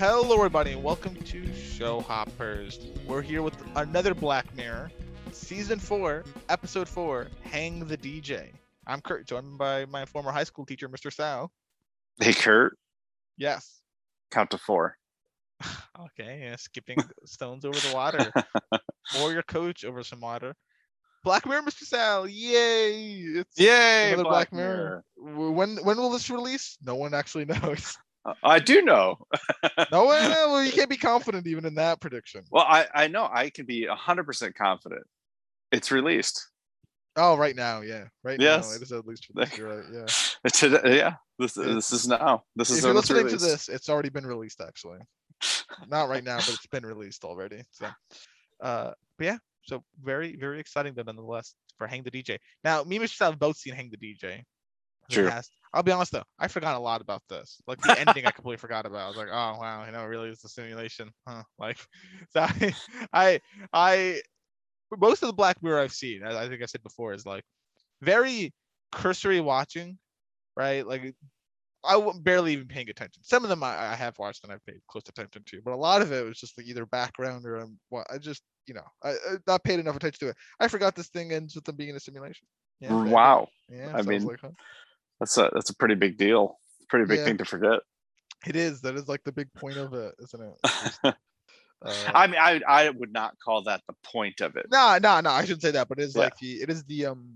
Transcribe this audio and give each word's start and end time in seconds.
Hello, 0.00 0.34
everybody, 0.36 0.72
and 0.72 0.82
welcome 0.82 1.14
to 1.14 1.54
Show 1.54 2.00
Hoppers. 2.00 2.78
We're 3.06 3.20
here 3.20 3.42
with 3.42 3.54
another 3.76 4.14
Black 4.14 4.54
Mirror, 4.56 4.90
season 5.30 5.78
four, 5.78 6.24
episode 6.48 6.88
four, 6.88 7.26
Hang 7.42 7.80
the 7.86 7.98
DJ. 7.98 8.50
I'm 8.86 9.02
Kurt, 9.02 9.26
joined 9.26 9.58
by 9.58 9.84
my 9.84 10.06
former 10.06 10.32
high 10.32 10.44
school 10.44 10.64
teacher, 10.64 10.88
Mr. 10.88 11.12
Sal. 11.12 11.52
Hey, 12.18 12.32
Kurt, 12.32 12.78
Yes. 13.36 13.82
count 14.30 14.50
to 14.52 14.58
four. 14.58 14.96
Okay, 16.00 16.40
yeah, 16.44 16.56
skipping 16.56 16.96
stones 17.26 17.66
over 17.66 17.78
the 17.78 17.94
water, 17.94 18.32
or 19.20 19.32
your 19.34 19.42
coach 19.42 19.84
over 19.84 20.02
some 20.02 20.20
water. 20.20 20.54
Black 21.24 21.44
Mirror, 21.44 21.60
Mr. 21.62 21.82
Sal, 21.82 22.26
yay! 22.26 23.18
It's 23.34 23.58
Yay, 23.60 24.08
another 24.08 24.22
Black, 24.22 24.50
Black 24.50 24.52
Mirror. 24.54 25.04
w- 25.22 25.50
when 25.50 25.76
when 25.84 25.98
will 25.98 26.08
this 26.08 26.30
release? 26.30 26.78
No 26.82 26.94
one 26.94 27.12
actually 27.12 27.44
knows. 27.62 27.98
Uh, 28.24 28.34
I 28.42 28.58
do 28.58 28.82
know. 28.82 29.18
No. 29.90 30.04
Well, 30.50 30.62
you 30.64 30.72
can't 30.72 30.90
be 30.90 30.96
confident 30.96 31.46
even 31.46 31.64
in 31.64 31.74
that 31.76 32.00
prediction. 32.00 32.42
well, 32.50 32.64
I, 32.68 32.86
I 32.94 33.08
know 33.08 33.28
I 33.32 33.50
can 33.50 33.66
be 33.66 33.86
100% 33.86 34.54
confident. 34.54 35.02
It's 35.72 35.90
released. 35.90 36.48
Oh, 37.16 37.36
right 37.36 37.56
now, 37.56 37.80
yeah, 37.80 38.04
right 38.22 38.40
Yes. 38.40 38.68
now 38.68 38.76
it 38.76 38.82
is 38.82 38.92
at 38.92 39.06
least 39.06 39.28
released. 39.34 39.56
You're 39.58 39.76
right, 39.76 39.84
yeah. 39.92 40.06
It's 40.44 40.60
today, 40.60 40.96
yeah. 40.96 41.14
This 41.38 41.56
It's- 41.56 41.74
this 41.74 41.92
is 41.92 42.08
now. 42.08 42.44
This 42.56 42.70
is 42.70 42.78
if 42.78 42.84
you're 42.84 42.94
listening 42.94 43.28
to 43.28 43.36
this, 43.36 43.68
it's 43.68 43.88
already 43.88 44.08
been 44.10 44.26
released 44.26 44.60
actually. 44.60 44.98
Not 45.88 46.08
right 46.08 46.22
now, 46.24 46.36
but 46.36 46.50
it's 46.50 46.66
been 46.66 46.84
released 46.84 47.24
already. 47.24 47.62
So, 47.70 47.86
uh, 48.62 48.90
but 49.18 49.24
yeah, 49.24 49.38
so 49.62 49.82
very 50.02 50.36
very 50.36 50.60
exciting 50.60 50.92
though 50.94 51.02
nonetheless 51.02 51.54
for 51.78 51.86
Hang 51.86 52.02
the 52.02 52.10
DJ. 52.10 52.38
Now, 52.64 52.84
me 52.84 52.96
and. 52.96 53.08
Sal 53.10 53.30
have 53.30 53.38
both 53.40 53.56
seen 53.56 53.74
Hang 53.74 53.90
the 53.90 53.96
DJ. 53.96 54.42
True. 55.10 55.24
past. 55.24 55.52
I'll 55.72 55.82
be 55.82 55.92
honest 55.92 56.12
though, 56.12 56.24
I 56.38 56.48
forgot 56.48 56.76
a 56.76 56.80
lot 56.80 57.00
about 57.00 57.22
this. 57.28 57.60
Like 57.66 57.80
the 57.82 57.96
ending, 57.96 58.26
I 58.26 58.32
completely 58.32 58.58
forgot 58.58 58.86
about. 58.86 59.04
I 59.04 59.08
was 59.08 59.16
like, 59.16 59.28
oh 59.30 59.58
wow, 59.60 59.84
you 59.86 59.92
know, 59.92 60.02
it 60.02 60.06
really 60.08 60.30
is 60.30 60.44
a 60.44 60.48
simulation, 60.48 61.10
huh? 61.26 61.44
Like, 61.58 61.78
so 62.30 62.40
I, 62.42 62.74
I, 63.12 63.40
I 63.72 64.22
most 64.96 65.22
of 65.22 65.28
the 65.28 65.34
Black 65.34 65.62
Mirror 65.62 65.80
I've 65.80 65.92
seen, 65.92 66.22
as 66.22 66.34
I 66.36 66.48
think 66.48 66.62
I 66.62 66.66
said 66.66 66.82
before, 66.82 67.12
is 67.14 67.26
like 67.26 67.44
very 68.02 68.54
cursory 68.92 69.40
watching, 69.40 69.98
right? 70.56 70.86
Like 70.86 71.14
I 71.84 71.94
w- 71.94 72.20
barely 72.20 72.52
even 72.52 72.68
paying 72.68 72.90
attention. 72.90 73.22
Some 73.24 73.42
of 73.44 73.48
them 73.50 73.62
I, 73.62 73.92
I 73.92 73.94
have 73.94 74.18
watched 74.18 74.44
and 74.44 74.52
I've 74.52 74.64
paid 74.66 74.80
close 74.88 75.04
attention 75.08 75.42
to, 75.46 75.62
but 75.64 75.72
a 75.72 75.76
lot 75.76 76.02
of 76.02 76.12
it 76.12 76.24
was 76.24 76.38
just 76.38 76.58
like 76.58 76.66
either 76.66 76.86
background 76.86 77.46
or 77.46 77.58
um, 77.58 77.78
what 77.88 78.06
I 78.10 78.18
just 78.18 78.42
you 78.66 78.74
know 78.74 78.84
I, 79.02 79.10
I 79.12 79.36
not 79.46 79.64
paid 79.64 79.80
enough 79.80 79.96
attention 79.96 80.26
to 80.26 80.30
it. 80.30 80.36
I 80.60 80.68
forgot 80.68 80.94
this 80.94 81.08
thing 81.08 81.32
ends 81.32 81.54
with 81.54 81.64
them 81.64 81.76
being 81.76 81.90
in 81.90 81.96
a 81.96 82.00
simulation. 82.00 82.46
Yeah, 82.80 83.02
wow, 83.04 83.48
Yeah, 83.70 83.94
I 83.94 84.02
mean, 84.02 84.24
like, 84.24 84.40
huh. 84.40 84.50
That's 85.20 85.36
a 85.38 85.50
that's 85.54 85.70
a 85.70 85.76
pretty 85.76 85.94
big 85.94 86.16
deal. 86.18 86.58
Pretty 86.88 87.04
big 87.06 87.18
Yeah. 87.20 87.24
thing 87.26 87.38
to 87.38 87.44
forget. 87.44 87.80
it 88.46 88.56
is. 88.56 88.80
That 88.80 88.94
is 88.96 89.06
like 89.06 89.22
the 89.24 89.32
big 89.32 89.52
point 89.54 89.76
of 89.76 89.92
it, 89.94 90.14
isn't 90.22 90.42
it? 91.04 91.14
Uh, 91.82 91.94
I 92.14 92.26
mean, 92.26 92.38
I 92.38 92.60
I 92.68 92.90
would 92.90 93.10
not 93.10 93.34
call 93.42 93.62
that 93.62 93.80
the 93.88 93.94
point 94.04 94.42
of 94.42 94.54
it. 94.56 94.66
no, 94.70 94.98
no, 95.02 95.18
no. 95.20 95.30
I 95.30 95.40
shouldn't 95.46 95.62
say 95.62 95.70
that, 95.70 95.88
but 95.88 95.98
it's 95.98 96.14
Yeah. 96.14 96.24
like 96.24 96.36
the 96.36 96.60
it 96.60 96.68
is 96.68 96.84
the 96.84 97.06
um, 97.06 97.34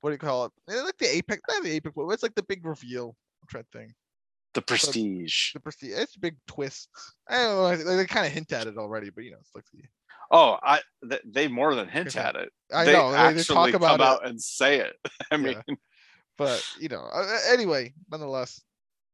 what 0.00 0.10
do 0.10 0.14
you 0.14 0.18
call 0.18 0.44
it? 0.44 0.52
It's 0.68 0.84
like 0.84 0.96
the 0.98 1.12
apex, 1.16 1.42
not 1.48 1.64
the 1.64 1.72
apex, 1.72 1.92
but 1.96 2.08
it's 2.10 2.22
like 2.22 2.36
the 2.36 2.44
big 2.44 2.64
reveal. 2.64 3.16
I'm 3.42 3.48
trying 3.48 3.64
to 3.64 3.78
think. 3.80 3.92
The 4.54 4.62
prestige. 4.62 5.54
The 5.54 5.58
prestige. 5.58 5.94
It's 5.96 6.14
a 6.14 6.20
big 6.20 6.36
twist. 6.46 6.88
I 7.28 7.38
don't 7.38 7.56
know. 7.56 7.76
They, 7.76 7.96
they 7.96 8.06
kind 8.06 8.26
of 8.28 8.32
hint 8.32 8.52
at 8.52 8.68
it 8.68 8.78
already, 8.78 9.10
but 9.10 9.24
you 9.24 9.32
know, 9.32 9.38
it's 9.40 9.50
like 9.56 9.64
the. 9.74 9.82
Oh, 10.30 10.58
I 10.62 10.82
th- 11.10 11.22
they 11.26 11.48
more 11.48 11.74
than 11.74 11.88
hint 11.88 12.14
at 12.14 12.36
it. 12.36 12.52
I 12.72 12.84
they 12.84 12.92
know 12.92 13.10
they, 13.10 13.16
they 13.16 13.22
actually 13.40 13.54
talk 13.56 13.74
about 13.74 13.98
come 13.98 14.00
it, 14.02 14.04
out 14.04 14.24
and 14.28 14.40
say 14.40 14.78
it. 14.78 14.94
I 15.32 15.36
mean, 15.36 15.60
Yeah. 15.66 15.74
But 16.36 16.64
you 16.78 16.88
know. 16.88 17.08
Anyway, 17.50 17.94
nonetheless, 18.10 18.60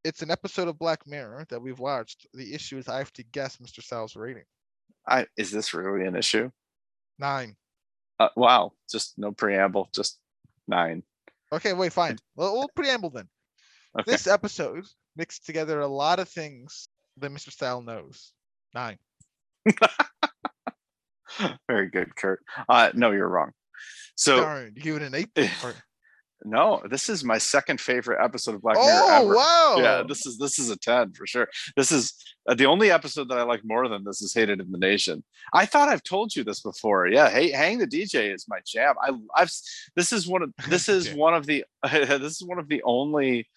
it's 0.04 0.22
an 0.22 0.30
episode 0.30 0.68
of 0.68 0.78
Black 0.78 1.06
Mirror 1.06 1.46
that 1.50 1.62
we've 1.62 1.78
watched. 1.78 2.26
The 2.34 2.54
issue 2.54 2.78
is 2.78 2.88
I 2.88 2.98
have 2.98 3.12
to 3.14 3.22
guess 3.22 3.58
Mr. 3.58 3.82
Sal's 3.82 4.16
rating. 4.16 4.44
I 5.06 5.26
is 5.36 5.50
this 5.50 5.74
really 5.74 6.06
an 6.06 6.16
issue? 6.16 6.50
Nine. 7.18 7.56
Uh, 8.18 8.28
wow, 8.36 8.72
just 8.90 9.18
no 9.18 9.32
preamble, 9.32 9.88
just 9.94 10.18
nine. 10.68 11.02
Okay, 11.52 11.72
wait, 11.72 11.92
fine. 11.92 12.18
Well, 12.36 12.54
we'll 12.54 12.70
preamble 12.74 13.10
then. 13.10 13.28
Okay. 13.98 14.10
This 14.10 14.26
episode 14.26 14.86
mixed 15.16 15.44
together 15.44 15.80
a 15.80 15.86
lot 15.86 16.18
of 16.18 16.28
things 16.28 16.88
that 17.18 17.30
Mr. 17.30 17.52
Sal 17.52 17.82
knows. 17.82 18.32
Nine. 18.74 18.98
Very 21.68 21.90
good, 21.90 22.14
Kurt. 22.16 22.40
Uh, 22.68 22.90
no, 22.94 23.10
you're 23.10 23.28
wrong. 23.28 23.52
So 24.14 24.40
Darn, 24.40 24.72
you 24.76 24.82
give 24.82 24.96
it 24.96 25.02
an 25.02 25.14
eight. 25.14 25.30
No, 26.44 26.82
this 26.90 27.08
is 27.08 27.22
my 27.24 27.38
second 27.38 27.80
favorite 27.80 28.22
episode 28.22 28.54
of 28.54 28.62
Black 28.62 28.76
Mirror 28.76 28.88
oh 28.88 29.22
ever. 29.22 29.34
wow! 29.34 29.74
Yeah, 29.78 30.02
this 30.06 30.26
is 30.26 30.38
this 30.38 30.58
is 30.58 30.70
a 30.70 30.76
ten 30.76 31.12
for 31.12 31.26
sure. 31.26 31.48
This 31.76 31.92
is 31.92 32.14
uh, 32.48 32.54
the 32.54 32.66
only 32.66 32.90
episode 32.90 33.28
that 33.28 33.38
I 33.38 33.42
like 33.42 33.60
more 33.64 33.88
than 33.88 34.02
this 34.04 34.22
is 34.22 34.34
Hated 34.34 34.60
in 34.60 34.72
the 34.72 34.78
Nation. 34.78 35.22
I 35.54 35.66
thought 35.66 35.88
I've 35.88 36.02
told 36.02 36.34
you 36.34 36.42
this 36.42 36.60
before. 36.60 37.06
Yeah, 37.06 37.30
hey, 37.30 37.50
Hang 37.50 37.78
the 37.78 37.86
DJ 37.86 38.34
is 38.34 38.46
my 38.48 38.58
jam. 38.66 38.94
I 39.00 39.10
I've 39.36 39.50
this 39.94 40.12
is 40.12 40.26
one 40.26 40.42
of 40.42 40.52
this 40.68 40.88
is 40.88 41.08
Yeah. 41.08 41.14
one 41.14 41.34
of 41.34 41.46
the 41.46 41.64
this 41.92 42.40
is 42.40 42.44
one 42.44 42.58
of 42.58 42.68
the 42.68 42.82
only 42.82 43.48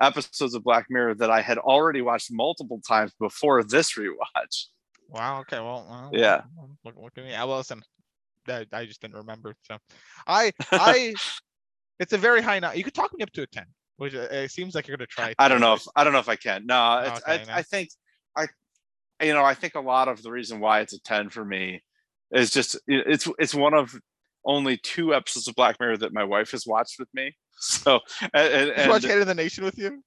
episodes 0.00 0.54
of 0.54 0.64
Black 0.64 0.86
Mirror 0.90 1.14
that 1.16 1.30
I 1.30 1.42
had 1.42 1.58
already 1.58 2.02
watched 2.02 2.32
multiple 2.32 2.80
times 2.86 3.12
before 3.20 3.62
this 3.62 3.94
rewatch. 3.94 4.66
Wow. 5.08 5.40
Okay. 5.40 5.58
Well. 5.58 5.86
well 5.88 6.10
Yeah. 6.12 6.42
Look, 6.84 6.96
look 6.96 7.12
at 7.16 7.24
me. 7.24 7.34
I 7.34 7.44
well, 7.44 7.58
listen. 7.58 7.82
I, 8.48 8.66
I 8.72 8.86
just 8.86 9.00
didn't 9.00 9.16
remember. 9.16 9.54
So, 9.62 9.78
I 10.26 10.52
I. 10.72 11.14
it's 12.02 12.12
a 12.12 12.18
very 12.18 12.42
high 12.42 12.58
now. 12.58 12.72
You 12.72 12.84
could 12.84 12.94
talk 12.94 13.12
me 13.14 13.22
up 13.22 13.30
to 13.32 13.42
a 13.42 13.46
ten, 13.46 13.64
which 13.96 14.14
uh, 14.14 14.28
it 14.30 14.50
seems 14.50 14.74
like 14.74 14.86
you're 14.88 14.96
gonna 14.96 15.06
try. 15.06 15.34
I 15.38 15.48
don't 15.48 15.60
know 15.60 15.74
if 15.74 15.86
I 15.96 16.04
don't 16.04 16.12
know 16.12 16.18
if 16.18 16.28
I 16.28 16.36
can. 16.36 16.66
No, 16.66 16.98
it's, 17.06 17.20
Okay, 17.22 17.32
I, 17.32 17.44
no. 17.44 17.52
I 17.54 17.62
think 17.62 17.88
I, 18.36 18.46
you 19.22 19.32
know, 19.32 19.44
I 19.44 19.54
think 19.54 19.74
a 19.74 19.80
lot 19.80 20.08
of 20.08 20.22
the 20.22 20.30
reason 20.30 20.60
why 20.60 20.80
it's 20.80 20.92
a 20.92 21.00
ten 21.02 21.30
for 21.30 21.44
me 21.44 21.82
is 22.32 22.50
just 22.50 22.78
it's 22.86 23.28
it's 23.38 23.54
one 23.54 23.74
of 23.74 23.94
only 24.44 24.76
two 24.76 25.14
episodes 25.14 25.46
of 25.48 25.54
Black 25.54 25.78
Mirror 25.78 25.98
that 25.98 26.12
my 26.12 26.24
wife 26.24 26.50
has 26.50 26.66
watched 26.66 26.98
with 26.98 27.08
me. 27.14 27.34
So 27.64 28.00
and, 28.34 28.70
and, 28.72 28.90
watch 28.90 29.04
and- 29.04 29.12
Hate 29.12 29.20
in 29.20 29.28
the 29.28 29.34
Nation 29.36 29.62
with 29.64 29.78
you? 29.78 30.02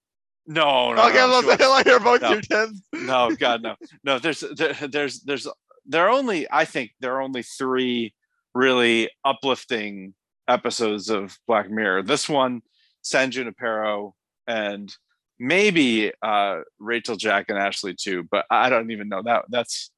no, 0.45 0.93
no, 0.93 1.07
okay, 1.07 1.15
no, 1.15 1.23
I'm 1.23 1.29
not 1.29 1.41
she 1.43 1.47
watched- 1.47 1.61
saying 1.61 1.71
like 1.71 2.03
both 2.03 2.21
no. 2.21 2.29
your 2.31 2.41
tens. 2.41 2.81
no, 2.93 3.35
God, 3.37 3.61
no, 3.63 3.75
no. 4.03 4.19
There's 4.19 4.43
there, 4.57 4.73
there's 4.73 5.21
there's 5.21 5.47
there 5.85 6.05
are 6.05 6.09
only 6.09 6.47
I 6.51 6.65
think 6.65 6.91
there 6.99 7.15
are 7.15 7.21
only 7.21 7.43
three 7.43 8.13
really 8.53 9.09
uplifting 9.23 10.15
episodes 10.47 11.09
of 11.09 11.37
Black 11.47 11.69
Mirror. 11.69 12.03
This 12.03 12.29
one, 12.29 12.61
San 13.01 13.31
Junipero, 13.31 14.13
and 14.47 14.95
maybe 15.39 16.11
uh, 16.21 16.61
Rachel, 16.79 17.15
Jack, 17.15 17.45
and 17.49 17.57
Ashley 17.57 17.95
too. 17.95 18.23
But 18.29 18.45
I 18.49 18.69
don't 18.69 18.91
even 18.91 19.09
know 19.09 19.21
that 19.23 19.45
that's 19.49 19.91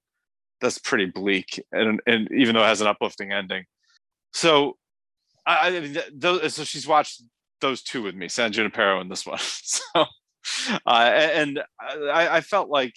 that's 0.62 0.78
pretty 0.78 1.06
bleak, 1.06 1.64
and 1.72 2.02
and 2.06 2.30
even 2.32 2.56
though 2.56 2.64
it 2.64 2.68
has 2.68 2.82
an 2.82 2.88
uplifting 2.88 3.32
ending. 3.32 3.66
So 4.34 4.78
I, 5.46 5.68
I 5.68 5.80
mean, 5.80 6.50
so 6.50 6.64
she's 6.64 6.88
watched 6.88 7.24
those 7.62 7.82
two 7.82 8.04
with 8.04 8.16
me, 8.16 8.28
San 8.28 8.52
Junipero 8.52 9.00
and 9.02 9.12
this 9.12 9.26
one. 9.26 9.40
So 9.94 10.06
uh, 10.86 10.90
and 10.90 11.62
I, 11.80 12.38
I 12.38 12.42
felt 12.42 12.70
like 12.70 12.94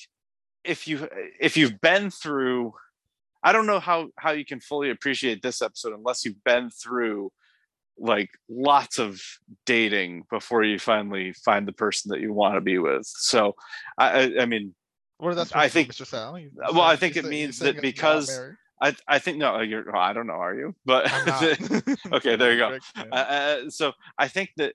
if 0.64 0.86
you 0.86 1.08
if 1.40 1.56
you've 1.56 1.80
been 1.80 2.10
through 2.10 2.72
i 3.42 3.52
don't 3.52 3.66
know 3.66 3.80
how 3.80 4.08
how 4.16 4.30
you 4.30 4.44
can 4.44 4.60
fully 4.60 4.90
appreciate 4.90 5.42
this 5.42 5.62
episode 5.62 5.94
unless 5.94 6.24
you've 6.24 6.42
been 6.44 6.70
through 6.70 7.30
like 8.00 8.30
lots 8.48 8.98
of 8.98 9.20
dating 9.66 10.24
before 10.30 10.64
you 10.64 10.78
finally 10.78 11.32
find 11.44 11.68
the 11.68 11.72
person 11.72 12.08
that 12.10 12.20
you 12.20 12.32
want 12.32 12.54
to 12.54 12.60
be 12.60 12.78
with 12.78 13.04
so 13.04 13.54
i 13.98 14.06
i, 14.22 14.42
I 14.42 14.46
mean 14.46 14.74
What 15.18 15.34
does 15.36 15.50
that? 15.50 15.56
I 15.56 15.68
think- 15.68 15.92
Mr. 15.92 16.06
Sal? 16.06 16.38
You- 16.38 16.50
well, 16.56 16.80
I 16.80 16.96
think 16.96 17.16
it 17.16 17.24
say- 17.24 17.28
you 17.28 17.30
means 17.30 17.58
that 17.58 17.80
because- 17.82 18.40
i 18.82 18.94
i 19.06 19.18
think 19.18 19.36
no 19.36 19.60
you're 19.60 19.94
i 19.94 20.12
don't 20.14 20.26
know 20.26 20.40
are 20.46 20.54
you 20.54 20.74
but 20.86 21.04
okay 22.12 22.36
there 22.36 22.52
you 22.52 22.58
go 22.58 22.78
uh, 23.12 23.68
so 23.68 23.92
I 24.18 24.26
think 24.28 24.48
that 24.56 24.72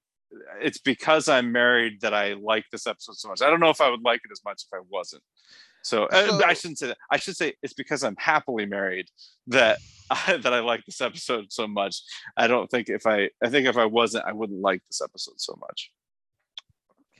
it's 0.62 0.78
because 0.78 1.28
I'm 1.28 1.52
married 1.52 2.02
that 2.02 2.14
I 2.14 2.34
like 2.34 2.66
this 2.72 2.88
episode 2.88 3.16
so 3.16 3.30
much. 3.30 3.42
I 3.42 3.50
don't 3.50 3.60
know 3.60 3.70
if 3.70 3.82
I 3.82 3.90
would 3.90 4.04
like 4.04 4.22
it 4.26 4.32
as 4.32 4.42
much 4.44 4.64
if 4.64 4.74
I 4.78 4.82
wasn't. 4.90 5.24
So, 5.86 6.06
uh, 6.06 6.42
I 6.44 6.54
So- 6.54 6.62
shouldn't 6.62 6.80
say 6.80 6.88
that. 6.88 6.98
I 7.12 7.18
should 7.18 7.38
say 7.38 7.54
it's 7.62 7.74
because 7.74 8.04
I'm 8.04 8.16
happily 8.18 8.66
married 8.66 9.08
that 9.48 9.78
I, 10.10 10.38
that 10.38 10.54
I 10.54 10.60
like 10.60 10.84
this 10.86 11.02
episode 11.02 11.52
so 11.52 11.68
much. 11.68 12.02
I 12.38 12.48
don't 12.48 12.70
think 12.70 12.90
if 12.90 13.06
I 13.08 13.30
I 13.44 13.50
think 13.50 13.68
if 13.68 13.78
I 13.78 13.86
wasn't, 13.86 14.26
I 14.26 14.34
wouldn't 14.34 14.62
like 14.62 14.82
this 14.90 15.02
episode 15.02 15.40
so 15.40 15.56
much. 15.60 15.92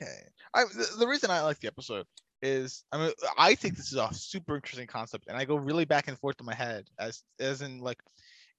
Okay. 0.00 0.22
I 0.54 0.64
the, 0.64 0.96
the 0.98 1.06
reason 1.06 1.30
I 1.30 1.42
like 1.42 1.60
the 1.60 1.68
episode 1.68 2.06
is 2.42 2.84
I 2.92 2.98
mean 2.98 3.12
I 3.38 3.54
think 3.54 3.76
this 3.76 3.92
is 3.92 3.98
a 3.98 4.08
super 4.12 4.56
interesting 4.56 4.86
concept 4.86 5.26
and 5.28 5.36
I 5.36 5.44
go 5.44 5.56
really 5.56 5.84
back 5.84 6.08
and 6.08 6.18
forth 6.18 6.36
in 6.38 6.46
my 6.46 6.54
head 6.54 6.86
as 6.98 7.22
as 7.40 7.62
in 7.62 7.78
like 7.78 7.98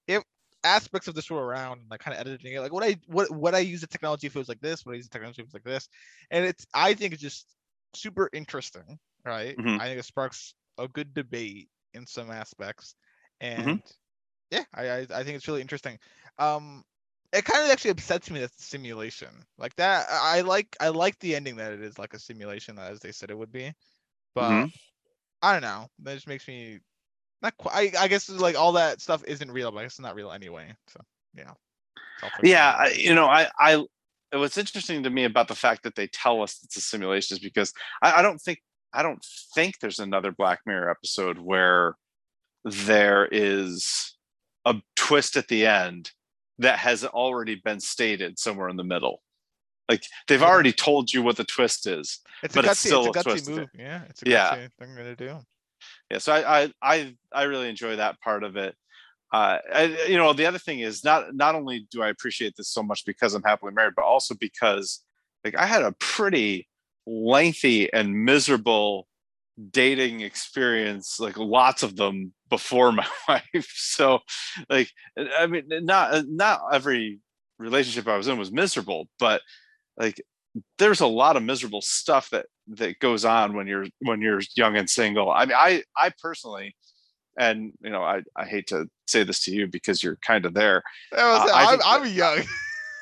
if 0.07 0.23
aspects 0.63 1.07
of 1.07 1.15
this 1.15 1.29
were 1.29 1.45
around 1.45 1.81
like 1.91 1.99
kind 1.99 2.15
of 2.15 2.19
editing 2.25 2.53
it 2.53 2.59
like 2.61 2.73
what 2.73 2.83
I 2.83 2.97
what 3.07 3.29
what 3.31 3.53
I 3.55 3.59
use 3.59 3.81
the 3.81 3.87
technology 3.87 4.25
if 4.27 4.35
it 4.35 4.39
was 4.39 4.49
like 4.49 4.59
this 4.61 4.85
what 4.85 4.93
I 4.93 4.95
use 4.95 5.05
the 5.07 5.11
technology 5.11 5.41
if 5.41 5.45
it 5.45 5.47
was 5.49 5.53
like 5.53 5.63
this 5.63 5.87
and 6.31 6.43
it's 6.43 6.65
I 6.73 6.93
think 6.95 7.13
it's 7.13 7.21
just 7.21 7.45
super 7.93 8.29
interesting 8.33 8.97
right 9.27 9.57
Mhm. 9.57 9.79
I 9.79 9.87
think 9.87 9.99
it 9.99 10.05
sparks 10.05 10.55
a 10.79 10.87
good 10.87 11.13
debate 11.13 11.69
in 11.93 12.07
some 12.07 12.31
aspects 12.31 12.95
and 13.41 13.81
Mhm. 13.81 13.81
yeah 14.51 14.65
I, 14.73 14.89
I 14.89 14.99
I 15.01 15.23
think 15.23 15.37
it's 15.37 15.47
really 15.47 15.61
interesting 15.61 15.99
um 16.39 16.83
it 17.33 17.45
kind 17.45 17.65
of 17.65 17.71
actually 17.71 17.91
upsets 17.91 18.31
me 18.31 18.39
that 18.39 18.45
it's 18.45 18.59
a 18.63 18.67
simulation 18.67 19.29
like 19.57 19.75
that 19.77 20.07
I 20.11 20.41
like 20.41 20.75
I 20.81 20.89
like 20.89 21.19
the 21.19 21.35
ending 21.35 21.57
that 21.57 21.73
it 21.73 21.81
is 21.81 21.99
like 21.99 22.13
a 22.13 22.19
simulation 22.19 22.79
as 22.79 22.99
they 23.01 23.11
said 23.11 23.31
it 23.31 23.37
would 23.37 23.51
be 23.51 23.73
but 24.35 24.65
Mhm. 24.65 24.71
I 25.41 25.53
don't 25.53 25.61
know. 25.63 25.87
That 25.99 26.15
just 26.15 26.27
makes 26.27 26.47
me 26.47 26.79
not 27.41 27.57
quite. 27.57 27.95
I, 27.95 28.05
I 28.05 28.07
guess 28.09 28.29
like 28.29 28.55
all 28.55 28.73
that 28.73 29.01
stuff 29.01 29.23
isn't 29.25 29.51
real, 29.51 29.71
but 29.71 29.79
I 29.79 29.83
guess 29.83 29.93
it's 29.93 30.01
not 30.01 30.15
real 30.15 30.31
anyway. 30.31 30.75
So 30.87 31.01
yeah. 31.35 31.51
It's 32.15 32.23
all 32.23 32.31
fiction 32.31 32.61
yeah 32.61 32.75
I, 32.77 32.89
you 32.89 33.13
know 33.15 33.25
i 33.27 33.47
i 33.59 33.83
what's 34.33 34.57
interesting 34.57 35.03
to 35.03 35.09
me 35.09 35.23
about 35.23 35.47
the 35.47 35.55
fact 35.55 35.83
that 35.83 35.95
they 35.95 36.07
tell 36.07 36.41
us 36.41 36.59
it's 36.63 36.77
a 36.77 36.81
simulation 36.81 37.35
is 37.35 37.39
because 37.39 37.73
I, 38.01 38.19
I 38.19 38.21
don't 38.21 38.39
think 38.39 38.59
i 38.93 39.01
don't 39.03 39.23
think 39.53 39.79
there's 39.79 39.99
another 39.99 40.31
black 40.31 40.59
mirror 40.65 40.89
episode 40.89 41.37
where 41.37 41.95
there 42.63 43.27
is 43.31 44.15
a 44.65 44.75
twist 44.95 45.37
at 45.37 45.47
the 45.47 45.65
end 45.65 46.11
that 46.59 46.79
has 46.79 47.05
already 47.05 47.55
been 47.63 47.79
stated 47.79 48.37
somewhere 48.39 48.69
in 48.69 48.77
the 48.77 48.83
middle 48.83 49.21
like 49.89 50.03
they've 50.27 50.43
already 50.43 50.73
told 50.73 51.13
you 51.13 51.21
what 51.21 51.37
the 51.37 51.43
twist 51.45 51.87
is 51.87 52.19
It's 52.43 52.53
but 52.55 52.65
a 52.65 52.71
it's 52.71 52.79
still 52.79 53.07
it's 53.07 53.17
a 53.17 53.19
a 53.19 53.23
gutsy 53.23 53.23
twisted- 53.23 53.55
move. 53.57 53.69
Yeah, 53.77 54.01
it's 54.09 54.21
a 54.23 54.29
Yeah. 54.29 54.55
gutsy 54.57 54.69
thing 54.79 54.95
to 54.97 55.15
do. 55.15 55.37
yeah 56.11 56.17
so 56.17 56.33
I, 56.33 56.63
I 56.63 56.71
i 56.81 57.15
i 57.31 57.43
really 57.43 57.69
enjoy 57.69 57.95
that 57.95 58.19
part 58.19 58.43
of 58.43 58.57
it 58.57 58.75
uh 59.31 59.59
I, 59.73 59.83
you 60.07 60.17
know 60.17 60.33
the 60.33 60.45
other 60.45 60.57
thing 60.59 60.79
is 60.79 61.03
not 61.03 61.33
not 61.35 61.55
only 61.55 61.87
do 61.91 62.01
i 62.01 62.09
appreciate 62.09 62.55
this 62.57 62.69
so 62.69 62.81
much 62.83 63.05
because 63.05 63.33
i'm 63.33 63.43
happily 63.43 63.71
married 63.73 63.93
but 63.95 64.05
also 64.05 64.35
because 64.35 65.03
like 65.45 65.55
i 65.55 65.65
had 65.65 65.83
a 65.83 65.91
pretty 65.99 66.67
lengthy 67.07 67.91
and 67.93 68.25
miserable 68.25 69.07
dating 69.71 70.21
experience 70.21 71.19
like 71.19 71.37
lots 71.37 71.81
of 71.81 71.95
them 71.95 72.33
before 72.49 72.91
my 72.91 73.07
wife 73.27 73.71
so 73.73 74.19
like 74.69 74.89
i 75.39 75.47
mean 75.47 75.63
not 75.69 76.25
not 76.27 76.61
every 76.71 77.19
relationship 77.57 78.07
i 78.07 78.17
was 78.17 78.27
in 78.27 78.37
was 78.37 78.51
miserable 78.51 79.07
but 79.19 79.41
like 79.97 80.21
there's 80.77 81.01
a 81.01 81.07
lot 81.07 81.37
of 81.37 81.43
miserable 81.43 81.81
stuff 81.81 82.29
that 82.29 82.45
that 82.67 82.99
goes 82.99 83.23
on 83.25 83.55
when 83.55 83.67
you're 83.67 83.85
when 83.99 84.21
you're 84.21 84.41
young 84.55 84.75
and 84.75 84.89
single 84.89 85.31
i 85.31 85.45
mean 85.45 85.55
i 85.57 85.81
i 85.95 86.11
personally 86.21 86.75
and 87.39 87.71
you 87.81 87.89
know 87.89 88.03
i 88.03 88.21
i 88.35 88.43
hate 88.43 88.67
to 88.67 88.85
say 89.07 89.23
this 89.23 89.43
to 89.43 89.51
you 89.51 89.65
because 89.65 90.03
you're 90.03 90.17
kind 90.17 90.45
of 90.45 90.53
there 90.53 90.83
was 91.11 91.49
Uh. 91.49 91.53
I'm, 91.53 91.79
I'm 92.03 92.13
young. 92.13 92.43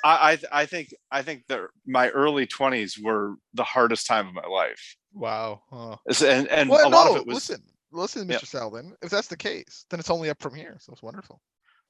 I 0.05 0.31
i, 0.33 0.61
I 0.61 0.65
think 0.65 0.93
i 1.11 1.21
think 1.21 1.43
that 1.49 1.59
my 1.85 2.09
early 2.09 2.45
20s 2.47 3.03
were 3.03 3.35
the 3.53 3.63
hardest 3.63 4.07
time 4.07 4.27
of 4.27 4.33
my 4.33 4.47
life 4.47 4.95
Wow. 5.17 5.61
Oh. 5.71 5.93
It's- 6.09 6.21
and 6.21 6.47
and 6.49 6.69
Well, 6.69 6.85
a 6.85 6.89
lot 6.89 7.09
of 7.09 7.15
it 7.15 7.25
was 7.25 7.35
listen, 7.35 7.63
listen, 7.93 8.29
Yeah. 8.29 8.37
Mr. 8.37 8.47
Selden. 8.47 8.93
If 9.01 9.09
that's 9.09 9.29
the 9.29 9.37
case, 9.37 9.85
then 9.89 9.97
it's 10.01 10.09
only 10.09 10.29
up 10.29 10.41
from 10.41 10.53
here. 10.53 10.75
So 10.81 10.91
it's 10.91 11.01
wonderful. 11.01 11.39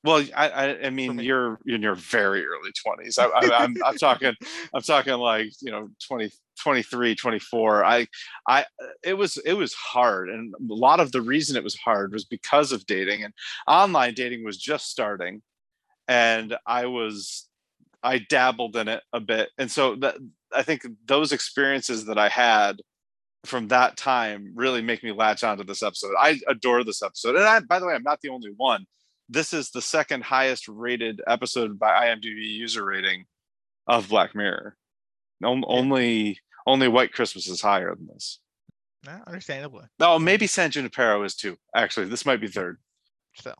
well 0.04 0.24
i 0.36 0.48
i, 0.62 0.86
I 0.88 0.90
mean 0.92 1.16
me. 1.16 1.24
you're 1.26 1.58
in 1.66 1.82
your 1.82 1.96
very 1.96 2.46
early 2.46 2.72
20s 2.86 3.18
I, 3.18 3.26
I, 3.26 3.64
i'm 3.64 3.74
i'm 3.88 3.98
talking 3.98 4.34
i'm 4.76 4.84
talking 4.84 5.14
like 5.16 5.50
you 5.66 5.72
know 5.72 5.90
20 6.08 6.30
23 6.62 7.16
24 7.16 7.84
i 7.84 8.08
i 8.48 8.66
it 9.04 9.16
was 9.22 9.38
it 9.52 9.54
was 9.54 9.74
hard 9.74 10.30
and 10.30 10.54
a 10.54 10.74
lot 10.88 11.00
of 11.00 11.12
the 11.12 11.24
reason 11.34 11.58
it 11.58 11.64
was 11.64 11.76
hard 11.88 12.14
was 12.14 12.26
because 12.26 12.72
of 12.72 12.86
dating 12.86 13.24
and 13.24 13.34
online 13.68 14.14
dating 14.14 14.44
was 14.46 14.58
just 14.72 14.86
starting 14.96 15.42
and 16.08 16.56
i 16.68 16.86
was 16.86 17.50
i 18.04 18.18
dabbled 18.20 18.76
in 18.76 18.88
it 18.88 19.04
a 19.14 19.20
bit. 19.20 19.50
And 19.58 19.72
so 19.72 19.96
that 19.98 20.16
i 20.54 20.64
think 20.64 20.86
those 21.06 21.32
experiences 21.32 22.06
that 22.06 22.18
i 22.18 22.30
had 22.30 22.78
from 23.46 23.68
that 23.68 23.96
time 23.96 24.52
really 24.56 24.82
make 24.82 25.04
me 25.04 25.12
latch 25.12 25.44
onto 25.44 25.64
this 25.64 25.84
episode. 25.84 26.14
I 26.20 26.40
adore 26.48 26.84
this 26.84 27.04
episode. 27.04 27.36
And 27.36 27.46
i 27.46 27.60
by 27.60 27.80
the 27.80 27.86
way 27.86 27.94
i'm 27.94 28.04
not 28.04 28.22
the 28.22 28.30
only 28.30 28.52
one. 28.56 28.86
This 29.30 29.54
is 29.54 29.72
the 29.72 29.82
second 29.82 30.24
highest 30.24 30.68
rated 30.68 31.22
episode 31.28 31.78
by 31.80 32.08
imdb 32.08 32.38
user 32.44 32.86
rating 32.86 33.26
of 33.88 34.10
black 34.10 34.36
mirror. 34.36 34.76
On- 35.44 35.64
only 35.68 36.40
only 36.66 36.88
white 36.88 37.14
christmas 37.14 37.48
is 37.48 37.62
higher 37.62 37.94
than 37.96 38.08
this. 38.08 38.40
Yeah, 39.06 39.20
understandably. 39.28 39.86
oh 40.00 40.18
maybe 40.18 40.48
san 40.48 40.72
junipero 40.72 41.24
is 41.24 41.36
too 41.36 41.58
actually. 41.76 42.08
This 42.08 42.26
might 42.26 42.42
be 42.42 42.48
third. 42.48 42.78
Still, 43.36 43.56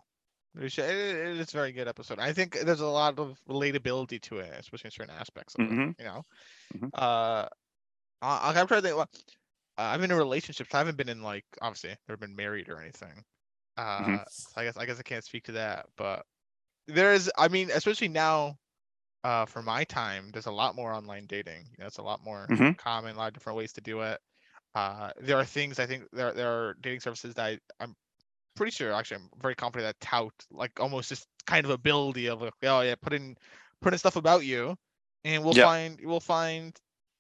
it 0.58 0.64
is- 0.66 0.78
it- 0.78 0.86
it- 0.90 1.40
it's 1.40 1.54
a 1.54 1.58
very 1.58 1.72
good 1.72 1.88
episode. 1.88 2.20
I 2.20 2.34
think 2.34 2.54
there's 2.62 2.82
a 2.82 2.88
lot 2.88 3.20
of 3.20 3.40
relatability 3.50 4.22
to 4.24 4.40
it, 4.40 4.54
especially 4.60 4.88
in 4.90 4.92
certain 4.92 5.16
aspects 5.16 5.56
of 5.56 5.66
it. 5.66 5.80
You 6.00 6.06
know, 6.06 6.24
Mhm. 6.74 6.92
uh, 6.94 7.48
I, 8.22 8.50
I'm 8.60 8.68
trying 8.68 8.82
to 8.82 8.88
think. 8.88 8.98
Well, 8.98 9.10
uh, 9.78 9.82
I've 9.84 10.02
been 10.02 10.12
in 10.12 10.18
relationships. 10.18 10.74
I 10.74 10.80
haven't 10.80 10.98
been 10.98 11.10
in 11.10 11.22
like 11.24 11.46
obviously 11.62 11.96
never 12.08 12.18
been 12.18 12.36
married 12.36 12.70
or 12.70 12.82
anything. 12.82 13.24
Uh, 13.78 14.00
Mhm. 14.00 14.26
so 14.30 14.62
I 14.62 14.66
guess 14.66 14.78
I 14.78 14.86
guess 14.86 15.00
I 15.00 15.04
can't 15.04 15.26
speak 15.26 15.46
to 15.46 15.54
that, 15.54 15.88
but 15.98 16.26
there 16.88 17.14
is. 17.14 17.32
I 17.38 17.48
mean, 17.50 17.72
especially 17.72 18.10
now, 18.10 18.58
uh, 19.24 19.46
for 19.46 19.62
my 19.64 19.84
time, 19.86 20.32
there's 20.32 20.46
a 20.48 20.52
lot 20.52 20.76
more 20.76 20.94
online 20.94 21.28
dating. 21.28 21.66
You 21.72 21.78
know, 21.80 21.88
it's 21.88 21.98
a 21.98 22.04
lot 22.04 22.24
more 22.24 22.50
Mhm. 22.50 22.76
common, 22.78 23.16
a 23.16 23.20
lot 23.20 23.28
of 23.30 23.34
different 23.34 23.58
ways 23.58 23.74
to 23.74 23.82
do 23.82 24.02
it. 24.02 24.22
Uh, 24.76 25.12
there 25.18 25.38
are 25.38 25.46
things 25.46 25.80
I 25.80 25.88
think 25.88 26.06
there 26.14 26.34
there 26.34 26.52
are 26.52 26.76
dating 26.76 27.02
services 27.02 27.36
that 27.36 27.46
I, 27.46 27.60
I'm 27.84 27.96
pretty 28.56 28.72
sure 28.72 28.94
actually 28.94 29.18
I'm 29.18 29.30
very 29.42 29.56
confident 29.56 29.88
that 30.00 30.06
tout 30.06 30.32
like 30.52 30.80
almost 30.80 31.10
this 31.10 31.26
kind 31.46 31.66
of 31.66 31.72
ability 31.72 32.28
of 32.28 32.42
like, 32.42 32.54
oh 32.64 32.82
yeah, 32.82 32.96
put 32.96 33.14
in 33.14 33.36
put 33.82 33.94
in 33.94 34.00
stuff 34.00 34.16
about 34.16 34.46
you, 34.46 34.76
and 35.24 35.44
we'll 35.44 35.56
Yeah. 35.56 35.66
find 35.66 36.00
we'll 36.04 36.20
find 36.20 36.76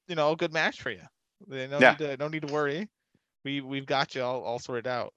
you 0.07 0.15
know 0.15 0.31
a 0.31 0.35
good 0.35 0.53
match 0.53 0.81
for 0.81 0.91
you. 0.91 1.01
There- 1.47 1.67
No 1.67 1.79
Yeah. 1.79 1.91
need 1.91 1.97
to 1.99 2.17
no 2.17 2.27
need 2.27 2.47
to 2.47 2.53
worry. 2.53 2.89
We 3.43 3.61
we've 3.61 3.85
got 3.85 4.15
you 4.15 4.23
all, 4.23 4.41
all 4.43 4.59
sorted 4.59 4.87
out. 4.87 5.13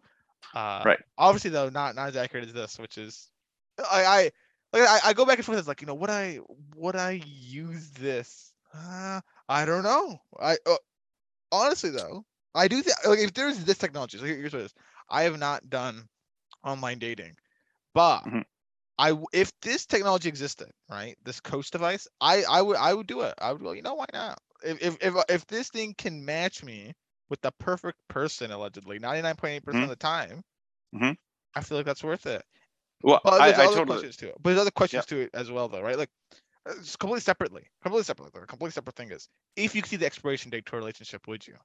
Uh, 0.55 0.82
Right. 0.85 1.00
Obviously 1.17 1.50
though, 1.50 1.69
not 1.69 1.94
not 1.94 2.09
as 2.09 2.17
accurate 2.17 2.47
as 2.47 2.53
this, 2.53 2.79
which 2.79 2.99
is 2.99 3.31
I 3.91 4.05
I 4.05 4.31
like 4.73 4.82
I, 4.88 4.99
I 5.11 5.12
go 5.14 5.25
back 5.25 5.38
and 5.38 5.44
forth. 5.47 5.59
It's 5.59 5.69
like 5.69 5.81
you 5.81 5.87
know 5.87 5.94
would 5.94 6.11
I 6.11 6.41
would 6.75 6.97
I 6.97 7.23
use 7.26 7.91
this? 7.91 8.53
Uh, 8.75 9.21
I 9.49 9.64
don't 9.64 9.82
know. 9.82 10.21
I 10.38 10.59
uh, 10.67 10.76
honestly 11.50 11.91
though 11.91 12.25
I 12.55 12.69
do 12.69 12.82
think 12.82 12.97
like 13.06 13.19
if 13.21 13.32
there's 13.32 13.64
this 13.64 13.79
technology. 13.79 14.19
So 14.19 14.25
here- 14.26 14.37
here's 14.37 14.53
what 14.53 14.62
it 14.62 14.67
is. 14.67 14.75
I 15.10 15.22
have 15.25 15.38
not 15.38 15.69
done 15.70 16.08
online 16.64 16.99
dating, 17.00 17.37
but 17.94 18.25
Mhm. 18.25 18.43
I 18.99 19.14
if 19.32 19.52
this 19.62 19.87
technology 19.87 20.28
existed, 20.28 20.72
right, 20.90 21.16
this 21.25 21.40
Coach 21.40 21.70
device, 21.70 22.08
I 22.20 22.44
I 22.44 22.62
would 22.62 22.76
I 22.76 22.94
would 22.94 23.06
do 23.08 23.22
it. 23.22 23.34
I 23.38 23.52
would 23.52 23.62
go. 23.62 23.72
You 23.72 23.82
know 23.82 23.94
why 23.94 24.06
not? 24.12 24.40
If 24.64 24.82
if 24.82 24.99
if, 25.02 25.14
if 25.31 25.46
this 25.49 25.70
thing 25.70 25.94
can 25.94 26.25
match 26.25 26.62
me 26.64 26.94
with 27.31 27.40
the 27.43 27.52
perfect 27.52 28.00
person, 28.08 28.50
allegedly, 28.52 28.99
ninety 29.00 29.22
nine 29.22 29.37
point 29.37 29.55
eight 29.55 29.64
percent 29.64 29.90
of 29.90 29.90
the 29.90 29.96
time, 30.05 30.43
Mhm. 30.93 31.14
I 31.54 31.61
feel 31.62 31.76
like 31.78 31.87
that's 31.87 32.04
worth 32.04 32.26
it. 32.26 32.44
well 33.02 33.20
But 33.25 33.40
I, 33.40 33.44
there's 33.44 33.58
I 33.62 33.66
other 33.66 33.81
totally 33.81 33.82
questions 33.82 34.16
to 34.19 34.28
it. 34.31 34.37
But 34.40 34.50
there's 34.50 34.61
other 34.62 34.70
questions 34.72 35.06
to 35.06 35.20
it 35.22 35.31
as 35.34 35.50
well, 35.50 35.69
though, 35.69 35.82
right? 35.82 35.99
Like, 35.99 36.11
uh, 36.66 36.75
it's 36.78 36.97
completely 36.97 37.23
separately. 37.23 37.68
Completely 37.83 38.04
separately. 38.04 38.40
though, 38.40 38.47
completely 38.47 38.73
separate 38.73 38.97
thing 38.97 39.12
is 39.12 39.28
if 39.56 39.75
you 39.75 39.83
could 39.83 39.90
see 39.90 39.97
the 39.97 40.06
expiration 40.06 40.50
date 40.50 40.66
to 40.66 40.76
a 40.76 40.78
relationship, 40.78 41.28
would 41.28 41.47
you? 41.47 41.59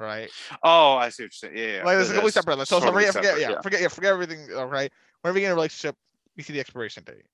Right? 0.00 0.30
oh 0.62 0.94
i 0.94 1.08
see 1.08 1.24
what 1.24 1.32
you're 1.42 1.50
saying 1.50 1.56
yeah, 1.56 1.76
yeah. 1.78 1.84
like, 1.84 1.98
it's 1.98 2.08
that- 2.08 2.14
completely 2.14 2.30
separate. 2.30 2.58
So, 2.58 2.78
so 2.78 2.80
totally 2.80 3.06
forget, 3.06 3.14
forget, 3.14 3.24
separate, 3.24 3.50
yeah, 3.50 3.60
forget, 3.60 3.80
yeah, 3.80 3.88
forget 3.88 4.12
everything. 4.12 4.48
All 4.56 4.66
right. 4.66 4.92
Whenever 5.22 5.38
you 5.38 5.42
get 5.42 5.46
in 5.46 5.52
a 5.52 5.54
relationship, 5.56 5.96
you 6.36 6.44
see 6.44 6.52
the 6.52 6.60
expiration 6.60 7.02
date. 7.04 7.26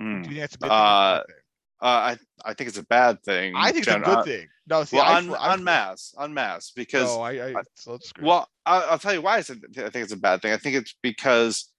Mm. 0.00 0.22
Do 0.22 0.30
you 0.30 0.36
think 0.36 0.40
that's 0.40 0.54
a 0.54 0.58
good 0.58 0.68
thing? 0.68 0.78
or 0.78 1.24
thing? 1.26 1.36
Uh, 1.82 1.86
I 1.86 2.18
I 2.44 2.54
think 2.54 2.68
it's 2.68 2.78
a 2.78 2.84
bad 2.84 3.22
thing. 3.24 3.54
I 3.56 3.72
think 3.72 3.86
it's 3.86 3.94
a 3.94 3.98
good 3.98 4.18
uh, 4.18 4.22
thing. 4.22 4.46
No, 4.66 4.84
see, 4.84 4.96
Well, 4.96 5.04
I, 5.04 5.16
on 5.16 5.34
I 5.34 5.52
on 5.52 5.58
fr- 5.58 5.64
mass, 5.64 6.14
on 6.16 6.32
mass, 6.32 6.70
because 6.70 7.14
No, 7.14 7.20
I, 7.20 7.48
I, 7.48 7.54
so 7.74 7.98
well, 8.22 8.48
I, 8.64 8.80
I'll 8.82 8.98
tell 8.98 9.12
you 9.12 9.20
why 9.20 9.38
I 9.38 9.42
think 9.42 9.66
it's 9.94 10.12
a 10.12 10.16
bad 10.16 10.40
thing. 10.40 10.52
I 10.52 10.56
think 10.56 10.76
it's 10.76 10.94
because 11.02 11.70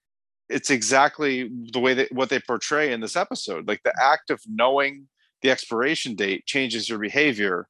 it's 0.50 0.70
exactly 0.70 1.50
the 1.74 1.80
way 1.80 1.96
that 1.96 2.12
what 2.12 2.30
they 2.30 2.40
portray 2.40 2.94
in 2.94 3.00
this 3.00 3.16
episode. 3.16 3.68
Like 3.68 3.82
the 3.84 3.94
act 4.00 4.30
of 4.30 4.40
knowing 4.48 5.08
the 5.42 5.50
expiration 5.50 6.16
date 6.16 6.46
changes 6.46 6.88
your 6.88 7.00
behavior 7.00 7.68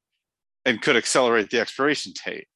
and 0.65 0.81
could 0.81 0.97
accelerate 0.97 1.51
the 1.51 1.59
expiration 1.61 2.11
date. 2.25 2.47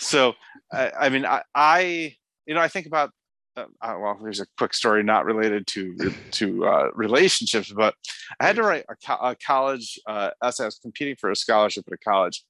So, 0.00 0.34
I, 0.72 0.90
I 0.98 1.08
mean, 1.08 1.24
I, 1.24 1.42
I, 1.54 2.16
you 2.46 2.54
know, 2.54 2.60
I 2.60 2.68
think 2.68 2.86
about. 2.86 3.10
Uh, 3.56 3.64
well, 3.82 4.16
there's 4.22 4.40
a 4.40 4.46
quick 4.56 4.72
story 4.72 5.02
not 5.02 5.26
related 5.26 5.66
to 5.66 6.14
to 6.30 6.64
uh, 6.64 6.90
relationships, 6.94 7.72
but 7.72 7.94
I 8.38 8.46
had 8.46 8.56
to 8.56 8.62
write 8.62 8.84
a, 8.88 8.94
co- 8.94 9.22
a 9.22 9.34
college 9.34 9.98
uh, 10.06 10.30
essay. 10.42 10.64
I 10.64 10.66
was 10.66 10.78
competing 10.78 11.16
for 11.16 11.30
a 11.30 11.36
scholarship 11.36 11.84
at 11.88 11.92
a 11.92 11.98
college, 11.98 12.44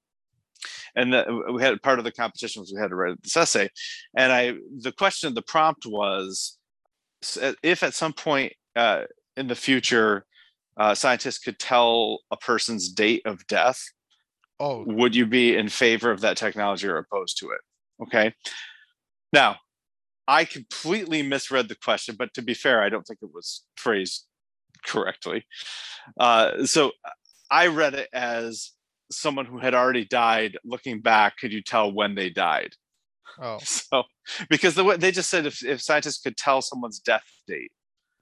and 0.95 1.13
the, 1.13 1.53
we 1.53 1.63
had 1.63 1.81
part 1.83 1.99
of 1.99 2.05
the 2.05 2.13
competition 2.13 2.61
was 2.61 2.73
we 2.73 2.81
had 2.81 2.91
to 2.91 2.97
write 2.97 3.23
this 3.23 3.37
essay 3.37 3.69
and 4.17 4.33
i 4.33 4.55
the 4.81 4.93
question 4.93 5.33
the 5.35 5.43
prompt 5.43 5.87
was 5.87 6.59
uh, 7.43 7.53
if 7.63 7.83
at 7.83 7.95
some 7.95 8.13
point 8.13 8.53
uh, 8.77 9.03
in 9.37 9.47
the 9.47 9.55
future 9.55 10.25
uh, 10.77 10.95
scientists 10.95 11.39
could 11.39 11.59
tell 11.59 12.21
a 12.31 12.37
person's 12.37 12.89
date 12.89 13.23
of 13.27 13.47
death 13.47 13.83
oh, 14.61 14.85
would 14.87 15.17
you 15.17 15.27
be 15.27 15.57
in 15.57 15.69
favor 15.69 16.11
of 16.11 16.21
that 16.21 16.37
technology 16.37 16.87
or 16.87 16.99
opposed 16.99 17.39
to 17.39 17.51
it? 17.51 17.61
Okay. 18.03 18.35
Now 19.33 19.57
i 20.29 20.45
completely 20.45 21.23
misread 21.23 21.69
the 21.69 21.75
question 21.75 22.15
but 22.17 22.33
to 22.33 22.41
be 22.41 22.55
fair 22.55 22.81
i 22.83 22.89
don't 22.89 23.05
think 23.05 23.19
it 23.21 23.31
was 23.35 23.65
phrased 23.77 24.27
correctly. 24.87 25.45
Uh, 26.19 26.65
so 26.65 26.93
i 27.51 27.67
read 27.67 27.95
it 27.95 28.09
as 28.13 28.71
someone 29.11 29.45
who 29.45 29.59
had 29.59 29.75
already 29.75 30.05
died. 30.05 30.57
Looking 30.65 31.01
back 31.01 31.37
could 31.39 31.53
you 31.53 31.63
tell 31.63 31.93
when 31.93 32.15
they 32.15 32.31
died? 32.31 32.75
Oh, 33.41 33.59
so 33.63 34.05
because 34.49 34.75
the 34.75 34.85
way 34.85 34.97
they 34.97 35.11
just 35.11 35.31
said 35.31 35.47
if, 35.47 35.65
if 35.65 35.81
scientists 35.81 36.21
could 36.21 36.37
tell 36.37 36.63
someone's 36.63 37.01
death 37.01 37.27
date 37.47 37.73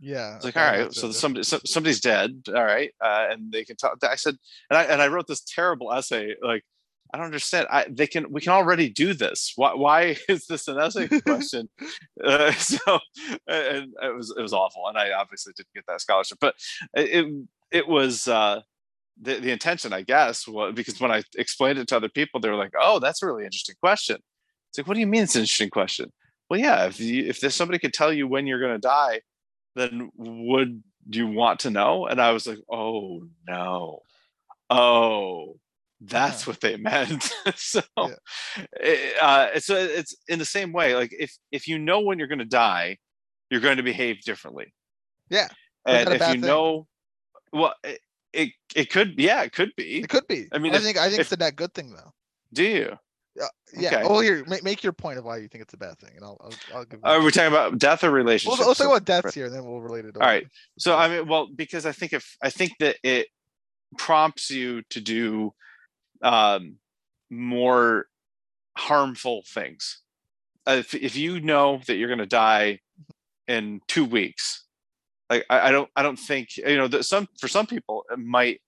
yeah. 0.01 0.37
it's 0.37 0.45
like 0.45 0.57
all 0.57 0.63
right 0.63 0.93
so 0.93 1.11
somebody 1.11 1.43
so, 1.43 1.59
somebody's 1.65 2.01
dead 2.01 2.43
all 2.49 2.65
right 2.65 2.91
uh, 3.01 3.27
and 3.31 3.53
they 3.53 3.65
can 3.65 3.77
tell 3.77 3.95
i 4.03 4.15
said 4.15 4.37
and 4.71 4.79
i 4.79 4.85
and 4.85 5.03
i 5.03 5.09
wrote 5.09 5.27
this 5.27 5.41
terrible 5.41 5.93
essay 5.93 6.35
like 6.43 6.65
I 7.13 7.17
don't 7.17 7.27
understand. 7.27 7.69
I 7.71 7.87
they 7.89 8.07
can 8.07 8.31
we 8.31 8.41
can 8.41 8.53
already 8.53 8.91
do 8.91 9.15
this. 9.15 9.53
Why 9.57 9.75
why 9.75 10.17
is 10.29 10.47
this 10.47 10.69
an 10.69 10.79
essay 10.79 11.09
question? 11.21 11.69
uh, 12.23 12.53
so 12.53 12.99
and 13.47 13.95
it 14.03 14.15
was 14.15 14.35
it 14.37 14.43
was 14.43 14.53
awful, 14.53 14.87
and 14.89 14.99
I 14.99 15.13
obviously 15.13 15.53
didn't 15.57 15.73
get 15.75 15.85
that 15.89 16.01
scholarship, 16.01 16.39
but 16.41 16.55
it 16.95 17.27
it 17.71 17.89
was 17.89 18.29
uh, 18.29 18.61
the 19.21 19.37
the 19.37 19.51
intention, 19.51 19.93
I 19.93 20.03
guess, 20.03 20.47
was 20.47 20.75
because 20.75 21.01
when 21.01 21.11
I 21.11 21.23
explained 21.37 21.79
it 21.79 21.89
to 21.89 21.97
other 21.97 22.09
people, 22.09 22.41
they 22.41 22.51
were 22.51 22.57
like, 22.57 22.75
"Oh, 22.79 22.99
that's 22.99 23.23
a 23.23 23.27
really 23.27 23.45
interesting 23.45 23.77
question." 23.81 24.19
It's 24.71 24.79
like, 24.79 24.87
what 24.87 24.95
do 24.95 25.01
you 25.01 25.07
mean 25.07 25.23
it's 25.23 25.35
an 25.35 25.43
interesting 25.43 25.71
question? 25.71 26.13
Well, 26.51 26.61
yeah, 26.61 26.87
if 26.87 27.01
you, 27.01 27.25
if 27.25 27.41
there's 27.41 27.55
somebody 27.55 27.79
could 27.79 27.95
tell 27.95 28.13
you 28.13 28.27
when 28.27 28.47
you're 28.47 28.61
going 28.61 28.75
to 28.75 28.79
die, 28.79 29.21
then 29.79 30.11
would 30.17 30.83
you 31.11 31.27
want 31.27 31.61
to 31.61 31.71
know? 31.71 32.07
And 32.07 32.21
I 32.21 32.33
was 32.33 32.47
like, 32.47 32.59
oh 32.71 33.23
no, 33.47 34.03
oh 34.71 35.59
that's 36.01 36.47
yeah. 36.47 36.51
what 36.51 36.61
they 36.61 36.77
meant 36.77 37.33
so 37.57 37.83
yeah. 37.97 38.09
it, 38.81 39.17
uh, 39.21 39.49
it's 39.55 39.69
it's 39.69 40.17
in 40.29 40.39
the 40.39 40.45
same 40.45 40.73
way 40.73 40.95
like 40.95 41.15
if 41.19 41.37
if 41.51 41.67
you 41.67 41.79
know 41.79 42.01
when 42.01 42.19
you're 42.19 42.29
going 42.29 42.39
to 42.39 42.45
die 42.45 42.97
you're 43.51 43.61
going 43.61 43.79
to 43.79 43.83
behave 43.83 44.21
differently 44.23 44.73
yeah 45.31 45.49
and 45.87 46.09
if 46.09 46.21
you 46.21 46.27
thing? 46.27 46.41
know 46.41 46.87
well 47.53 47.75
it, 47.83 48.01
it, 48.33 48.51
it 48.77 48.91
could 48.91 49.15
yeah 49.19 49.43
it 49.43 49.53
could 49.53 49.73
be 49.77 50.01
it 50.01 50.09
could 50.09 50.27
be 50.29 50.47
i 50.53 50.59
mean 50.59 50.73
i 50.73 50.77
if, 50.77 50.83
think 50.83 50.99
i 50.99 51.09
think 51.09 51.21
if, 51.21 51.27
it's 51.27 51.33
a 51.33 51.37
net 51.37 51.57
good 51.57 51.73
thing 51.75 51.91
though 51.91 52.13
do 52.53 52.63
you 52.63 52.97
yeah. 53.75 53.89
Okay. 53.89 54.03
Well, 54.03 54.21
here, 54.21 54.45
make, 54.47 54.65
make 54.65 54.83
your 54.83 54.93
point 54.93 55.19
of 55.19 55.25
why 55.25 55.39
you 55.39 55.49
think 55.49 55.63
it's 55.63 55.75
a 55.75 55.79
bad 55.79 55.99
thing, 55.99 56.13
and 56.17 56.25
I'll. 56.25 56.39
I'll, 56.41 56.79
I'll 56.79 56.85
give. 56.85 57.01
Are 57.03 57.23
we 57.23 57.31
talking 57.31 57.53
about 57.53 57.79
death 57.79 58.05
or 58.05 58.11
relationships? 58.11 58.59
We'll, 58.59 58.69
we'll 58.69 58.75
talk 58.75 58.87
about 58.87 59.05
deaths 59.05 59.35
here, 59.35 59.47
and 59.47 59.55
then 59.55 59.65
we'll 59.65 59.81
relate 59.81 60.05
it. 60.05 60.17
All 60.17 60.27
right. 60.27 60.47
So 60.79 60.97
I 60.97 61.09
mean, 61.09 61.29
well, 61.29 61.49
because 61.55 61.87
I 61.87 61.93
think 61.93 62.13
if 62.13 62.37
I 62.43 62.51
think 62.51 62.73
that 62.81 62.97
it 63.03 63.29
prompts 63.97 64.51
you 64.51 64.83
to 64.91 65.01
do 65.01 65.53
um, 66.23 66.77
more 67.31 68.07
harmful 68.77 69.43
things. 69.47 70.01
If, 70.67 70.95
if 70.95 71.17
you 71.17 71.41
know 71.41 71.81
that 71.87 71.97
you're 71.97 72.09
going 72.09 72.19
to 72.19 72.27
die 72.27 72.81
in 73.47 73.81
two 73.89 74.05
weeks, 74.05 74.65
like 75.31 75.47
I, 75.49 75.69
I, 75.69 75.71
don't, 75.71 75.89
I 75.97 76.03
don't 76.03 76.19
think 76.19 76.57
you 76.57 76.77
know 76.77 76.89
that 76.89 77.05
some 77.05 77.29
for 77.39 77.49
some 77.49 77.67
people 77.67 78.05
it 78.11 78.19
might 78.19 78.61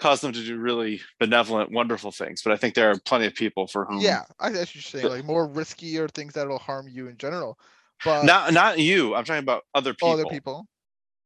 cause 0.00 0.20
them 0.20 0.32
to 0.32 0.44
do 0.44 0.58
really 0.58 1.00
benevolent, 1.18 1.70
wonderful 1.70 2.10
things. 2.10 2.42
But 2.42 2.52
I 2.52 2.56
think 2.56 2.74
there 2.74 2.90
are 2.90 2.98
plenty 3.04 3.26
of 3.26 3.34
people 3.34 3.66
for 3.66 3.84
whom. 3.84 4.00
Yeah, 4.00 4.22
I 4.38 4.50
guess 4.50 4.74
you're 4.74 4.82
saying 4.82 5.06
like 5.06 5.24
more 5.24 5.46
risky 5.46 5.98
or 5.98 6.08
things 6.08 6.34
that 6.34 6.48
will 6.48 6.58
harm 6.58 6.88
you 6.88 7.08
in 7.08 7.16
general. 7.16 7.58
But 8.04 8.24
not 8.24 8.52
not 8.52 8.78
you. 8.78 9.14
I'm 9.14 9.24
talking 9.24 9.42
about 9.42 9.64
other 9.74 9.92
people. 9.92 10.10
Other 10.10 10.24
people. 10.26 10.66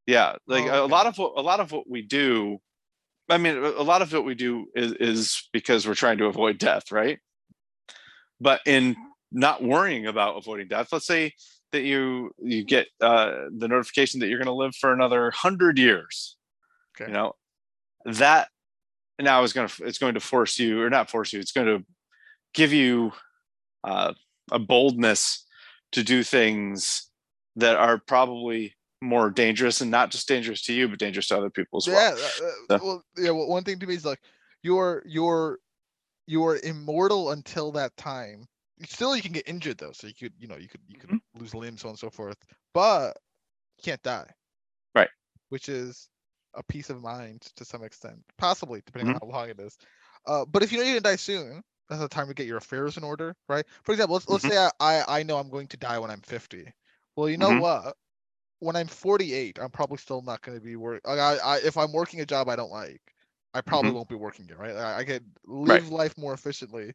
Yeah, 0.06 0.36
like 0.46 0.64
oh, 0.64 0.68
okay. 0.68 0.76
a 0.78 0.86
lot 0.86 1.06
of 1.06 1.16
what 1.16 1.32
a 1.36 1.40
lot 1.40 1.60
of 1.60 1.72
what 1.72 1.88
we 1.88 2.02
do 2.02 2.60
I 3.28 3.38
mean, 3.38 3.56
a 3.56 3.82
lot 3.82 4.02
of 4.02 4.12
what 4.12 4.24
we 4.24 4.34
do 4.34 4.66
is, 4.74 4.92
is 4.92 5.48
because 5.52 5.86
we're 5.86 5.94
trying 5.94 6.18
to 6.18 6.26
avoid 6.26 6.58
death, 6.58 6.92
right? 6.92 7.18
But 8.40 8.60
in 8.66 8.96
not 9.32 9.62
worrying 9.62 10.06
about 10.06 10.36
avoiding 10.36 10.68
death, 10.68 10.88
let's 10.92 11.06
say 11.06 11.32
that 11.72 11.82
you 11.82 12.32
you 12.38 12.64
get 12.64 12.88
uh, 13.00 13.46
the 13.56 13.68
notification 13.68 14.20
that 14.20 14.28
you're 14.28 14.38
going 14.38 14.46
to 14.46 14.52
live 14.52 14.74
for 14.76 14.92
another 14.92 15.30
hundred 15.30 15.78
years. 15.78 16.36
Okay. 16.94 17.10
You 17.10 17.14
know, 17.14 17.32
that 18.04 18.48
now 19.20 19.42
is 19.42 19.52
going 19.52 19.68
to 19.68 19.84
it's 19.84 19.98
going 19.98 20.14
to 20.14 20.20
force 20.20 20.58
you, 20.58 20.82
or 20.82 20.90
not 20.90 21.10
force 21.10 21.32
you. 21.32 21.40
It's 21.40 21.52
going 21.52 21.66
to 21.66 21.84
give 22.52 22.72
you 22.72 23.12
uh, 23.82 24.12
a 24.50 24.58
boldness 24.58 25.46
to 25.92 26.02
do 26.02 26.22
things 26.22 27.08
that 27.56 27.76
are 27.76 27.98
probably 27.98 28.74
more 29.00 29.30
dangerous 29.30 29.80
and 29.80 29.90
not 29.90 30.10
just 30.10 30.26
dangerous 30.26 30.62
to 30.62 30.72
you 30.72 30.88
but 30.88 30.98
dangerous 30.98 31.28
to 31.28 31.36
other 31.36 31.50
people 31.50 31.76
as 31.76 31.86
well. 31.86 32.16
Yeah, 32.16 32.24
uh, 32.24 32.78
so. 32.78 32.84
well, 32.84 33.04
yeah. 33.16 33.30
Well, 33.30 33.48
one 33.48 33.64
thing 33.64 33.78
to 33.78 33.86
me 33.86 33.94
is 33.94 34.04
like 34.04 34.20
you're 34.62 35.02
you're 35.06 35.58
you're 36.26 36.58
immortal 36.64 37.30
until 37.30 37.70
that 37.72 37.96
time. 37.96 38.46
Still, 38.86 39.14
you 39.14 39.22
can 39.22 39.32
get 39.32 39.48
injured 39.48 39.78
though, 39.78 39.92
so 39.92 40.06
you 40.06 40.14
could 40.14 40.32
you 40.38 40.48
know 40.48 40.56
you 40.56 40.68
could 40.68 40.80
you 40.88 40.98
could 40.98 41.10
mm-hmm. 41.10 41.40
lose 41.40 41.54
limbs, 41.54 41.82
so 41.82 41.88
on 41.88 41.92
and 41.92 41.98
so 41.98 42.10
forth. 42.10 42.36
But 42.72 43.18
you 43.78 43.84
can't 43.84 44.02
die, 44.02 44.30
right? 44.94 45.10
Which 45.50 45.68
is 45.68 46.08
a 46.56 46.62
peace 46.62 46.90
of 46.90 47.02
mind 47.02 47.42
to 47.56 47.64
some 47.64 47.82
extent, 47.82 48.18
possibly 48.38 48.82
depending 48.84 49.14
mm-hmm. 49.14 49.24
on 49.24 49.30
how 49.30 49.38
long 49.38 49.50
it 49.50 49.60
is. 49.60 49.76
Uh, 50.26 50.44
but 50.44 50.62
if 50.62 50.72
you 50.72 50.78
know 50.78 50.84
you're 50.84 50.94
gonna 50.94 51.12
die 51.12 51.16
soon, 51.16 51.62
that's 51.88 52.00
the 52.00 52.08
time 52.08 52.28
to 52.28 52.34
get 52.34 52.46
your 52.46 52.56
affairs 52.56 52.96
in 52.96 53.04
order, 53.04 53.36
right? 53.48 53.64
For 53.82 53.92
example, 53.92 54.14
let's, 54.14 54.28
let's 54.28 54.44
mm-hmm. 54.44 54.54
say 54.54 54.70
I, 54.80 55.20
I 55.20 55.22
know 55.22 55.36
I'm 55.36 55.50
going 55.50 55.68
to 55.68 55.76
die 55.76 55.98
when 55.98 56.10
I'm 56.10 56.20
50. 56.20 56.72
Well, 57.16 57.28
you 57.28 57.36
know 57.36 57.50
mm-hmm. 57.50 57.60
what? 57.60 57.96
when 58.64 58.76
I'm 58.76 58.86
48, 58.86 59.58
I'm 59.60 59.70
probably 59.70 59.98
still 59.98 60.22
not 60.22 60.40
going 60.40 60.58
to 60.58 60.64
be 60.64 60.76
working. 60.76 61.02
Like 61.04 61.18
I, 61.18 61.36
I, 61.36 61.56
if 61.58 61.76
I'm 61.76 61.92
working 61.92 62.20
a 62.20 62.26
job 62.26 62.48
I 62.48 62.56
don't 62.56 62.70
like, 62.70 63.00
I 63.52 63.60
probably 63.60 63.90
mm-hmm. 63.90 63.96
won't 63.96 64.08
be 64.08 64.14
working 64.14 64.48
it. 64.48 64.58
Right? 64.58 64.74
I, 64.74 64.98
I 64.98 65.04
could 65.04 65.24
live 65.46 65.84
right. 65.84 65.92
life 65.92 66.18
more 66.18 66.32
efficiently, 66.32 66.92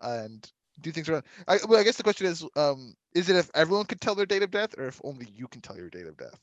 and 0.00 0.48
do 0.80 0.92
things 0.92 1.08
around. 1.08 1.24
I, 1.48 1.58
well, 1.68 1.80
I 1.80 1.82
guess 1.82 1.96
the 1.96 2.04
question 2.04 2.26
is, 2.26 2.44
um, 2.56 2.94
is 3.14 3.28
it 3.28 3.36
if 3.36 3.50
everyone 3.54 3.86
could 3.86 4.00
tell 4.00 4.14
their 4.14 4.26
date 4.26 4.42
of 4.44 4.52
death, 4.52 4.74
or 4.78 4.86
if 4.86 5.00
only 5.02 5.26
you 5.34 5.48
can 5.48 5.60
tell 5.60 5.76
your 5.76 5.90
date 5.90 6.06
of 6.06 6.16
death? 6.16 6.38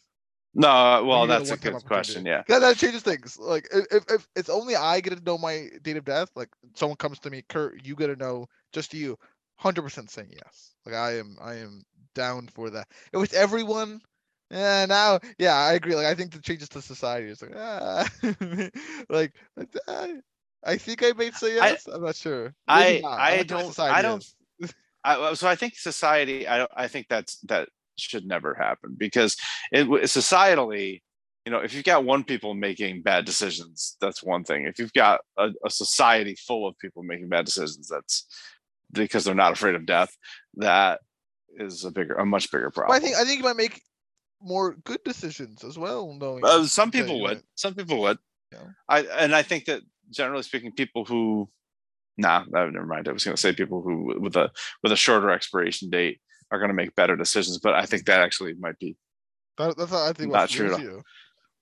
No, 0.58 0.70
uh, 0.70 1.04
well, 1.04 1.28
that's 1.28 1.52
a 1.52 1.58
good 1.58 1.84
question. 1.84 2.26
Yeah. 2.26 2.44
yeah, 2.48 2.60
that 2.60 2.78
changes 2.78 3.02
things. 3.02 3.38
Like, 3.38 3.68
if, 3.74 4.06
if 4.10 4.28
it's 4.38 4.50
only 4.50 4.78
I 4.78 5.02
get 5.02 5.18
to 5.18 5.24
know 5.24 5.38
my 5.38 5.68
date 5.84 5.98
of 5.98 6.06
death, 6.06 6.30
like 6.34 6.50
someone 6.76 6.96
comes 6.96 7.20
to 7.20 7.30
me, 7.30 7.44
Kurt, 7.50 7.86
you 7.86 7.94
get 7.94 8.08
to 8.08 8.16
know 8.16 8.48
just 8.72 8.94
you, 8.94 9.18
hundred 9.58 9.82
percent 9.82 10.10
saying 10.10 10.32
yes. 10.32 10.72
Like 10.86 10.96
I 10.96 11.18
am, 11.18 11.38
I 11.42 11.56
am 11.56 11.84
down 12.14 12.48
for 12.48 12.70
that. 12.70 12.88
If 13.12 13.22
it's 13.22 13.34
everyone, 13.34 14.00
yeah, 14.50 14.86
now, 14.86 15.20
yeah, 15.38 15.56
I 15.56 15.74
agree. 15.74 15.94
Like, 15.94 16.06
I 16.06 16.16
think 16.16 16.32
the 16.32 16.40
changes 16.40 16.70
to 16.70 16.82
society 16.82 17.28
is 17.28 17.42
like, 17.42 17.56
ah, 17.58 18.08
like, 19.10 19.34
ah, 19.90 20.08
I 20.64 20.78
think 20.78 21.04
I 21.04 21.12
may 21.12 21.32
say 21.32 21.56
yes. 21.56 21.86
I, 21.92 21.96
am 21.96 22.04
not 22.04 22.16
sure. 22.16 22.54
Maybe 22.68 23.00
I, 23.00 23.00
not. 23.02 23.20
I, 23.20 23.40
I 23.40 23.44
don't, 23.44 23.80
I 23.80 24.02
don't. 24.02 24.26
I, 25.04 25.34
so 25.34 25.48
I 25.48 25.56
think 25.56 25.76
society. 25.76 26.48
I 26.48 26.60
don't. 26.60 26.72
I 26.76 26.88
think 26.88 27.08
that's 27.10 27.40
that 27.42 27.70
should 27.98 28.26
never 28.26 28.54
happen 28.54 28.96
because 28.98 29.36
it 29.72 29.88
societally, 29.88 31.02
you 31.46 31.52
know, 31.52 31.60
if 31.60 31.74
you've 31.74 31.84
got 31.84 32.06
one 32.06 32.24
people 32.24 32.54
making 32.54 33.04
bad 33.04 33.26
decisions, 33.26 33.98
that's 34.02 34.24
one 34.24 34.44
thing. 34.44 34.66
If 34.66 34.80
you've 34.80 34.94
got 34.94 35.22
a, 35.38 35.50
a 35.66 35.70
society 35.70 36.36
full 36.36 36.68
of 36.68 36.78
people 36.80 37.04
making 37.04 37.30
bad 37.30 37.46
decisions, 37.46 37.88
that's 37.88 38.26
because 38.92 39.24
they're 39.24 39.36
not 39.36 39.54
afraid 39.54 39.76
of 39.76 39.86
death. 39.86 40.16
That 40.56 41.02
is 41.58 41.86
a 41.86 41.92
bigger, 41.92 42.16
a 42.16 42.26
much 42.26 42.52
bigger 42.52 42.72
problem. 42.72 42.90
Well, 42.90 42.98
I 42.98 43.00
think 43.00 43.16
I 43.16 43.26
think 43.26 43.38
you 43.40 43.44
might 43.44 43.56
make 43.56 43.82
more 44.42 44.76
good 44.84 45.04
decisions 45.04 45.64
as 45.64 45.78
well. 45.78 46.14
Knowing 46.14 46.44
uh, 46.46 46.66
some 46.66 46.92
people 46.92 47.22
would, 47.22 47.44
some 47.56 47.76
people 47.76 48.00
would. 48.02 48.18
Yeah. 48.52 48.60
I 48.90 49.02
and 49.02 49.36
I 49.36 49.42
think 49.42 49.66
that 49.66 49.82
generally 50.10 50.44
speaking, 50.44 50.72
people 50.72 51.06
who, 51.06 51.50
nah, 52.18 52.44
never 52.50 52.86
mind. 52.86 53.08
I 53.08 53.12
was 53.12 53.24
going 53.24 53.36
to 53.36 53.42
say 53.42 53.54
people 53.54 53.82
who 53.82 54.20
with 54.20 54.36
a 54.36 54.52
with 54.84 54.92
a 54.92 54.98
shorter 54.98 55.30
expiration 55.32 55.90
date 55.90 56.20
are 56.52 56.60
going 56.60 56.70
to 56.70 56.76
make 56.76 56.96
better 56.96 57.16
decisions, 57.16 57.58
but 57.60 57.74
I 57.74 57.86
think 57.86 58.06
that 58.06 58.20
actually 58.20 58.54
might 58.56 58.80
be. 58.80 58.96
That, 59.58 59.78
that's 59.78 59.94
I 59.94 60.14
think 60.14 60.32
not 60.32 60.50
true. 60.50 61.02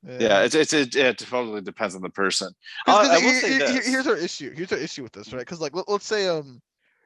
Yeah. 0.05 0.17
yeah, 0.19 0.41
it's, 0.41 0.55
it's 0.55 0.73
it, 0.73 0.95
it 0.95 1.17
totally 1.17 1.61
depends 1.61 1.95
on 1.95 2.01
the 2.01 2.09
person. 2.09 2.51
Uh, 2.87 3.19
here's 3.19 4.07
our 4.07 4.17
issue. 4.17 4.53
Here's 4.53 4.71
our 4.71 4.77
issue 4.77 5.03
with 5.03 5.13
this, 5.13 5.31
right? 5.31 5.39
Because 5.39 5.61
like 5.61 5.75
let, 5.75 5.87
us 5.87 6.03
say 6.03 6.27
um 6.27 6.61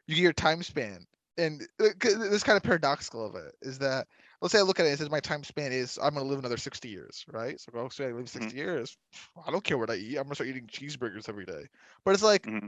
you 0.08 0.16
get 0.16 0.22
your 0.22 0.34
time 0.34 0.64
span, 0.64 1.06
and 1.38 1.62
uh, 1.80 1.90
this 2.02 2.44
kind 2.44 2.58
of 2.58 2.64
paradoxical 2.64 3.26
of 3.26 3.36
it 3.36 3.54
is 3.62 3.78
that 3.80 4.08
let's 4.42 4.52
say 4.52 4.60
I 4.60 4.64
look 4.64 4.80
at 4.80 4.86
it, 4.86 4.90
and 4.90 4.98
says 4.98 5.10
my 5.10 5.20
time 5.20 5.44
span 5.44 5.72
is 5.72 6.00
I'm 6.02 6.14
gonna 6.14 6.26
live 6.26 6.40
another 6.40 6.58
60 6.58 6.90
years, 6.90 7.26
right? 7.32 7.60
So 7.60 7.72
go 7.72 7.90
say 7.90 8.08
I 8.08 8.12
live 8.12 8.30
60 8.30 8.50
mm-hmm. 8.50 8.58
years. 8.58 8.98
I 9.46 9.52
don't 9.52 9.64
care 9.64 9.78
what 9.78 9.90
I 9.90 9.96
eat. 9.96 10.18
I'm 10.18 10.24
gonna 10.24 10.36
start 10.36 10.50
eating 10.50 10.68
cheeseburgers 10.68 11.30
every 11.30 11.46
day. 11.46 11.66
But 12.04 12.14
it's 12.14 12.24
like, 12.24 12.44
mm-hmm. 12.44 12.68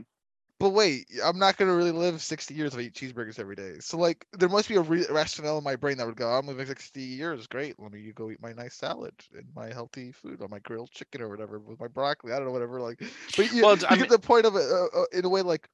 But 0.60 0.70
wait, 0.70 1.06
I'm 1.24 1.38
not 1.38 1.56
gonna 1.56 1.74
really 1.74 1.90
live 1.90 2.20
60 2.20 2.52
years 2.54 2.74
if 2.74 2.78
I 2.78 2.82
eat 2.82 2.94
cheeseburgers 2.94 3.38
every 3.38 3.56
day. 3.56 3.78
So 3.80 3.96
like, 3.96 4.26
there 4.34 4.50
must 4.50 4.68
be 4.68 4.76
a 4.76 4.82
re- 4.82 5.06
rationale 5.10 5.56
in 5.56 5.64
my 5.64 5.74
brain 5.74 5.96
that 5.96 6.06
would 6.06 6.16
go, 6.16 6.28
I'm 6.28 6.46
living 6.46 6.66
60 6.66 7.00
years. 7.00 7.46
Great. 7.46 7.80
Let 7.80 7.92
me 7.92 8.12
go 8.14 8.30
eat 8.30 8.42
my 8.42 8.52
nice 8.52 8.74
salad 8.74 9.14
and 9.34 9.46
my 9.56 9.72
healthy 9.72 10.12
food 10.12 10.42
on 10.42 10.50
my 10.50 10.58
grilled 10.58 10.90
chicken 10.90 11.22
or 11.22 11.30
whatever 11.30 11.58
with 11.58 11.80
my 11.80 11.88
broccoli. 11.88 12.32
I 12.32 12.36
don't 12.36 12.44
know, 12.44 12.52
whatever. 12.52 12.78
Like, 12.78 13.02
but 13.38 13.50
you, 13.50 13.62
well, 13.62 13.76
you 13.76 13.86
I 13.88 13.92
mean, 13.92 14.00
get 14.00 14.10
the 14.10 14.18
point 14.18 14.44
of 14.44 14.54
it 14.54 14.70
uh, 14.70 15.00
uh, 15.00 15.04
in 15.12 15.24
a 15.24 15.30
way 15.30 15.40
like 15.40 15.66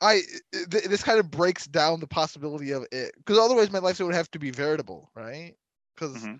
I 0.00 0.20
th- 0.52 0.84
this 0.84 1.02
kind 1.02 1.18
of 1.18 1.28
breaks 1.28 1.66
down 1.66 1.98
the 1.98 2.06
possibility 2.06 2.70
of 2.70 2.86
it 2.92 3.12
because 3.16 3.36
otherwise 3.36 3.72
my 3.72 3.80
life 3.80 3.98
would 3.98 4.14
have 4.14 4.30
to 4.30 4.38
be 4.38 4.52
veritable, 4.52 5.10
right? 5.16 5.56
Because 5.94 6.16
mm-hmm. 6.16 6.36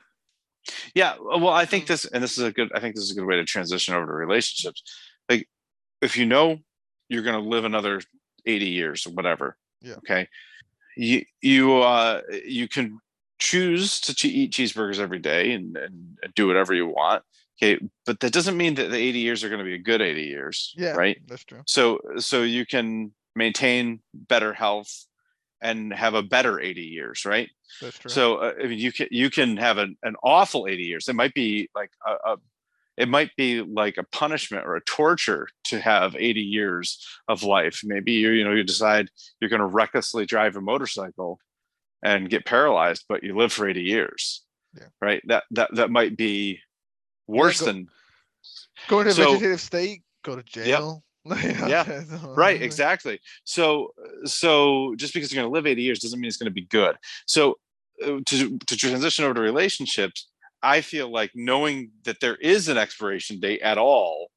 yeah, 0.94 1.16
well, 1.20 1.48
I 1.48 1.64
think 1.64 1.88
this 1.88 2.04
and 2.04 2.22
this 2.22 2.38
is 2.38 2.44
a 2.44 2.52
good. 2.52 2.70
I 2.72 2.78
think 2.78 2.94
this 2.94 3.04
is 3.04 3.10
a 3.10 3.14
good 3.14 3.26
way 3.26 3.34
to 3.34 3.44
transition 3.44 3.94
over 3.94 4.06
to 4.06 4.12
relationships. 4.12 4.82
Like, 5.28 5.48
if 6.00 6.16
you 6.16 6.24
know 6.24 6.60
you're 7.10 7.22
going 7.22 7.42
to 7.42 7.46
live 7.48 7.64
another 7.66 8.00
eighty 8.46 8.68
years 8.68 9.06
or 9.06 9.10
whatever, 9.10 9.56
yeah. 9.82 9.96
Okay, 9.96 10.28
you 10.96 11.24
you 11.42 11.76
uh 11.78 12.22
you 12.46 12.68
can 12.68 13.00
choose 13.38 14.00
to 14.00 14.28
eat 14.28 14.52
cheeseburgers 14.52 14.98
every 14.98 15.18
day 15.18 15.52
and, 15.52 15.76
and 15.76 16.16
do 16.34 16.46
whatever 16.46 16.72
you 16.74 16.86
want. 16.86 17.22
Okay, 17.62 17.78
but 18.06 18.20
that 18.20 18.32
doesn't 18.32 18.56
mean 18.56 18.74
that 18.74 18.90
the 18.90 18.96
80 18.96 19.18
years 19.18 19.44
are 19.44 19.50
going 19.50 19.58
to 19.58 19.64
be 19.64 19.74
a 19.74 19.78
good 19.78 20.00
80 20.00 20.22
years. 20.22 20.74
Yeah, 20.78 20.92
right. 20.92 21.18
That's 21.28 21.44
true. 21.44 21.60
So 21.66 21.98
so 22.18 22.42
you 22.42 22.64
can 22.64 23.12
maintain 23.36 24.00
better 24.14 24.52
health 24.52 25.06
and 25.62 25.92
have 25.92 26.14
a 26.14 26.22
better 26.22 26.58
80 26.58 26.80
years 26.80 27.24
right 27.24 27.48
That's 27.80 27.98
true. 27.98 28.10
so 28.10 28.36
uh, 28.36 28.54
i 28.62 28.66
mean 28.66 28.78
you 28.78 28.92
can 28.92 29.08
you 29.10 29.30
can 29.30 29.56
have 29.56 29.78
an, 29.78 29.96
an 30.02 30.16
awful 30.22 30.66
80 30.66 30.82
years 30.82 31.08
it 31.08 31.14
might 31.14 31.34
be 31.34 31.68
like 31.74 31.90
a, 32.06 32.32
a 32.32 32.36
it 33.00 33.08
might 33.08 33.30
be 33.36 33.60
like 33.62 33.96
a 33.96 34.02
punishment 34.04 34.64
or 34.66 34.76
a 34.76 34.84
torture 34.84 35.48
to 35.64 35.80
have 35.80 36.14
80 36.16 36.40
years 36.40 36.86
of 37.28 37.42
life. 37.42 37.80
Maybe 37.84 38.12
you 38.12 38.30
you 38.30 38.44
know 38.44 38.52
you 38.52 38.62
decide 38.64 39.08
you're 39.40 39.50
going 39.50 39.60
to 39.60 39.66
recklessly 39.66 40.26
drive 40.26 40.56
a 40.56 40.60
motorcycle 40.60 41.38
and 42.02 42.30
get 42.30 42.44
paralyzed 42.46 43.04
but 43.08 43.22
you 43.22 43.36
live 43.36 43.52
for 43.52 43.68
80 43.68 43.82
years. 43.82 44.42
Yeah. 44.76 44.88
right? 45.00 45.22
That 45.26 45.44
that 45.52 45.74
that 45.74 45.90
might 45.90 46.16
be 46.16 46.60
worse 47.26 47.60
go- 47.60 47.66
than 47.66 47.88
Go 48.88 49.00
into 49.00 49.10
a 49.10 49.14
So- 49.14 49.32
vegetative 49.32 49.60
state, 49.60 50.02
go 50.24 50.36
to 50.36 50.42
jail. 50.42 51.02
Yeah. 51.74 52.02
right 52.44 52.60
exactly. 52.62 53.20
So 53.44 53.92
so 54.24 54.94
just 54.96 55.12
because 55.12 55.30
you're 55.32 55.42
going 55.42 55.52
to 55.52 55.54
live 55.56 55.66
80 55.66 55.82
years 55.82 55.98
doesn't 56.00 56.18
mean 56.18 56.28
it's 56.28 56.38
going 56.38 56.46
to 56.54 56.60
be 56.62 56.66
good. 56.80 56.96
So 57.26 57.58
uh, 58.02 58.20
to, 58.24 58.58
to 58.58 58.76
transition 58.76 59.24
over 59.26 59.34
to 59.34 59.40
relationships 59.42 60.29
i 60.62 60.80
feel 60.80 61.10
like 61.10 61.30
knowing 61.34 61.90
that 62.04 62.20
there 62.20 62.36
is 62.36 62.68
an 62.68 62.78
expiration 62.78 63.40
date 63.40 63.60
at 63.62 63.78
all 63.78 64.28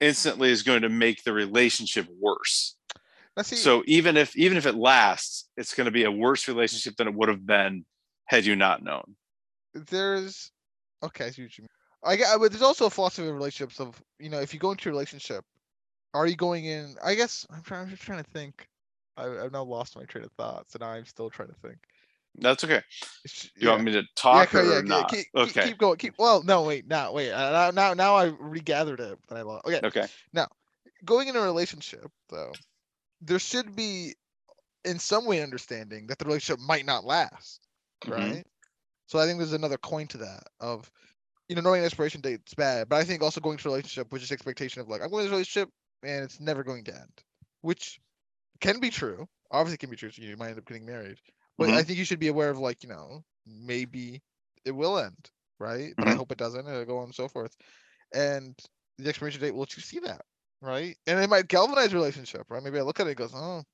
instantly 0.00 0.50
is 0.50 0.62
going 0.62 0.82
to 0.82 0.88
make 0.88 1.22
the 1.24 1.32
relationship 1.32 2.06
worse 2.20 2.76
so 3.42 3.82
even 3.86 4.16
if 4.16 4.36
even 4.36 4.58
if 4.58 4.66
it 4.66 4.74
lasts 4.74 5.48
it's 5.56 5.74
going 5.74 5.86
to 5.86 5.90
be 5.90 6.04
a 6.04 6.10
worse 6.10 6.48
relationship 6.48 6.96
than 6.96 7.08
it 7.08 7.14
would 7.14 7.28
have 7.28 7.46
been 7.46 7.84
had 8.26 8.44
you 8.44 8.54
not 8.54 8.82
known 8.82 9.14
there's 9.74 10.50
okay, 11.02 11.26
I 11.26 11.30
see 11.30 11.42
what 11.42 11.58
you 11.58 11.62
mean. 11.62 11.68
I 12.04 12.16
get, 12.16 12.28
but 12.38 12.50
there's 12.50 12.62
also 12.62 12.86
a 12.86 12.90
philosophy 12.90 13.28
of 13.28 13.34
relationships 13.34 13.80
of 13.80 14.00
you 14.18 14.28
know 14.28 14.40
if 14.40 14.52
you 14.52 14.60
go 14.60 14.72
into 14.72 14.88
a 14.88 14.92
relationship, 14.92 15.44
are 16.14 16.26
you 16.26 16.36
going 16.36 16.66
in? 16.66 16.96
I 17.04 17.14
guess 17.14 17.46
I'm 17.50 17.62
trying. 17.62 17.82
I'm 17.82 17.90
just 17.90 18.02
trying 18.02 18.22
to 18.22 18.30
think. 18.30 18.66
I, 19.16 19.26
I've 19.26 19.52
now 19.52 19.62
lost 19.62 19.96
my 19.96 20.04
train 20.04 20.24
of 20.24 20.32
thought, 20.32 20.70
so 20.70 20.78
now 20.80 20.88
I'm 20.88 21.04
still 21.04 21.30
trying 21.30 21.48
to 21.48 21.54
think. 21.54 21.78
That's 22.36 22.64
okay 22.64 22.82
you 23.56 23.68
want 23.68 23.82
me 23.84 23.92
to 23.92 24.02
talk 24.16 24.54
okay, 24.54 24.66
or 24.66 24.74
yeah, 24.74 24.80
not 24.80 25.10
Keep, 25.10 25.18
keep- 25.18 25.34
okay 25.36 25.64
keep 25.66 25.78
going. 25.78 25.96
Keep. 25.96 26.14
Well, 26.18 26.42
no, 26.42 26.62
wait, 26.62 26.86
now, 26.86 27.12
wait. 27.12 27.30
Uh, 27.30 27.70
now, 27.74 27.94
now, 27.94 28.16
I 28.16 28.32
regathered 28.38 29.00
it, 29.00 29.18
but 29.28 29.38
I 29.38 29.42
lost. 29.42 29.66
Okay, 29.66 29.80
okay 29.84 30.06
Now, 30.32 30.48
going 31.04 31.28
in 31.28 31.36
a 31.36 31.40
relationship 31.40 32.10
though, 32.28 32.52
there 33.20 33.38
should 33.38 33.76
be, 33.76 34.14
in 34.84 34.98
some 34.98 35.24
way, 35.26 35.42
understanding 35.42 36.06
that 36.08 36.18
the 36.18 36.24
relationship 36.24 36.60
might 36.60 36.86
not 36.86 37.04
last, 37.04 37.60
Mhm. 38.04 38.10
right? 38.10 38.46
So 39.06 39.18
I 39.18 39.26
think 39.26 39.38
there's 39.38 39.52
another 39.52 39.78
coin 39.78 40.06
to 40.08 40.18
that 40.18 40.44
of, 40.60 40.90
you 41.48 41.54
know, 41.56 41.62
knowing 41.62 41.84
expiration 41.84 42.20
date's 42.20 42.54
bad, 42.54 42.88
but 42.88 42.96
I 42.96 43.04
think 43.04 43.22
also 43.22 43.40
going 43.40 43.58
to 43.58 43.68
a 43.68 43.72
relationship 43.72 44.10
with 44.10 44.22
just 44.22 44.32
expectation 44.32 44.80
of 44.80 44.88
like 44.88 45.02
I'm 45.02 45.10
going 45.10 45.24
to 45.24 45.28
this 45.28 45.32
relationship 45.32 45.68
and 46.02 46.24
it's 46.24 46.40
never 46.40 46.64
going 46.64 46.84
to 46.84 46.94
end, 46.94 47.22
which 47.60 48.00
can 48.60 48.80
be 48.80 48.90
true. 48.90 49.28
Obviously, 49.50 49.76
can 49.76 49.90
be 49.90 49.96
true. 49.96 50.10
So 50.10 50.22
you 50.22 50.36
might 50.36 50.48
end 50.48 50.58
up 50.58 50.64
getting 50.64 50.86
married, 50.86 51.18
but 51.58 51.70
I 51.70 51.82
think 51.84 51.98
you 51.98 52.04
should 52.04 52.20
be 52.20 52.28
aware 52.28 52.50
of 52.50 52.58
like 52.58 52.82
you 52.82 52.88
know 52.88 53.24
maybe 53.46 54.22
it 54.64 54.72
will 54.72 54.98
end, 54.98 55.30
right? 55.58 55.94
But 55.98 56.08
I 56.08 56.14
Mhm. 56.14 56.16
hope 56.16 56.32
it 56.32 56.38
doesn't. 56.38 56.66
It'll 56.66 56.84
go 56.84 56.98
on 56.98 57.04
and 57.06 57.14
so 57.14 57.28
forth, 57.28 57.56
and 58.14 58.54
the 58.98 59.08
expiration 59.08 59.40
date 59.40 59.52
will 59.52 59.60
let 59.60 59.76
you 59.76 59.82
see 59.82 60.00
that, 60.00 60.22
right? 60.60 60.96
And 61.06 61.20
it 61.20 61.30
might 61.30 61.48
galvanize 61.48 61.94
relationship, 61.94 62.50
right? 62.50 62.62
Maybe 62.62 62.78
I 62.78 62.82
look 62.82 63.00
at 63.00 63.06
it 63.06 63.10
and 63.10 63.18
goes, 63.18 63.32
oh, 63.34 63.64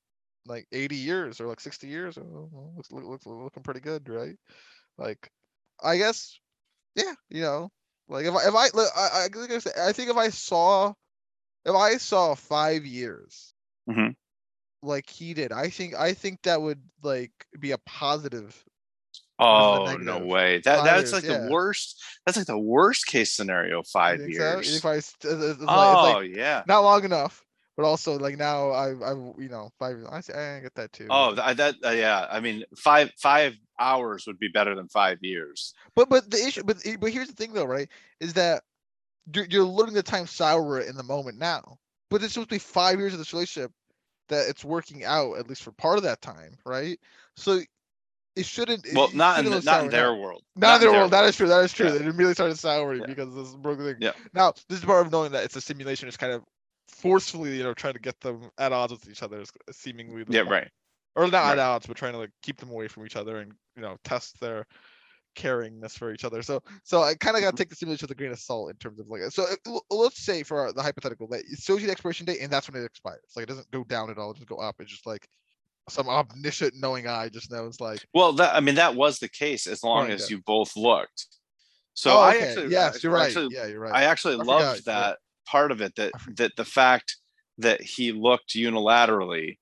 like 0.45 0.67
80 0.71 0.95
years 0.97 1.41
or 1.41 1.47
like 1.47 1.59
60 1.61 1.87
years, 1.87 2.17
oh, 2.17 2.49
well, 2.51 2.73
looks, 2.75 2.91
look, 2.91 3.05
looks 3.05 3.25
looking 3.25 3.63
pretty 3.63 3.81
good, 3.81 4.09
right? 4.09 4.37
Like, 4.97 5.31
I 5.83 5.97
guess, 5.97 6.39
yeah, 6.95 7.13
you 7.29 7.41
know, 7.41 7.71
like 8.09 8.25
if 8.25 8.35
I 8.35 8.47
if 8.47 8.55
I 8.55 8.69
look, 8.77 8.89
I, 8.95 9.01
I, 9.01 9.89
I, 9.89 9.93
think 9.93 10.09
if 10.09 10.17
I 10.17 10.29
saw, 10.29 10.93
if 11.65 11.75
I 11.75 11.97
saw 11.97 12.35
five 12.35 12.85
years, 12.85 13.53
Mhm. 13.87 14.15
Like 14.81 15.09
he 15.09 15.33
did, 15.33 15.51
I 15.51 15.69
think 15.69 15.95
I 15.95 16.13
think 16.13 16.41
that 16.43 16.61
would 16.61 16.81
like 17.03 17.31
be 17.59 17.71
a 17.71 17.77
positive. 17.79 18.63
Oh 19.41 19.97
no 19.99 20.19
way! 20.19 20.59
That 20.65 20.79
Five 20.79 20.85
that's 20.85 21.11
years, 21.11 21.13
like 21.13 21.23
yeah. 21.23 21.45
the 21.45 21.51
worst. 21.51 22.03
That's 22.25 22.37
like 22.37 22.47
the 22.47 22.59
worst 22.59 23.07
case 23.07 23.33
scenario. 23.33 23.83
Five? 23.83 24.19
Years. 24.19 24.75
If 24.75 24.85
I, 24.85 24.95
it's, 24.95 25.13
it's 25.13 25.25
like, 25.25 25.49
it's 25.51 25.63
oh 25.65 26.13
like 26.15 26.35
yeah. 26.35 26.63
not 26.67 26.81
long 26.81 27.05
enough, 27.05 27.43
but 27.77 27.85
also 27.85 28.19
like 28.19 28.37
now 28.37 28.71
I 28.71 28.89
I 28.89 29.13
you 29.37 29.47
know 29.49 29.69
five. 29.79 29.97
I 30.11 30.17
I 30.17 30.59
get 30.59 30.75
that 30.75 30.91
too. 30.91 31.07
Oh, 31.09 31.35
that 31.35 31.75
uh, 31.85 31.89
yeah. 31.91 32.27
I 32.29 32.41
mean, 32.41 32.65
five 32.77 33.11
five 33.17 33.55
hours 33.79 34.25
would 34.27 34.39
be 34.39 34.49
better 34.49 34.75
than 34.75 34.89
five 34.89 35.19
years. 35.21 35.73
But 35.95 36.09
but 36.09 36.29
the 36.29 36.37
issue, 36.37 36.63
but 36.63 36.83
but 36.99 37.11
here's 37.11 37.29
the 37.29 37.35
thing 37.35 37.53
though, 37.53 37.63
right? 37.63 37.87
Is 38.19 38.33
that 38.33 38.63
you're, 39.33 39.45
you're 39.45 39.63
letting 39.63 39.93
the 39.93 40.03
time 40.03 40.27
sour 40.27 40.81
in 40.81 40.97
the 40.97 41.03
moment 41.03 41.37
now. 41.37 41.77
But 42.09 42.23
it's 42.23 42.33
supposed 42.33 42.49
to 42.49 42.55
be 42.55 42.59
five 42.59 42.99
years 42.99 43.13
of 43.13 43.19
this 43.19 43.33
relationship 43.33 43.71
that 44.29 44.47
it's 44.49 44.63
working 44.63 45.03
out 45.03 45.37
at 45.37 45.47
least 45.49 45.63
for 45.63 45.71
part 45.73 45.97
of 45.97 46.03
that 46.03 46.21
time, 46.21 46.57
right? 46.65 46.99
So 47.35 47.59
it 48.35 48.45
shouldn't. 48.45 48.85
Well, 48.93 49.05
it 49.09 49.15
not 49.15 49.39
in 49.39 49.45
shouldn't 49.45 49.63
the, 49.65 49.71
look 49.71 49.77
not 49.77 49.83
in 49.85 49.91
sour 49.91 50.01
now. 50.01 50.11
their 50.11 50.15
world. 50.21 50.43
Not 50.55 50.75
in 50.75 50.81
their 50.81 50.91
world. 50.99 51.11
That 51.11 51.25
is 51.25 51.35
true. 51.35 51.47
That 51.47 51.63
is 51.65 51.73
true. 51.73 51.87
Yeah. 51.87 51.95
It 51.95 52.01
immediately 52.03 52.33
started 52.35 52.57
souring 52.57 53.01
Yeah. 53.01 53.07
because 53.07 53.33
this 53.35 53.53
broken 53.55 53.83
thing. 53.85 53.95
Yeah. 53.99 54.11
Now 54.33 54.53
this 54.69 54.79
is 54.79 54.85
part 54.85 55.05
of 55.05 55.11
knowing 55.11 55.31
that 55.33 55.43
it's 55.43 55.55
a 55.55 55.61
simulation. 55.61 56.07
It's 56.07 56.17
kind 56.17 56.33
of 56.33 56.43
forcefully, 56.87 57.57
you 57.57 57.63
know, 57.63 57.73
trying 57.73 57.93
to 57.93 57.99
get 57.99 58.19
them 58.21 58.49
at 58.57 58.71
odds 58.71 58.91
with 58.93 59.09
each 59.09 59.21
other, 59.23 59.41
is 59.41 59.51
seemingly. 59.71 60.23
the 60.23 60.33
Yeah, 60.33 60.41
point. 60.41 60.51
right. 60.51 60.67
Or 61.15 61.23
not 61.27 61.33
Right. 61.43 61.51
at 61.53 61.59
odds, 61.59 61.85
but 61.85 61.97
trying 61.97 62.13
to 62.13 62.19
like 62.19 62.31
keep 62.41 62.57
them 62.59 62.69
away 62.69 62.87
from 62.87 63.05
each 63.05 63.15
other 63.15 63.37
and 63.37 63.51
you 63.75 63.81
know 63.81 63.97
test 64.03 64.39
their 64.39 64.65
caringness 65.35 65.97
for 65.97 66.11
each 66.13 66.25
other. 66.25 66.41
So 66.41 66.61
so 66.83 67.01
I 67.03 67.15
kind 67.15 67.35
of 67.37 67.41
got 67.43 67.51
to 67.51 67.55
Mhm. 67.55 67.57
take 67.57 67.69
the 67.69 67.75
simulation 67.75 68.05
with 68.05 68.11
a 68.11 68.15
grain 68.15 68.31
of 68.31 68.39
salt 68.39 68.71
in 68.71 68.77
terms 68.77 68.99
of 68.99 69.07
like 69.07 69.21
so 69.31 69.43
uh, 69.43 69.55
l- 69.67 69.85
let's 69.89 70.19
say 70.23 70.43
for 70.43 70.59
our, 70.59 70.73
the 70.73 70.81
hypothetical 70.83 71.27
that 71.29 71.41
it 71.49 71.59
shows 71.59 71.81
you 71.81 71.87
the 71.87 71.91
expiration 71.91 72.25
date 72.25 72.39
and 72.41 72.51
that's 72.51 72.69
when 72.69 72.81
it 72.81 72.85
expires. 72.85 73.21
Like 73.35 73.43
it 73.43 73.49
doesn't 73.49 73.71
go 73.71 73.83
down 73.83 74.09
at 74.09 74.17
all, 74.17 74.31
it 74.31 74.35
just 74.37 74.47
go 74.47 74.57
up. 74.57 74.75
It's 74.79 74.91
just 74.91 75.05
like 75.05 75.27
some 75.89 76.07
omniscient 76.07 76.73
knowing 76.75 77.07
eye 77.07 77.29
just 77.29 77.51
knows 77.51 77.79
like 77.79 78.05
Well, 78.13 78.33
that 78.33 78.55
I 78.55 78.59
mean, 78.59 78.75
that 78.75 78.95
was 78.95 79.19
the 79.19 79.29
case 79.29 79.65
as 79.67 79.83
long 79.83 80.03
Right, 80.03 80.11
as 80.11 80.29
yeah. 80.29 80.37
you 80.37 80.43
both 80.45 80.75
looked. 80.75 81.27
So 81.93 82.11
oh, 82.11 82.19
I 82.19 82.37
actually, 82.37 82.71
yes, 82.71 83.03
you're 83.03 83.11
right. 83.11 83.27
Actually, 83.27 83.55
yeah, 83.55 83.65
you're 83.65 83.79
right. 83.81 83.93
I 83.93 84.03
actually 84.03 84.35
I 84.35 84.43
loved 84.43 84.79
forgot, 84.79 84.93
yeah. 84.93 85.01
that 85.09 85.17
part 85.45 85.71
of 85.71 85.81
it. 85.81 85.95
That 85.95 86.13
that 86.37 86.51
the 86.55 86.65
fact 86.65 87.17
that 87.57 87.81
he 87.81 88.11
looked 88.13 88.55
unilaterally 88.55 89.57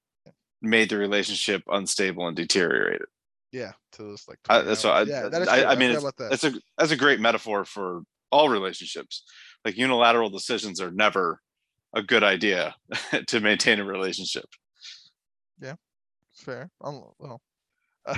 made 0.61 0.89
the 0.89 0.97
relationship 0.97 1.63
unstable 1.67 2.27
and 2.27 2.35
deteriorated. 2.35 3.07
Yeah, 3.51 3.71
to 3.93 4.11
this 4.11 4.27
like 4.27 4.39
I, 4.49 4.61
20 4.61 4.75
so 4.75 4.89
I, 4.89 5.01
yeah, 5.03 5.29
that 5.29 5.47
I. 5.47 5.65
I 5.65 5.75
mean, 5.75 5.91
it's, 5.91 6.03
that. 6.03 6.17
that's 6.17 6.43
a 6.43 6.53
that's 6.77 6.91
a 6.91 6.97
great 6.97 7.19
metaphor 7.19 7.65
for 7.65 8.01
all 8.31 8.49
relationships. 8.49 9.23
Like 9.63 9.77
unilateral 9.77 10.29
decisions 10.29 10.81
are 10.81 10.91
never 10.91 11.39
a 11.93 12.01
good 12.01 12.23
idea 12.23 12.75
to 13.27 13.39
maintain 13.39 13.79
a 13.79 13.85
relationship. 13.85 14.45
Yeah, 15.61 15.75
fair. 16.33 16.69
I'm, 16.81 17.01
well, 17.19 17.41
all 18.05 18.15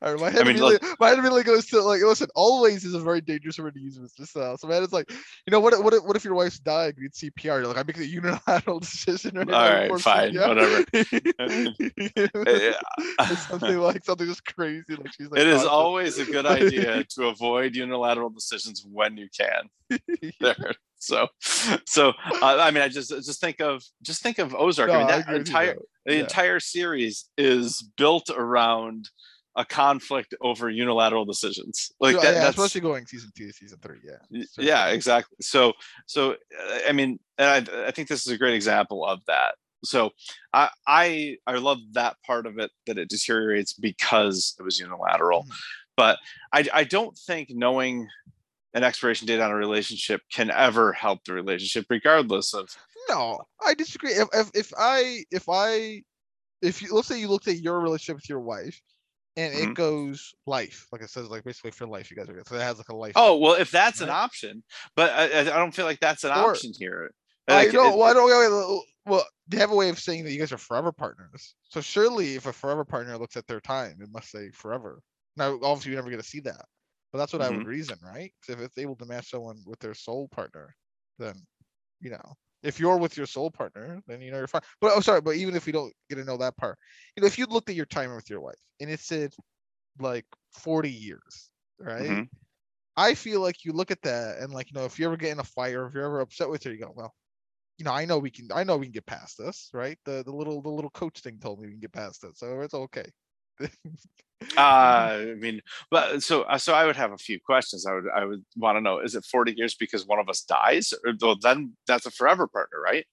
right, 0.00 0.18
my 0.20 0.30
head 0.30 0.46
mean, 0.46 0.56
immediately, 0.56 0.88
my 1.00 1.08
head 1.08 1.18
immediately 1.18 1.42
goes 1.44 1.66
to 1.66 1.80
like, 1.82 2.02
listen, 2.02 2.28
always 2.34 2.84
is 2.84 2.94
a 2.94 3.00
very 3.00 3.20
dangerous 3.20 3.58
word 3.58 3.74
to 3.74 3.80
use 3.80 3.98
with 3.98 4.14
this. 4.16 4.30
So 4.30 4.56
man, 4.64 4.82
it's 4.82 4.92
like, 4.92 5.10
you 5.10 5.50
know, 5.50 5.60
what, 5.60 5.72
if- 5.74 5.80
what, 5.82 5.94
if- 5.94 6.04
what 6.04 6.16
if 6.16 6.24
your 6.24 6.34
wife's 6.34 6.58
dying? 6.58 6.94
You'd 6.98 7.12
CPR. 7.14 7.44
You're 7.44 7.66
like, 7.66 7.78
I 7.78 7.82
make 7.82 7.98
a 7.98 8.06
unilateral 8.06 8.80
decision. 8.80 9.36
Right 9.36 9.50
All 9.50 9.88
now 9.88 9.96
fine, 9.98 10.32
CPR." 10.34 10.86
Yeah. 10.92 12.72
it's 13.30 13.46
something 13.48 13.78
like 13.78 14.04
something 14.04 14.26
just 14.26 14.44
crazy. 14.44 14.94
Like 14.96 15.12
she's 15.12 15.28
like, 15.30 15.40
it 15.40 15.46
is 15.46 15.64
always 15.64 16.18
a 16.18 16.24
good 16.24 16.46
idea 16.46 17.04
to 17.04 17.26
avoid 17.28 17.74
unilateral 17.74 18.30
decisions 18.30 18.84
when 18.90 19.16
you 19.16 19.28
can. 19.36 19.98
There. 20.40 20.72
So, 20.96 21.26
so 21.84 22.10
uh, 22.10 22.58
I 22.60 22.70
mean, 22.70 22.82
I 22.82 22.88
just 22.88 23.10
just 23.10 23.40
think 23.40 23.60
of 23.60 23.82
just 24.02 24.22
think 24.22 24.38
of 24.38 24.54
Ozark. 24.54 24.88
No, 24.88 24.94
I 24.94 24.98
mean, 24.98 25.06
that 25.08 25.28
you, 25.28 25.34
entire 25.36 25.76
the 26.06 26.14
Yeah. 26.14 26.20
entire 26.20 26.60
series 26.60 27.28
is 27.36 27.82
built 27.96 28.30
around 28.30 29.10
a 29.56 29.64
conflict 29.64 30.34
over 30.40 30.70
unilateral 30.70 31.24
decisions. 31.24 31.92
Like 32.00 32.16
that, 32.16 32.24
yeah, 32.24 32.30
that's 32.32 32.56
especially 32.56 32.80
going 32.80 33.06
season 33.06 33.30
two 33.36 33.50
season 33.52 33.78
three. 33.82 33.98
Yeah. 34.04 34.16
Certainly. 34.46 34.68
yeah 34.68 34.88
exactly 34.88 35.36
so 35.40 35.72
so 36.06 36.32
uh, 36.32 36.78
i 36.88 36.92
mean 36.92 37.18
and 37.38 37.68
I, 37.68 37.86
I 37.88 37.90
think 37.90 38.08
this 38.08 38.26
is 38.26 38.32
a 38.32 38.38
great 38.38 38.54
example 38.54 39.04
of 39.04 39.20
that 39.26 39.54
so 39.84 40.10
i 40.54 40.70
i 40.86 41.36
i 41.46 41.54
love 41.56 41.78
that 41.92 42.16
part 42.26 42.46
of 42.46 42.58
it 42.58 42.70
that 42.86 42.96
it 42.98 43.08
deteriorates 43.10 43.72
because 43.74 44.54
it 44.58 44.62
was 44.62 44.78
unilateral 44.80 45.42
Mhm. 45.42 45.54
but 45.96 46.18
i 46.52 46.66
i 46.72 46.84
don't 46.84 47.16
think 47.26 47.48
knowing 47.50 48.08
an 48.74 48.84
expiration 48.84 49.26
date 49.26 49.40
on 49.40 49.50
a 49.50 49.54
relationship 49.56 50.22
can 50.32 50.50
ever 50.50 50.92
help 50.94 51.24
the 51.24 51.34
relationship 51.34 51.84
regardless 51.90 52.54
of 52.54 52.70
No, 53.10 53.42
I 53.66 53.74
disagree. 53.74 54.12
If, 54.12 54.28
if 54.32 54.50
if 54.54 54.72
I 54.78 55.24
if 55.30 55.44
I 55.48 56.02
if 56.62 56.80
you 56.80 56.94
let's 56.94 57.08
say 57.08 57.18
you 57.18 57.28
looked 57.28 57.48
at 57.48 57.58
your 57.58 57.80
relationship 57.80 58.16
with 58.16 58.28
your 58.30 58.40
wife 58.40 58.80
and 59.36 59.54
it 59.54 59.68
Mhm. 59.70 59.74
goes 59.74 60.34
life, 60.46 60.86
like 60.92 61.02
it 61.02 61.10
says, 61.10 61.28
like 61.28 61.44
basically 61.44 61.70
for 61.70 61.86
life, 61.86 62.10
you 62.10 62.16
guys 62.16 62.28
are 62.28 62.34
good. 62.34 62.46
So 62.48 62.56
it 62.56 62.60
has 62.62 62.78
like 62.78 62.88
a 62.90 62.96
life. 62.96 63.12
oh 63.16 63.36
well 63.38 63.54
if 63.54 63.70
that's 63.70 64.00
an 64.00 64.10
option 64.10 64.62
but 64.96 65.10
i, 65.12 65.24
I 65.24 65.40
I 65.40 65.44
don't 65.58 65.72
feel 65.74 65.84
like 65.86 66.00
that's 66.00 66.24
an 66.24 66.32
option 66.32 66.72
here 66.78 67.10
I 67.48 67.64
don't 67.66 67.94
it- 67.94 67.98
well, 67.98 68.08
I 68.08 68.12
don't. 68.14 68.84
Well, 69.04 69.26
they 69.48 69.56
have 69.58 69.72
a 69.72 69.74
way 69.74 69.88
of 69.88 69.98
saying 69.98 70.24
that 70.24 70.32
you 70.32 70.38
guys 70.38 70.52
are 70.52 70.58
forever 70.58 70.92
partners. 70.92 71.56
So 71.68 71.80
surely, 71.80 72.36
if 72.36 72.46
a 72.46 72.52
forever 72.52 72.84
partner 72.84 73.18
looks 73.18 73.36
at 73.36 73.46
their 73.48 73.60
time, 73.60 74.00
it 74.00 74.08
must 74.12 74.30
say 74.30 74.50
forever. 74.52 75.00
Now, 75.36 75.54
obviously, 75.62 75.90
you 75.90 75.96
never 75.96 76.08
get 76.10 76.18
to 76.18 76.22
see 76.22 76.40
that, 76.40 76.64
but 77.10 77.18
that's 77.18 77.32
what 77.32 77.42
I 77.42 77.50
Mm-hmm. 77.50 77.56
would 77.56 77.66
reason, 77.66 77.98
right? 78.02 78.32
if 78.48 78.60
it's 78.60 78.78
able 78.78 78.94
to 78.96 79.06
match 79.06 79.30
someone 79.30 79.56
with 79.66 79.80
their 79.80 79.94
soul 79.94 80.28
partner, 80.28 80.72
then 81.18 81.34
you 82.00 82.10
know, 82.10 82.34
if 82.62 82.80
you're 82.80 82.98
with 82.98 83.16
your 83.16 83.26
soul 83.26 83.50
partner, 83.50 84.02
then 84.06 84.20
you 84.22 84.30
know 84.30 84.38
you're 84.38 84.46
fine. 84.48 84.62
But 84.80 84.92
oh, 84.96 85.00
sorry, 85.00 85.20
but 85.20 85.36
even 85.36 85.54
if 85.56 85.66
we 85.66 85.72
don't 85.72 85.92
get 86.08 86.16
to 86.16 86.24
know 86.24 86.36
that 86.38 86.56
part, 86.56 86.78
you 87.16 87.22
know, 87.22 87.26
if 87.26 87.38
you 87.38 87.46
looked 87.46 87.68
at 87.70 87.76
your 87.76 87.86
timer 87.86 88.16
with 88.16 88.30
your 88.30 88.40
wife 88.40 88.60
and 88.80 88.90
it 88.90 89.00
said 89.00 89.34
like 90.00 90.26
40 90.52 90.90
years, 90.92 91.50
right? 91.78 92.18
Mhm. 92.18 92.30
I 92.96 93.14
feel 93.14 93.40
like 93.40 93.64
you 93.64 93.72
look 93.72 93.90
at 93.90 94.02
that 94.02 94.38
and 94.40 94.52
like 94.52 94.70
you 94.70 94.74
know 94.78 94.84
if 94.86 94.98
you 94.98 95.06
ever 95.06 95.16
get 95.16 95.32
in 95.32 95.40
a 95.40 95.44
fight 95.44 95.74
or 95.74 95.86
if 95.86 95.94
you're 95.94 96.04
ever 96.04 96.20
upset 96.20 96.50
with 96.50 96.62
her, 96.64 96.72
you 96.72 96.78
go, 96.80 96.92
well, 96.94 97.14
you 97.78 97.84
know, 97.84 97.92
I 97.92 98.04
know 98.06 98.18
we 98.18 98.30
can, 98.30 98.48
I 98.52 98.64
know 98.64 98.76
we 98.78 98.86
can 98.86 98.92
get 98.92 99.06
past 99.06 99.38
this, 99.38 99.70
right? 99.74 99.98
The 100.04 100.22
the 100.24 100.32
little 100.32 100.62
the 100.62 100.70
little 100.70 100.90
coach 100.90 101.20
thing 101.20 101.40
told 101.40 101.60
me 101.60 101.66
we 101.68 101.72
can 101.74 101.80
get 101.80 101.92
past 101.92 102.24
it, 102.24 102.36
so 102.38 102.60
it's 102.62 102.74
okay. 102.74 103.06
Uh, 104.56 104.60
I 104.60 105.34
mean, 105.38 105.60
but 105.90 106.22
so 106.22 106.42
uh, 106.42 106.58
so 106.58 106.74
I 106.74 106.86
would 106.86 106.96
have 106.96 107.12
a 107.12 107.18
few 107.18 107.38
questions. 107.40 107.86
I 107.86 107.92
would 107.94 108.04
I 108.14 108.24
would 108.24 108.44
want 108.56 108.76
to 108.76 108.80
know: 108.80 108.98
Is 108.98 109.14
it 109.14 109.24
forty 109.24 109.54
years 109.56 109.74
because 109.74 110.06
one 110.06 110.18
of 110.18 110.28
us 110.28 110.42
dies, 110.42 110.92
or 111.04 111.12
well, 111.20 111.36
then 111.40 111.72
that's 111.86 112.06
a 112.06 112.10
forever 112.10 112.46
partner, 112.46 112.80
right? 112.80 113.04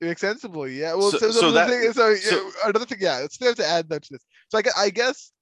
Extensively, 0.00 0.78
yeah. 0.78 0.94
Well, 0.94 1.10
So- 1.10 1.18
so, 1.18 1.30
so 1.32 1.46
the 1.50 1.52
that- 1.58 1.68
thing 1.70 1.80
is, 1.82 1.96
so, 1.96 2.14
so- 2.14 2.50
another 2.64 2.84
thing, 2.86 2.98
yeah, 3.00 3.18
it's 3.20 3.42
have 3.44 3.56
to 3.56 3.66
add 3.66 3.88
that 3.88 4.02
to 4.04 4.08
this. 4.12 4.24
So 4.48 4.58
I, 4.58 4.62
I 4.84 4.90
guess 4.90 5.32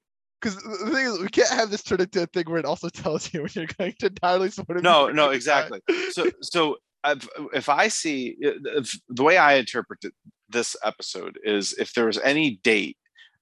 because 0.40 0.57
the 0.57 0.90
thing 0.94 1.07
is, 1.07 1.18
we 1.20 1.29
can't 1.29 1.50
have 1.50 1.70
this 1.70 1.83
turn 1.83 2.00
into 2.00 2.22
a 2.22 2.26
thing 2.26 2.44
where 2.46 2.59
it 2.59 2.64
also 2.64 2.88
tells 3.02 3.33
you 3.35 3.42
when 3.42 3.50
you're 3.55 3.66
going 3.79 3.94
to 3.98 4.07
entirely 4.07 4.50
support. 4.50 4.83
No, 4.83 5.09
no, 5.11 5.31
exactly. 5.31 5.81
So 6.11 6.31
so 6.40 6.76
if, 7.05 7.29
if 7.52 7.68
I 7.68 7.88
see 7.88 8.37
if, 8.40 8.98
the 9.11 9.22
way 9.22 9.37
I 9.37 9.55
interpret 9.55 9.98
it- 10.05 10.14
this 10.48 10.74
episode 10.85 11.38
is 11.44 11.74
if 11.74 11.92
there 11.94 12.07
was 12.07 12.18
any 12.18 12.59
date. 12.62 12.96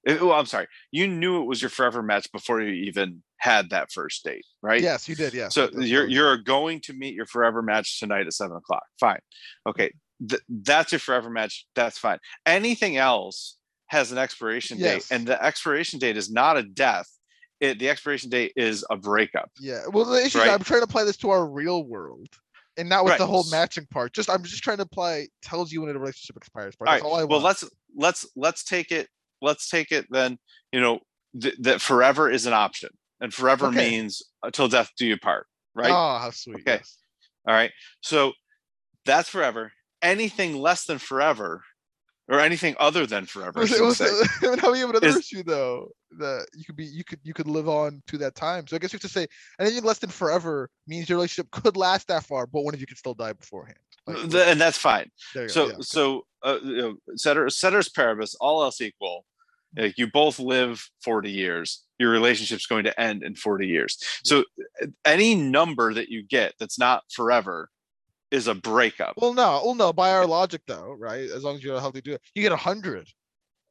Eh, 0.05 0.17
Well, 0.21 0.33
I'm 0.33 0.45
sorry. 0.45 0.67
You 0.91 1.07
knew 1.07 1.41
it 1.41 1.45
was 1.45 1.61
your 1.61 1.69
forever 1.69 2.01
match 2.03 2.31
before 2.31 2.61
you 2.61 2.71
even 2.87 3.23
had 3.37 3.69
that 3.71 3.91
first 3.91 4.23
date, 4.23 4.45
right? 4.61 4.81
Yes, 4.81 5.07
you 5.09 5.15
did. 5.15 5.33
Yes. 5.33 5.53
So 5.53 5.67
that's- 5.67 5.87
you're 5.87 6.07
you're 6.07 6.37
going 6.37 6.79
to 6.81 6.93
meet 6.93 7.13
your 7.15 7.25
forever 7.25 7.61
match 7.61 7.99
tonight 7.99 8.25
at 8.27 8.33
seven 8.33 8.57
o'clock. 8.57 8.83
Fine. 8.99 9.19
Okay. 9.67 9.93
Th- 10.27 10.41
that's 10.49 10.91
your 10.91 10.99
forever 10.99 11.29
match. 11.29 11.65
That's 11.75 11.97
fine. 11.97 12.19
Anything 12.45 12.97
else 12.97 13.57
has 13.87 14.11
an 14.11 14.17
expiration 14.17 14.77
Yes. 14.79 15.07
date, 15.09 15.15
and 15.15 15.27
the 15.27 15.41
expiration 15.43 15.99
date 15.99 16.17
is 16.17 16.31
not 16.31 16.57
a 16.57 16.63
death. 16.63 17.07
It, 17.59 17.79
the 17.79 17.89
expiration 17.89 18.29
date 18.29 18.53
is 18.55 18.83
a 18.89 18.97
breakup. 18.97 19.49
Yeah. 19.59 19.81
Well, 19.91 20.05
the 20.05 20.23
issue 20.25 20.39
Right. 20.39 20.47
is 20.47 20.53
I'm 20.53 20.63
trying 20.63 20.81
to 20.81 20.85
apply 20.85 21.03
this 21.03 21.17
to 21.17 21.29
our 21.29 21.45
real 21.45 21.83
world. 21.83 22.27
And 22.77 22.89
not 22.89 23.05
with 23.05 23.11
Right. 23.11 23.19
the 23.19 23.27
whole 23.27 23.45
matching 23.51 23.85
part. 23.89 24.11
Just 24.13 24.29
I'm 24.29 24.43
just 24.43 24.61
trying 24.61 24.77
to 24.77 24.83
apply 24.83 25.27
tells 25.41 25.71
you 25.71 25.81
when 25.81 25.95
a 25.95 25.97
relationship 25.97 26.35
expires 26.35 26.75
part. 26.75 26.89
That's 26.89 27.03
right. 27.03 27.07
all 27.09 27.15
I 27.15 27.23
well, 27.23 27.39
let's 27.39 27.63
let's 27.95 28.25
let's 28.35 28.65
take 28.65 28.91
it. 28.91 29.07
Let's 29.41 29.69
take 29.69 29.91
it 29.91 30.05
then. 30.09 30.37
You 30.71 30.81
know 30.81 30.99
th- 31.39 31.55
that 31.59 31.81
forever 31.81 32.29
is 32.29 32.45
an 32.45 32.53
option, 32.53 32.89
and 33.21 33.33
forever 33.33 33.67
Okay. 33.67 33.89
means 33.91 34.21
until 34.43 34.67
death 34.67 34.91
do 34.97 35.05
you 35.05 35.17
part. 35.17 35.47
Right. 35.73 35.91
Oh, 35.91 36.17
how 36.19 36.29
sweet. 36.31 36.57
Okay. 36.61 36.63
yes. 36.77 36.97
All 37.47 37.53
right. 37.53 37.71
So 38.01 38.33
that's 39.05 39.29
forever. 39.29 39.71
Anything 40.01 40.57
less 40.57 40.85
than 40.85 40.97
forever, 40.99 41.63
or 42.27 42.39
anything 42.39 42.75
other 42.79 43.05
than 43.05 43.25
forever, 43.25 43.59
I 43.59 43.61
Was 43.61 43.71
it, 43.71 43.81
was 43.81 43.97
say, 43.97 44.05
it, 44.05 44.29
I 44.43 44.47
mean, 44.49 44.57
how 44.59 44.71
we 44.71 44.79
have 44.79 44.89
another 44.89 45.07
is- 45.07 45.17
issue 45.17 45.43
though 45.43 45.89
that 46.17 46.47
you 46.55 46.63
could 46.63 46.75
be 46.77 46.85
you 46.85 47.03
could 47.03 47.19
you 47.23 47.33
could 47.33 47.47
live 47.47 47.67
on 47.67 48.01
to 48.07 48.17
that 48.19 48.35
time. 48.35 48.67
So 48.67 48.75
I 48.75 48.79
guess 48.79 48.93
you 48.93 48.97
have 48.97 49.01
to 49.01 49.09
say 49.09 49.27
anything 49.59 49.83
less 49.83 49.99
than 49.99 50.09
forever 50.09 50.69
means 50.87 51.09
your 51.09 51.17
relationship 51.17 51.51
could 51.51 51.75
last 51.77 52.07
that 52.07 52.23
far, 52.25 52.47
but 52.47 52.61
one 52.61 52.73
of 52.73 52.79
you 52.79 52.87
could 52.87 52.97
still 52.97 53.13
die 53.13 53.33
beforehand. 53.33 53.77
Like, 54.07 54.29
Th- 54.29 54.47
and 54.47 54.61
that's 54.61 54.77
fine. 54.77 55.09
go, 55.33 55.47
So 55.47 55.65
yeah, 55.65 55.73
okay. 55.73 55.81
so 55.81 56.25
uh, 56.45 56.59
you 56.63 56.77
know, 56.81 56.95
ceteris, 57.15 57.59
ceteris 57.59 57.89
paribus, 57.89 58.35
all 58.39 58.63
else 58.63 58.79
equal. 58.79 59.25
like, 59.77 59.97
you 59.97 60.07
both 60.11 60.39
live 60.39 60.81
40 61.03 61.29
years. 61.31 61.83
Your 61.99 62.11
relationship's 62.11 62.65
going 62.67 62.83
to 62.85 62.97
end 62.99 63.23
in 63.23 63.35
40 63.35 63.67
years. 63.67 63.97
So 64.23 64.43
any 65.05 65.35
number 65.35 65.93
that 65.93 66.09
you 66.09 66.23
get 66.23 66.53
that's 66.59 66.77
not 66.79 67.03
forever 67.11 67.69
is 68.31 68.47
a 68.47 68.55
breakup. 68.55 69.13
well, 69.17 69.33
no, 69.33 69.61
well, 69.63 69.75
no. 69.75 69.93
By 69.93 70.11
our 70.11 70.25
logic, 70.25 70.61
though, 70.67 70.95
right? 70.99 71.29
As 71.29 71.43
long 71.43 71.55
as 71.55 71.63
you're 71.63 71.79
healthy, 71.79 72.01
do 72.01 72.13
it. 72.13 72.21
You 72.33 72.41
get 72.41 72.51
a 72.51 72.57
hundred. 72.57 73.07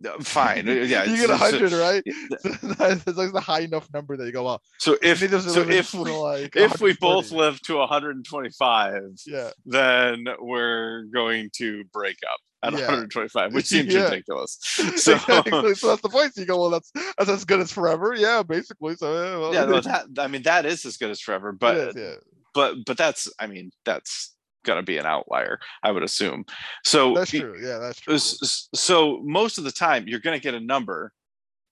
Uh, 0.05 0.19
Fine. 0.21 0.69
uh, 0.69 0.73
Yeah. 0.73 1.05
you 1.11 1.17
get 1.17 1.31
a 1.31 1.39
so- 1.39 1.51
so- 1.51 1.59
hundred, 1.59 1.73
right? 1.73 2.03
That's 2.79 3.07
as 3.07 3.15
the 3.33 3.41
high 3.45 3.61
enough 3.61 3.89
number 3.93 4.17
that 4.17 4.25
you 4.27 4.33
go, 4.33 4.45
well, 4.45 4.63
So 4.79 4.97
if 5.03 5.21
maybe 5.21 5.31
there's 5.31 5.47
a 5.47 5.51
so 5.51 5.69
if 5.69 5.93
we, 5.95 6.11
like 6.11 6.57
if 6.57 6.81
we 6.81 6.95
both 7.01 7.31
live 7.31 7.61
to 7.63 7.77
125, 7.77 9.03
yeah, 9.27 9.51
then 9.67 10.25
we're 10.41 11.05
going 11.13 11.51
to 11.57 11.85
break 11.93 12.17
up 12.31 12.39
at 12.65 12.73
Yeah. 12.73 12.81
125, 12.87 13.55
which 13.55 13.67
seems 13.75 13.93
Yeah. 13.95 14.05
ridiculous. 14.05 14.59
So 14.97 15.15
exactly. 15.15 15.75
so 15.75 15.89
that's 15.89 16.03
the 16.03 16.09
point. 16.09 16.35
So 16.35 16.41
you 16.41 16.47
go, 16.47 16.59
well, 16.61 16.71
that's 16.71 16.91
that's 17.19 17.31
as 17.31 17.45
good 17.45 17.61
as 17.61 17.71
forever. 17.73 18.15
Yeah, 18.15 18.43
basically. 18.43 18.97
So 18.97 19.13
yeah, 19.13 19.39
well, 19.39 19.55
yeah, 19.55 19.65
no, 19.65 19.81
that 19.81 20.07
I 20.19 20.27
mean 20.29 20.43
that 20.43 20.67
is 20.67 20.85
as 20.85 20.97
good 20.97 21.11
as 21.11 21.21
forever, 21.21 21.53
but 21.53 21.77
is, 21.77 21.95
yeah. 21.97 22.15
but 22.55 22.77
but 22.87 22.97
that's 22.97 23.29
I 23.39 23.47
mean 23.47 23.71
that's 23.85 24.35
gonna 24.65 24.83
be 24.83 24.97
an 24.99 25.07
outlier, 25.07 25.59
I 25.83 25.91
would 25.91 26.03
assume. 26.03 26.47
So 26.85 27.13
That's 27.15 27.31
true. 27.31 27.59
Yeah, 27.63 27.79
that's 27.79 28.01
true. 28.01 28.17
so 28.19 29.21
most 29.23 29.59
of 29.59 29.65
the 29.65 29.73
time 29.73 30.09
you're 30.09 30.21
gonna 30.21 30.39
get 30.39 30.55
a 30.55 30.61
number 30.61 31.13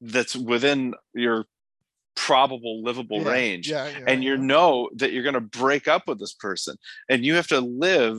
that's 0.03 0.37
within 0.37 0.95
your 1.15 1.47
probable 2.15 2.83
livable 2.83 3.23
Yeah, 3.23 3.31
range. 3.31 3.71
Yeah, 3.71 3.89
yeah, 3.89 4.05
And 4.07 4.23
you 4.23 4.37
know 4.37 4.91
that 4.97 5.13
you're 5.13 5.23
gonna 5.23 5.41
break 5.41 5.89
up 5.89 6.07
with 6.07 6.19
this 6.19 6.35
person. 6.35 6.77
And 7.09 7.25
you 7.25 7.35
have 7.37 7.47
to 7.49 7.61
live 7.61 8.19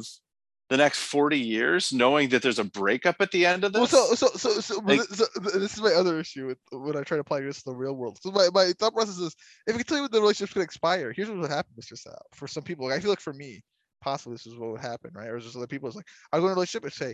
the 0.74 0.78
next 0.78 0.98
40 1.04 1.38
years 1.38 1.94
knowing 1.94 2.30
that 2.30 2.42
there's 2.42 2.58
a 2.58 2.64
breakup 2.64 3.18
at 3.20 3.30
the 3.30 3.46
end 3.46 3.64
of 3.64 3.74
Well, 3.76 3.84
this. 3.84 3.92
so 3.92 4.16
so 4.16 4.28
so 4.36 4.50
so, 4.60 4.80
Like- 4.80 5.02
so 5.02 5.26
this 5.60 5.74
is 5.76 5.82
my 5.82 5.94
other 5.94 6.20
issue 6.20 6.48
with 6.48 6.58
when 6.72 6.98
I 6.98 7.04
try 7.04 7.18
to 7.18 7.22
apply 7.22 7.42
this 7.42 7.60
to 7.62 7.66
the 7.70 7.76
real 7.76 7.94
world. 7.94 8.18
So 8.24 8.32
my, 8.32 8.48
my 8.52 8.74
thought 8.80 8.96
process 8.96 9.20
is 9.20 9.36
if 9.68 9.74
you 9.74 9.84
can 9.84 9.86
tell 9.86 9.98
you 9.98 10.04
when 10.06 10.12
the 10.12 10.20
relationship's 10.20 10.56
gonna 10.56 10.64
expire, 10.64 11.14
here's 11.16 11.30
what 11.30 11.38
would 11.38 11.52
happen, 11.52 11.72
Mr. 11.80 11.96
Sal. 11.96 12.20
For 12.34 12.48
some 12.48 12.64
people, 12.64 12.88
like, 12.88 12.98
I 12.98 13.00
feel 13.02 13.12
like 13.12 13.20
for 13.20 13.34
me, 13.34 13.62
possibly 14.02 14.34
this 14.34 14.48
is 14.48 14.56
what 14.58 14.72
would 14.72 14.82
happen, 14.82 15.12
right? 15.14 15.28
Or 15.30 15.38
just 15.38 15.56
other 15.56 15.68
people, 15.68 15.90
it's 15.90 15.96
like 15.96 16.08
I 16.32 16.40
go 16.40 16.46
in 16.46 16.52
a 16.52 16.56
relationship 16.56 16.86
and 16.86 16.94
say. 16.94 17.14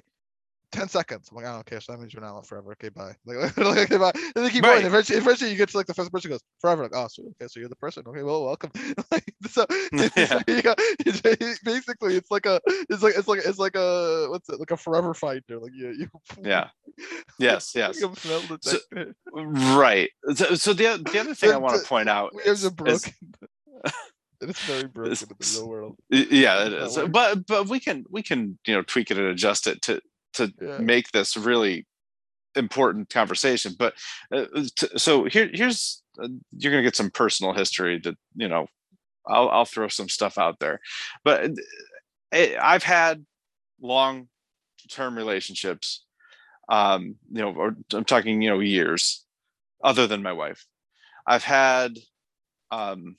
10 0.71 0.87
seconds. 0.87 1.29
I'm 1.31 1.37
like, 1.37 1.45
oh, 1.45 1.59
okay, 1.59 1.79
so 1.79 1.91
that 1.91 1.99
means 1.99 2.13
you're 2.13 2.21
not 2.21 2.45
forever. 2.45 2.71
Okay, 2.73 2.89
bye. 2.89 3.13
Like, 3.25 3.57
like, 3.57 3.77
okay, 3.91 3.97
bye. 3.97 4.11
And 4.35 4.45
they 4.45 4.49
keep 4.49 4.63
Right. 4.63 4.75
going. 4.75 4.85
Eventually, 4.85 5.17
eventually, 5.17 5.51
you 5.51 5.57
get 5.57 5.69
to 5.69 5.77
like 5.77 5.87
the 5.87 5.93
first 5.93 6.11
person 6.11 6.29
goes, 6.31 6.41
forever. 6.61 6.83
Like, 6.83 6.91
oh, 6.95 7.07
so, 7.09 7.23
okay, 7.23 7.47
so 7.47 7.59
you're 7.59 7.69
the 7.69 7.75
person. 7.75 8.03
Okay, 8.07 8.21
well, 8.23 8.43
welcome. 8.45 8.71
like, 9.11 9.33
so, 9.49 9.65
Yeah. 10.15 10.41
you 10.47 10.61
got- 10.61 10.79
basically, 11.63 12.15
it's 12.17 12.29
like 12.31 12.45
a, 12.45 12.61
it's 12.89 13.01
like, 13.01 13.15
it's 13.17 13.27
like, 13.27 13.41
it's 13.45 13.57
like 13.59 13.75
a, 13.75 14.27
what's 14.29 14.49
it, 14.49 14.59
like 14.59 14.71
a 14.71 14.77
forever 14.77 15.13
fighter. 15.13 15.59
Like, 15.59 15.71
you, 15.73 15.89
you 15.91 16.07
yeah. 16.43 16.69
Yes, 17.39 17.73
yes. 17.75 17.99
So- 17.99 18.13
Right. 19.33 20.09
So, 20.35 20.55
so 20.55 20.73
the, 20.73 21.01
the 21.11 21.19
other 21.19 21.33
thing 21.33 21.51
I 21.51 21.57
want 21.57 21.81
to 21.81 21.87
point 21.87 22.09
out 22.09 22.31
is, 22.45 22.63
a 22.63 22.67
is- 22.67 22.73
broken. 22.73 23.13
it's 24.41 24.63
very 24.65 24.87
broken 24.87 25.11
in 25.13 25.17
the 25.29 25.35
real 25.59 25.67
world. 25.69 25.95
Yeah 26.09 26.65
it 26.65 26.73
is 26.73 26.97
but 27.09 27.45
but 27.45 27.67
we 27.67 27.79
can 27.79 28.05
we 28.09 28.21
can 28.23 28.57
you 28.65 28.73
know 28.73 28.81
tweak 28.83 29.11
it 29.11 29.17
and 29.17 29.27
adjust 29.27 29.67
it 29.67 29.81
to 29.83 30.01
to 30.33 30.53
Yeah. 30.61 30.77
make 30.77 31.11
this 31.11 31.37
really 31.37 31.85
important 32.55 33.09
conversation 33.09 33.75
but 33.77 33.93
uh, 34.33 34.45
t- 34.75 34.87
so 34.97 35.25
here 35.25 35.49
here's 35.53 36.03
uh, 36.21 36.27
you're 36.51 36.71
gonna 36.71 36.83
get 36.83 36.95
some 36.95 37.11
personal 37.11 37.53
history 37.53 37.99
that 38.03 38.15
you 38.35 38.47
know 38.47 38.67
i'll 39.27 39.49
i'll 39.49 39.65
throw 39.65 39.87
some 39.87 40.09
stuff 40.09 40.37
out 40.37 40.59
there 40.59 40.79
but 41.23 41.45
uh, 41.45 41.49
it, 42.31 42.57
i've 42.61 42.83
had 42.83 43.25
long 43.81 44.27
term 44.91 45.17
relationships 45.17 46.05
um 46.69 47.15
you 47.31 47.41
know 47.41 47.53
or 47.55 47.75
i'm 47.93 48.05
talking 48.05 48.41
you 48.41 48.49
know 48.49 48.59
years 48.59 49.25
other 49.83 50.07
than 50.07 50.23
my 50.23 50.33
wife 50.33 50.65
i've 51.27 51.43
had 51.43 51.97
um 52.71 53.17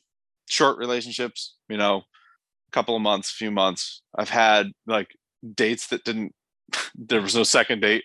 short 0.49 0.79
relationships 0.79 1.57
you 1.69 1.77
know 1.77 2.03
a 2.69 2.73
couple 2.73 2.97
of 2.97 3.03
months, 3.03 3.31
few 3.31 3.51
months. 3.51 4.03
I've 4.17 4.31
had 4.31 4.69
like 4.87 5.09
dates 5.55 5.89
that 5.89 6.05
didn't. 6.05 6.35
There 6.95 7.21
was 7.21 7.35
no 7.35 7.43
second 7.43 7.81
date. 7.81 8.05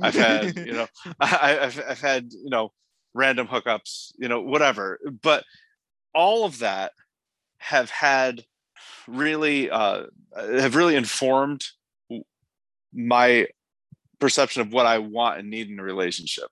I've 0.00 0.14
had, 0.14 0.56
you 0.66 0.72
know, 0.72 0.86
I, 1.20 1.58
I've 1.62 1.82
I've 1.88 2.00
had, 2.00 2.32
you 2.32 2.50
know, 2.50 2.72
random 3.14 3.46
hookups, 3.46 4.12
you 4.18 4.28
know, 4.28 4.40
whatever. 4.40 4.98
But 5.22 5.44
all 6.14 6.44
of 6.44 6.58
that 6.60 6.92
have 7.58 7.90
had 7.90 8.44
really 9.06 9.70
uh, 9.70 10.04
have 10.36 10.76
really 10.76 10.96
informed 10.96 11.64
my 12.92 13.46
perception 14.18 14.62
of 14.62 14.72
what 14.72 14.86
I 14.86 14.98
want 14.98 15.38
and 15.38 15.50
need 15.50 15.68
in 15.70 15.78
a 15.78 15.82
relationship. 15.82 16.48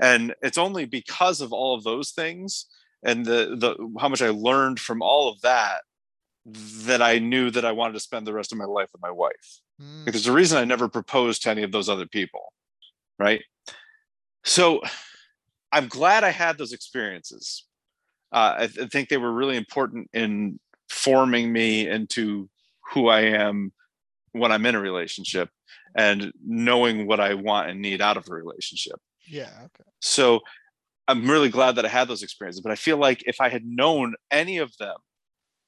And 0.00 0.34
it's 0.42 0.58
only 0.58 0.84
because 0.84 1.40
of 1.40 1.52
all 1.52 1.74
of 1.74 1.84
those 1.84 2.10
things 2.10 2.66
and 3.04 3.24
the 3.24 3.56
the 3.56 3.92
how 4.00 4.08
much 4.08 4.22
I 4.22 4.30
learned 4.30 4.80
from 4.80 5.02
all 5.02 5.30
of 5.30 5.40
that 5.42 5.82
that 6.46 7.00
I 7.00 7.18
knew 7.18 7.50
that 7.50 7.64
I 7.64 7.72
wanted 7.72 7.94
to 7.94 8.00
spend 8.00 8.26
the 8.26 8.32
rest 8.32 8.52
of 8.52 8.58
my 8.58 8.64
life 8.64 8.88
with 8.92 9.02
my 9.02 9.10
wife. 9.10 9.60
Mm, 9.80 10.04
there's 10.04 10.26
a 10.26 10.32
reason 10.32 10.58
I 10.58 10.64
never 10.64 10.88
proposed 10.88 11.42
to 11.42 11.50
any 11.50 11.62
of 11.62 11.72
those 11.72 11.88
other 11.88 12.06
people, 12.06 12.52
right? 13.18 13.42
So 14.44 14.82
I'm 15.72 15.88
glad 15.88 16.24
I 16.24 16.30
had 16.30 16.58
those 16.58 16.72
experiences. 16.72 17.66
Uh, 18.32 18.54
I, 18.58 18.66
th- 18.66 18.86
I 18.86 18.88
think 18.88 19.08
they 19.08 19.16
were 19.16 19.32
really 19.32 19.56
important 19.56 20.08
in 20.12 20.58
forming 20.88 21.52
me 21.52 21.88
into 21.88 22.48
who 22.92 23.08
I 23.08 23.20
am 23.22 23.72
when 24.32 24.52
I'm 24.52 24.66
in 24.66 24.74
a 24.74 24.80
relationship 24.80 25.48
and 25.96 26.32
knowing 26.44 27.06
what 27.06 27.20
I 27.20 27.34
want 27.34 27.70
and 27.70 27.80
need 27.80 28.00
out 28.00 28.16
of 28.16 28.26
a 28.28 28.34
relationship. 28.34 29.00
Yeah. 29.26 29.50
Okay. 29.56 29.88
So 30.00 30.40
I'm 31.08 31.28
really 31.28 31.48
glad 31.48 31.76
that 31.76 31.84
I 31.84 31.88
had 31.88 32.08
those 32.08 32.22
experiences. 32.22 32.60
But 32.60 32.72
I 32.72 32.76
feel 32.76 32.96
like 32.96 33.22
if 33.26 33.40
I 33.40 33.48
had 33.48 33.64
known 33.64 34.14
any 34.30 34.58
of 34.58 34.76
them 34.78 34.96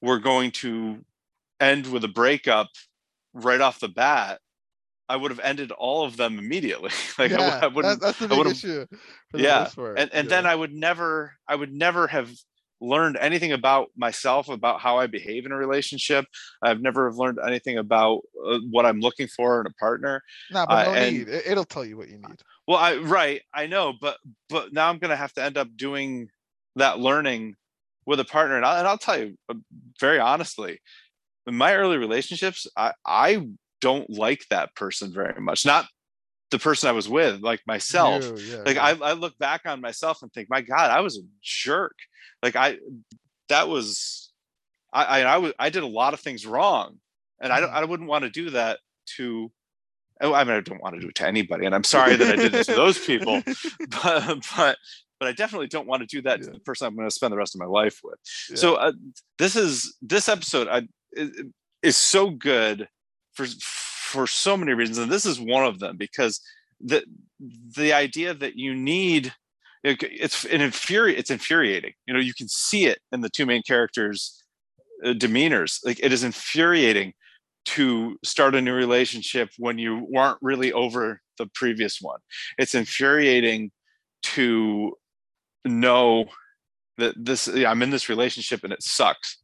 were 0.03 0.19
going 0.19 0.51
to 0.53 1.05
end 1.61 1.87
with 1.87 2.05
a 2.05 2.09
breakup 2.09 2.69
right 3.37 3.61
off 3.61 3.81
the 3.81 3.89
bat, 3.89 4.41
I 5.09 5.17
would 5.17 5.31
have 5.31 5.41
ended 5.41 5.71
all 5.73 6.05
of 6.05 6.17
them 6.17 6.39
immediately. 6.39 6.91
like 7.19 7.31
I, 7.33 7.37
yeah, 7.37 7.37
w- 7.37 7.53
I 7.63 7.67
wouldn't 7.69 8.01
that, 8.01 8.07
that's 8.07 8.19
the 8.19 8.35
I 8.35 8.43
big 8.43 8.47
issue. 8.53 8.87
For 9.31 9.37
the 9.39 9.43
yeah, 9.43 9.71
and 9.97 10.11
and 10.13 10.27
yeah. 10.27 10.31
then 10.31 10.47
I 10.47 10.55
would 10.55 10.73
never 10.73 11.35
I 11.49 11.55
would 11.55 11.73
never 11.73 12.07
have 12.09 12.33
learned 12.81 13.17
anything 13.19 13.53
about 13.53 13.89
myself 13.97 14.51
about 14.51 14.81
how 14.83 14.99
i 14.99 15.07
behave 15.07 15.47
in 15.47 15.51
a 15.53 15.57
relationship 15.57 16.27
i've 16.61 16.83
never 16.83 17.09
have 17.09 17.17
learned 17.17 17.39
anything 17.47 17.79
about 17.79 18.21
uh, 18.47 18.59
what 18.71 18.85
i'm 18.85 19.01
looking 19.01 19.27
for 19.29 19.63
in 19.63 19.67
a 19.67 19.73
partner 19.81 20.21
nah, 20.51 20.67
but 20.67 20.87
Uh, 20.89 20.95
no 20.95 21.11
need. 21.11 21.27
It- 21.29 21.47
It'll 21.47 21.65
tell 21.65 21.87
you 21.87 21.97
what 21.97 22.09
you 22.11 22.19
need. 22.19 22.39
well 22.69 22.77
i 22.77 22.97
right 22.97 23.41
i 23.55 23.67
know 23.67 23.95
but 23.99 24.19
but 24.51 24.75
now 24.75 24.91
i'm 24.91 24.99
gonna 24.99 25.17
have 25.17 25.33
to 25.33 25.43
end 25.43 25.57
up 25.57 25.69
doing 25.75 26.29
that 26.77 26.99
learning 26.99 27.55
with 28.05 28.21
a 28.21 28.25
partner 28.27 28.57
and, 28.57 28.67
I, 28.67 28.79
and 28.81 28.87
i'll 28.87 28.99
tell 28.99 29.19
you 29.19 29.39
uh, 29.49 29.55
very 29.99 30.19
honestly 30.19 30.79
in 31.47 31.55
my 31.55 31.75
early 31.75 31.97
relationships 31.99 32.67
i 32.77 32.93
i 33.05 33.47
don't 33.81 34.09
like 34.11 34.45
that 34.51 34.75
person 34.75 35.13
very 35.13 35.41
much 35.41 35.65
not 35.67 35.87
the 36.51 36.59
person 36.59 36.89
i 36.89 36.93
was 36.93 37.09
with 37.09 37.41
like 37.43 37.61
myself 37.67 38.25
You, 38.25 38.37
yeah, 38.37 38.63
like 38.65 38.77
yeah. 38.77 38.85
I, 38.85 39.11
I 39.11 39.13
look 39.13 39.37
back 39.39 39.63
on 39.67 39.81
myself 39.81 40.23
and 40.23 40.33
think 40.33 40.49
my 40.51 40.61
god 40.61 40.91
i 40.91 41.01
was 41.01 41.19
a 41.19 41.23
jerk 41.43 41.97
like 42.43 42.57
i 42.57 42.79
that 43.49 43.69
was 43.69 44.33
i 44.93 45.05
i, 45.05 45.21
I, 45.23 45.37
was, 45.39 45.53
I 45.59 45.71
did 45.71 45.83
a 45.83 45.87
lot 45.89 46.15
of 46.15 46.21
things 46.21 46.47
wrong 46.47 46.99
and 47.41 47.53
i 47.53 47.61
don't 47.61 47.71
Mhm. 47.71 47.75
i 47.75 47.85
wouldn't 47.85 48.09
want 48.09 48.25
to 48.25 48.31
do 48.31 48.51
that 48.51 48.79
to 49.17 49.51
oh, 50.21 50.33
i 50.35 50.43
mean 50.45 50.55
i 50.57 50.61
don't 50.61 50.81
want 50.83 50.95
to 50.95 51.01
do 51.01 51.09
it 51.09 51.15
to 51.17 51.27
anybody 51.27 51.67
and 51.67 51.75
i'm 51.75 51.85
sorry 51.85 52.17
that 52.17 52.33
i 52.33 52.37
did 52.37 52.55
it 52.55 52.65
to 52.67 52.75
those 52.75 52.99
people 52.99 53.43
but 54.03 54.39
but 54.57 54.79
but 55.19 55.29
i 55.29 55.33
definitely 55.33 55.67
don't 55.69 55.87
want 55.87 56.01
to 56.01 56.07
do 56.07 56.23
that 56.23 56.41
to 56.43 56.51
the 56.51 56.61
person 56.61 56.87
i'm 56.87 56.97
going 56.97 57.09
to 57.09 57.15
spend 57.15 57.33
the 57.33 57.37
rest 57.37 57.55
of 57.55 57.59
my 57.61 57.67
life 57.67 58.01
with 58.05 58.19
Yeah. 58.51 58.57
so 58.57 58.75
uh, 58.77 58.93
this 59.39 59.55
is 59.57 59.97
this 60.03 60.29
episode 60.29 60.69
I, 60.69 60.83
is, 61.17 61.43
is 61.83 61.97
so 61.97 62.31
good 62.31 62.89
for 63.35 63.47
for 63.67 64.27
so 64.27 64.57
many 64.57 64.73
reasons. 64.73 64.99
And 64.99 65.11
this 65.11 65.27
is 65.27 65.41
one 65.41 65.65
of 65.65 65.79
them 65.79 65.97
because 65.97 66.41
the 66.81 67.05
the 67.77 67.93
idea 67.93 68.35
that 68.35 68.57
you 68.57 68.75
need 68.75 69.33
it's 69.85 70.45
an 70.47 70.61
infuri- 70.61 71.17
it's 71.17 71.31
infuriating. 71.31 71.93
You 72.07 72.15
know 72.15 72.21
you 72.21 72.35
can 72.35 72.49
see 72.49 72.87
it 72.87 73.01
in 73.13 73.21
the 73.21 73.31
two 73.31 73.47
main 73.47 73.63
characters 73.63 74.43
demeanors. 75.05 75.81
Like 75.85 76.01
it 76.03 76.13
is 76.13 76.25
infuriating 76.25 77.13
to 77.67 78.17
start 78.25 78.55
a 78.55 78.61
new 78.61 78.73
relationship 78.73 79.51
when 79.59 79.79
you 79.79 80.07
weren't 80.09 80.39
really 80.41 80.73
over 80.73 81.21
the 81.39 81.47
previous 81.55 81.99
one. 82.01 82.21
It's 82.59 82.75
infuriating 82.75 83.71
to 84.23 84.97
know 85.65 86.27
that 86.99 87.15
this 87.17 87.49
i'm 87.49 87.83
in 87.83 87.91
this 87.91 88.09
relationship 88.09 88.65
and 88.65 88.73
it 88.73 88.83
sucks 88.83 89.39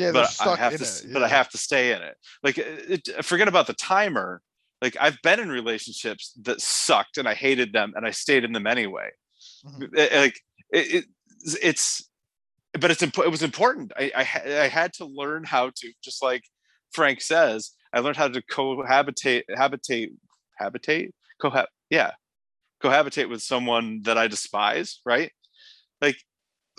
yeah, 0.00 0.12
but 0.12 0.36
I 0.40 0.56
have 0.56 0.72
to, 0.72 0.76
it. 0.76 0.80
s- 0.82 1.04
but 1.12 1.22
I 1.22 1.28
have 1.28 1.48
to 1.50 1.58
stay 1.58 1.92
in 1.92 2.02
it. 2.02 2.14
Like, 2.42 2.58
uh, 2.58 2.62
it, 2.94 3.08
it- 3.08 3.24
forget 3.24 3.48
about 3.48 3.66
the 3.66 3.74
timer. 3.74 4.42
Like, 4.82 4.96
I've 4.98 5.20
been 5.22 5.40
in 5.40 5.50
relationships 5.50 6.32
that 6.42 6.60
sucked, 6.60 7.18
and 7.18 7.28
I 7.28 7.34
hated 7.34 7.72
them, 7.72 7.92
and 7.96 8.06
I 8.06 8.12
stayed 8.12 8.44
in 8.44 8.52
them 8.52 8.66
anyway. 8.66 9.10
Mhm. 9.66 9.90
It- 9.96 10.12
like, 10.24 10.40
it, 10.72 10.94
it, 10.96 11.04
it's, 11.62 12.08
but 12.80 12.90
it's 12.90 13.02
it 13.02 13.30
was 13.30 13.42
important. 13.42 13.92
I, 13.96 14.12
I 14.16 14.20
I 14.64 14.68
had 14.68 14.92
to 14.94 15.04
learn 15.04 15.44
how 15.44 15.70
to, 15.70 15.92
just 16.02 16.22
like 16.22 16.44
Frank 16.92 17.20
says, 17.20 17.72
I 17.92 17.98
learned 18.00 18.16
how 18.16 18.28
to 18.28 18.42
cohabitate, 18.42 19.42
habitate, 19.62 20.10
habitate, 20.60 21.10
cohab, 21.42 21.66
yeah, 21.90 22.12
cohabitate 22.82 23.28
with 23.28 23.42
someone 23.42 24.02
that 24.04 24.16
I 24.16 24.28
despise. 24.28 25.00
Right? 25.04 25.30
Like, 26.00 26.16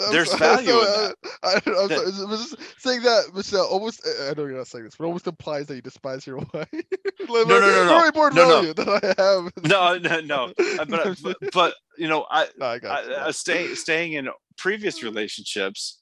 I'm 0.05 0.11
there's 0.11 0.33
value 0.35 0.71
in 0.71 0.77
that. 0.85 1.15
I, 1.43 1.53
I'm 1.65 1.87
That- 1.87 2.13
sorry, 2.13 2.25
was 2.27 2.49
just 2.51 2.81
saying 2.81 3.01
that, 3.03 3.31
Michelle. 3.33 3.65
Almost, 3.67 4.07
I 4.21 4.33
know 4.35 4.45
you're 4.45 4.57
not 4.57 4.67
saying 4.67 4.85
this, 4.85 4.95
but 4.95 5.05
almost 5.05 5.27
implies 5.27 5.67
that 5.67 5.75
you 5.75 5.81
despise 5.81 6.25
your 6.27 6.37
wife. 6.53 6.67
no, 6.71 7.43
no, 7.43 7.43
no, 7.43 7.59
no. 7.59 7.85
Very 7.87 8.07
important 8.07 8.35
No, 8.35 8.61
no. 8.61 8.73
that 8.73 9.15
I 9.17 9.21
have. 9.21 9.51
no, 9.67 9.97
no, 9.97 10.21
no. 10.21 10.53
But, 10.87 11.17
but, 11.23 11.37
but 11.53 11.75
you 11.97 12.07
know, 12.07 12.25
I, 12.29 12.47
No, 12.57 12.65
I 12.67 12.79
got. 12.79 13.11
I, 13.11 13.27
I 13.27 13.31
stay, 13.31 13.73
staying 13.75 14.13
in 14.13 14.29
previous 14.57 15.03
relationships 15.03 15.99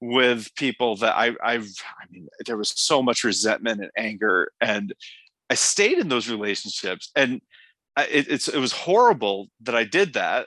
with 0.00 0.54
people 0.54 0.96
that 0.96 1.16
I, 1.16 1.32
I've, 1.42 1.66
I 2.00 2.04
mean, 2.10 2.28
there 2.46 2.56
was 2.56 2.72
so 2.76 3.02
much 3.02 3.24
resentment 3.24 3.80
and 3.80 3.90
anger, 3.96 4.52
and 4.60 4.94
I 5.50 5.54
stayed 5.54 5.98
in 5.98 6.08
those 6.08 6.28
relationships, 6.30 7.10
and 7.16 7.40
I, 7.96 8.04
it, 8.04 8.28
it's, 8.28 8.46
it 8.48 8.58
was 8.58 8.70
horrible 8.72 9.48
that 9.62 9.74
I 9.74 9.82
did 9.84 10.12
that. 10.14 10.46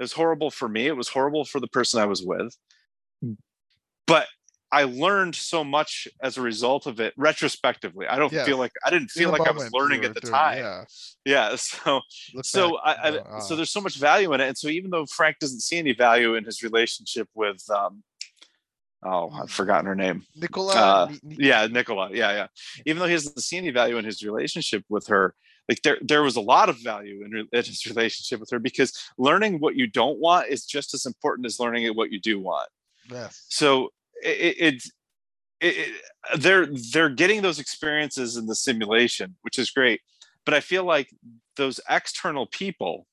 It 0.00 0.04
was 0.04 0.12
horrible 0.12 0.50
for 0.50 0.66
me. 0.66 0.86
It 0.86 0.96
was 0.96 1.08
horrible 1.08 1.44
for 1.44 1.60
the 1.60 1.68
person 1.68 2.00
I 2.00 2.06
was 2.06 2.24
with, 2.24 2.56
but 4.06 4.26
I 4.72 4.84
learned 4.84 5.34
so 5.34 5.62
much 5.62 6.08
as 6.22 6.38
a 6.38 6.40
result 6.40 6.86
of 6.86 7.00
it 7.00 7.12
retrospectively. 7.18 8.06
I 8.06 8.16
don't 8.16 8.32
Yes. 8.32 8.46
feel 8.46 8.56
like 8.56 8.72
I 8.82 8.88
didn't 8.88 9.10
feel 9.10 9.30
like 9.30 9.46
I 9.46 9.50
was 9.50 9.70
learning 9.72 10.04
at 10.06 10.14
the 10.14 10.20
doing- 10.20 10.32
time. 10.32 10.58
Yeah. 10.58 10.84
Yeah. 11.26 11.56
So 11.58 12.00
look 12.34 12.44
so 12.46 12.70
back, 12.84 12.98
I, 13.02 13.08
I 13.08 13.10
know, 13.10 13.40
so 13.40 13.52
uh, 13.52 13.56
there's 13.56 13.70
so 13.72 13.80
much 13.82 13.96
value 13.98 14.32
in 14.32 14.40
it 14.40 14.48
and 14.48 14.56
so 14.56 14.68
even 14.68 14.90
though 14.90 15.04
frank 15.06 15.38
doesn't 15.38 15.60
see 15.60 15.76
any 15.78 15.92
value 15.92 16.34
in 16.36 16.44
his 16.44 16.62
relationship 16.62 17.28
with 17.34 17.62
um 17.70 18.02
oh 19.04 19.28
i've 19.30 19.50
forgotten 19.50 19.86
her 19.86 19.94
name 19.96 20.24
Nicola. 20.36 20.72
uh, 20.74 21.12
yeah 21.24 21.66
nicola 21.66 22.08
yeah 22.12 22.32
yeah 22.32 22.46
even 22.86 23.00
though 23.00 23.06
he 23.06 23.12
doesn't 23.14 23.38
see 23.40 23.56
any 23.58 23.70
value 23.70 23.98
in 23.98 24.04
his 24.04 24.22
relationship 24.22 24.82
with 24.88 25.08
her 25.08 25.34
like 25.70 25.82
there 25.82 25.98
there 26.02 26.22
was 26.24 26.34
a 26.34 26.40
lot 26.40 26.68
of 26.68 26.76
value 26.78 27.24
in, 27.24 27.34
in 27.36 27.64
his 27.64 27.86
relationship 27.86 28.40
with 28.40 28.50
her 28.50 28.58
because 28.58 28.92
learning 29.16 29.60
what 29.60 29.76
you 29.76 29.86
don't 29.86 30.18
want 30.18 30.48
is 30.48 30.66
just 30.66 30.92
as 30.92 31.06
important 31.06 31.46
as 31.46 31.60
learning 31.60 31.86
what 31.94 32.10
you 32.10 32.20
do 32.20 32.40
want. 32.40 32.68
Yes. 33.10 33.46
so 33.48 33.90
it, 34.22 34.38
it, 34.38 34.56
it's 34.58 34.92
it, 35.60 35.74
it, 35.78 36.40
they're 36.40 36.66
they're 36.92 37.08
getting 37.08 37.40
those 37.40 37.60
experiences 37.60 38.36
in 38.36 38.46
the 38.46 38.54
simulation 38.54 39.36
which 39.42 39.58
is 39.58 39.70
great. 39.70 40.00
But 40.44 40.54
i 40.54 40.60
feel 40.60 40.84
like 40.84 41.08
those 41.56 41.80
external 41.88 42.46
people 42.46 43.06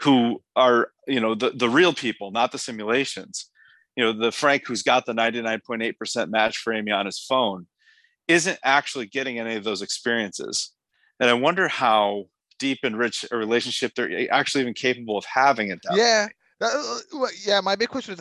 who 0.00 0.42
are 0.56 0.90
you 1.06 1.20
know 1.20 1.34
the, 1.34 1.50
the 1.50 1.68
real 1.68 1.92
people 1.92 2.30
not 2.30 2.52
the 2.52 2.58
simulations 2.58 3.50
you 3.96 4.04
know 4.04 4.12
the 4.12 4.32
frank 4.32 4.62
who's 4.66 4.82
got 4.82 5.04
the 5.04 5.12
99.8% 5.12 6.30
match 6.30 6.56
for 6.58 6.72
amy 6.72 6.92
on 6.92 7.06
his 7.06 7.18
phone 7.18 7.66
isn't 8.28 8.58
actually 8.64 9.06
getting 9.06 9.38
any 9.38 9.56
of 9.56 9.64
those 9.64 9.82
experiences 9.82 10.72
and 11.20 11.30
i 11.30 11.32
wonder 11.34 11.68
how 11.68 12.24
deep 12.58 12.78
and 12.84 12.98
rich 12.98 13.24
a 13.30 13.36
relationship 13.36 13.92
they're 13.94 14.32
actually 14.32 14.60
even 14.62 14.74
capable 14.74 15.18
of 15.18 15.24
having 15.24 15.70
at 15.70 15.78
that 15.82 15.98
Yeah. 15.98 16.28
That, 16.60 17.04
uh, 17.14 17.26
yeah. 17.44 17.60
My 17.60 17.76
big 17.76 17.88
question 17.88 18.14
is, 18.14 18.20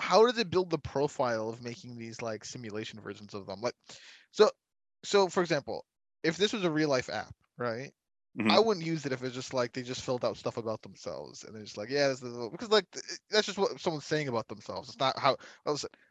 how 0.00 0.26
did 0.26 0.36
they 0.36 0.44
build 0.44 0.70
the 0.70 0.78
profile 0.78 1.48
of 1.50 1.62
making 1.62 1.98
these 1.98 2.22
like 2.22 2.44
simulation 2.44 3.00
versions 3.00 3.34
of 3.34 3.46
them? 3.46 3.60
Like, 3.60 3.74
so, 4.32 4.50
so 5.04 5.28
for 5.28 5.42
example, 5.42 5.86
if 6.24 6.36
this 6.36 6.52
was 6.52 6.64
a 6.64 6.70
real 6.70 6.88
life 6.88 7.10
app, 7.10 7.34
right? 7.58 7.92
I 8.48 8.58
Mhm. 8.58 8.60
wouldn't 8.60 8.86
use 8.86 9.06
it 9.06 9.12
if 9.12 9.22
it's 9.24 9.34
just 9.34 9.54
like 9.54 9.72
they 9.72 9.82
just 9.82 10.02
filled 10.02 10.24
out 10.24 10.36
stuff 10.38 10.56
about 10.58 10.82
themselves 10.82 11.44
and 11.44 11.54
they're 11.54 11.64
just 11.64 11.78
like, 11.78 11.90
yeah, 11.90 12.08
this 12.08 12.22
is 12.22 12.36
because 12.50 12.70
like 12.70 12.86
that's 13.30 13.46
just 13.46 13.58
what 13.58 13.80
someone's 13.80 14.06
saying 14.06 14.28
about 14.28 14.48
themselves. 14.48 14.88
It's 14.90 15.00
not 15.00 15.18
how 15.18 15.36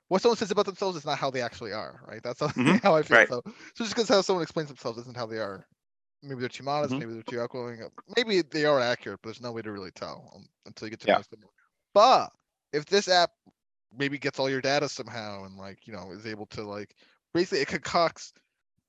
what 0.10 0.22
someone 0.22 0.38
says 0.38 0.52
about 0.52 0.66
themselves 0.68 0.98
is 0.98 1.06
not 1.06 1.20
how 1.20 1.32
they 1.32 1.42
actually 1.42 1.74
are, 1.74 2.02
right? 2.08 2.24
That's 2.24 2.42
how, 2.42 2.48
Mhm. 2.56 2.80
how 2.84 2.96
I 2.96 3.04
feel. 3.04 3.20
Right. 3.20 3.30
So, 3.30 3.42
so 3.76 3.86
just 3.86 3.96
because 3.96 4.10
how 4.10 4.22
someone 4.22 4.44
explains 4.44 4.70
themselves 4.70 5.00
isn't 5.00 5.18
how 5.18 5.28
they 5.28 5.40
are. 5.40 5.68
Maybe 6.24 6.40
they're 6.42 6.50
too 6.50 6.64
modest. 6.64 6.98
Mhm. 6.98 7.02
Maybe 7.02 7.14
they're 7.14 7.24
too 7.24 7.42
outgoing. 7.42 7.84
uh, 7.84 7.90
Maybe 8.18 8.42
they 8.42 8.66
are 8.66 8.80
accurate, 8.80 9.22
but 9.24 9.30
there's 9.30 9.42
no 9.42 9.52
way 9.52 9.62
to 9.62 9.72
really 9.72 9.92
tell 9.92 10.32
um, 10.36 10.48
until 10.66 10.88
you 10.88 10.92
get 10.92 11.02
to 11.02 11.08
Yeah. 11.08 11.20
know 11.20 11.22
them. 11.32 11.42
But 11.94 12.32
if 12.74 12.86
this 12.86 13.08
app 13.10 13.32
maybe 13.94 14.18
gets 14.20 14.40
all 14.40 14.50
your 14.50 14.62
data 14.62 14.90
somehow 14.90 15.46
and 15.46 15.58
like 15.58 15.88
you 15.88 15.94
know 15.94 16.12
is 16.12 16.26
able 16.28 16.48
to 16.48 16.64
like 16.64 16.96
basically 17.34 17.62
it 17.62 17.68
concocts 17.68 18.34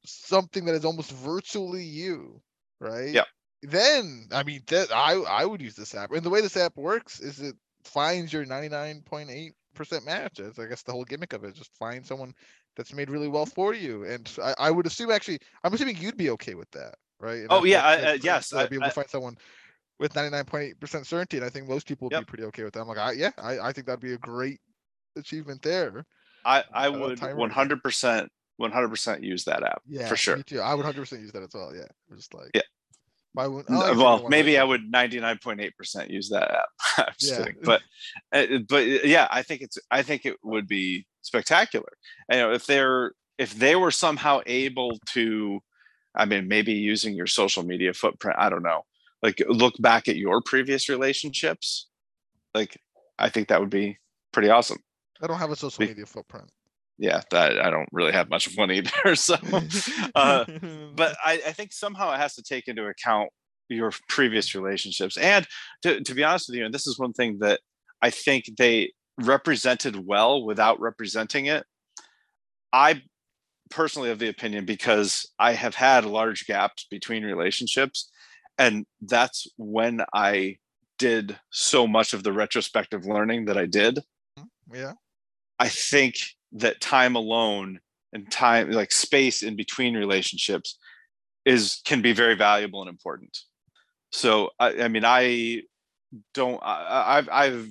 something 0.07 0.65
that 0.67 0.75
is 0.75 0.85
almost 0.85 1.13
virtually 1.13 1.85
you, 1.85 2.43
right? 2.81 3.21
Yep. 3.21 3.29
Then 3.63 4.29
I 4.33 4.43
mean 4.43 4.63
that 4.69 4.93
I 4.93 5.15
I 5.15 5.45
would 5.47 5.63
use 5.63 5.75
this 5.77 5.95
app. 5.95 6.13
And 6.13 6.25
the 6.25 6.31
way 6.31 6.41
this 6.41 6.57
app 6.57 6.77
works 6.77 7.21
is 7.21 7.41
it 7.41 7.57
finds 7.85 8.33
your 8.33 8.45
99.8% 8.45 10.05
match. 10.05 10.35
That's 10.39 10.59
I 10.59 10.67
guess 10.67 10.83
the 10.83 10.93
whole 10.93 11.05
gimmick 11.05 11.33
of 11.33 11.45
it. 11.45 11.55
Just 11.55 11.77
find 11.77 12.07
someone 12.07 12.35
that's 12.77 12.93
made 12.93 13.11
really 13.11 13.29
well 13.29 13.47
for 13.47 13.75
you. 13.75 14.05
And 14.05 14.31
I, 14.43 14.55
I 14.59 14.71
would 14.71 14.87
assume 14.87 15.11
actually 15.11 15.41
I'm 15.65 15.73
assuming 15.75 15.97
you'd 15.97 16.17
be 16.17 16.31
okay 16.31 16.55
with 16.55 16.71
that, 16.73 16.97
right? 17.25 17.39
And 17.41 17.49
Oh, 17.51 17.65
yeah, 17.65 17.85
I- 17.85 18.03
uh, 18.13 18.19
yes, 18.23 18.51
to 18.51 18.59
I- 18.59 18.67
be 18.67 18.77
able 18.77 18.85
I- 18.85 18.89
to 18.89 18.95
find 18.95 19.09
someone 19.11 19.37
with 19.99 20.15
99.8% 20.15 21.07
certainty. 21.07 21.37
And 21.39 21.47
I 21.47 21.49
think 21.51 21.69
most 21.69 21.87
people 21.87 22.07
would 22.07 22.13
Yep. 22.13 22.21
be 22.23 22.27
pretty 22.27 22.45
okay 22.45 22.65
with 22.65 22.75
that. 22.75 22.81
I'm 22.81 22.89
like, 22.89 22.99
I, 22.99 23.13
yeah, 23.13 23.31
I, 23.39 23.59
I 23.61 23.73
think 23.73 23.87
that'd 23.87 24.01
be 24.01 24.13
a 24.15 24.19
great 24.19 24.61
achievement 25.17 25.63
there. 25.63 26.05
I, 26.45 26.65
I 26.73 26.89
Uh, 26.89 26.99
would 26.99 27.19
100% 27.21 28.29
100% 28.61 29.23
use 29.23 29.45
that 29.45 29.63
app 29.65 29.83
Yeah, 29.87 30.07
for 30.09 30.17
sure. 30.17 30.37
Me 30.37 30.43
too. 30.45 30.61
I 30.61 30.75
would 30.75 30.85
100% 30.87 31.21
use 31.21 31.33
that 31.33 31.43
as 31.43 31.51
well. 31.55 31.75
Yeah, 31.75 31.87
just 32.15 32.35
like 32.35 32.51
Yeah. 32.55 32.63
Why 33.33 33.49
wouldn't? 33.49 33.77
Oh, 33.77 33.83
I 33.83 33.91
well, 33.97 34.29
maybe 34.29 34.59
I 34.59 34.63
would 34.65 34.83
99.8% 34.93 36.09
use 36.09 36.29
that 36.29 36.51
app. 36.53 36.67
I'm 37.09 37.15
just 37.19 37.33
Yeah. 37.33 37.39
kidding. 37.39 37.57
But 37.65 37.83
uh, 38.33 38.47
but 38.69 38.87
yeah, 39.07 39.27
I 39.31 39.43
think 39.43 39.63
it's 39.63 39.77
I 39.91 40.03
think 40.03 40.25
it 40.25 40.37
would 40.45 40.69
be 40.69 41.07
spectacular. 41.23 41.89
You 42.31 42.37
know, 42.39 42.53
if 42.53 42.67
they're 42.67 43.13
if 43.39 43.55
they 43.55 43.75
were 43.75 43.91
somehow 43.91 44.41
able 44.47 45.01
to 45.15 45.59
I 46.17 46.25
mean 46.25 46.49
maybe 46.49 46.73
using 46.73 47.15
your 47.15 47.27
social 47.27 47.63
media 47.63 47.93
footprint, 47.93 48.37
I 48.39 48.49
don't 48.49 48.63
know. 48.63 48.83
Like 49.23 49.43
look 49.49 49.75
back 49.81 50.09
at 50.09 50.17
your 50.17 50.41
previous 50.43 50.89
relationships. 50.89 51.89
Like 52.55 52.81
I 53.19 53.29
think 53.29 53.49
that 53.49 53.61
would 53.61 53.71
be 53.71 53.99
pretty 54.33 54.51
awesome. 54.51 54.79
I 55.21 55.27
don't 55.27 55.39
have 55.39 55.51
a 55.51 55.57
social 55.57 55.81
Be- 55.81 55.89
media 55.89 56.07
footprint. 56.07 56.51
Yeah, 56.97 57.23
that 57.31 57.61
I 57.61 57.71
don't 57.71 57.89
really 57.91 58.13
have 58.13 58.31
much 58.31 58.47
of 58.47 58.55
one 58.55 58.71
either. 58.71 58.91
So 59.17 59.37
uh 60.15 60.45
but 60.95 61.17
I, 61.25 61.41
I 61.47 61.53
think 61.53 61.73
somehow 61.73 62.13
it 62.13 62.19
has 62.19 62.35
to 62.35 62.43
take 62.43 62.69
into 62.69 62.87
account 62.87 63.31
your 63.69 63.93
previous 64.09 64.55
relationships 64.55 65.17
and 65.17 65.47
to, 65.83 66.01
to 66.03 66.15
be 66.15 66.23
honest 66.23 66.49
with 66.49 66.59
you 66.59 66.65
and 66.67 66.75
this 66.75 66.87
is 66.87 66.99
one 66.99 67.15
thing 67.15 67.39
that 67.41 67.61
i 68.03 68.11
think 68.11 68.45
they 68.59 68.91
represented 69.19 70.07
well 70.07 70.45
without 70.45 70.81
representing 70.81 71.47
it. 71.47 71.65
I 72.73 73.03
personally 73.71 74.11
of 74.11 74.19
the 74.19 74.29
opinion 74.29 74.65
because 74.65 75.31
I 75.39 75.53
have 75.53 75.75
had 75.75 76.05
large 76.05 76.47
gaps 76.47 76.87
between 76.91 77.25
relationships. 77.25 78.11
And 78.59 78.87
that's 79.01 79.47
when 79.57 80.05
I 80.15 80.59
did 80.99 81.39
so 81.51 81.87
much 81.87 82.15
of 82.15 82.23
the 82.23 82.33
retrospective 82.33 83.07
learning 83.07 83.47
that 83.47 83.59
I 83.59 83.67
did. 83.67 83.99
Mm-hmm, 84.39 84.77
yeah. 84.77 84.93
I 85.59 85.69
think 85.69 86.15
that 86.53 86.81
time 86.81 87.17
alone 87.17 87.81
and 88.13 88.31
time, 88.31 88.71
like 88.71 88.93
space 88.93 89.43
in 89.43 89.57
between 89.57 89.97
relationships, 89.97 90.79
is 91.45 91.81
can 91.85 92.01
be 92.01 92.13
very 92.13 92.35
valuable 92.35 92.81
and 92.81 92.89
important. 92.89 93.37
So 94.13 94.51
I, 94.59 94.83
I 94.83 94.89
mean, 94.89 95.05
I 95.05 95.63
don't. 96.33 96.61
I, 96.63 97.19
I've 97.19 97.29
I've 97.31 97.69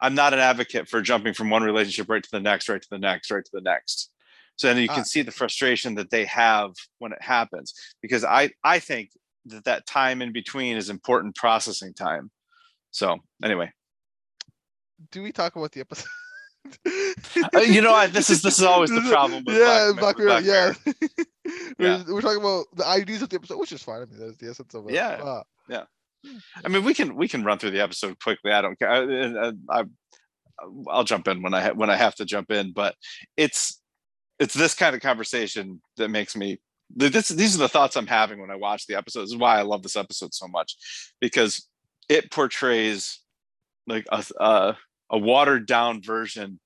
I'm 0.00 0.14
not 0.14 0.32
an 0.32 0.40
advocate 0.40 0.88
for 0.88 1.00
jumping 1.00 1.34
from 1.34 1.50
one 1.50 1.62
relationship 1.62 2.08
right 2.08 2.22
to 2.22 2.30
the 2.30 2.40
next, 2.40 2.68
right 2.68 2.82
to 2.82 2.88
the 2.90 2.98
next, 2.98 3.30
right 3.30 3.44
to 3.44 3.50
the 3.52 3.60
next. 3.60 4.10
So 4.58 4.66
then 4.66 4.82
you 4.82 4.88
can 4.88 5.00
uh, 5.00 5.04
see 5.04 5.22
the 5.22 5.30
frustration 5.30 5.94
that 5.94 6.10
they 6.10 6.24
have 6.26 6.72
when 6.98 7.12
it 7.12 7.22
happens. 7.22 7.72
Because 8.02 8.24
I 8.24 8.50
I 8.62 8.80
think 8.80 9.10
that 9.46 9.64
that 9.64 9.86
time 9.86 10.20
in 10.20 10.32
between 10.32 10.76
is 10.76 10.90
important 10.90 11.36
processing 11.36 11.94
time. 11.94 12.30
So 12.90 13.18
anyway, 13.42 13.72
do 15.10 15.22
we 15.22 15.32
talk 15.32 15.56
about 15.56 15.72
the 15.72 15.80
episode? 15.80 16.08
uh, 17.54 17.60
you 17.60 17.80
know, 17.80 17.94
I, 17.94 18.08
this 18.08 18.30
is 18.30 18.42
this 18.42 18.58
is 18.58 18.64
always 18.64 18.90
the 18.90 19.00
problem. 19.08 19.44
With 19.46 19.56
yeah, 19.56 19.92
Black, 19.98 20.16
Black 20.16 20.18
Mirror, 20.18 20.40
yeah. 20.40 20.74
yeah. 21.78 22.02
We're, 22.06 22.14
we're, 22.14 22.20
talking 22.20 22.40
about 22.40 22.66
the 22.74 22.86
ideas 22.86 23.22
of 23.22 23.28
the 23.28 23.36
episode, 23.36 23.58
which 23.58 23.72
is 23.72 23.82
fine. 23.82 24.02
I 24.02 24.04
mean, 24.06 24.18
that's 24.18 24.36
the 24.38 24.50
essence 24.50 24.74
of 24.74 24.88
it. 24.88 24.94
Yeah, 24.94 25.08
uh, 25.08 25.42
yeah. 25.68 25.84
I 26.64 26.68
mean, 26.68 26.84
we 26.84 26.94
can 26.94 27.14
we 27.14 27.28
can 27.28 27.44
run 27.44 27.58
through 27.58 27.70
the 27.70 27.80
episode 27.80 28.18
quickly. 28.20 28.50
I 28.50 28.60
don't 28.60 28.78
care. 28.78 28.90
I, 28.90 29.52
I, 29.70 29.84
I'll 30.88 31.04
jump 31.04 31.28
in 31.28 31.42
when 31.42 31.54
I 31.54 31.60
ha- 31.60 31.74
when 31.74 31.90
I 31.90 31.96
have 31.96 32.16
to 32.16 32.24
jump 32.24 32.50
in, 32.50 32.72
but 32.72 32.96
it's 33.36 33.80
it's 34.38 34.54
this 34.54 34.74
kind 34.74 34.94
of 34.94 35.02
conversation 35.02 35.80
that 35.96 36.08
makes 36.08 36.36
me 36.36 36.60
this 36.90 37.28
these 37.28 37.54
are 37.54 37.58
the 37.58 37.68
thoughts 37.68 37.96
I'm 37.96 38.06
having 38.06 38.40
when 38.40 38.50
I 38.50 38.56
watch 38.56 38.86
the 38.86 38.94
episode. 38.94 39.22
This 39.22 39.30
is 39.30 39.36
why 39.36 39.58
I 39.58 39.62
love 39.62 39.82
this 39.82 39.96
episode 39.96 40.32
so 40.32 40.48
much 40.48 40.76
because 41.20 41.66
it 42.08 42.30
portrays 42.30 43.20
like 43.86 44.06
a 44.10 44.24
a, 44.40 44.76
a 45.10 45.18
watered 45.18 45.66
down 45.66 46.02
version 46.02 46.60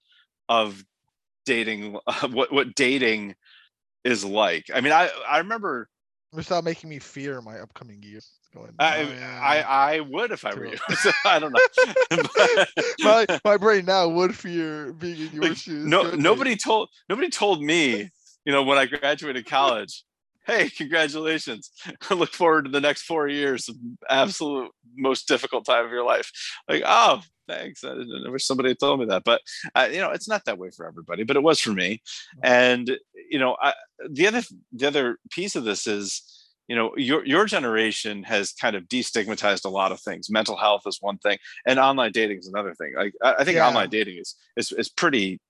of 0.49 0.85
dating 1.45 1.99
uh, 2.07 2.29
what 2.31 2.53
what 2.53 2.75
dating 2.75 3.35
is 4.05 4.25
like. 4.25 4.67
I 4.73 4.81
mean, 4.81 4.93
I 4.93 5.11
I 5.29 5.39
remember 5.39 5.89
not 6.51 6.65
making 6.65 6.89
me 6.89 6.99
fear 6.99 7.41
my 7.41 7.59
upcoming 7.59 8.03
years. 8.03 8.31
Going, 8.55 8.73
I, 8.79 9.03
oh, 9.03 9.41
I 9.41 9.61
I 9.63 10.01
would 10.01 10.31
if 10.31 10.45
I 10.45 10.55
were 10.55 10.67
you. 10.67 10.77
I 11.25 11.39
don't 11.39 11.53
know. 11.53 12.65
my 13.01 13.27
my 13.45 13.57
brain 13.57 13.87
now 13.87 14.09
would 14.09 14.37
fear 14.37 14.93
being 14.93 15.29
in 15.29 15.33
your 15.33 15.43
like, 15.45 15.57
shoes. 15.57 15.87
No, 15.87 16.11
nobody 16.11 16.57
told 16.57 16.91
nobody 17.09 17.31
told 17.31 17.63
me. 17.63 18.11
You 18.45 18.53
know, 18.53 18.65
when 18.65 18.77
I 18.77 18.87
graduated 18.87 19.47
college, 19.47 20.05
hey, 20.47 20.69
congratulations. 20.69 21.71
I 22.11 22.15
look 22.15 22.33
forward 22.33 22.65
to 22.65 22.71
the 22.71 22.81
next 22.81 23.03
four 23.03 23.29
years 23.29 23.69
of 23.69 23.77
absolute 24.11 24.71
most 24.97 25.29
difficult 25.29 25.65
time 25.65 25.85
of 25.85 25.93
your 25.93 26.05
life. 26.05 26.31
Like, 26.69 26.83
oh, 26.85 27.23
thanks. 27.49 27.85
I, 27.85 27.91
I 27.93 28.31
wish 28.31 28.45
somebody 28.45 28.71
had 28.71 28.81
told 28.81 29.01
me 29.01 29.07
that, 29.07 29.23
but 29.25 29.41
uh, 29.75 29.89
you 29.91 30.01
know, 30.01 30.11
it's 30.11 30.29
not 30.29 30.45
that 30.47 30.59
way 30.59 30.71
for 30.77 30.87
everybody, 30.87 31.23
but 31.23 31.37
it 31.37 31.43
was 31.43 31.61
for 31.61 31.71
me. 31.71 32.03
And 32.43 32.99
you 33.31 33.39
know, 33.39 33.57
I, 33.63 33.73
the 34.11 34.27
other 34.27 34.43
the 34.73 34.87
other 34.87 35.19
piece 35.31 35.57
of 35.57 35.65
this 35.65 35.87
is, 35.87 36.42
you 36.69 36.77
know, 36.77 36.93
your 36.97 37.25
your 37.27 37.45
generation 37.45 38.23
has 38.25 38.53
kind 38.53 38.77
of 38.77 38.85
destigmatized 38.85 39.65
a 39.65 39.69
lot 39.69 39.93
of 39.93 40.01
things. 40.01 40.31
Mental 40.31 40.57
health 40.57 40.83
is 40.87 40.99
one 41.01 41.19
thing, 41.19 41.39
and 41.67 41.79
online 41.79 42.13
dating 42.13 42.39
is 42.39 42.49
another 42.49 42.75
thing. 42.75 42.95
Like, 42.97 43.15
I, 43.23 43.35
I 43.41 43.45
think 43.45 43.57
yeah. 43.57 43.69
online 43.69 43.91
dating 43.91 44.19
is 44.19 44.37
is 44.57 44.73
is 44.73 44.89
pretty 44.89 45.41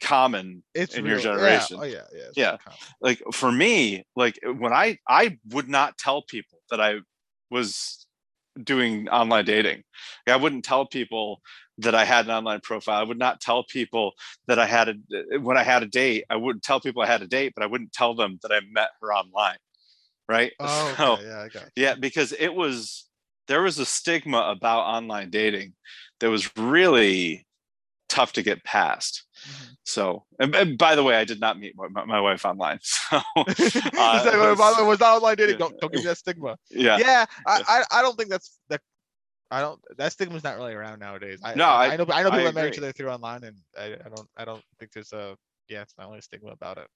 common 0.00 0.62
it's 0.74 0.94
in 0.94 1.04
real. 1.04 1.14
your 1.14 1.20
generation. 1.20 1.78
Yeah. 1.78 1.82
Oh 1.82 1.86
yeah, 1.86 2.04
yeah. 2.14 2.28
Yeah. 2.36 2.56
Like 3.00 3.22
for 3.32 3.50
me, 3.50 4.04
like 4.16 4.38
when 4.44 4.72
I 4.72 4.98
I 5.08 5.38
would 5.50 5.68
not 5.68 5.98
tell 5.98 6.22
people 6.22 6.58
that 6.70 6.80
I 6.80 7.00
was 7.50 8.06
doing 8.62 9.08
online 9.08 9.44
dating. 9.44 9.82
I 10.26 10.36
wouldn't 10.36 10.64
tell 10.64 10.86
people 10.86 11.40
that 11.78 11.94
I 11.94 12.04
had 12.04 12.26
an 12.26 12.32
online 12.32 12.60
profile. 12.60 13.00
I 13.00 13.04
would 13.04 13.18
not 13.18 13.40
tell 13.40 13.64
people 13.64 14.12
that 14.46 14.58
I 14.58 14.66
had 14.66 14.88
a 14.88 15.38
when 15.38 15.56
I 15.56 15.62
had 15.62 15.82
a 15.82 15.86
date. 15.86 16.24
I 16.30 16.36
wouldn't 16.36 16.62
tell 16.62 16.80
people 16.80 17.02
I 17.02 17.06
had 17.06 17.22
a 17.22 17.26
date, 17.26 17.52
but 17.56 17.64
I 17.64 17.66
wouldn't 17.66 17.92
tell 17.92 18.14
them 18.14 18.38
that 18.42 18.52
I 18.52 18.60
met 18.70 18.90
her 19.00 19.12
online. 19.12 19.56
Right? 20.30 20.52
Oh, 20.60 20.94
so, 20.96 21.12
okay. 21.14 21.26
yeah, 21.26 21.40
I 21.40 21.48
got 21.48 21.62
you. 21.62 21.82
yeah, 21.82 21.94
because 21.96 22.32
it 22.32 22.54
was 22.54 23.08
there 23.48 23.62
was 23.62 23.78
a 23.80 23.84
stigma 23.84 24.38
about 24.38 24.82
online 24.82 25.30
dating 25.30 25.74
that 26.20 26.30
was 26.30 26.56
really 26.56 27.46
tough 28.08 28.32
to 28.34 28.42
get 28.42 28.62
past. 28.62 29.24
Mm-hmm. 29.48 29.72
So, 29.84 30.24
and, 30.38 30.54
and, 30.54 30.78
by 30.78 30.94
the 30.94 31.02
way, 31.02 31.16
I 31.16 31.24
did 31.24 31.40
not 31.40 31.58
meet 31.58 31.74
my, 31.76 32.04
my 32.04 32.20
wife 32.20 32.44
online. 32.44 32.78
So, 33.10 33.16
uh, 33.36 33.44
by 33.44 34.22
the 34.22 34.76
way, 34.78 34.86
was 34.86 35.00
not 35.00 35.16
online 35.16 35.36
dating. 35.36 35.58
Don't, 35.58 35.80
don't 35.80 35.92
give 35.92 36.02
me 36.02 36.06
that 36.06 36.18
stigma. 36.18 36.56
Yeah, 36.70 36.98
yeah. 36.98 37.24
I, 37.46 37.62
I, 37.66 37.98
I 37.98 38.02
don't 38.02 38.16
think 38.16 38.30
that's 38.30 38.58
that. 38.68 38.80
I 39.50 39.60
don't. 39.60 39.80
That 39.96 40.12
stigma's 40.12 40.44
not 40.44 40.56
really 40.56 40.74
around 40.74 41.00
nowadays. 41.00 41.40
I, 41.42 41.54
no, 41.54 41.64
I, 41.64 41.86
I 41.86 41.96
know. 41.96 42.06
I 42.12 42.22
know 42.22 42.30
people 42.30 42.44
that 42.44 42.54
marry 42.54 42.68
each 42.68 42.78
other 42.78 42.92
through 42.92 43.10
online, 43.10 43.42
and 43.42 43.56
I, 43.76 43.94
I 44.04 44.08
don't. 44.14 44.28
I 44.36 44.44
don't 44.44 44.62
think 44.78 44.92
there's 44.92 45.12
a. 45.12 45.36
Yeah, 45.68 45.82
it's 45.82 45.94
not 45.98 46.06
really 46.06 46.20
a 46.20 46.22
stigma 46.22 46.52
about 46.52 46.78
it. 46.78 46.86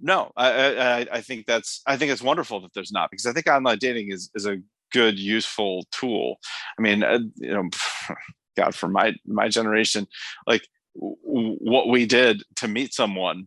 No, 0.00 0.32
I, 0.36 0.76
I, 0.76 1.06
I 1.12 1.20
think 1.20 1.46
that's. 1.46 1.82
I 1.86 1.96
think 1.96 2.10
it's 2.12 2.22
wonderful 2.22 2.60
that 2.62 2.72
there's 2.74 2.92
not 2.92 3.10
because 3.10 3.26
I 3.26 3.32
think 3.32 3.46
online 3.46 3.78
dating 3.78 4.12
is 4.12 4.30
is 4.34 4.46
a 4.46 4.58
good, 4.92 5.18
useful 5.18 5.86
tool. 5.92 6.38
I 6.78 6.82
mean, 6.82 7.02
uh, 7.02 7.20
you 7.36 7.52
know, 7.52 7.68
God, 8.56 8.74
for 8.74 8.88
my 8.88 9.14
my 9.26 9.48
generation, 9.48 10.06
like 10.46 10.66
what 10.94 11.88
we 11.88 12.06
did 12.06 12.42
to 12.56 12.68
meet 12.68 12.92
someone 12.94 13.46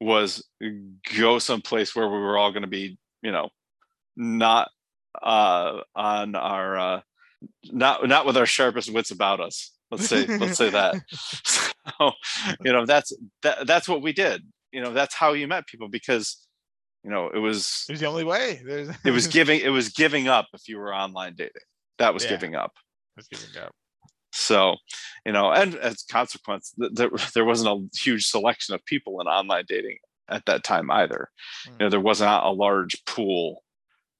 was 0.00 0.44
go 1.14 1.38
someplace 1.38 1.94
where 1.94 2.08
we 2.08 2.18
were 2.18 2.38
all 2.38 2.50
going 2.52 2.62
to 2.62 2.68
be, 2.68 2.98
you 3.22 3.30
know, 3.30 3.50
not 4.16 4.68
uh, 5.22 5.80
on 5.94 6.34
our 6.34 6.78
uh, 6.78 7.00
not 7.64 8.06
not 8.08 8.26
with 8.26 8.36
our 8.36 8.46
sharpest 8.46 8.92
wits 8.92 9.10
about 9.10 9.40
us. 9.40 9.72
Let's 9.90 10.08
say 10.08 10.26
let's 10.26 10.56
say 10.58 10.70
that. 10.70 10.96
So, 11.98 12.12
you 12.62 12.72
know, 12.72 12.84
that's 12.86 13.12
that, 13.42 13.66
that's 13.66 13.88
what 13.88 14.02
we 14.02 14.12
did. 14.12 14.42
You 14.72 14.82
know, 14.82 14.92
that's 14.92 15.14
how 15.14 15.32
you 15.32 15.48
met 15.48 15.66
people 15.66 15.88
because 15.88 16.46
you 17.04 17.10
know 17.10 17.28
it 17.28 17.38
was 17.38 17.84
it 17.88 17.92
was 17.92 18.00
the 18.00 18.06
only 18.06 18.24
way. 18.24 18.62
There's... 18.64 18.90
it 19.04 19.10
was 19.10 19.26
giving 19.38 19.60
it 19.60 19.70
was 19.70 19.90
giving 19.90 20.28
up 20.28 20.48
if 20.54 20.68
you 20.68 20.78
were 20.78 20.94
online 20.94 21.34
dating. 21.36 21.62
That 21.98 22.14
was 22.14 22.24
yeah. 22.24 22.30
giving 22.30 22.54
up. 22.54 22.72
Was 23.16 23.28
giving 23.28 23.62
up. 23.62 23.74
So, 24.32 24.76
you 25.26 25.32
know, 25.32 25.50
and 25.50 25.74
as 25.76 26.04
a 26.08 26.12
consequence, 26.12 26.72
there, 26.76 27.10
there 27.34 27.44
wasn't 27.44 27.70
a 27.70 27.98
huge 27.98 28.26
selection 28.26 28.74
of 28.74 28.84
people 28.84 29.20
in 29.20 29.26
online 29.26 29.64
dating 29.68 29.98
at 30.28 30.46
that 30.46 30.64
time 30.64 30.90
either. 30.90 31.28
Mm. 31.66 31.72
You 31.72 31.78
know, 31.80 31.90
there 31.90 32.00
wasn't 32.00 32.30
a 32.30 32.50
large 32.50 33.04
pool. 33.04 33.62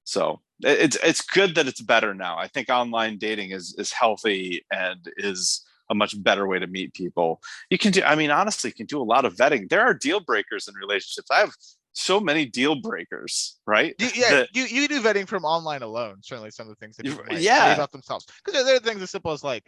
So 0.05 0.41
it's 0.61 0.97
it's 1.03 1.21
good 1.21 1.55
that 1.55 1.69
it's 1.69 1.81
better 1.81 2.15
now. 2.15 2.37
I 2.37 2.49
think 2.49 2.69
online 2.69 3.19
dating 3.19 3.53
is 3.53 3.75
is 3.79 3.93
healthy 3.93 4.65
and 4.73 4.99
is 5.17 5.65
a 5.90 5.94
much 5.94 6.20
better 6.22 6.46
way 6.46 6.59
to 6.59 6.66
meet 6.66 6.94
people. 6.94 7.42
You 7.68 7.79
can 7.79 7.92
do, 7.92 8.03
I 8.03 8.14
mean, 8.14 8.31
honestly, 8.31 8.70
you 8.70 8.74
can 8.74 8.87
do 8.87 9.00
a 9.00 9.05
lot 9.05 9.24
of 9.24 9.35
vetting. 9.35 9.68
There 9.68 9.83
are 9.83 9.92
deal 9.92 10.20
breakers 10.20 10.68
in 10.68 10.74
relationships. 10.74 11.31
I 11.31 11.40
have 11.40 11.53
so 11.92 12.20
many 12.20 12.46
deal 12.46 12.76
breakers, 12.76 13.59
right? 13.66 13.94
You, 13.98 14.09
yeah, 14.14 14.31
that, 14.31 14.48
you, 14.55 14.64
you 14.64 14.88
do 14.88 15.03
vetting 15.03 15.26
from 15.26 15.44
online 15.44 15.83
alone. 15.83 16.16
Certainly, 16.22 16.53
some 16.53 16.68
of 16.68 16.70
the 16.70 16.76
things 16.76 16.96
that 16.96 17.05
people 17.05 17.24
might 17.29 17.40
yeah. 17.40 17.74
about 17.74 17.92
themselves 17.92 18.26
because 18.44 18.64
there 18.64 18.76
are 18.76 18.81
things 18.81 19.03
as 19.03 19.11
simple 19.11 19.33
as 19.33 19.42
like 19.42 19.64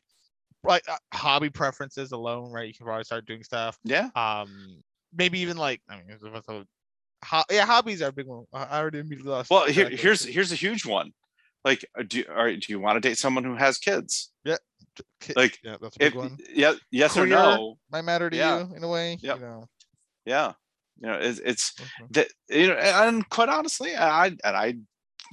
like 0.64 0.82
uh, 0.88 0.96
hobby 1.12 1.50
preferences 1.50 2.12
alone, 2.12 2.52
right? 2.52 2.68
You 2.68 2.74
can 2.74 2.86
probably 2.86 3.04
start 3.04 3.26
doing 3.26 3.42
stuff. 3.42 3.78
Yeah. 3.84 4.10
Um, 4.14 4.82
maybe 5.14 5.40
even 5.40 5.56
like 5.56 5.80
I 5.88 5.96
mean, 5.96 6.64
ho- 7.24 7.44
yeah, 7.50 7.66
hobbies 7.66 8.02
are 8.02 8.08
a 8.08 8.12
big 8.12 8.26
one. 8.26 8.44
I 8.52 8.78
already 8.80 8.98
immediately 8.98 9.32
lost. 9.32 9.50
Well, 9.50 9.66
here, 9.66 9.88
here's 9.88 10.24
here's 10.24 10.52
a 10.52 10.56
huge 10.56 10.86
one. 10.86 11.12
Like, 11.64 11.84
uh, 11.98 12.02
do 12.06 12.24
right, 12.28 12.60
do 12.60 12.72
you 12.72 12.80
want 12.80 12.96
to 12.96 13.08
date 13.08 13.18
someone 13.18 13.44
who 13.44 13.54
has 13.54 13.78
kids? 13.78 14.30
Yeah. 14.44 14.56
Like, 15.36 15.58
yeah, 15.62 15.76
that's 15.80 15.96
a 15.96 15.98
big 15.98 16.08
if, 16.08 16.14
one. 16.14 16.36
Yeah, 16.52 16.74
yes 16.90 17.14
Career 17.14 17.24
or 17.24 17.28
no 17.28 17.78
might 17.90 18.02
matter 18.02 18.28
to 18.28 18.36
yeah. 18.36 18.66
you 18.66 18.74
in 18.74 18.84
a 18.84 18.88
way. 18.88 19.18
Yeah. 19.22 19.36
You 19.36 19.40
know. 19.40 19.68
Yeah. 20.26 20.52
You 21.00 21.08
know, 21.08 21.18
it's, 21.18 21.38
it's 21.38 21.72
mm-hmm. 21.72 22.06
that 22.10 22.28
you 22.48 22.68
know, 22.68 22.74
and 22.74 23.28
quite 23.28 23.48
honestly, 23.48 23.96
I 23.96 24.26
and 24.26 24.38
I 24.44 24.74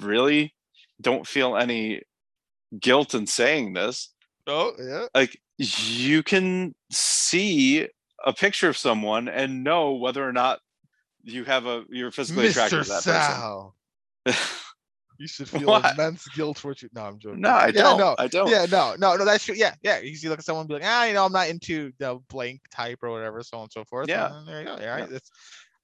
really 0.01 0.53
don't 1.01 1.28
feel 1.28 1.58
any 1.58 2.03
guilt 2.80 3.14
in 3.14 3.28
saying 3.28 3.74
this 3.74 4.14
Oh, 4.49 4.74
yeah. 4.80 5.06
Like 5.14 5.39
you 5.58 6.24
can 6.24 6.74
see 6.91 7.88
a 8.26 8.34
picture 8.34 8.68
of 8.68 8.78
someone 8.78 9.30
and 9.30 9.64
know 9.64 9.93
whether 9.93 10.28
or 10.28 10.34
not 10.34 10.60
you 11.24 11.43
have 11.45 11.66
a 11.66 11.84
you're 11.89 12.12
physically 12.12 12.47
Mr. 12.47 12.49
attracted 12.49 12.84
to 12.84 12.89
that 12.89 13.03
Sal. 13.03 13.76
person. 14.26 14.41
you 15.20 15.28
should 15.28 15.49
feel 15.49 15.67
what? 15.67 15.93
immense 15.93 16.28
guilt 16.30 16.57
for 16.57 16.74
you. 16.80 16.89
No, 16.93 17.03
I'm 17.03 17.20
joking. 17.20 17.41
No, 17.41 17.49
I 17.49 17.67
yeah, 17.67 17.72
don't. 17.72 17.97
No, 17.99 18.15
I 18.17 18.28
don't. 18.28 18.49
Yeah, 18.49 18.65
no, 18.72 18.95
no, 18.97 19.15
no. 19.15 19.26
That's 19.26 19.43
true. 19.43 19.55
Yeah, 19.55 19.76
yeah. 19.84 19.99
You 19.99 20.15
see, 20.15 20.30
look 20.30 20.39
at 20.39 20.45
someone 20.45 20.65
be 20.65 20.76
like, 20.76 20.84
ah, 20.86 21.05
you 21.05 21.13
know, 21.13 21.26
I'm 21.26 21.32
not 21.32 21.49
into 21.49 21.91
the 21.99 22.20
blank 22.30 22.61
type 22.72 22.99
or 23.03 23.11
whatever, 23.11 23.43
so 23.43 23.57
on 23.57 23.63
and 23.63 23.72
so 23.72 23.84
forth. 23.84 24.07
Yeah. 24.07 24.36
And 24.36 24.47
there 24.47 24.59
you 24.59 24.65
go. 24.65 24.72
All 24.72 24.78
right. 24.78 24.99
Yeah. 24.99 25.05
That's 25.05 25.30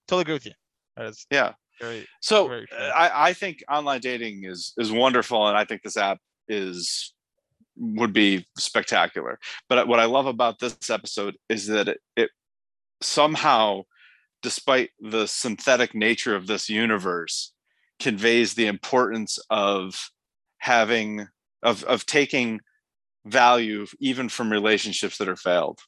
totally 0.08 0.22
agree 0.22 0.34
with 0.34 0.46
you. 0.46 0.54
That 0.96 1.08
is. 1.08 1.28
Yeah. 1.30 1.54
Very, 1.82 2.08
so 2.22 2.48
very 2.48 2.68
I, 2.72 3.30
I 3.30 3.34
think 3.34 3.62
online 3.70 4.00
dating 4.00 4.46
is 4.46 4.74
is 4.78 4.94
wonderful, 4.94 5.48
and 5.48 5.58
I 5.58 5.66
think 5.66 5.82
this 5.84 5.98
app 5.98 6.20
is 6.48 7.14
would 7.78 8.14
be 8.14 8.48
spectacular. 8.58 9.38
But 9.68 9.88
what 9.88 10.00
I 10.00 10.06
love 10.06 10.26
about 10.26 10.60
this 10.60 10.90
episode 10.90 11.36
is 11.50 11.68
that 11.68 11.90
it, 11.90 12.00
it 12.16 12.30
somehow, 13.02 13.84
despite 14.42 14.92
the 15.02 15.28
synthetic 15.28 15.94
nature 15.94 16.34
of 16.34 16.48
this 16.48 16.70
universe, 16.70 17.52
conveys 18.00 18.54
the 18.54 18.68
importance 18.68 19.40
of 19.50 20.10
having 20.58 21.28
of 21.64 21.84
of 21.84 22.06
taking 22.06 22.60
value 23.26 23.86
even 24.00 24.30
from 24.30 24.52
relationships 24.52 25.18
that 25.18 25.30
are 25.30 25.36
failed. 25.36 25.80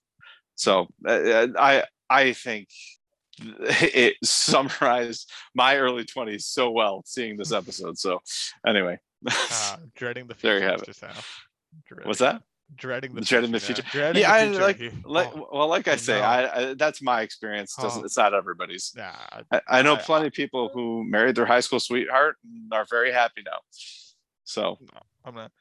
So 0.56 0.88
uh, 1.08 1.48
I 1.58 1.84
I 2.10 2.34
think 2.34 2.70
it 3.40 4.16
summarized 4.24 5.32
my 5.54 5.78
early 5.78 6.04
20s 6.04 6.44
so 6.44 6.72
well 6.72 7.04
seeing 7.06 7.38
this 7.38 7.52
episode. 7.62 7.98
So 7.98 8.20
anyway, 8.66 9.00
uh, 9.30 9.78
dreading 9.96 10.28
the 10.28 10.36
future. 10.36 10.60
there 10.60 10.60
you 10.60 10.72
have 10.72 10.82
it. 10.82 12.06
What's 12.06 12.20
that? 12.20 12.42
Dreading 12.76 13.16
the 13.16 13.22
dreading 13.22 13.52
the 13.52 13.60
future. 13.60 13.82
future. 13.82 13.98
Dreading 13.98 14.22
yeah, 14.22 14.46
the 14.46 14.52
future. 14.52 14.64
I 14.64 14.66
like, 14.66 14.94
like 15.06 15.32
oh, 15.36 15.50
well, 15.52 15.68
like 15.68 15.88
I 15.88 15.94
oh, 15.94 15.96
say, 15.96 16.20
no. 16.20 16.26
I, 16.26 16.70
I 16.70 16.74
that's 16.74 17.02
my 17.02 17.22
experience. 17.22 17.76
Doesn't 17.76 18.02
Oh. 18.02 18.06
it's 18.06 18.18
not 18.18 18.34
everybody's. 18.34 18.94
nah, 18.96 19.14
I, 19.52 19.62
I 19.68 19.82
know 19.82 19.96
plenty 19.96 20.28
of 20.28 20.34
people 20.34 20.70
who 20.74 21.04
married 21.06 21.36
their 21.36 21.46
high 21.46 21.62
school 21.62 21.80
sweetheart 21.80 22.36
and 22.44 22.72
are 22.74 22.86
very 22.90 23.12
happy 23.12 23.42
now. 23.46 23.60
So 24.44 24.78
no, 24.82 25.02
I'm 25.24 25.36
gonna 25.36 25.52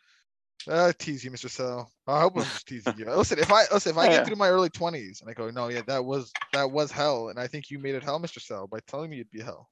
uh, 0.68 0.92
tease 0.98 1.24
you, 1.24 1.30
Mr. 1.30 1.48
Sell. 1.48 1.90
I 2.06 2.20
hope 2.20 2.36
I'm 2.36 2.42
just 2.42 2.66
teasing 2.66 2.94
you. 2.98 3.04
Listen, 3.04 3.38
if 3.38 3.52
I 3.52 3.64
listen, 3.72 3.92
if 3.92 3.98
I 3.98 4.08
get 4.08 4.26
through 4.26 4.36
my 4.36 4.48
early 4.48 4.70
20s 4.70 5.20
and 5.20 5.30
I 5.30 5.32
go, 5.32 5.50
no, 5.50 5.68
yeah, 5.68 5.82
that 5.86 6.04
was 6.04 6.32
that 6.52 6.70
was 6.70 6.90
hell, 6.90 7.28
and 7.28 7.38
I 7.38 7.46
think 7.46 7.70
you 7.70 7.78
made 7.78 7.94
it 7.94 8.02
hell, 8.02 8.20
Mr. 8.20 8.40
Sell, 8.40 8.66
by 8.66 8.80
telling 8.86 9.10
me 9.10 9.20
it'd 9.20 9.30
be 9.30 9.40
hell. 9.40 9.70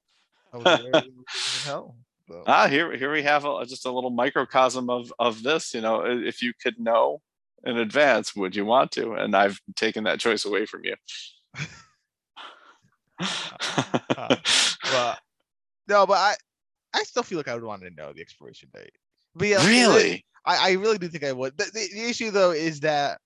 I 0.53 0.57
was 0.57 0.79
aware 0.79 1.03
it 1.03 1.13
was 1.13 1.65
in 1.65 1.65
hell. 1.65 1.97
So. 2.27 2.43
ah, 2.47 2.67
here 2.67 2.95
here 2.97 3.11
we 3.11 3.21
have 3.21 3.45
a, 3.45 3.65
just 3.65 3.85
a 3.85 3.91
little 3.91 4.09
microcosm 4.09 4.89
of 4.89 5.13
of 5.19 5.43
this. 5.43 5.73
You 5.73 5.81
know, 5.81 6.03
if 6.05 6.41
you 6.41 6.53
could 6.59 6.79
know 6.79 7.21
in 7.63 7.77
advance, 7.77 8.35
would 8.35 8.55
you 8.55 8.65
want 8.65 8.91
to? 8.93 9.13
And 9.13 9.35
I've 9.35 9.59
taken 9.75 10.05
that 10.05 10.19
choice 10.19 10.45
away 10.45 10.65
from 10.65 10.81
you. 10.83 10.95
but 13.19 15.19
no, 15.87 16.07
but 16.07 16.17
I 16.17 16.35
I 16.93 17.03
still 17.03 17.23
feel 17.23 17.37
like 17.37 17.47
I 17.47 17.53
would 17.53 17.63
want 17.63 17.83
to 17.83 17.91
know 17.91 18.11
the 18.11 18.21
expiration 18.21 18.69
date. 18.73 18.93
But 19.35 19.49
yeah, 19.49 19.67
really? 19.67 20.25
I, 20.45 20.69
I 20.69 20.71
really 20.73 20.97
do 20.97 21.07
think 21.07 21.23
I 21.23 21.31
would. 21.31 21.57
The, 21.57 21.65
the, 21.65 21.87
the 21.93 22.09
issue 22.09 22.31
though 22.31 22.51
is 22.51 22.79
that 22.81 23.19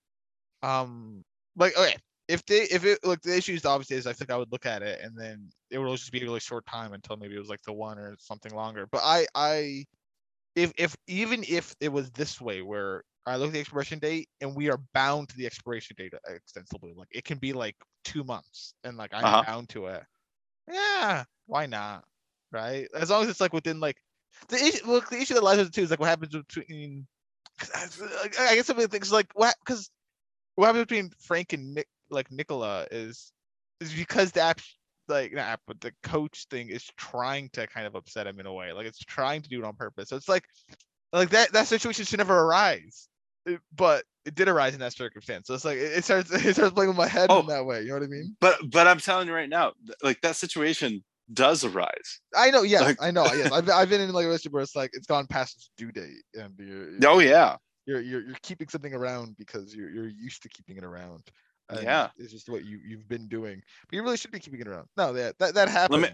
um 0.62 1.24
like 1.56 1.78
okay 1.78 1.96
if 2.30 2.46
they 2.48 2.64
if 2.64 2.86
it 2.86 3.00
look 3.06 3.22
the 3.24 3.38
issue 3.38 3.54
is 3.56 3.66
obviously 3.66 3.98
is 3.98 4.08
I 4.08 4.14
think 4.14 4.32
I 4.32 4.38
would 4.38 4.54
look 4.54 4.68
at 4.68 4.84
it 4.84 5.02
and 5.04 5.18
then 5.18 5.52
it 5.72 5.80
would 5.80 5.92
just 5.98 6.14
be 6.14 6.22
a 6.22 6.26
really 6.26 6.40
short 6.42 6.66
time 6.68 6.94
until 6.94 7.18
maybe 7.18 7.36
it 7.36 7.40
was 7.40 7.50
like 7.50 7.64
the 7.64 7.74
one 7.74 8.00
or 8.00 8.18
something 8.20 8.56
longer. 8.56 8.88
But 8.92 9.02
I 9.04 9.28
I 9.36 9.86
if 10.56 10.74
if 10.78 10.96
even 11.08 11.44
if 11.48 11.76
it 11.82 11.90
was 11.92 12.12
this 12.12 12.42
way 12.42 12.62
where 12.62 13.04
I 13.26 13.38
look 13.38 13.50
at 13.50 13.54
the 13.54 13.60
expiration 13.62 14.00
date 14.00 14.30
and 14.42 14.56
we 14.56 14.70
are 14.70 14.80
bound 14.94 15.30
to 15.30 15.38
the 15.38 15.48
expiration 15.48 15.96
date 15.98 16.14
extensively, 16.28 16.94
like 16.96 17.10
it 17.12 17.26
can 17.26 17.40
be 17.40 17.54
like 17.54 17.76
two 18.06 18.24
months 18.24 18.74
and 18.84 18.98
like 18.98 19.14
I'm 19.14 19.26
Uh-huh. 19.26 19.46
bound 19.46 19.70
to 19.70 19.88
it. 19.88 20.04
Yeah, 20.72 21.26
why 21.48 21.66
not? 21.68 22.06
Right? 22.52 22.88
As 22.96 23.10
long 23.10 23.24
as 23.24 23.30
it's 23.30 23.42
like 23.42 23.54
within 23.54 23.80
like 23.80 23.98
the 24.50 24.58
issue. 24.58 24.86
Look, 24.88 25.10
the 25.10 25.18
issue 25.22 25.36
that 25.36 25.44
lies 25.44 25.58
with 25.60 25.68
it 25.68 25.74
too 25.74 25.82
is 25.84 25.92
like 25.92 26.00
what 26.00 26.10
happens 26.10 26.36
between. 26.36 27.08
I, 27.76 27.88
I 28.40 28.56
guess 28.56 28.68
some 28.68 28.78
of 28.78 28.84
the 28.84 28.88
things 28.90 29.12
like 29.12 29.28
what 29.34 29.56
because 29.66 29.90
what 30.56 30.68
happens 30.68 30.86
between 30.86 31.12
Frank 31.20 31.54
and 31.54 31.74
Nick 31.76 31.88
like 32.10 32.32
Nicola 32.32 32.88
is 32.92 33.32
is 33.82 33.94
because 33.94 34.32
the 34.32 34.42
app 34.42 34.60
like 35.08 35.34
not 35.34 35.42
app 35.48 35.62
but 35.66 35.80
the 35.82 35.92
coach 36.04 36.46
thing 36.52 36.70
is 36.70 36.84
trying 36.98 37.50
to 37.54 37.66
kind 37.68 37.88
of 37.88 37.96
upset 37.96 38.28
him 38.28 38.40
in 38.40 38.46
a 38.46 38.54
way. 38.54 38.72
Like 38.74 38.86
it's 38.86 39.00
trying 39.00 39.42
to 39.42 39.50
do 39.50 39.60
it 39.60 39.66
on 39.66 39.76
purpose. 39.76 40.10
So 40.10 40.16
it's 40.16 40.30
like 40.30 40.44
like 41.14 41.30
that 41.32 41.52
that 41.54 41.68
situation 41.68 42.06
should 42.06 42.20
never 42.20 42.38
arise. 42.40 43.08
It- 43.46 43.62
but 43.76 44.04
it 44.26 44.36
did 44.36 44.48
arise 44.48 44.74
in 44.76 44.80
that 44.82 44.94
circumstance. 44.94 45.48
So 45.48 45.54
it's 45.56 45.66
like 45.66 45.78
it, 45.78 45.94
it 45.98 46.04
starts 46.04 46.30
it 46.46 46.54
starts 46.54 46.74
playing 46.74 46.90
with 46.90 46.98
my 46.98 47.08
head 47.08 47.28
Oh. 47.32 47.40
in 47.40 47.48
that 47.48 47.66
way 47.66 47.82
you 47.82 47.88
know 47.90 47.96
what 47.96 48.04
I 48.04 48.08
mean? 48.08 48.36
But 48.40 48.58
but 48.72 48.86
I'm 48.88 49.00
telling 49.00 49.28
you 49.28 49.34
right 49.34 49.50
now, 49.50 49.74
like 50.04 50.22
that 50.22 50.36
situation 50.36 51.04
does 51.34 51.64
arise. 51.64 52.20
I 52.36 52.52
know 52.52 52.64
yes 52.64 52.82
Like- 52.82 53.02
I 53.02 53.12
know 53.12 53.26
yes. 53.34 53.52
I've, 53.52 53.70
I've 53.70 53.90
been 53.90 54.02
in 54.02 54.12
like 54.12 54.26
a 54.26 54.28
relationship 54.28 54.54
where 54.54 54.62
it's 54.64 54.76
like 54.76 54.92
it's 54.94 55.08
gone 55.08 55.26
past 55.28 55.56
its 55.58 55.72
due 55.78 55.92
date 55.92 56.24
and 56.36 56.54
you're, 56.60 56.90
Oh 57.12 57.20
yeah, 57.20 57.56
you're 57.88 58.02
you're 58.02 58.22
you're 58.22 58.38
keeping 58.44 58.68
something 58.68 58.94
around 58.94 59.36
because 59.38 59.74
you're 59.74 59.90
you're 59.90 60.08
used 60.10 60.44
to 60.44 60.50
keeping 60.50 60.78
it 60.78 60.84
around. 60.84 61.24
And 61.70 61.84
Yeah. 61.84 62.10
it's 62.18 62.32
just 62.32 62.50
what 62.50 62.66
you 62.66 62.80
you've 62.86 63.08
been 63.08 63.28
doing, 63.28 63.62
but 63.88 63.96
you 63.96 64.04
really 64.04 64.18
should 64.18 64.32
be 64.32 64.40
keeping 64.40 64.60
it 64.60 64.68
around. 64.68 64.88
No, 64.98 65.14
that 65.14 65.38
that 65.40 65.54
that 65.56 65.70
happens. 65.70 66.02
me- 66.02 66.10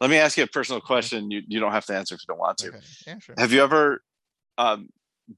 Let 0.00 0.10
me 0.10 0.16
ask 0.16 0.36
you 0.36 0.44
a 0.44 0.46
personal 0.46 0.80
question. 0.80 1.30
You 1.30 1.42
you 1.46 1.60
don't 1.60 1.72
have 1.72 1.86
to 1.86 1.96
answer 1.96 2.14
if 2.14 2.20
you 2.22 2.26
don't 2.28 2.38
want 2.40 2.58
to. 2.58 2.68
Okay. 2.68 2.78
Yeah, 3.06 3.18
sure. 3.18 3.34
Have 3.38 3.52
you 3.52 3.62
ever 3.62 4.02
um, 4.58 4.88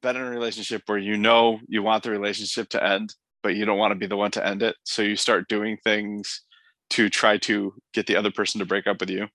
been 0.03 0.17
in 0.17 0.23
a 0.23 0.31
relationship 0.31 0.83
where 0.87 0.99
you 0.99 1.17
know 1.17 1.61
you 1.69 1.83
want 1.83 2.05
the 2.05 2.11
relationship 2.11 2.69
to 2.71 2.85
end, 2.85 3.15
but 3.43 3.55
you 3.57 3.65
don't 3.65 3.79
want 3.79 3.93
to 3.93 3.97
be 3.99 4.07
the 4.07 4.17
one 4.17 4.31
to 4.33 4.47
end 4.47 4.63
it? 4.63 4.77
So 4.85 5.03
you 5.03 5.17
start 5.17 5.49
doing 5.49 5.77
things 5.85 6.43
to 6.91 7.09
try 7.11 7.37
to 7.39 7.75
get 7.93 8.07
the 8.07 8.17
other 8.17 8.31
person 8.31 8.61
to 8.61 8.65
break 8.67 8.87
up 8.87 9.01
with 9.01 9.11
you. 9.11 9.27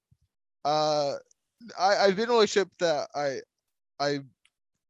Uh, 0.66 1.16
I 1.80 1.98
I've 1.98 2.16
been 2.16 2.26
in 2.26 2.30
a 2.30 2.34
relationship 2.34 2.70
that 2.80 3.10
I 3.14 3.40
I 4.00 4.20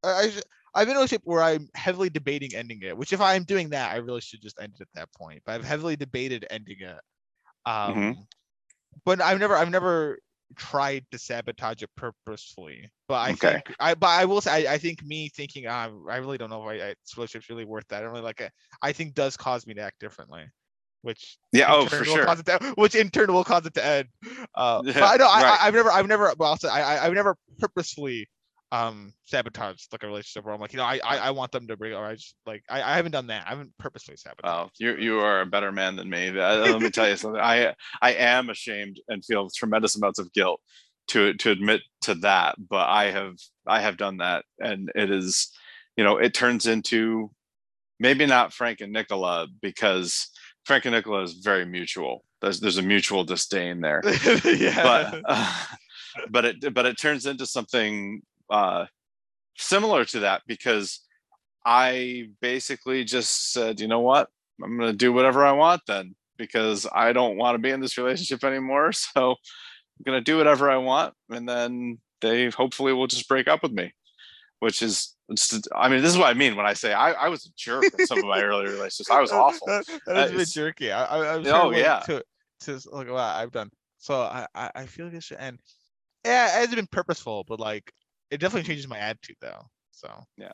I. 0.03 0.09
I 0.25 0.31
I've 0.75 0.87
been 0.87 0.91
in 0.93 0.97
a 0.97 0.99
relationship 0.99 1.21
where 1.25 1.43
I'm 1.43 1.69
heavily 1.75 2.09
debating 2.09 2.55
ending 2.55 2.79
it, 2.81 2.97
which 2.97 3.13
if 3.13 3.21
I'm 3.21 3.43
doing 3.43 3.69
that, 3.69 3.91
I 3.91 3.97
really 3.97 4.21
should 4.21 4.41
just 4.41 4.59
end 4.59 4.73
it 4.75 4.81
at 4.81 4.87
that 4.95 5.13
point. 5.13 5.41
But 5.45 5.53
I've 5.53 5.63
heavily 5.65 5.95
debated 5.95 6.45
ending 6.49 6.77
it. 6.79 6.99
Um, 7.65 7.95
Mhm. 7.95 8.27
but 9.05 9.21
I've 9.21 9.39
never, 9.39 9.55
I've 9.55 9.69
never 9.69 10.19
tried 10.55 11.05
to 11.11 11.17
sabotage 11.17 11.81
it 11.83 11.89
purposefully. 11.95 12.91
But 13.07 13.15
I 13.15 13.31
Okay. 13.31 13.51
think, 13.53 13.75
I, 13.79 13.93
but 13.95 14.07
I 14.07 14.25
will 14.25 14.41
say, 14.41 14.67
I, 14.67 14.73
I 14.73 14.77
think 14.77 15.03
me 15.03 15.29
thinking, 15.29 15.67
uh, 15.67 15.89
I 16.09 16.17
really 16.17 16.37
don't 16.37 16.49
know 16.49 16.67
if 16.67 16.81
I, 16.81 16.85
I, 16.85 16.89
this 16.89 17.15
relationship's 17.17 17.49
really 17.49 17.65
worth 17.65 17.87
that. 17.89 17.97
I 17.97 18.01
don't 18.01 18.11
really 18.11 18.23
like 18.23 18.41
it. 18.41 18.51
I 18.81 18.91
think 18.93 19.13
does 19.13 19.37
cause 19.37 19.65
me 19.67 19.73
to 19.75 19.81
act 19.81 19.99
differently, 19.99 20.45
which 21.01 21.37
Yeah. 21.51 21.67
Oh, 21.69 21.85
for 21.85 22.03
sure. 22.03 22.25
to- 22.25 22.73
which 22.77 22.95
in 22.95 23.09
turn 23.09 23.31
will 23.31 23.43
cause 23.43 23.65
it 23.65 23.73
to 23.75 23.85
end. 23.85 24.07
Uh, 24.55 24.81
but 24.85 25.03
I 25.03 25.15
know 25.17 25.27
I, 25.27 25.41
right. 25.41 25.59
I, 25.61 25.67
I've 25.67 25.73
never, 25.73 25.91
I've 25.91 26.07
never, 26.07 26.33
well, 26.37 26.57
I, 26.69 26.81
I- 26.81 27.05
I've 27.05 27.13
never 27.13 27.35
purposefully 27.59 28.27
um 28.73 29.13
sabotaged 29.25 29.87
like 29.91 30.01
a 30.01 30.07
relationship 30.07 30.43
where 30.43 30.55
I'm 30.55 30.59
like, 30.59 30.73
you 30.73 30.77
know, 30.77 30.83
I, 30.83 30.99
I, 31.05 31.17
I 31.17 31.31
want 31.31 31.51
them 31.51 31.67
to 31.67 31.77
break, 31.77 31.93
or 31.93 32.03
I 32.03 32.15
just 32.15 32.35
like, 32.47 32.63
I, 32.67 32.81
I 32.81 32.95
haven't 32.95 33.11
done 33.11 33.27
that. 33.27 33.45
I 33.45 33.51
haven't 33.51 33.71
purposely 33.77 34.17
sabotaged. 34.17 34.51
Oh, 34.51 34.69
you 34.79 34.95
you 34.95 35.19
are 35.19 35.41
a 35.41 35.45
better 35.45 35.71
man 35.71 35.95
than 35.95 36.09
me. 36.09 36.31
Let 36.31 36.81
me 36.81 36.89
tell 36.89 37.07
you 37.07 37.15
something. 37.15 37.39
I 37.39 37.75
I 38.01 38.13
am 38.13 38.49
ashamed 38.49 38.99
and 39.07 39.23
feel 39.23 39.47
tremendous 39.51 39.95
amounts 39.95 40.17
of 40.17 40.33
guilt 40.33 40.59
to 41.09 41.35
to 41.35 41.51
admit 41.51 41.81
to 42.01 42.15
that, 42.15 42.55
but 42.67 42.89
I 42.89 43.11
have 43.11 43.35
I 43.67 43.79
have 43.79 43.97
done 43.97 44.17
that, 44.17 44.43
and 44.59 44.91
it 44.95 45.11
is, 45.11 45.51
you 45.95 46.03
know, 46.03 46.17
it 46.17 46.33
turns 46.33 46.65
into 46.65 47.29
maybe 47.99 48.25
not 48.25 48.53
Frank 48.53 48.81
and 48.81 48.91
Nicola 48.91 49.47
because 49.61 50.31
Frank 50.65 50.85
and 50.85 50.95
Nicola 50.95 51.21
is 51.21 51.33
very 51.33 51.65
mutual. 51.65 52.25
There's 52.41 52.59
there's 52.59 52.79
a 52.79 52.81
mutual 52.81 53.23
disdain 53.23 53.81
there, 53.81 54.01
yeah. 54.45 54.81
but 54.81 55.21
uh, 55.25 55.55
but 56.31 56.45
it 56.45 56.73
but 56.73 56.87
it 56.87 56.97
turns 56.97 57.27
into 57.27 57.45
something 57.45 58.23
uh, 58.53 58.85
similar 59.57 60.05
to 60.05 60.19
that 60.21 60.41
because 60.47 60.99
I 61.65 62.29
basically 62.41 63.03
just 63.03 63.51
said, 63.53 63.79
you 63.79 63.87
know 63.87 64.01
what, 64.01 64.29
I'm 64.63 64.77
gonna 64.77 64.93
do 64.93 65.11
whatever 65.13 65.45
I 65.45 65.53
want 65.53 65.81
then 65.87 66.15
because 66.37 66.85
I 66.93 67.13
don't 67.13 67.37
want 67.37 67.55
to 67.55 67.59
be 67.59 67.69
in 67.71 67.79
this 67.81 67.97
relationship 67.97 68.43
anymore. 68.43 68.91
So 69.13 69.31
I'm 69.31 70.03
gonna 70.05 70.21
do 70.21 70.37
whatever 70.37 70.69
I 70.71 70.77
want, 70.77 71.13
and 71.29 71.47
then 71.47 71.99
they 72.21 72.49
hopefully 72.49 72.93
will 72.93 73.07
just 73.07 73.27
break 73.29 73.47
up 73.47 73.61
with 73.63 73.71
me. 73.71 73.93
Which 74.59 74.81
is, 74.81 75.15
just, 75.35 75.67
I 75.75 75.89
mean, 75.89 76.01
this 76.01 76.11
is 76.11 76.17
what 76.17 76.29
I 76.29 76.33
mean 76.33 76.55
when 76.55 76.65
I 76.65 76.73
say 76.73 76.93
I, 76.93 77.11
I 77.11 77.27
was 77.29 77.45
a 77.45 77.49
jerk 77.57 77.83
in 77.99 78.07
some 78.07 78.19
of 78.19 78.23
my 78.25 78.41
earlier 78.41 78.69
relationships. 78.71 79.09
I 79.11 79.19
was 79.19 79.31
awful. 79.43 79.67
That, 79.67 79.85
that 80.07 80.15
Uh, 80.17 80.19
a 80.21 80.25
bit 80.27 80.33
it's- 80.35 80.53
jerky. 80.53 80.91
I, 80.91 81.03
I, 81.03 81.35
I'm 81.35 81.45
Oh, 81.47 81.71
yeah. 81.71 81.99
To, 82.07 82.23
to 82.61 82.71
look 82.91 83.07
what 83.09 83.17
I've 83.19 83.51
done. 83.51 83.69
So 83.97 84.21
I, 84.21 84.47
I, 84.55 84.71
I 84.73 84.85
feel 84.85 85.05
like 85.07 85.15
it 85.15 85.23
should 85.23 85.37
end. 85.39 85.59
Yeah, 86.25 86.45
it 86.47 86.51
hasn't 86.59 86.75
been 86.77 86.87
purposeful, 86.87 87.43
but 87.47 87.59
like 87.59 87.91
it 88.33 88.39
definitely 88.39 88.67
changes 88.67 88.87
my 88.87 88.97
attitude 88.97 89.37
though. 89.41 89.61
So 89.91 90.09
Yeah. 90.37 90.53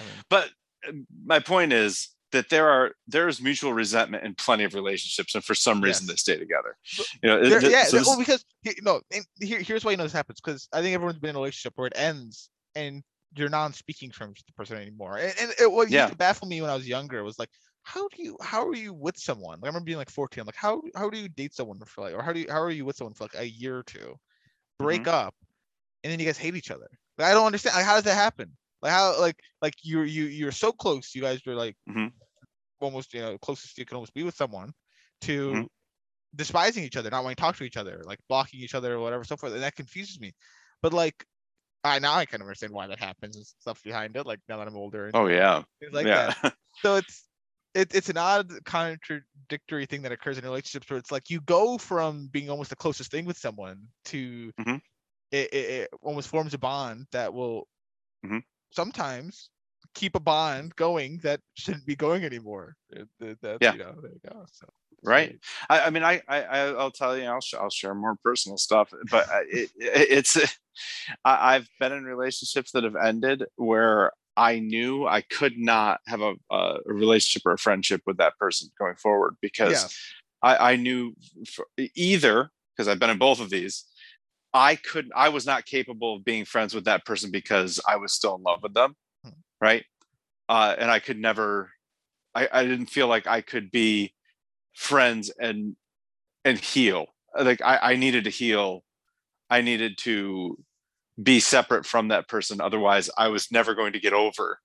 I 0.00 0.04
mean, 0.04 0.12
but 0.28 0.50
uh, 0.86 0.92
my 1.24 1.38
point 1.38 1.72
is 1.72 2.10
that 2.32 2.50
there 2.50 2.68
are 2.68 2.92
there 3.06 3.28
is 3.28 3.40
mutual 3.40 3.72
resentment 3.72 4.24
in 4.24 4.34
plenty 4.34 4.64
of 4.64 4.74
relationships, 4.74 5.34
and 5.34 5.44
for 5.44 5.54
some 5.54 5.80
reason 5.80 6.06
Yes. 6.06 6.10
they 6.10 6.16
stay 6.16 6.38
together. 6.38 6.76
You 7.22 7.28
know, 7.28 7.48
there, 7.48 7.60
th- 7.60 7.72
yeah, 7.72 7.84
so 7.84 7.98
well, 7.98 8.18
because 8.18 8.44
he- 8.62 8.78
no, 8.82 9.00
and 9.12 9.24
here, 9.40 9.60
here's 9.60 9.84
why 9.84 9.92
you 9.92 9.96
know 9.96 10.02
this 10.02 10.12
happens 10.12 10.40
because 10.40 10.68
I 10.72 10.82
think 10.82 10.94
everyone's 10.94 11.18
been 11.20 11.30
in 11.30 11.36
a 11.36 11.38
relationship 11.38 11.74
where 11.76 11.86
it 11.86 11.92
ends 11.96 12.50
and 12.74 13.02
you're 13.36 13.48
not 13.48 13.74
speaking 13.74 14.10
from 14.10 14.30
the 14.46 14.52
person 14.54 14.76
anymore. 14.76 15.18
And, 15.18 15.32
and 15.40 15.52
it, 15.60 15.70
what 15.70 15.90
Yeah. 15.90 16.02
used 16.02 16.12
to 16.12 16.16
baffle 16.18 16.48
me 16.48 16.60
when 16.60 16.70
I 16.70 16.74
was 16.74 16.86
younger 16.88 17.22
was 17.24 17.38
like, 17.38 17.50
how 17.82 18.08
do 18.08 18.22
you, 18.22 18.36
how 18.40 18.66
are 18.66 18.74
you 18.76 18.92
with 18.94 19.16
someone? 19.16 19.58
Like, 19.60 19.64
I 19.64 19.68
remember 19.68 19.86
being 19.86 19.98
like 19.98 20.10
14. 20.10 20.40
I'm 20.40 20.46
like, 20.46 20.54
how, 20.56 20.82
how 20.96 21.10
do 21.10 21.18
you 21.18 21.28
date 21.28 21.54
someone 21.54 21.78
for 21.86 22.02
like, 22.02 22.14
or 22.14 22.22
how 22.22 22.32
do 22.32 22.40
you, 22.40 22.46
how 22.48 22.60
are 22.62 22.70
you 22.70 22.84
with 22.84 22.96
someone 22.96 23.14
for 23.14 23.24
like 23.24 23.34
a 23.36 23.48
year 23.48 23.76
or 23.78 23.82
two, 23.82 24.14
break 24.78 25.02
Mm-hmm. 25.02 25.08
up, 25.08 25.34
and 26.02 26.12
then 26.12 26.18
you 26.20 26.26
guys 26.26 26.38
hate 26.38 26.54
each 26.56 26.70
other? 26.70 26.88
Like, 27.18 27.28
I 27.28 27.32
don't 27.34 27.46
understand. 27.46 27.76
Like, 27.76 27.84
how 27.86 27.94
does 27.94 28.04
that 28.04 28.14
happen? 28.14 28.56
Like, 28.82 28.92
how, 28.92 29.20
like, 29.20 29.40
like 29.62 29.74
you're, 29.82 30.04
you, 30.04 30.24
you're 30.24 30.52
so 30.52 30.72
close. 30.72 31.14
You 31.14 31.22
guys 31.22 31.46
are 31.46 31.54
like 31.54 31.76
Mhm. 31.86 32.12
almost, 32.80 33.14
you 33.14 33.20
know, 33.20 33.38
closest 33.38 33.78
you 33.78 33.84
can 33.84 33.96
almost 33.96 34.14
be 34.14 34.22
with 34.22 34.34
someone 34.34 34.72
to 35.22 35.60
Mhm. 35.60 35.68
despising 36.36 36.84
each 36.84 36.96
other, 36.96 37.10
not 37.10 37.24
wanting 37.24 37.36
to 37.36 37.42
talk 37.42 37.56
to 37.58 37.64
each 37.64 37.78
other, 37.78 38.02
like 38.06 38.20
blocking 38.28 38.60
each 38.60 38.74
other 38.76 38.94
or 38.94 39.00
whatever, 39.00 39.24
so 39.24 39.36
forth. 39.36 39.54
And 39.54 39.62
that 39.62 39.76
confuses 39.76 40.20
me. 40.20 40.32
But 40.82 40.94
like, 40.94 41.26
I 41.84 41.98
now 42.00 42.14
I 42.14 42.26
kind 42.26 42.42
of 42.42 42.46
understand 42.48 42.72
why 42.74 42.88
that 42.88 43.00
happens 43.00 43.36
and 43.36 43.46
stuff 43.46 43.82
behind 43.84 44.16
it. 44.16 44.26
Like 44.26 44.40
now 44.48 44.58
that 44.58 44.68
I'm 44.68 44.76
older. 44.76 45.08
And 45.08 45.14
Oh 45.14 45.26
yeah. 45.26 45.64
like 45.92 46.10
yeah. 46.10 46.14
that. 46.14 46.36
So 46.84 46.96
it's 46.96 47.28
it, 47.74 47.94
it's 47.94 48.08
an 48.10 48.18
odd 48.18 48.52
contradictory 48.64 49.86
thing 49.86 50.02
that 50.02 50.12
occurs 50.12 50.38
in 50.38 50.44
relationships 50.44 50.90
where 50.90 50.98
it's 50.98 51.12
like 51.12 51.30
you 51.30 51.40
go 51.42 51.78
from 51.78 52.28
being 52.28 52.50
almost 52.50 52.70
the 52.70 52.76
closest 52.76 53.10
thing 53.10 53.26
with 53.26 53.38
someone 53.38 53.88
to 54.06 54.52
Mhm. 54.58 54.80
It, 55.34 55.52
it, 55.52 55.70
it 55.82 55.88
almost 56.02 56.28
forms 56.28 56.54
a 56.54 56.58
bond 56.58 57.06
that 57.12 57.32
will 57.34 57.66
Mhm. 58.24 58.42
sometimes 58.70 59.50
keep 59.94 60.14
a 60.14 60.20
bond 60.20 60.74
going 60.76 61.18
that 61.18 61.40
shouldn't 61.54 61.86
be 61.86 61.96
going 61.96 62.24
anymore. 62.24 62.76
It- 62.90 63.08
that's, 63.40 63.58
Yeah. 63.60 63.72
you 63.72 63.78
know, 63.78 63.94
there 64.00 64.12
you 64.12 64.20
go. 64.30 64.44
So 64.50 64.66
Right. 65.02 65.38
I, 65.68 65.80
I 65.82 65.90
mean, 65.90 66.02
I, 66.02 66.22
I, 66.26 66.42
I- 66.42 66.74
I'll 66.80 66.90
tell 66.90 67.16
you, 67.18 67.24
I'll, 67.24 67.40
sh- 67.42 67.54
I'll 67.54 67.68
share 67.70 67.94
more 67.94 68.16
personal 68.24 68.56
stuff, 68.56 68.88
but 69.10 69.26
it, 69.50 69.70
it, 69.76 70.10
it's, 70.10 70.36
I, 71.24 71.54
I've 71.56 71.68
been 71.78 71.92
in 71.92 72.04
relationships 72.04 72.72
that 72.72 72.84
have 72.84 72.96
ended 72.96 73.44
where 73.56 74.12
I 74.36 74.60
knew 74.60 75.06
I 75.06 75.20
could 75.20 75.58
not 75.58 76.00
have 76.06 76.22
a, 76.22 76.34
a 76.50 76.78
relationship 76.86 77.42
or 77.46 77.52
a 77.52 77.58
friendship 77.58 78.00
with 78.06 78.16
that 78.16 78.38
person 78.38 78.70
going 78.78 78.96
forward 78.96 79.36
because 79.42 79.70
Yes. 79.72 79.98
I, 80.42 80.72
I 80.72 80.76
knew 80.76 81.14
either 81.94 82.50
because 82.74 82.88
I've 82.88 82.98
been 82.98 83.10
in 83.10 83.18
both 83.18 83.40
of 83.40 83.50
these, 83.50 83.84
I 84.54 84.76
could, 84.76 85.10
I 85.14 85.28
was 85.30 85.44
not 85.44 85.66
capable 85.66 86.16
of 86.16 86.24
being 86.24 86.44
friends 86.44 86.74
with 86.74 86.84
that 86.84 87.04
person 87.04 87.30
because 87.32 87.80
I 87.86 87.96
was 87.96 88.14
still 88.14 88.36
in 88.36 88.42
love 88.42 88.60
with 88.62 88.72
them, 88.72 88.94
Hmm. 89.24 89.30
right? 89.60 89.84
Uh, 90.48 90.74
and 90.78 90.90
I 90.90 91.00
could 91.00 91.18
never, 91.18 91.70
I, 92.34 92.48
I 92.52 92.64
didn't 92.64 92.86
feel 92.86 93.08
like 93.08 93.26
I 93.26 93.40
could 93.40 93.70
be 93.70 94.14
friends 94.74 95.30
and 95.40 95.76
and 96.44 96.58
heal. 96.58 97.06
Like 97.38 97.60
I, 97.62 97.78
I 97.92 97.96
needed 97.96 98.24
to 98.24 98.30
heal. 98.30 98.84
I 99.50 99.60
needed 99.62 99.98
to 99.98 100.58
be 101.22 101.40
separate 101.40 101.86
from 101.86 102.08
that 102.08 102.28
person. 102.28 102.60
Otherwise, 102.60 103.08
I 103.16 103.28
was 103.28 103.50
never 103.50 103.74
going 103.74 103.92
to 103.94 104.00
get 104.00 104.12
over 104.12 104.58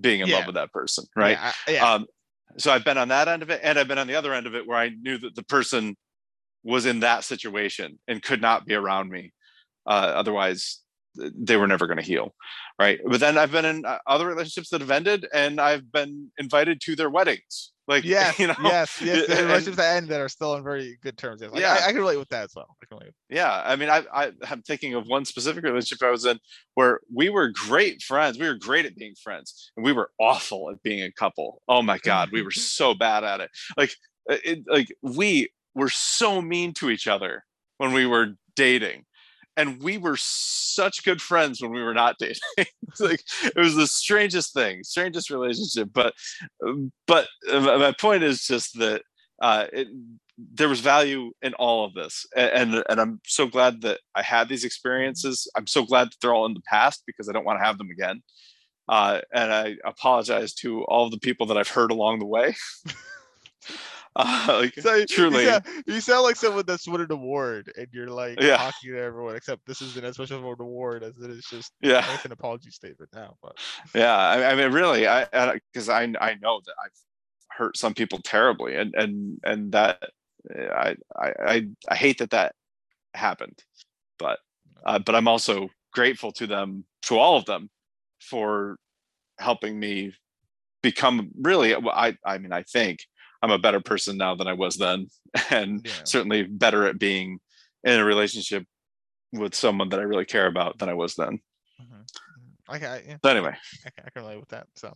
being 0.00 0.20
in 0.20 0.28
Yeah. 0.28 0.36
love 0.38 0.46
with 0.46 0.54
that 0.54 0.72
person, 0.72 1.04
right? 1.14 1.32
Yeah. 1.38 1.52
I- 1.66 1.70
yeah. 1.72 1.92
um 1.94 2.06
so 2.58 2.72
i've 2.72 2.84
been 2.84 2.98
on 2.98 3.06
that 3.08 3.28
end 3.28 3.42
of 3.44 3.50
it 3.50 3.60
and 3.62 3.78
i've 3.78 3.86
been 3.86 3.96
on 3.98 4.08
the 4.08 4.14
other 4.16 4.34
end 4.34 4.44
of 4.48 4.56
it 4.56 4.66
where 4.66 4.76
i 4.76 4.88
knew 4.88 5.16
that 5.18 5.36
the 5.36 5.44
person 5.44 5.94
was 6.62 6.86
in 6.86 7.00
that 7.00 7.24
situation 7.24 7.98
and 8.08 8.22
could 8.22 8.40
not 8.40 8.66
be 8.66 8.74
around 8.74 9.10
me 9.10 9.32
uh, 9.86 10.12
otherwise 10.14 10.80
they 11.16 11.56
were 11.56 11.66
never 11.66 11.86
going 11.86 11.96
to 11.96 12.04
heal 12.04 12.34
right 12.78 13.00
but 13.04 13.18
then 13.18 13.36
i've 13.36 13.50
been 13.50 13.64
in 13.64 13.84
uh, 13.84 13.98
other 14.06 14.26
relationships 14.26 14.68
that 14.68 14.80
have 14.80 14.92
ended 14.92 15.26
and 15.34 15.60
i've 15.60 15.90
been 15.90 16.30
invited 16.38 16.80
to 16.80 16.94
their 16.94 17.10
weddings 17.10 17.72
like 17.88 18.04
yes. 18.04 18.38
you 18.38 18.46
know 18.46 18.54
yes. 18.62 19.02
Yes. 19.02 19.26
The 19.26 19.34
relationships 19.42 19.76
that 19.78 19.96
end 19.96 20.08
that 20.08 20.20
are 20.20 20.28
still 20.28 20.52
on 20.52 20.62
very 20.62 20.96
good 21.02 21.18
terms. 21.18 21.42
Like, 21.42 21.60
Yeah. 21.60 21.76
I, 21.80 21.88
I 21.88 21.92
can 21.92 21.96
relate 21.96 22.18
with 22.18 22.28
that 22.28 22.44
as 22.44 22.52
well. 22.54 22.76
I 22.80 22.86
can 22.86 22.98
relate. 22.98 23.12
yeah 23.28 23.62
i 23.66 23.74
mean 23.74 23.90
I, 23.90 24.04
I 24.14 24.30
i'm 24.48 24.62
thinking 24.62 24.94
of 24.94 25.08
one 25.08 25.24
specific 25.24 25.64
relationship 25.64 26.06
i 26.06 26.10
was 26.10 26.24
in 26.24 26.38
where 26.74 27.00
we 27.12 27.28
were 27.28 27.48
great 27.48 28.02
friends 28.02 28.38
we 28.38 28.46
were 28.46 28.54
great 28.54 28.86
at 28.86 28.94
being 28.94 29.14
friends 29.20 29.72
and 29.76 29.84
we 29.84 29.92
were 29.92 30.10
awful 30.20 30.70
at 30.70 30.80
being 30.82 31.02
a 31.02 31.10
couple 31.12 31.60
oh 31.68 31.82
my 31.82 31.98
god 31.98 32.30
we 32.32 32.42
were 32.42 32.50
so 32.76 32.94
bad 32.94 33.24
at 33.24 33.40
it 33.40 33.50
like 33.76 33.92
uh, 34.30 34.36
it, 34.44 34.62
like 34.68 34.88
we 35.02 35.50
were 35.80 35.88
so 35.88 36.40
mean 36.42 36.72
to 36.74 36.90
each 36.90 37.08
other 37.08 37.44
when 37.78 37.92
we 37.92 38.06
were 38.06 38.34
dating. 38.54 39.04
And 39.56 39.82
we 39.82 39.98
were 39.98 40.16
such 40.18 41.04
good 41.04 41.20
friends 41.20 41.60
when 41.60 41.72
we 41.72 41.82
were 41.82 41.94
not 41.94 42.16
dating. 42.18 42.42
It's 42.88 43.00
like 43.00 43.22
it 43.44 43.58
was 43.58 43.76
the 43.76 43.86
strangest 43.86 44.52
thing 44.52 44.82
strangest 44.82 45.30
relationship. 45.30 45.90
But 45.92 46.12
but 47.06 47.28
my 47.46 47.94
point 47.98 48.24
is 48.24 48.46
just 48.46 48.78
that 48.78 49.02
uh 49.40 49.66
it, 49.72 49.88
there 50.36 50.68
was 50.68 50.80
value 50.80 51.30
in 51.40 51.54
all 51.54 51.84
of 51.84 51.94
this. 51.94 52.26
A- 52.36 52.56
and 52.56 52.82
and 52.88 53.00
i'm 53.00 53.20
so 53.26 53.46
glad 53.46 53.82
that 53.82 54.00
i 54.14 54.22
had 54.22 54.48
these 54.48 54.64
experiences. 54.64 55.48
I'm 55.56 55.68
so 55.68 55.84
glad 55.84 56.08
that 56.08 56.16
they're 56.20 56.34
all 56.34 56.46
in 56.46 56.54
the 56.54 56.68
past 56.74 57.04
because 57.06 57.28
i 57.28 57.32
don't 57.32 57.46
want 57.46 57.60
to 57.60 57.64
have 57.64 57.78
them 57.78 57.90
again. 57.90 58.22
Uh, 58.88 59.20
and 59.32 59.52
i 59.52 59.76
apologize 59.84 60.52
to 60.54 60.82
all 60.84 61.08
the 61.10 61.24
people 61.26 61.46
that 61.46 61.56
i've 61.56 61.76
hurt 61.76 61.92
along 61.92 62.18
the 62.18 62.26
way 62.36 62.56
uh, 64.16 64.44
like 64.60 64.74
So 64.78 65.04
truly 65.08 65.44
you 65.44 65.50
sound, 65.50 65.64
you 65.86 66.00
sound 66.00 66.22
like 66.22 66.36
someone 66.36 66.64
that's 66.66 66.86
won 66.88 67.00
an 67.00 67.12
award, 67.12 67.72
and 67.76 67.88
you're 67.92 68.08
like 68.08 68.40
Yeah. 68.40 68.56
talking 68.56 68.92
to 68.92 68.98
everyone. 68.98 69.36
Except 69.36 69.64
this 69.66 69.82
isn't 69.82 70.04
as 70.04 70.18
much 70.18 70.30
of 70.30 70.42
an 70.44 70.56
award 70.60 71.02
as 71.02 71.18
it 71.20 71.30
is 71.30 71.46
just 71.46 71.72
yeah 71.80 72.06
like 72.08 72.24
an 72.24 72.32
apology 72.32 72.70
statement 72.70 73.10
now. 73.14 73.36
But 73.42 73.56
yeah 73.94 74.16
i, 74.16 74.52
I 74.52 74.54
mean 74.54 74.72
really 74.72 75.06
i 75.06 75.24
because 75.72 75.88
I, 75.88 76.02
I 76.20 76.34
know 76.40 76.60
that 76.64 76.74
i've 76.84 76.92
hurt 77.50 77.76
some 77.76 77.94
people 77.94 78.20
terribly 78.22 78.76
and 78.76 78.94
and 78.94 79.40
and 79.44 79.72
that 79.72 80.02
i 80.72 80.96
i 81.16 81.32
i, 81.46 81.68
I 81.88 81.94
hate 81.96 82.18
that 82.18 82.30
that 82.30 82.54
happened 83.14 83.64
but 84.18 84.38
uh, 84.86 84.98
but 84.98 85.14
i'm 85.14 85.28
also 85.28 85.68
grateful 85.92 86.32
to 86.32 86.46
them 86.46 86.84
to 87.02 87.18
all 87.18 87.36
of 87.36 87.44
them 87.46 87.70
for 88.20 88.78
helping 89.38 89.78
me 89.80 90.14
become 90.82 91.30
really 91.42 91.74
i 91.74 92.16
i 92.24 92.38
mean 92.38 92.52
i 92.52 92.62
think 92.62 93.00
i'm 93.42 93.50
a 93.50 93.58
better 93.58 93.80
person 93.80 94.16
now 94.16 94.34
than 94.34 94.46
i 94.48 94.52
was 94.52 94.76
then 94.76 95.06
and 95.50 95.84
Yeah. 95.84 95.92
certainly 96.04 96.42
better 96.44 96.86
at 96.86 96.98
being 96.98 97.38
in 97.84 97.98
a 98.00 98.04
relationship 98.04 98.64
with 99.32 99.54
someone 99.54 99.88
that 99.90 100.00
i 100.00 100.02
really 100.02 100.24
care 100.26 100.46
about 100.46 100.78
than 100.78 100.88
i 100.88 100.94
was 100.94 101.14
then 101.14 101.38
mhm, 101.80 102.04
mhm. 102.04 102.76
okay, 102.76 102.86
I, 102.86 103.02
yeah, 103.06 103.16
so 103.24 103.30
anyway 103.30 103.54
I, 103.86 103.90
can, 103.90 104.04
I 104.06 104.10
can 104.10 104.22
relate 104.22 104.40
with 104.40 104.48
that. 104.50 104.66
So, 104.76 104.94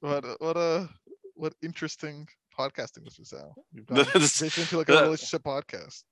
what 0.00 0.24
what 0.40 0.56
a 0.56 0.88
what 1.34 1.54
interesting 1.62 2.28
podcasting 2.58 3.04
this 3.04 3.18
was. 3.18 3.32
Al. 3.32 3.54
You've 3.72 3.86
gone 3.90 4.04
This- 4.14 4.42
into 4.58 4.78
like 4.78 4.88
a 4.90 5.02
relationship 5.02 5.42
podcast. 5.42 6.02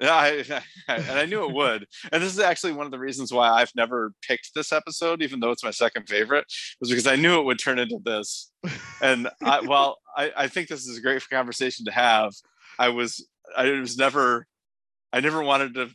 Yeah, 0.00 0.14
I, 0.14 0.44
I, 0.88 0.96
and 0.96 1.18
I 1.18 1.26
knew 1.26 1.44
it 1.44 1.54
would. 1.54 1.86
And 2.10 2.22
this 2.22 2.32
is 2.32 2.40
actually 2.40 2.72
one 2.72 2.86
of 2.86 2.92
the 2.92 2.98
reasons 2.98 3.32
why 3.32 3.48
I've 3.50 3.72
never 3.76 4.12
picked 4.26 4.54
this 4.54 4.72
episode, 4.72 5.22
even 5.22 5.40
though 5.40 5.50
it's 5.50 5.64
my 5.64 5.70
second 5.70 6.08
favorite, 6.08 6.46
was 6.80 6.88
because 6.90 7.06
I 7.06 7.16
knew 7.16 7.38
it 7.38 7.44
would 7.44 7.58
turn 7.58 7.78
into 7.78 7.98
this. 8.04 8.50
And 9.02 9.28
I, 9.44 9.60
while 9.64 9.98
I, 10.16 10.32
I 10.36 10.48
think 10.48 10.68
this 10.68 10.86
is 10.86 10.98
a 10.98 11.02
great 11.02 11.22
conversation 11.28 11.84
to 11.84 11.92
have, 11.92 12.32
I 12.78 12.88
was 12.88 13.26
I 13.56 13.70
was 13.70 13.98
never 13.98 14.46
I 15.12 15.20
never 15.20 15.42
wanted 15.42 15.74
to 15.74 15.90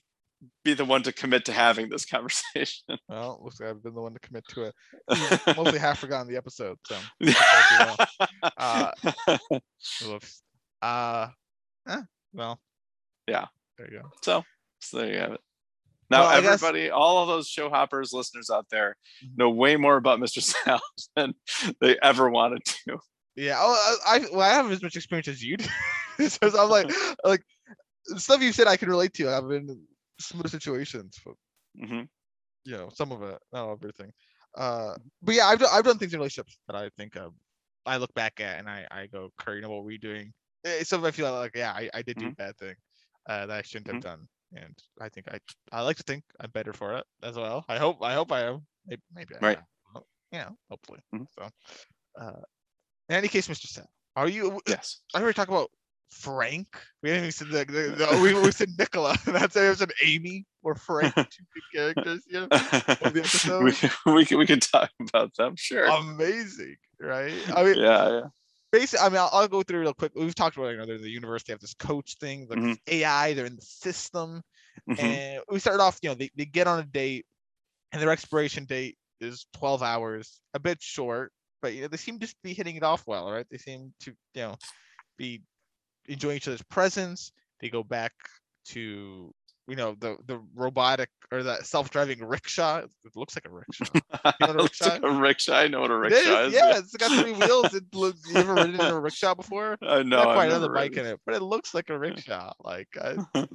be 0.63 0.73
the 0.73 0.85
one 0.85 1.01
to 1.03 1.11
commit 1.11 1.45
to 1.45 1.53
having 1.53 1.89
this 1.89 2.05
conversation. 2.05 2.83
Well, 3.09 3.39
looks 3.43 3.59
like 3.59 3.69
I've 3.69 3.81
been 3.81 3.95
the 3.95 4.01
one 4.01 4.13
to 4.13 4.19
commit 4.19 4.43
to 4.49 4.63
it. 4.63 4.75
Mostly 5.57 5.79
half 5.79 5.99
forgotten 5.99 6.27
the 6.27 6.37
episode. 6.37 6.77
So, 6.85 6.95
Uh. 8.57 8.91
Uh, 10.81 11.27
eh, 11.87 12.01
well. 12.33 12.59
Yeah. 13.27 13.45
There 13.77 13.91
you 13.91 14.01
go. 14.01 14.09
so, 14.21 14.43
so 14.79 14.97
there 14.97 15.11
you 15.11 15.19
have 15.19 15.31
it. 15.33 15.41
Now, 16.09 16.21
Well, 16.21 16.29
I 16.29 16.41
guess- 16.41 16.61
everybody, 16.63 16.89
all 16.89 17.21
of 17.21 17.27
those 17.27 17.47
show 17.47 17.69
hoppers, 17.69 18.13
listeners 18.13 18.49
out 18.49 18.67
there, 18.69 18.95
Mhm. 19.23 19.37
know 19.37 19.49
way 19.49 19.75
more 19.75 19.97
about 19.97 20.19
Mr. 20.19 20.41
Sound 20.41 20.81
than 21.15 21.33
they 21.81 21.97
ever 22.01 22.29
wanted 22.29 22.63
to. 22.65 22.99
Yeah. 23.35 23.57
Oh, 23.59 23.97
I, 24.05 24.15
I 24.15 24.19
well, 24.31 24.41
I 24.41 24.49
have 24.49 24.71
as 24.71 24.81
much 24.81 24.95
experience 24.95 25.27
as 25.27 25.43
you 25.43 25.57
do. 25.57 25.65
so 26.29 26.49
I'm 26.57 26.69
like, 26.69 26.87
like 27.25 27.43
stuff 28.15 28.41
you 28.41 28.53
said 28.53 28.67
I 28.67 28.77
can 28.77 28.89
relate 28.89 29.13
to. 29.15 29.29
I've 29.29 29.47
been 29.47 29.69
in 29.69 29.81
similar 30.19 30.47
situations, 30.47 31.19
but 31.25 31.35
mm-hmm. 31.77 32.03
you 32.63 32.71
know, 32.77 32.89
some 32.93 33.11
of 33.11 33.21
it, 33.23 33.37
not 33.51 33.71
everything. 33.71 34.13
Uh, 34.55 34.95
but 35.21 35.35
yeah, 35.35 35.47
I've 35.47 35.59
done, 35.59 35.69
I've 35.73 35.83
done 35.83 35.97
things 35.97 36.13
in 36.13 36.19
relationships 36.19 36.57
that 36.67 36.77
I 36.77 36.89
think 36.97 37.17
um, 37.17 37.33
I 37.85 37.97
look 37.97 38.13
back 38.13 38.39
at 38.39 38.59
and 38.59 38.69
I, 38.69 38.87
I 38.89 39.07
go, 39.07 39.31
Curry, 39.37 39.57
you 39.57 39.61
know 39.63 39.69
what 39.71 39.83
we're 39.83 39.97
doing? 39.97 40.31
Eh, 40.63 40.83
Some 40.83 41.03
I 41.03 41.11
feel 41.11 41.29
like, 41.33 41.51
yeah, 41.55 41.73
I, 41.73 41.89
I 41.93 42.01
did 42.03 42.17
do 42.17 42.27
a 42.27 42.31
bad 42.31 42.57
thing 42.57 42.75
uh, 43.27 43.45
that 43.45 43.57
I 43.57 43.61
shouldn't 43.61 43.93
have 43.93 44.03
done, 44.03 44.27
and 44.53 44.77
I 45.01 45.09
think 45.09 45.27
I 45.29 45.39
I 45.71 45.81
like 45.81 45.97
to 45.97 46.03
think 46.03 46.23
I'm 46.39 46.49
better 46.51 46.73
for 46.73 46.93
it 46.93 47.05
as 47.23 47.35
well. 47.35 47.65
I 47.67 47.77
hope 47.77 48.01
I 48.01 48.13
hope 48.13 48.31
I 48.31 48.41
am. 48.43 48.65
Maybe, 48.85 49.01
maybe 49.13 49.35
I 49.35 49.39
Right. 49.45 49.59
You 50.31 50.39
know, 50.39 50.57
hopefully. 50.69 50.99
Mhm. 51.13 51.27
So, 51.37 51.49
uh, 52.19 52.41
in 53.09 53.15
any 53.15 53.27
case, 53.27 53.47
Mr. 53.47 53.67
Sal, 53.67 53.89
are 54.15 54.27
you? 54.27 54.59
Yes. 54.67 55.01
I 55.13 55.19
already 55.21 55.35
talk 55.35 55.47
about 55.47 55.69
Frank. 56.11 56.67
We 57.03 57.09
haven't 57.09 57.25
even 57.25 57.31
said 57.31 57.47
the, 57.49 57.65
the, 57.65 57.95
the 57.95 58.19
we, 58.21 58.33
we 58.33 58.51
said 58.51 58.69
Nicola. 58.77 59.15
That's 59.25 59.55
it. 59.55 59.69
Was 59.69 59.81
an 59.81 59.91
Amy 60.03 60.45
or 60.63 60.75
Frank, 60.75 61.13
two 61.15 61.43
good 61.53 61.95
characters. 61.95 62.23
Yeah. 62.29 62.47
episode? 62.51 63.63
we, 63.63 64.13
we 64.13 64.25
can 64.25 64.37
we 64.39 64.45
can 64.45 64.59
talk 64.59 64.91
about 64.99 65.35
them, 65.35 65.55
sure. 65.57 65.85
amazing, 65.85 66.77
right? 66.99 67.33
I 67.55 67.63
mean, 67.63 67.77
yeah, 67.77 68.09
yeah. 68.09 68.27
Basically, 68.71 69.05
I 69.05 69.09
mean, 69.09 69.17
I'll, 69.19 69.29
I'll 69.31 69.47
go 69.47 69.63
through 69.63 69.81
real 69.81 69.93
quick. 69.93 70.13
We've 70.15 70.35
talked 70.35 70.57
about, 70.57 70.69
you 70.69 70.77
know, 70.77 70.85
they're 70.85 70.97
the 70.97 71.09
university 71.09 71.51
have 71.53 71.59
this 71.61 71.73
coach 71.73 72.15
thing, 72.19 72.47
the 72.47 72.57
Mhm. 72.57 72.75
AI, 72.87 73.33
they're 73.33 73.45
in 73.45 73.55
the 73.55 73.61
system, 73.61 74.41
Mhm. 74.87 74.95
and 74.97 75.43
we 75.49 75.59
started 75.59 75.83
off, 75.83 75.99
you 76.03 76.09
know, 76.09 76.15
they, 76.15 76.31
they 76.35 76.45
get 76.45 76.67
on 76.67 76.79
a 76.79 76.85
date, 76.85 77.25
and 77.91 78.01
their 78.01 78.11
expiration 78.11 78.65
date 78.65 78.97
is 79.21 79.47
12 79.53 79.83
hours, 79.83 80.41
a 80.53 80.59
bit 80.59 80.81
short, 80.81 81.33
but 81.61 81.73
you 81.73 81.81
know, 81.83 81.87
they 81.89 81.97
seem 81.97 82.19
to 82.19 82.35
be 82.43 82.53
hitting 82.53 82.75
it 82.77 82.83
off 82.83 83.07
well, 83.07 83.31
right? 83.31 83.47
They 83.51 83.57
seem 83.57 83.93
to, 84.01 84.11
you 84.35 84.41
know, 84.41 84.57
be 85.17 85.43
enjoying 86.07 86.37
each 86.37 86.47
other's 86.47 86.63
presence. 86.63 87.31
They 87.59 87.69
go 87.69 87.83
back 87.83 88.13
to 88.67 89.33
you 89.67 89.75
know 89.75 89.95
the 89.99 90.17
the 90.27 90.39
robotic 90.53 91.09
or 91.31 91.43
that 91.43 91.65
self-driving 91.65 92.23
rickshaw. 92.23 92.79
It 92.79 93.15
looks 93.15 93.35
like 93.35 93.45
a 93.45 93.49
rickshaw. 93.49 93.85
You 94.39 94.47
know 94.47 94.53
a 94.53 94.61
Looks 94.61 94.81
like 94.81 95.01
rickshaw? 95.01 95.07
a 95.07 95.19
rickshaw. 95.19 95.55
I 95.55 95.67
know 95.67 95.81
what 95.81 95.91
a 95.91 95.97
rickshaw 95.97 96.43
is, 96.43 96.47
is. 96.47 96.53
yeah, 96.53 96.77
it's 96.77 96.95
got 96.95 97.11
three 97.21 97.33
wheels. 97.33 97.73
It 97.73 97.83
looks, 97.93 98.19
you 98.29 98.37
ever 98.37 98.53
ridden 98.53 98.75
in 98.75 98.81
a 98.81 98.99
rickshaw 98.99 99.33
before? 99.35 99.77
I 99.81 100.03
know. 100.03 100.23
Not 100.23 100.33
quite 100.35 100.49
another 100.49 100.69
bike 100.69 100.97
in 100.97 101.05
it, 101.05 101.19
but 101.25 101.35
it 101.35 101.41
looks 101.41 101.73
like 101.73 101.89
a 101.89 101.97
rickshaw. 101.97 102.53
Like 102.59 102.87
I, 103.01 103.15
it 103.35 103.49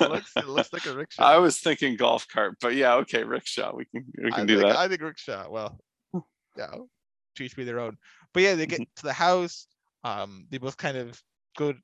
looks 0.00 0.32
it 0.36 0.48
looks 0.48 0.72
like 0.72 0.86
a 0.86 0.94
rickshaw. 0.94 1.22
I 1.22 1.38
was 1.38 1.58
thinking 1.58 1.96
golf 1.96 2.26
cart, 2.28 2.56
but 2.60 2.74
yeah, 2.74 2.94
okay, 2.96 3.24
rickshaw. 3.24 3.74
We 3.74 3.84
can 3.86 4.04
we 4.22 4.32
I 4.32 4.36
can 4.36 4.46
do 4.46 4.58
think, 4.60 4.68
that. 4.68 4.78
I 4.78 4.88
think 4.88 5.02
rickshaw. 5.02 5.48
Well, 5.50 5.78
yeah, 6.56 6.74
to 7.36 7.44
each 7.44 7.56
be 7.56 7.64
their 7.64 7.80
own. 7.80 7.96
But 8.34 8.42
yeah, 8.42 8.54
they 8.54 8.66
get 8.66 8.80
to 8.96 9.02
the 9.02 9.12
house. 9.12 9.66
Um, 10.04 10.46
they 10.50 10.58
both 10.58 10.76
kind 10.76 10.96
of 10.96 11.20
go 11.56 11.74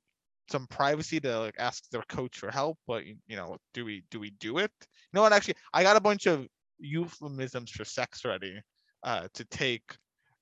some 0.49 0.67
privacy 0.67 1.19
to 1.21 1.39
like 1.39 1.55
ask 1.59 1.89
their 1.89 2.03
coach 2.03 2.37
for 2.37 2.51
help. 2.51 2.77
But 2.87 3.05
you 3.05 3.15
you 3.27 3.35
know, 3.35 3.57
do 3.73 3.85
we 3.85 4.03
do 4.11 4.19
we 4.19 4.31
do 4.31 4.57
it? 4.59 4.71
No, 5.13 5.25
and 5.25 5.33
actually, 5.33 5.55
I 5.73 5.83
got 5.83 5.97
a 5.97 6.01
bunch 6.01 6.25
of 6.25 6.47
euphemisms 6.77 7.71
for 7.71 7.85
sex 7.85 8.25
ready 8.25 8.61
uh, 9.03 9.27
to 9.33 9.45
take. 9.45 9.97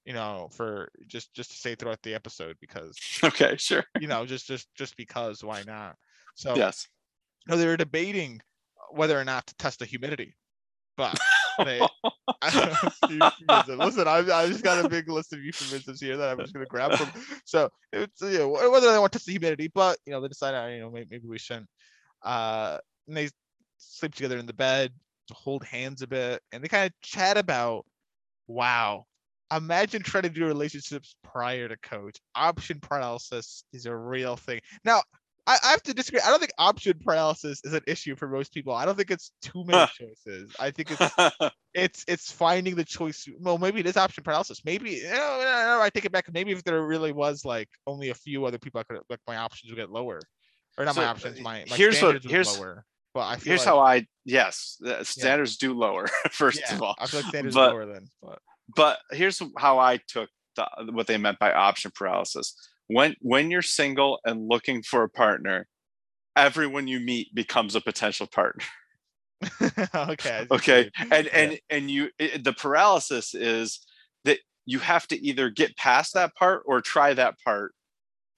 You 0.06 0.14
know, 0.14 0.50
for 0.52 0.90
just 1.08 1.34
just 1.34 1.52
to 1.52 1.58
say 1.58 1.76
throughout 1.76 2.02
the 2.04 2.14
episode 2.14 2.58
because 2.60 2.98
okay, 3.24 3.56
sure. 3.58 3.86
you 4.02 4.08
know 4.08 4.26
just 4.26 4.48
just 4.48 4.68
just 4.76 4.98
because 4.98 5.44
why 5.44 5.64
not? 5.66 5.96
So 6.36 6.56
Yes. 6.58 6.88
no, 7.48 7.56
they 7.56 7.66
were 7.66 7.78
debating 7.78 8.42
whether 8.92 9.18
or 9.20 9.24
not 9.24 9.48
to 9.48 9.56
test 9.56 9.80
the 9.80 9.86
humidity, 9.86 10.36
but 10.98 11.18
they. 11.66 11.88
listen, 13.78 14.08
I, 14.08 14.24
I 14.34 14.48
just 14.48 14.64
got 14.64 14.84
a 14.84 14.90
big 14.90 15.10
list 15.10 15.34
of 15.34 15.44
euphemisms 15.44 16.00
here 16.00 16.18
that 16.18 16.32
I'm 16.32 16.40
just 16.40 16.54
gonna 16.54 16.66
grab 16.66 16.94
from. 16.94 17.10
So 17.46 17.70
it's 17.92 18.22
you 18.22 18.40
know 18.40 18.50
whether 18.50 18.92
they 18.92 18.98
want 18.98 19.12
to 19.12 19.20
test 19.20 19.26
the 19.26 19.34
humidity, 19.34 19.70
but 19.74 19.98
you 20.06 20.12
know 20.12 20.22
they 20.22 20.28
decided 20.28 20.76
you 20.76 20.82
know 20.82 20.90
maybe, 20.90 21.08
maybe 21.12 21.28
we 21.28 21.38
shouldn't. 21.38 21.68
Uh, 22.22 22.78
and 23.08 23.18
they 23.18 23.30
sleep 23.78 24.16
together 24.16 24.38
in 24.38 24.46
the 24.46 24.54
bed, 24.54 24.94
to 25.28 25.34
hold 25.34 25.64
hands 25.66 26.02
a 26.02 26.08
bit, 26.08 26.42
and 26.52 26.64
they 26.64 26.68
kind 26.68 26.86
of 26.86 26.94
chat 27.02 27.38
about, 27.38 27.86
wow, 28.48 29.06
imagine 29.56 30.02
trying 30.02 30.24
to 30.24 30.30
do 30.30 30.46
relationships 30.46 31.16
prior 31.24 31.68
to 31.68 31.78
coach. 31.78 32.18
Option 32.36 32.80
paralysis 32.80 33.64
is 33.74 33.86
a 33.86 33.96
real 33.96 34.36
thing. 34.36 34.60
Now, 34.84 35.02
I, 35.46 35.58
I 35.64 35.68
have 35.72 35.84
to 35.84 35.94
disagree. 35.94 36.22
I 36.22 36.30
don't 36.30 36.40
think 36.40 36.54
option 36.58 36.94
paralysis 37.04 37.60
is 37.66 37.74
an 37.74 37.82
issue 37.86 38.16
for 38.16 38.28
most 38.28 38.54
people. 38.54 38.74
I 38.74 38.86
don't 38.86 38.96
think 38.96 39.12
it's 39.12 39.32
too 39.42 39.64
many 39.66 39.86
choices. 39.98 40.56
I 40.60 40.72
think 40.72 40.92
it's 40.92 41.14
it's 41.74 42.06
it's 42.08 42.32
finding 42.32 42.76
the 42.76 42.86
choice. 42.86 43.28
Well, 43.40 43.58
maybe 43.58 43.82
it 43.82 43.86
is 43.86 43.98
option 43.98 44.24
paralysis. 44.24 44.62
Maybe 44.64 45.02
know, 45.04 45.10
no, 45.10 45.44
no, 45.44 45.80
I 45.82 45.90
take 45.94 46.06
it 46.06 46.12
back. 46.12 46.32
Maybe 46.34 46.52
if 46.52 46.64
there 46.64 46.82
really 46.84 47.12
was 47.12 47.44
like 47.44 47.68
only 47.86 48.10
a 48.10 48.16
few 48.16 48.46
other 48.46 48.58
people, 48.58 48.80
I 48.80 48.84
could 48.84 49.02
like 49.10 49.20
my 49.28 49.36
options 49.38 49.72
would 49.72 49.78
get 49.78 49.92
lower, 49.92 50.22
or 50.78 50.86
not 50.86 50.96
my 50.96 51.06
options. 51.06 51.40
My, 51.42 51.66
my 51.70 51.76
here's 51.76 52.02
what- 52.02 52.24
here's- 52.24 52.58
lower. 52.58 52.86
But 53.14 53.28
I 53.28 53.36
feel 53.36 53.52
Here's 53.52 53.60
like, 53.60 53.68
how 53.68 53.80
I 53.80 54.08
yes, 54.26 54.82
standards 55.04 55.58
do 55.58 55.76
lower 55.76 56.08
first 56.32 56.62
yeah, 56.62 56.74
of 56.74 56.82
all. 56.82 56.96
I 56.98 57.06
feel 57.06 57.20
like 57.20 57.30
standards 57.30 57.54
but- 57.54 57.70
lower 57.72 57.86
then. 57.86 58.08
But 58.24 58.40
but 58.76 58.98
here's 59.12 59.40
how 59.60 59.78
I 59.78 59.98
took 60.08 60.30
the, 60.56 60.68
what 60.92 61.06
they 61.06 61.18
meant 61.18 61.38
by 61.38 61.54
option 61.54 61.92
paralysis. 61.94 62.56
When 62.88 63.16
when 63.22 63.50
you're 63.52 63.62
single 63.62 64.20
and 64.26 64.48
looking 64.48 64.84
for 64.84 65.04
a 65.04 65.10
partner, 65.10 65.68
everyone 66.36 66.88
you 66.88 67.00
meet 67.00 67.34
becomes 67.34 67.76
a 67.76 67.82
potential 67.82 68.28
partner. 68.28 68.64
okay. 69.62 69.88
I 69.96 70.16
see 70.16 70.46
what 70.48 70.52
Okay, 70.52 70.90
mean. 71.00 71.12
and 71.12 71.26
Yeah. 71.26 71.32
and 71.40 71.60
and 71.70 71.92
you 71.92 72.10
it, 72.20 72.44
the 72.44 72.54
paralysis 72.54 73.34
is 73.34 73.80
that 74.26 74.40
you 74.66 74.80
have 74.80 75.08
to 75.08 75.22
either 75.26 75.50
get 75.50 75.76
past 75.78 76.14
that 76.14 76.36
part 76.36 76.64
or 76.66 76.82
try 76.82 77.14
that 77.14 77.36
part 77.44 77.74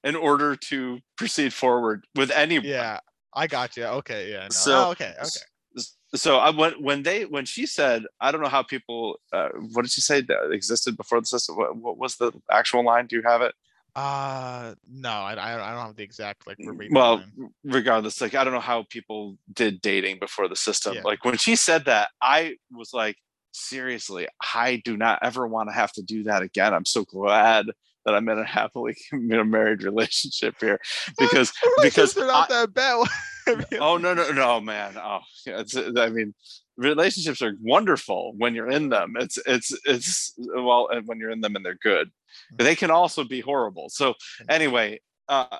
in 0.04 0.16
order 0.16 0.56
to 0.56 1.00
proceed 1.18 1.54
forward 1.54 2.06
with 2.16 2.32
any 2.32 2.58
yeah, 2.60 3.00
I 3.34 3.48
got 3.48 3.76
you. 3.78 3.86
Okay, 3.86 4.32
yeah. 4.32 4.44
No. 4.44 4.50
So- 4.50 4.88
oh, 4.88 4.92
okay, 4.92 5.14
okay. 5.20 5.84
so 6.16 6.38
I 6.38 6.50
when 6.52 6.74
when 6.82 7.04
they 7.04 7.26
when 7.26 7.46
she 7.46 7.66
said 7.66 8.04
I 8.22 8.32
don't 8.32 8.42
know 8.42 8.50
how 8.50 8.64
people 8.64 9.20
uh, 9.34 9.50
what 9.74 9.82
did 9.84 9.92
she 9.92 10.02
say 10.02 10.22
that 10.22 10.52
existed 10.52 10.96
before 10.98 11.20
the 11.20 11.26
system 11.28 11.58
what, 11.58 11.76
what 11.76 11.98
was 11.98 12.16
the 12.18 12.32
actual 12.52 12.84
line 12.86 13.08
do 13.08 13.16
you 13.18 13.24
have 13.24 13.42
it 13.42 13.54
Uh, 13.96 14.76
no, 14.92 15.10
I, 15.10 15.34
I 15.36 15.54
I 15.54 15.72
don't 15.74 15.86
have 15.88 15.96
the 15.96 16.04
exact 16.04 16.46
like 16.48 16.58
verbatim. 16.60 16.94
well 16.94 17.16
line. 17.18 17.50
regardless 17.64 18.20
like 18.20 18.36
I 18.36 18.44
don't 18.44 18.54
know 18.54 18.60
how 18.60 18.84
people 18.90 19.38
did 19.54 19.82
dating 19.82 20.20
before 20.20 20.48
the 20.50 20.56
system 20.58 20.96
Yeah. 20.96 21.02
like 21.06 21.24
when 21.24 21.38
she 21.38 21.56
said 21.56 21.86
that 21.86 22.10
I 22.22 22.56
was 22.72 22.94
like 22.94 23.16
seriously 23.54 24.28
I 24.54 24.82
do 24.84 24.98
not 24.98 25.20
ever 25.24 25.48
want 25.48 25.70
to 25.70 25.74
have 25.74 25.94
to 25.94 26.02
do 26.02 26.24
that 26.24 26.42
again 26.42 26.74
I'm 26.74 26.84
so 26.84 27.06
glad 27.06 27.68
that 28.06 28.14
I'm 28.14 28.28
in 28.28 28.38
a 28.38 28.44
happily 28.46 28.98
in 29.14 29.32
a 29.32 29.46
married 29.46 29.82
relationship 29.84 30.56
here 30.60 30.80
because 31.18 31.54
because 31.82 32.18
are 32.18 32.28
not 32.28 32.50
that 32.50 32.74
bad. 32.74 33.08
I 33.48 33.56
mean, 33.56 33.66
oh 33.80 33.96
no 33.98 34.14
no 34.14 34.30
no 34.34 34.60
man 34.60 34.98
oh 34.98 35.20
yeah, 35.46 35.60
it's 35.62 35.76
i 35.78 36.10
mean 36.10 36.34
relationships 36.78 37.42
are 37.42 37.54
wonderful 37.62 38.34
when 38.38 38.54
you're 38.56 38.70
in 38.70 38.90
them. 38.90 39.14
It's 39.20 39.38
it's 39.46 39.72
it's 39.86 40.34
well 40.38 40.90
and 40.92 41.08
when 41.08 41.20
you're 41.20 41.32
in 41.32 41.42
them 41.42 41.56
and 41.56 41.66
they're 41.66 41.76
good. 41.82 42.12
They 42.58 42.76
can 42.76 42.92
also 42.92 43.24
be 43.24 43.40
horrible. 43.42 43.90
So 43.90 44.14
anyway 44.50 45.00
uh 45.28 45.58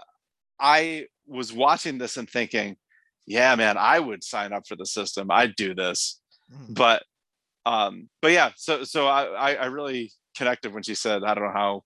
i 0.60 1.08
was 1.28 1.52
watching 1.52 1.98
this 1.98 2.18
and 2.18 2.30
thinking 2.30 2.78
yeah 3.26 3.56
man 3.56 3.78
i 3.78 4.00
would 4.00 4.24
sign 4.24 4.54
up 4.54 4.68
for 4.68 4.76
the 4.76 4.86
system. 4.86 5.32
I'd 5.32 5.56
do 5.56 5.74
this. 5.74 6.22
Mhm. 6.54 6.76
but 6.76 7.04
um 7.66 8.08
but 8.22 8.32
yeah 8.32 8.52
so 8.56 8.84
so 8.84 9.08
i, 9.08 9.54
I 9.56 9.66
really 9.66 10.12
connected 10.38 10.72
when 10.74 10.84
she 10.84 10.94
said 10.94 11.24
i 11.24 11.34
don't 11.34 11.46
know 11.46 11.52
how 11.52 11.84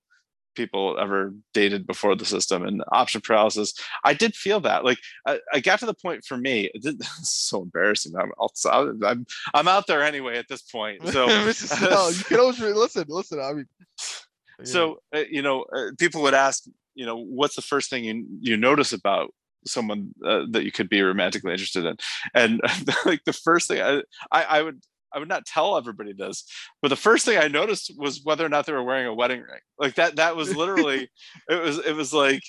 people 0.60 0.97
ever 0.99 1.34
dated 1.53 1.88
before 1.88 2.16
the 2.18 2.26
system 2.26 2.66
and 2.66 2.84
option 2.91 3.22
paralysis 3.22 3.74
i 4.03 4.14
did 4.14 4.36
feel 4.36 4.60
that 4.60 4.84
like 4.84 4.97
i, 5.26 5.39
I 5.53 5.62
got 5.62 5.80
to 5.80 5.86
the 5.86 5.93
point 5.93 6.26
for 6.26 6.36
me 6.36 6.70
did, 6.82 6.95
it's 6.99 7.30
so 7.30 7.62
embarrassing 7.64 8.14
i'm 8.18 8.32
i'm 9.05 9.26
i'm 9.53 9.68
out 9.70 9.88
there 9.88 10.03
anyway 10.03 10.38
at 10.38 10.49
this 10.49 10.62
point 10.64 11.01
so. 11.07 11.30
Snell, 11.51 12.12
you 12.20 12.24
can 12.26 12.39
always 12.39 12.60
listen. 12.60 13.05
Listen, 13.07 13.39
I 13.39 13.53
mean. 13.53 13.66
yeah. 14.60 14.66
so 14.66 14.99
uh, 15.16 15.24
you 15.30 15.41
know 15.41 15.66
uh, 15.76 15.91
people 15.97 16.22
would 16.24 16.34
ask 16.34 16.66
you 16.95 17.05
know 17.05 17.18
what's 17.18 17.55
the 17.55 17.62
first 17.62 17.89
thing 17.89 18.03
you 18.03 18.26
you 18.41 18.57
notice 18.57 18.91
about 18.91 19.34
someone 19.66 20.14
uh, 20.26 20.43
that 20.51 20.64
you 20.64 20.72
could 20.72 20.89
be 20.89 21.01
romantically 21.01 21.51
interested 21.51 21.86
in 21.86 21.95
and 22.34 22.62
like 23.05 23.24
the 23.26 23.34
first 23.34 23.68
thing 23.68 23.82
I, 23.82 24.01
I 24.32 24.43
i 24.57 24.62
would 24.62 24.82
i 25.14 25.20
would 25.20 25.28
not 25.30 25.45
tell 25.45 25.78
everybody 25.78 26.14
this 26.14 26.45
but 26.82 26.89
the 26.89 26.95
first 26.95 27.26
thing 27.26 27.38
i 27.38 27.47
noticed 27.47 27.91
was 27.97 28.22
whether 28.24 28.45
or 28.45 28.49
not 28.49 28.66
they 28.66 28.74
were 28.74 28.84
wearing 28.84 29.07
a 29.07 29.14
wedding 29.14 29.39
ring 29.41 29.60
like 29.78 29.95
that 29.95 30.16
that 30.18 30.36
was 30.36 30.55
literally 30.55 31.10
it 31.49 31.62
was 31.62 31.78
it 31.80 31.95
was 31.95 32.14
like 32.14 32.41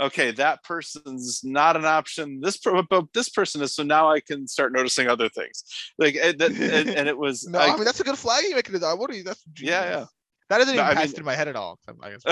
okay 0.00 0.32
that 0.32 0.62
person's 0.64 1.40
not 1.44 1.76
an 1.76 1.84
option 1.84 2.40
this 2.40 2.58
but 2.58 3.04
this 3.14 3.28
person 3.28 3.62
is 3.62 3.74
so 3.74 3.82
now 3.82 4.10
i 4.10 4.18
can 4.20 4.46
start 4.48 4.72
noticing 4.72 5.06
other 5.08 5.28
things 5.28 5.64
like 5.98 6.14
that, 6.14 6.50
and, 6.50 6.88
and 6.90 7.08
it 7.08 7.16
was 7.16 7.44
no, 7.48 7.58
I- 7.58 7.68
I 7.72 7.74
mean 7.76 7.84
that's 7.84 8.00
a 8.00 8.04
good 8.04 8.18
flagging 8.18 8.54
mechanism. 8.54 8.98
What 8.98 9.10
are 9.10 9.14
you? 9.14 9.22
That's 9.22 9.42
genius. 9.52 9.72
Yeah, 9.72 9.84
yeah. 9.84 10.04
That 10.50 10.58
doesn't 10.58 10.76
No, 10.76 10.82
even 10.82 10.90
I 10.90 10.94
pass 11.00 11.06
mean- 11.06 11.14
through 11.14 11.24
my 11.24 11.34
head 11.34 11.48
at 11.48 11.56
all. 11.56 11.78
I'm- 11.88 11.98
I 12.02 12.10
guess 12.10 12.22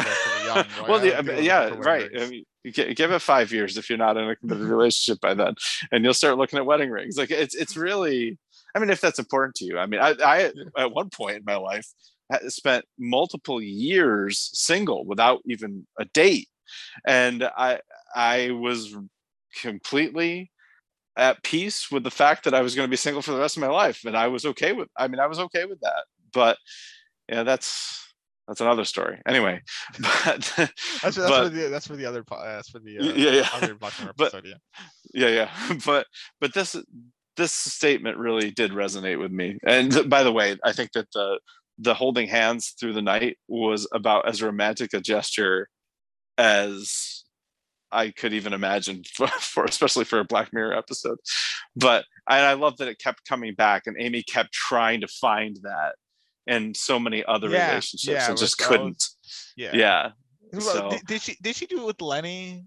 young. 0.45 0.65
well, 0.89 0.99
I 0.99 1.03
the, 1.03 1.19
I 1.19 1.23
mean, 1.23 1.45
yeah, 1.45 1.69
right. 1.79 2.11
I 2.21 2.27
mean, 2.29 2.45
give 2.95 3.11
it 3.11 3.19
five 3.21 3.53
years 3.53 3.77
if 3.79 3.89
you're 3.89 3.97
not 3.97 4.17
in 4.19 4.29
a 4.29 4.37
committed 4.37 4.67
relationship 4.67 5.21
by 5.21 5.33
then, 5.35 5.55
and 5.93 6.05
you'll 6.05 6.13
start 6.15 6.37
looking 6.37 6.59
at 6.59 6.67
wedding 6.67 6.91
rings. 6.91 7.17
Like 7.17 7.31
it's 7.31 7.55
it's 7.55 7.77
really, 7.77 8.39
I 8.75 8.79
mean, 8.79 8.91
if 8.91 9.01
that's 9.01 9.19
important 9.19 9.55
to 9.57 9.65
you. 9.65 9.79
I 9.79 9.87
mean, 9.87 10.01
I, 10.01 10.15
I 10.25 10.53
at 10.79 10.93
one 10.93 11.11
point 11.11 11.37
in 11.37 11.45
my 11.45 11.57
life 11.57 11.87
spent 12.49 12.85
multiple 12.99 13.61
years 13.61 14.51
single 14.55 15.05
without 15.05 15.41
even 15.47 15.87
a 15.99 16.05
date, 16.07 16.49
and 17.07 17.45
I 17.57 17.81
I 18.15 18.51
was 18.53 18.97
completely 19.61 20.51
at 21.17 21.43
peace 21.43 21.91
with 21.91 22.05
the 22.05 22.11
fact 22.11 22.45
that 22.45 22.55
I 22.55 22.63
was 22.63 22.75
going 22.75 22.87
to 22.87 22.91
be 22.91 22.97
single 22.97 23.21
for 23.23 23.33
the 23.33 23.39
rest 23.41 23.57
of 23.57 23.61
my 23.61 23.69
life, 23.69 24.05
and 24.07 24.17
I 24.17 24.29
was 24.29 24.47
okay 24.47 24.73
with. 24.73 24.89
I 24.97 25.09
mean, 25.09 25.21
I 25.21 25.27
was 25.27 25.39
okay 25.39 25.67
with 25.67 25.81
that. 25.81 26.05
But 26.33 26.57
yeah, 27.29 27.43
that's 27.43 28.03
that's 28.49 28.61
another 28.61 28.85
story. 28.85 29.21
Anyway, 29.27 29.61
but 30.01 30.53
That's, 30.57 30.57
that's, 30.57 31.17
but- 31.17 31.45
for 31.45 31.49
the, 31.51 31.69
that's 31.69 31.87
for 31.87 31.97
the 31.97 32.07
other. 32.07 32.25
That's 32.29 32.71
for 32.71 32.79
the 32.79 32.99
uh, 32.99 33.03
yeah, 33.05 33.31
yeah, 33.31 33.49
other 33.55 33.75
Black 33.75 33.99
Mirror 34.01 34.15
But- 34.17 34.45
Yeah. 34.45 34.55
yeah, 35.15 35.29
yeah. 35.29 35.77
But 35.87 36.07
but 36.41 36.55
this 36.55 36.75
this 37.37 37.53
statement 37.53 38.19
really 38.19 38.51
did 38.51 38.73
resonate 38.73 39.19
with 39.19 39.33
me. 39.33 39.59
And 39.67 40.09
by 40.09 40.23
the 40.23 40.33
way, 40.33 40.57
I 40.65 40.73
think 40.73 40.93
that 40.93 41.11
the 41.13 41.39
the 41.79 41.95
holding 41.95 42.29
hands 42.29 42.75
through 42.79 42.93
the 42.93 43.03
night 43.03 43.39
was 43.49 43.89
about 43.95 44.29
as 44.29 44.43
romantic 44.43 44.93
a 44.93 45.01
gesture 45.01 45.69
as 46.39 47.25
I 47.91 48.11
could 48.11 48.33
even 48.33 48.53
imagine 48.53 49.03
for, 49.15 49.29
for 49.29 49.65
especially 49.65 50.05
for 50.05 50.19
a 50.19 50.25
Black 50.25 50.53
Mirror 50.53 50.77
episode. 50.77 51.19
But 51.77 52.05
and 52.29 52.45
I 52.45 52.55
love 52.55 52.77
that 52.79 52.89
it 52.89 52.99
kept 52.99 53.27
coming 53.29 53.55
back 53.55 53.87
and 53.87 53.97
Amy 53.99 54.23
kept 54.23 54.53
trying 54.53 55.01
to 55.01 55.09
find 55.09 55.59
that 55.63 55.95
in 56.47 56.75
so 56.75 56.99
many 56.99 57.25
other 57.25 57.49
Yeah, 57.49 57.71
relationships 57.71 58.07
yeah, 58.07 58.29
and 58.29 58.39
just 58.39 58.59
couldn't. 58.59 59.03
Yeah. 59.57 59.71
Yeah. 59.75 60.11
Well, 60.53 60.61
uh, 60.69 60.73
so- 60.73 60.91
did, 60.91 61.07
did 61.07 61.23
she 61.23 61.37
did 61.41 61.57
she 61.57 61.67
do 61.67 61.83
it 61.83 61.87
with 61.87 62.03
Lenny? 62.03 62.65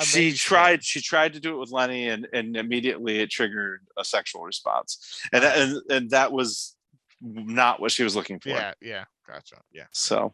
She 0.00 0.32
tried 0.32 0.84
she 0.84 1.00
tried 1.00 1.32
to 1.34 1.40
do 1.40 1.54
it 1.54 1.58
with 1.58 1.70
lenny 1.70 2.08
and 2.08 2.26
and 2.32 2.56
immediately 2.56 3.20
it 3.20 3.30
triggered 3.30 3.86
a 3.98 4.04
sexual 4.04 4.42
response 4.42 5.20
and 5.32 5.42
that, 5.42 5.56
uh-huh. 5.56 5.80
and, 5.88 5.92
and 5.92 6.10
that 6.10 6.32
was 6.32 6.76
not 7.20 7.80
what 7.80 7.92
she 7.92 8.02
was 8.02 8.16
looking 8.16 8.40
for 8.40 8.48
Yeah. 8.48 8.72
Yeah. 8.80 9.04
Gotcha. 9.26 9.60
Yeah. 9.72 9.86
so 9.92 10.32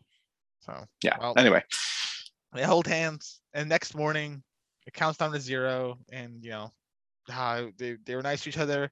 So 0.60 0.84
yeah 1.02 1.16
Well- 1.20 1.34
anyway 1.36 1.62
they 2.56 2.64
hold 2.64 2.86
hands, 2.86 3.40
and 3.54 3.68
next 3.68 3.94
morning 3.94 4.42
it 4.86 4.94
counts 4.94 5.18
down 5.18 5.32
to 5.32 5.40
zero, 5.40 5.98
and 6.10 6.42
you 6.42 6.50
know 6.50 6.72
how 7.28 7.68
they, 7.76 7.96
they 8.04 8.14
were 8.14 8.22
nice 8.22 8.42
to 8.42 8.48
each 8.48 8.58
other, 8.58 8.90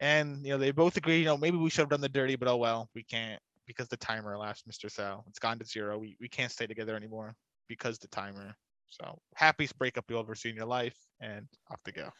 and 0.00 0.44
you 0.44 0.52
know 0.52 0.58
they 0.58 0.70
both 0.70 0.96
agree. 0.96 1.18
You 1.18 1.24
know 1.24 1.36
maybe 1.36 1.56
we 1.56 1.70
should 1.70 1.80
have 1.80 1.88
done 1.88 2.00
the 2.00 2.08
dirty, 2.08 2.36
but 2.36 2.48
oh 2.48 2.56
well, 2.56 2.90
we 2.94 3.02
can't 3.02 3.40
because 3.66 3.88
the 3.88 3.96
timer 3.96 4.36
last 4.36 4.68
Mr. 4.68 4.90
Sal. 4.90 5.24
It's 5.28 5.38
gone 5.38 5.58
to 5.58 5.64
zero. 5.64 5.98
We 5.98 6.16
we 6.20 6.28
can't 6.28 6.52
stay 6.52 6.66
together 6.66 6.94
anymore 6.94 7.34
because 7.68 7.98
the 7.98 8.08
timer. 8.08 8.54
So 8.88 9.18
happiest 9.34 9.78
breakup 9.78 10.04
you'll 10.08 10.20
ever 10.20 10.34
see 10.34 10.50
in 10.50 10.56
your 10.56 10.66
life, 10.66 10.96
and 11.20 11.46
off 11.70 11.82
to 11.84 11.92
go. 11.92 12.10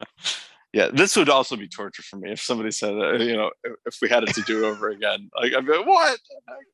yeah, 0.72 0.88
this 0.92 1.16
would 1.16 1.28
also 1.28 1.56
be 1.56 1.68
torture 1.68 2.02
for 2.02 2.16
me 2.16 2.32
if 2.32 2.40
somebody 2.40 2.70
said, 2.70 2.94
uh, 2.94 3.12
you 3.14 3.36
know, 3.36 3.50
if, 3.64 3.72
if 3.86 3.96
we 4.02 4.08
had 4.08 4.24
it 4.24 4.34
to 4.34 4.42
do 4.42 4.66
over 4.66 4.90
again. 4.90 5.30
Like, 5.34 5.54
I'd 5.54 5.66
be 5.66 5.76
like, 5.76 5.86
what? 5.86 6.18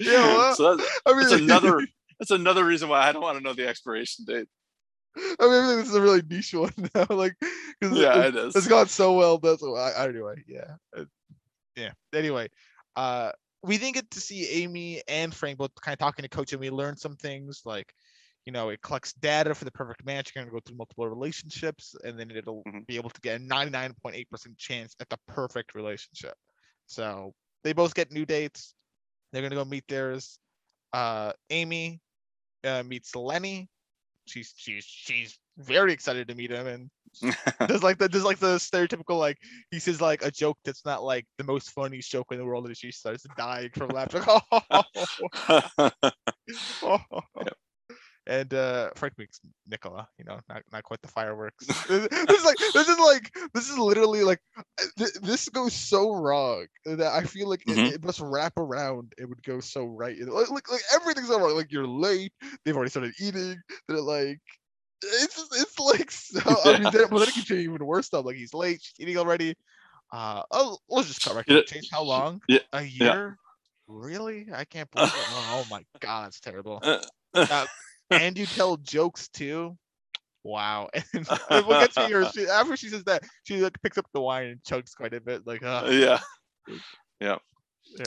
Yeah, 0.01 0.23
well, 0.25 0.55
so 0.55 0.77
that's, 0.77 0.91
I 1.07 1.11
mean, 1.11 1.21
that's 1.21 1.33
another. 1.33 1.87
That's 2.19 2.31
another 2.31 2.65
reason 2.65 2.89
why 2.89 3.07
I 3.07 3.13
don't 3.13 3.21
want 3.21 3.37
to 3.37 3.45
know 3.45 3.53
the 3.53 3.69
expiration 3.69 4.25
date. 4.27 4.49
I 5.19 5.47
mean, 5.47 5.77
this 5.79 5.89
is 5.89 5.95
a 5.95 6.01
really 6.01 6.23
niche 6.23 6.55
one 6.55 6.73
now. 6.95 7.07
Like, 7.11 7.35
'cause 7.83 7.93
Yeah, 7.93 8.21
it, 8.21 8.35
it 8.35 8.37
is. 8.37 8.57
it's 8.57 8.67
gone 8.67 8.89
so 8.89 9.13
well. 9.13 9.37
That's 9.39 9.63
why. 9.63 9.93
Anyway, 9.99 10.43
yeah, 10.47 10.77
Uh, 10.97 11.05
yeah. 11.77 11.93
Anyway, 12.15 12.49
uh, 12.97 13.33
we 13.63 13.77
didn't 13.77 13.95
get 13.95 14.11
to 14.13 14.21
see 14.21 14.49
Amy 14.63 15.03
and 15.09 15.35
Frank 15.35 15.59
both 15.59 15.73
kind 15.81 15.93
of 15.93 15.99
talking 15.99 16.23
to 16.23 16.29
Coach, 16.31 16.53
and 16.53 16.61
we 16.61 16.71
learned 16.71 16.99
some 16.99 17.17
things 17.17 17.63
like, 17.67 17.93
you 18.47 18.53
know, 18.53 18.71
it 18.71 18.81
collects 18.81 19.13
data 19.15 19.55
for 19.55 19.65
the 19.65 19.73
perfect 19.73 20.05
match. 20.07 20.33
You're 20.35 20.45
gonna 20.45 20.53
go 20.53 20.61
through 20.65 20.77
multiple 20.77 21.09
relationships, 21.09 21.95
and 22.05 22.19
then 22.19 22.31
it'll 22.31 22.67
Mhm. 22.67 22.87
be 22.87 22.97
able 22.97 23.11
to 23.11 23.21
get 23.21 23.41
a 23.41 23.45
99.8% 23.45 24.57
chance 24.57 24.95
at 25.01 25.09
the 25.11 25.19
perfect 25.27 25.75
relationship. 25.75 26.37
So 26.87 27.35
they 27.65 27.73
both 27.73 27.95
get 27.95 28.13
new 28.13 28.25
dates. 28.25 28.75
They're 29.33 29.43
gonna 29.43 29.57
go 29.57 29.65
meet 29.65 29.87
theirs. 29.89 30.39
Uh, 30.93 31.33
Amy 31.51 32.01
uh, 32.65 32.83
meets 32.85 33.15
Lenny. 33.17 33.69
She's 34.27 34.55
she's 34.57 34.85
she's 34.85 35.39
very 35.59 35.93
excited 35.93 36.29
to 36.29 36.35
meet 36.35 36.51
him, 36.51 36.67
and 36.67 36.91
there's 37.69 37.83
like 37.83 37.99
the 37.99 38.09
there's 38.09 38.25
like 38.25 38.39
the 38.39 38.57
stereotypical 38.57 39.19
like 39.19 39.39
he 39.71 39.79
says 39.79 40.01
like 40.01 40.25
a 40.25 40.31
joke 40.31 40.59
that's 40.65 40.85
not 40.85 41.03
like 41.03 41.27
the 41.39 41.45
most 41.45 41.71
funniest 41.71 42.11
joke 42.11 42.27
in 42.33 42.39
the 42.39 42.45
world, 42.45 42.67
and 42.67 42.77
she 42.77 42.93
starts 42.93 43.25
dying 43.37 43.71
from 43.75 43.93
laughter. 43.93 44.23
And 48.29 48.53
uh 48.55 48.91
Frank 48.97 49.15
makes 49.19 49.41
Nicola, 49.69 50.09
you 50.19 50.25
know, 50.25 50.41
not 50.49 50.63
not 50.73 50.83
quite 50.83 51.01
the 51.03 51.09
fireworks. 51.09 51.65
this, 51.67 51.79
this 51.89 52.39
is 52.41 52.45
like 52.45 52.57
this 52.75 52.89
is 52.89 52.99
like 52.99 53.37
this 53.55 53.71
is 53.71 53.79
literally 53.79 54.25
like 54.25 54.41
uh, 54.59 54.63
th- 54.99 55.15
this 55.23 55.49
goes 55.49 55.73
so 55.73 56.13
wrong 56.13 56.67
that 56.87 57.13
I 57.13 57.23
feel 57.23 57.49
like 57.49 57.63
it- 57.69 57.77
Mhm. 57.77 57.93
it, 57.93 58.05
must 58.05 58.21
wrap 58.21 58.57
around. 58.59 59.13
It 59.17 59.29
would 59.29 59.43
go 59.45 59.61
so 59.61 59.85
right. 59.87 60.17
Like, 60.21 60.51
like 60.51 60.71
like 60.71 60.83
everything's 60.95 61.29
so 61.29 61.39
wrong. 61.39 61.55
Like 61.57 61.71
you're 61.71 61.87
late. 61.87 62.33
They've 62.65 62.75
already 62.77 62.91
started 62.91 63.15
eating. 63.21 63.57
They're 63.89 64.01
like. 64.01 64.41
It's 65.05 65.39
it's 65.53 65.79
like 65.79 66.11
so. 66.11 66.41
I 66.65 66.79
mean, 66.79 66.91
then, 66.91 67.11
well, 67.11 67.21
then 67.21 67.29
it 67.29 67.35
can 67.35 67.45
change 67.45 67.61
even 67.65 67.85
worse 67.85 68.07
stuff. 68.07 68.25
Like 68.25 68.37
he's 68.37 68.55
late, 68.55 68.81
she's 68.83 68.95
eating 68.99 69.19
already. 69.19 69.55
Uh, 70.11 70.43
oh, 70.51 70.79
let's 70.89 71.07
just 71.09 71.23
cut 71.23 71.37
right 71.37 71.47
to 71.47 71.65
Yeah. 71.71 71.81
How 71.93 72.03
long? 72.03 72.41
yeah, 72.49 72.61
A 72.73 72.83
year? 72.83 73.37
Really? 73.87 74.47
I 74.53 74.65
can't 74.65 74.91
believe 74.91 75.09
it. 75.15 75.15
Oh, 75.33 75.63
oh 75.63 75.67
my 75.71 75.85
god, 76.01 76.25
that's 76.25 76.41
terrible. 76.41 76.81
Uh, 76.83 77.67
and 78.11 78.39
you 78.39 78.47
tell 78.47 78.77
jokes 78.77 79.29
too. 79.29 79.77
Wow. 80.43 80.91
And 81.15 81.27
we'll 81.51 81.81
get 81.81 81.93
to 81.95 82.09
your 82.09 82.31
she, 82.31 82.47
after 82.49 82.77
she 82.77 82.89
says 82.89 83.05
that, 83.05 83.25
she 83.45 83.57
like 83.59 83.81
picks 83.83 83.99
up 83.99 84.07
the 84.13 84.21
wine 84.21 84.47
and 84.47 84.63
chugs 84.63 84.95
quite 84.95 85.15
a 85.15 85.21
bit. 85.21 85.47
Like, 85.47 85.63
uh, 85.63 85.89
yeah. 85.91 86.21
yeah, 87.21 87.39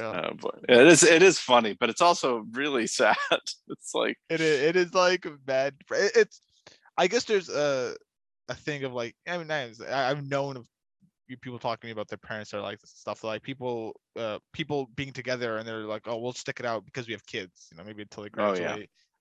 Oh 0.02 0.34
boy. 0.36 0.50
Yeah, 0.68 0.82
it 0.82 0.88
is 0.88 1.04
it 1.04 1.22
is 1.22 1.40
funny, 1.40 1.76
but 1.80 1.90
it's 1.90 2.02
also 2.02 2.46
really 2.52 2.88
sad. 3.02 3.16
It's 3.32 3.94
like 3.94 4.18
it 4.30 4.42
is. 4.42 4.62
It 4.62 4.76
is 4.76 4.94
like 4.94 5.26
bad. 5.46 5.76
it- 5.92 6.12
It's. 6.16 6.42
I 6.98 7.08
guess 7.08 7.24
there's 7.24 7.50
a 7.50 7.96
a 8.50 8.56
thing 8.56 8.84
of 8.84 8.94
like. 8.94 9.16
I 9.28 9.38
mean, 9.38 9.52
I- 9.52 9.72
I've 9.90 10.26
known 10.26 10.58
of 10.58 10.66
people 11.42 11.60
talking 11.60 11.82
to 11.82 11.88
me 11.88 11.92
about 11.92 12.08
their 12.08 12.18
parents 12.18 12.54
are 12.54 12.62
like 12.62 12.80
this 12.80 12.90
stuff 12.90 13.24
like 13.24 13.44
people 13.44 13.96
uh 14.18 14.40
people 14.52 14.90
being 14.96 15.12
together 15.14 15.58
and 15.58 15.68
they're 15.68 15.84
like 15.84 16.02
oh 16.08 16.18
we'll 16.18 16.34
stick 16.34 16.60
it 16.60 16.66
out 16.66 16.84
because 16.86 17.06
we 17.06 17.14
have 17.14 17.24
kids 17.28 17.68
you 17.72 17.78
know 17.78 17.84
maybe 17.84 18.02
until 18.02 18.24
they 18.24 18.30
Oh, 18.36 18.56
yeah. 18.56 18.78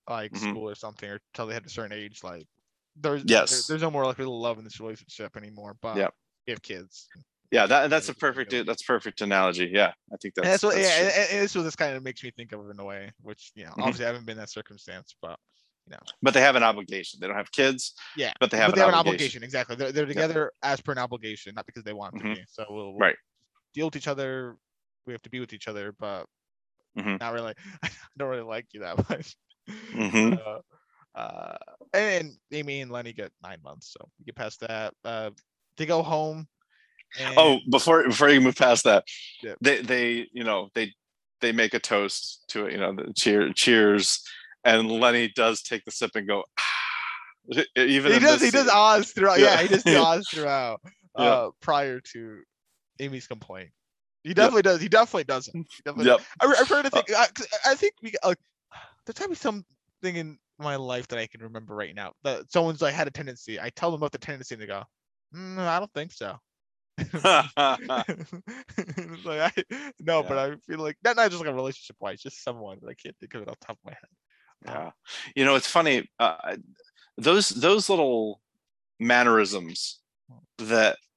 Like 0.09 0.31
Mhm. 0.33 0.49
school 0.49 0.67
or 0.69 0.75
something 0.75 1.09
or 1.09 1.19
until 1.33 1.47
they 1.47 1.53
hit 1.53 1.65
a 1.65 1.69
certain 1.69 1.93
age 1.93 2.23
like 2.23 2.47
there's 2.95 3.23
Yes. 3.25 3.49
there- 3.51 3.61
there's 3.67 3.81
no 3.81 3.91
more 3.91 4.05
like 4.05 4.17
real 4.17 4.39
love 4.41 4.57
in 4.57 4.63
this 4.63 4.79
relationship 4.79 5.37
anymore 5.37 5.77
but 5.81 5.95
we 6.47 6.51
have 6.51 6.61
kids 6.61 7.07
yeah, 7.51 7.65
that 7.65 7.89
that's 7.89 8.09
a 8.09 8.11
Yeah, 8.11 8.15
yeah, 8.15 8.19
perfect 8.19 8.65
that's 8.67 8.83
perfect 8.83 9.21
analogy. 9.21 9.71
Yeah. 9.73 9.91
I 10.13 10.17
think 10.21 10.35
that's 10.35 10.45
and 10.45 10.53
that's 10.53 10.61
what 10.63 10.75
that's 10.75 10.87
yeah 10.99 11.05
and, 11.23 11.31
and- 11.33 11.41
this 11.43 11.55
what 11.55 11.63
this 11.63 11.75
kind 11.75 11.95
of 11.95 12.03
makes 12.03 12.23
me 12.23 12.29
think 12.31 12.51
of 12.51 12.69
in 12.69 12.79
a 12.79 12.85
way 12.85 13.11
which 13.21 13.51
you 13.55 13.63
know 13.65 13.71
Mhm. 13.71 13.79
obviously 13.83 14.05
I 14.05 14.09
haven't 14.09 14.25
been 14.25 14.33
in 14.33 14.39
that 14.39 14.49
circumstance 14.49 15.15
but 15.21 15.39
you 15.87 15.91
know, 15.95 15.99
but 16.21 16.35
they 16.35 16.41
have 16.41 16.55
an 16.55 16.61
obligation. 16.61 17.19
They 17.19 17.25
don't 17.25 17.35
have 17.35 17.51
kids, 17.51 17.95
yeah 18.15 18.33
but 18.39 18.51
they 18.51 18.57
have, 18.57 18.67
but 18.69 18.75
they 18.75 18.81
an, 18.81 18.85
have 18.85 18.93
an 18.93 18.99
obligation. 18.99 19.41
obligation 19.41 19.43
exactly 19.43 19.75
they're, 19.75 19.91
they're 19.91 20.05
together 20.05 20.51
as 20.61 20.79
per 20.81 20.91
an 20.91 20.99
obligation 20.99 21.55
not 21.55 21.65
because 21.65 21.83
they 21.83 21.93
want 21.93 22.15
to 22.17 22.23
Mhm. 22.23 22.35
be 22.35 22.43
so 22.47 22.65
we'll, 22.69 22.91
we'll 22.91 22.97
Right. 22.99 23.15
deal 23.73 23.87
with 23.87 23.95
each 23.95 24.07
other 24.07 24.57
we 25.07 25.13
have 25.13 25.21
to 25.23 25.29
be 25.31 25.39
with 25.39 25.53
each 25.53 25.67
other 25.67 25.91
but 25.93 26.27
Mhm. 26.95 27.19
not 27.19 27.33
really 27.33 27.55
i 27.83 27.89
don't 28.17 28.29
really 28.29 28.43
like 28.43 28.67
you 28.73 28.81
that 28.81 29.09
much 29.09 29.35
Mhm. 29.93 30.39
uh, 31.15 31.17
uh, 31.17 31.57
and 31.93 32.35
amy 32.51 32.81
and 32.81 32.91
lenny 32.91 33.13
get 33.13 33.31
nine 33.43 33.57
months 33.63 33.93
so 33.97 34.07
we 34.19 34.25
get 34.25 34.35
past 34.35 34.59
that 34.61 34.93
uh, 35.03 35.29
they 35.77 35.85
go 35.85 36.01
home 36.03 36.47
and 37.19 37.33
Oh, 37.37 37.57
before 37.71 38.03
before 38.03 38.29
you 38.29 38.39
move 38.39 38.55
past 38.55 38.83
that, 38.83 39.03
Yeah. 39.41 39.55
they 39.61 39.81
they 39.81 40.27
you 40.31 40.43
know 40.43 40.69
they 40.75 40.93
they 41.41 41.51
make 41.51 41.73
a 41.73 41.79
toast 41.79 42.43
to 42.49 42.67
it. 42.67 42.73
You 42.73 42.77
know, 42.77 42.93
the 42.93 43.11
cheer 43.15 43.51
cheers, 43.53 44.21
and 44.63 44.91
Lenny 44.91 45.31
does 45.35 45.63
take 45.63 45.83
the 45.85 45.91
sip 45.91 46.11
and 46.13 46.27
go. 46.27 46.43
Ah. 46.59 46.63
Even 47.77 48.11
he 48.13 48.19
does 48.19 48.41
he 48.43 48.51
does. 48.51 48.67
Oz 48.69 49.11
throughout. 49.11 49.39
Yeah, 49.39 49.59
Yeah. 49.59 49.61
he 49.63 49.67
does 49.69 49.85
Oz 49.95 50.27
throughout. 50.31 50.81
Yeah. 51.17 51.23
Uh, 51.25 51.49
prior 51.61 51.99
to 52.13 52.41
Amy's 52.99 53.25
complaint, 53.25 53.69
he 54.23 54.35
definitely 54.35 54.61
does. 54.61 54.79
He 54.79 54.87
definitely 54.87 55.23
doesn't. 55.23 55.55
He 55.55 55.81
definitely 55.83 56.11
Yep. 56.11 56.21
I, 56.41 56.55
I'm 56.59 56.65
trying 56.67 56.83
to 56.83 56.89
think. 56.91 57.09
I, 57.11 57.25
'cause 57.33 57.47
I 57.65 57.73
think 57.73 57.93
we 58.03 58.13
like 58.23 58.37
there's 59.09 59.17
gotta 59.19 59.29
be 59.29 59.35
something 59.35 59.65
in 60.03 60.37
my 60.59 60.75
life 60.75 61.07
that 61.07 61.17
I 61.17 61.25
can 61.25 61.41
remember 61.41 61.75
right 61.75 61.95
now 61.95 62.13
that 62.23 62.51
someone's 62.51 62.81
like 62.81 62.93
had 62.93 63.07
a 63.07 63.11
tendency. 63.11 63.59
I 63.59 63.69
tell 63.71 63.89
them 63.89 63.99
about 63.99 64.11
the 64.11 64.19
tendency 64.19 64.53
and 64.53 64.61
they 64.61 64.67
go, 64.67 64.83
mm, 65.35 65.57
"I 65.57 65.79
don't 65.79 65.93
think 65.93 66.11
so." 66.11 66.37
Like, 69.25 69.55
I, 69.57 69.63
no, 69.99 70.21
but 70.21 70.37
I 70.37 70.55
feel 70.67 70.79
like 70.79 70.97
not 71.03 71.15
not 71.15 71.31
just 71.31 71.41
like 71.43 71.49
a 71.49 71.55
relationship 71.55 71.95
wise, 71.99 72.21
just 72.21 72.43
someone 72.43 72.77
that 72.81 72.89
I 72.89 72.93
can't 72.93 73.17
think 73.19 73.33
of 73.33 73.41
it 73.41 73.49
off 73.49 73.59
the 73.59 73.65
top 73.65 73.77
of 73.77 73.85
my 73.85 73.91
head. 73.91 74.09
yeah 74.65 74.91
you 75.35 75.45
know 75.45 75.55
it's 75.55 75.67
funny 75.67 76.09
uh, 76.19 76.57
those 77.17 77.49
those 77.49 77.89
little 77.89 78.41
mannerisms 78.99 80.01
that 80.57 80.93
uh, 80.93 81.08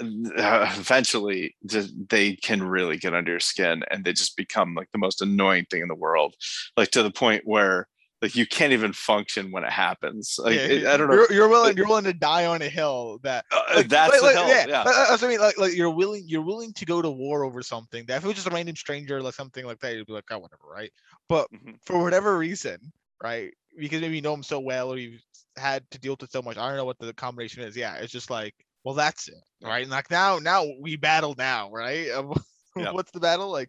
eventually 0.36 1.54
just, 1.66 1.92
they 2.08 2.36
can 2.36 2.62
really 2.62 2.96
get 2.96 3.14
under 3.14 3.30
your 3.32 3.40
skin 3.40 3.82
and 3.90 4.04
they 4.04 4.12
just 4.12 4.36
become 4.36 4.74
like 4.74 4.90
the 4.92 4.98
most 4.98 5.22
annoying 5.22 5.66
thing 5.70 5.82
in 5.82 5.88
the 5.88 5.94
world 5.94 6.34
like 6.76 6.90
to 6.90 7.02
the 7.02 7.10
point 7.10 7.42
where 7.44 7.86
like 8.22 8.34
you 8.36 8.46
can't 8.46 8.72
even 8.72 8.92
function 8.92 9.50
when 9.50 9.64
it 9.64 9.70
happens 9.70 10.36
like 10.38 10.54
Yeah, 10.54 10.60
it- 10.60 10.86
i 10.86 10.96
don't 10.96 11.08
know 11.08 11.14
You're, 11.14 11.32
you're 11.32 11.48
willing. 11.48 11.76
You're 11.76 11.86
willing 11.86 12.04
to 12.04 12.12
die 12.12 12.46
on 12.46 12.60
a 12.62 12.68
hill 12.68 13.18
that 13.22 13.44
Uh, 13.50 13.82
that's 13.86 14.10
like, 14.12 14.20
the 14.20 14.26
like, 14.26 14.34
hell 14.34 14.48
yeah, 14.48 14.66
yeah, 14.68 14.84
that's 14.84 15.10
what 15.10 15.22
I 15.22 15.28
mean. 15.28 15.40
Like, 15.40 15.58
like 15.58 15.74
you're 15.74 15.90
willing, 15.90 16.24
you're 16.26 16.42
willing 16.42 16.72
to 16.74 16.84
go 16.84 17.00
to 17.00 17.10
war 17.10 17.44
over 17.44 17.62
something. 17.62 18.04
That 18.06 18.16
if 18.18 18.24
it 18.24 18.26
was 18.26 18.36
just 18.36 18.46
a 18.46 18.50
random 18.50 18.76
stranger, 18.76 19.22
like 19.22 19.34
something 19.34 19.64
like 19.64 19.78
that, 19.80 19.94
you'd 19.94 20.06
be 20.06 20.12
like, 20.12 20.24
oh, 20.30 20.38
whatever, 20.38 20.64
right? 20.70 20.90
But 21.28 21.46
Mhm. 21.52 21.76
for 21.84 22.02
whatever 22.02 22.36
reason, 22.36 22.78
right? 23.22 23.52
Because 23.78 24.00
maybe 24.00 24.16
you 24.16 24.22
know 24.22 24.34
him 24.34 24.42
so 24.42 24.60
well, 24.60 24.92
or 24.92 24.98
you've 24.98 25.22
had 25.56 25.88
to 25.92 25.98
deal 25.98 26.12
with 26.12 26.24
it 26.24 26.32
so 26.32 26.42
much. 26.42 26.56
I 26.58 26.68
don't 26.68 26.76
know 26.76 26.84
what 26.84 26.98
the 26.98 27.12
combination 27.14 27.62
is. 27.62 27.76
Yeah, 27.76 27.94
it's 27.96 28.12
just 28.12 28.28
like, 28.30 28.54
well, 28.84 28.94
that's 28.94 29.28
it, 29.28 29.34
right? 29.62 29.82
And 29.82 29.90
like 29.90 30.10
now, 30.10 30.38
now 30.38 30.64
we 30.80 30.96
battle 30.96 31.34
now, 31.36 31.70
right? 31.70 32.08
Um, 32.14 32.32
Yeah. 32.76 32.92
What's 32.92 33.10
the 33.10 33.20
battle 33.20 33.50
like? 33.50 33.68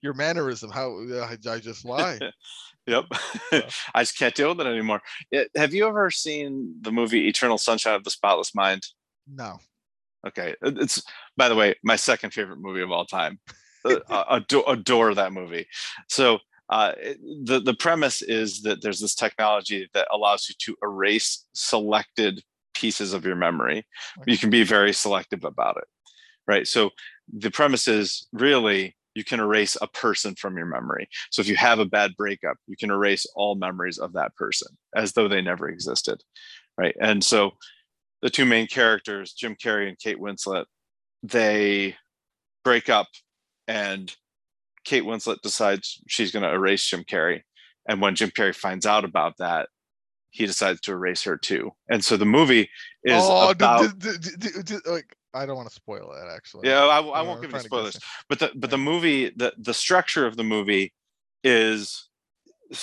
Your 0.00 0.14
mannerism. 0.14 0.70
How 0.70 0.96
uh, 1.12 1.36
I 1.50 1.58
just 1.58 1.84
why? 1.84 2.18
Yep. 2.86 3.04
I 3.94 4.02
just 4.02 4.16
can't 4.16 4.34
deal 4.34 4.48
with 4.54 4.66
it 4.66 4.70
anymore. 4.70 5.02
It- 5.30 5.50
have 5.54 5.74
you 5.74 5.86
ever 5.86 6.10
seen 6.10 6.74
the 6.80 6.90
movie 6.90 7.28
Eternal 7.28 7.58
Sunshine 7.58 7.94
of 7.94 8.04
the 8.04 8.10
Spotless 8.10 8.54
Mind? 8.54 8.82
no. 9.30 9.58
Okay. 10.26 10.54
It- 10.62 10.78
It's, 10.78 11.02
by 11.36 11.48
the 11.50 11.54
way, 11.54 11.74
my 11.84 11.96
second 11.96 12.32
favorite 12.32 12.60
movie 12.60 12.80
of 12.80 12.90
all 12.90 13.04
time. 13.04 13.38
Uh, 13.84 14.24
adore, 14.30 14.64
adore 14.66 15.14
that 15.14 15.32
movie. 15.32 15.66
So, 16.08 16.38
uh, 16.70 16.92
the, 17.44 17.60
the 17.60 17.74
premise 17.74 18.22
is 18.22 18.62
that 18.62 18.82
there's 18.82 19.00
this 19.00 19.14
technology 19.14 19.88
that 19.94 20.08
allows 20.10 20.48
you 20.48 20.54
to 20.60 20.76
erase 20.82 21.44
selected 21.52 22.42
pieces 22.78 23.12
of 23.12 23.24
your 23.24 23.36
memory. 23.36 23.86
You 24.26 24.38
can 24.38 24.50
be 24.50 24.62
very 24.62 24.92
selective 24.92 25.44
about 25.44 25.76
it. 25.76 25.84
Right. 26.46 26.66
So, 26.66 26.90
the 27.30 27.50
premise 27.50 27.88
is 27.88 28.26
really 28.32 28.96
you 29.18 29.24
can 29.24 29.40
erase 29.40 29.76
a 29.82 29.88
person 29.88 30.36
from 30.36 30.56
your 30.56 30.66
memory. 30.66 31.08
So 31.30 31.40
if 31.40 31.48
you 31.48 31.56
have 31.56 31.80
a 31.80 31.84
bad 31.84 32.12
breakup, 32.16 32.56
you 32.68 32.76
can 32.76 32.90
erase 32.90 33.26
all 33.34 33.56
memories 33.56 33.98
of 33.98 34.12
that 34.12 34.36
person 34.36 34.68
as 34.94 35.12
though 35.12 35.26
they 35.26 35.42
never 35.42 35.68
existed. 35.68 36.22
Right. 36.78 36.94
And 37.00 37.24
so 37.24 37.52
the 38.22 38.30
two 38.30 38.44
main 38.44 38.68
characters, 38.68 39.32
Jim 39.32 39.56
Carrey 39.56 39.88
and 39.88 39.98
Kate 39.98 40.20
Winslet, 40.20 40.66
they 41.24 41.96
break 42.62 42.88
up 42.88 43.08
and 43.66 44.14
Kate 44.84 45.02
Winslet 45.02 45.40
decides 45.42 46.00
she's 46.06 46.30
going 46.30 46.44
to 46.44 46.52
erase 46.52 46.86
Jim 46.86 47.02
Carrey. 47.02 47.42
And 47.88 48.00
when 48.00 48.14
Jim 48.14 48.30
Carrey 48.30 48.54
finds 48.54 48.86
out 48.86 49.04
about 49.04 49.34
that, 49.38 49.68
he 50.30 50.46
decides 50.46 50.80
to 50.82 50.92
erase 50.92 51.22
her 51.24 51.36
too. 51.36 51.72
And 51.90 52.04
so 52.04 52.16
the 52.16 52.26
movie 52.26 52.68
is 53.04 53.22
oh, 53.24 53.50
about 53.50 53.98
d- 53.98 54.10
d- 54.20 54.62
d- 54.64 54.76
like 54.86 55.16
I 55.34 55.46
don't 55.46 55.56
want 55.56 55.68
to 55.68 55.74
spoil 55.74 56.12
it 56.12 56.34
actually. 56.34 56.68
yeah, 56.68 56.80
I, 56.80 57.00
I 57.00 57.22
won't 57.22 57.42
give 57.42 57.52
you 57.52 57.58
spoilers, 57.60 57.98
but 58.28 58.38
the 58.38 58.50
but 58.56 58.70
the 58.70 58.78
movie 58.78 59.32
the 59.36 59.52
the 59.58 59.74
structure 59.74 60.26
of 60.26 60.36
the 60.36 60.44
movie 60.44 60.92
is 61.44 62.08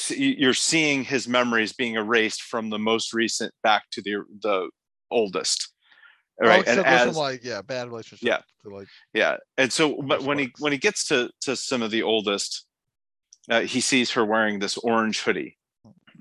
you're 0.09 0.53
seeing 0.53 1.03
his 1.03 1.27
memories 1.27 1.73
being 1.73 1.95
erased 1.95 2.41
from 2.41 2.69
the 2.69 2.79
most 2.79 3.13
recent 3.13 3.53
back 3.63 3.83
to 3.91 4.01
the 4.01 4.23
the 4.41 4.69
oldest. 5.11 5.71
Oh, 6.43 6.47
Right. 6.47 6.65
so 6.65 6.71
and 6.71 6.79
it 6.81 6.83
goes 6.83 6.99
from 6.99 7.09
as 7.09 7.17
like 7.17 7.43
yeah, 7.43 7.61
bad 7.61 7.87
relationship. 7.87 8.27
Yeah. 8.27 8.41
Like 8.65 8.87
yeah 9.13 9.37
and 9.57 9.71
so 9.71 10.01
but 10.01 10.23
when 10.23 10.39
he 10.39 10.51
when 10.57 10.71
he 10.71 10.79
gets 10.79 11.05
to 11.09 11.29
to 11.41 11.55
some 11.55 11.83
of 11.83 11.91
the 11.91 12.01
oldest 12.01 12.65
uh, 13.49 13.61
he 13.61 13.79
sees 13.79 14.11
her 14.11 14.25
wearing 14.25 14.57
this 14.57 14.75
orange 14.77 15.21
hoodie 15.21 15.55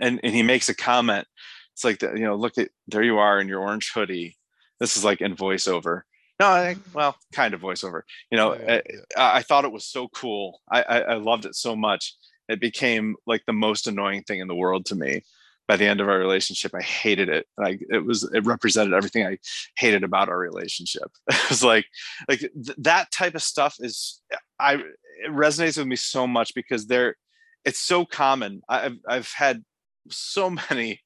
and 0.01 0.20
and 0.22 0.34
he 0.34 0.42
makes 0.42 0.68
a 0.68 0.74
comment. 0.74 1.26
It's 1.72 1.84
like 1.84 1.99
that 2.01 2.16
you 2.16 2.24
know 2.24 2.36
look 2.36 2.59
at 2.59 2.70
there 2.88 3.03
you 3.03 3.18
are 3.18 3.40
in 3.40 3.49
your 3.49 3.61
orange 3.61 3.90
hoodie. 3.92 4.36
This 4.80 4.97
is 4.97 5.05
like 5.05 5.20
in 5.20 5.36
voiceover. 5.36 6.03
No 6.40 6.49
i 6.49 6.64
think 6.74 6.84
well 6.95 7.16
kind 7.32 7.55
of 7.55 7.61
voiceover. 7.61 8.03
You 8.30 8.38
know 8.38 8.55
yeah, 8.55 8.72
I, 8.72 8.82
yeah. 8.88 9.01
I 9.16 9.38
I 9.38 9.42
thought 9.42 9.64
it 9.64 9.72
was 9.72 9.86
so 9.86 10.09
cool. 10.09 10.61
I, 10.70 10.82
I 10.82 10.99
i 11.01 11.14
loved 11.14 11.45
it 11.45 11.55
so 11.55 11.76
much. 11.76 12.14
It 12.49 12.61
became 12.61 13.16
like 13.26 13.42
the 13.47 13.53
most 13.53 13.86
annoying 13.86 14.22
thing 14.22 14.40
in 14.40 14.49
the 14.49 14.55
world 14.55 14.86
to 14.86 14.95
me. 14.95 15.22
By 15.66 15.76
the 15.76 15.86
end 15.86 16.03
of 16.03 16.11
our 16.11 16.18
relationship 16.18 16.72
i 16.74 16.82
hated 16.82 17.28
it. 17.28 17.47
Like 17.57 17.80
it 17.88 18.05
was 18.05 18.22
it 18.34 18.45
represented 18.45 18.92
everything 18.92 19.26
i 19.26 19.38
hated 19.78 20.05
about 20.05 20.28
our 20.28 20.38
relationship. 20.38 21.11
It 21.30 21.49
was 21.49 21.64
like 21.64 21.86
like 22.28 22.40
th- 22.40 22.78
that 22.78 23.11
type 23.12 23.34
of 23.34 23.42
stuff 23.42 23.76
is 23.80 24.20
i 24.61 24.74
it 24.74 25.30
resonates 25.30 25.78
with 25.78 25.86
me 25.86 25.97
so 25.97 26.26
much 26.26 26.55
because 26.55 26.86
they're 26.86 27.16
it's 27.64 27.80
so 27.80 28.05
common. 28.05 28.62
I've 28.68 28.99
i've 29.09 29.30
had 29.32 29.64
so 30.11 30.50
many 30.70 31.00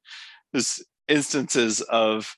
instances 1.08 1.80
of 1.82 2.34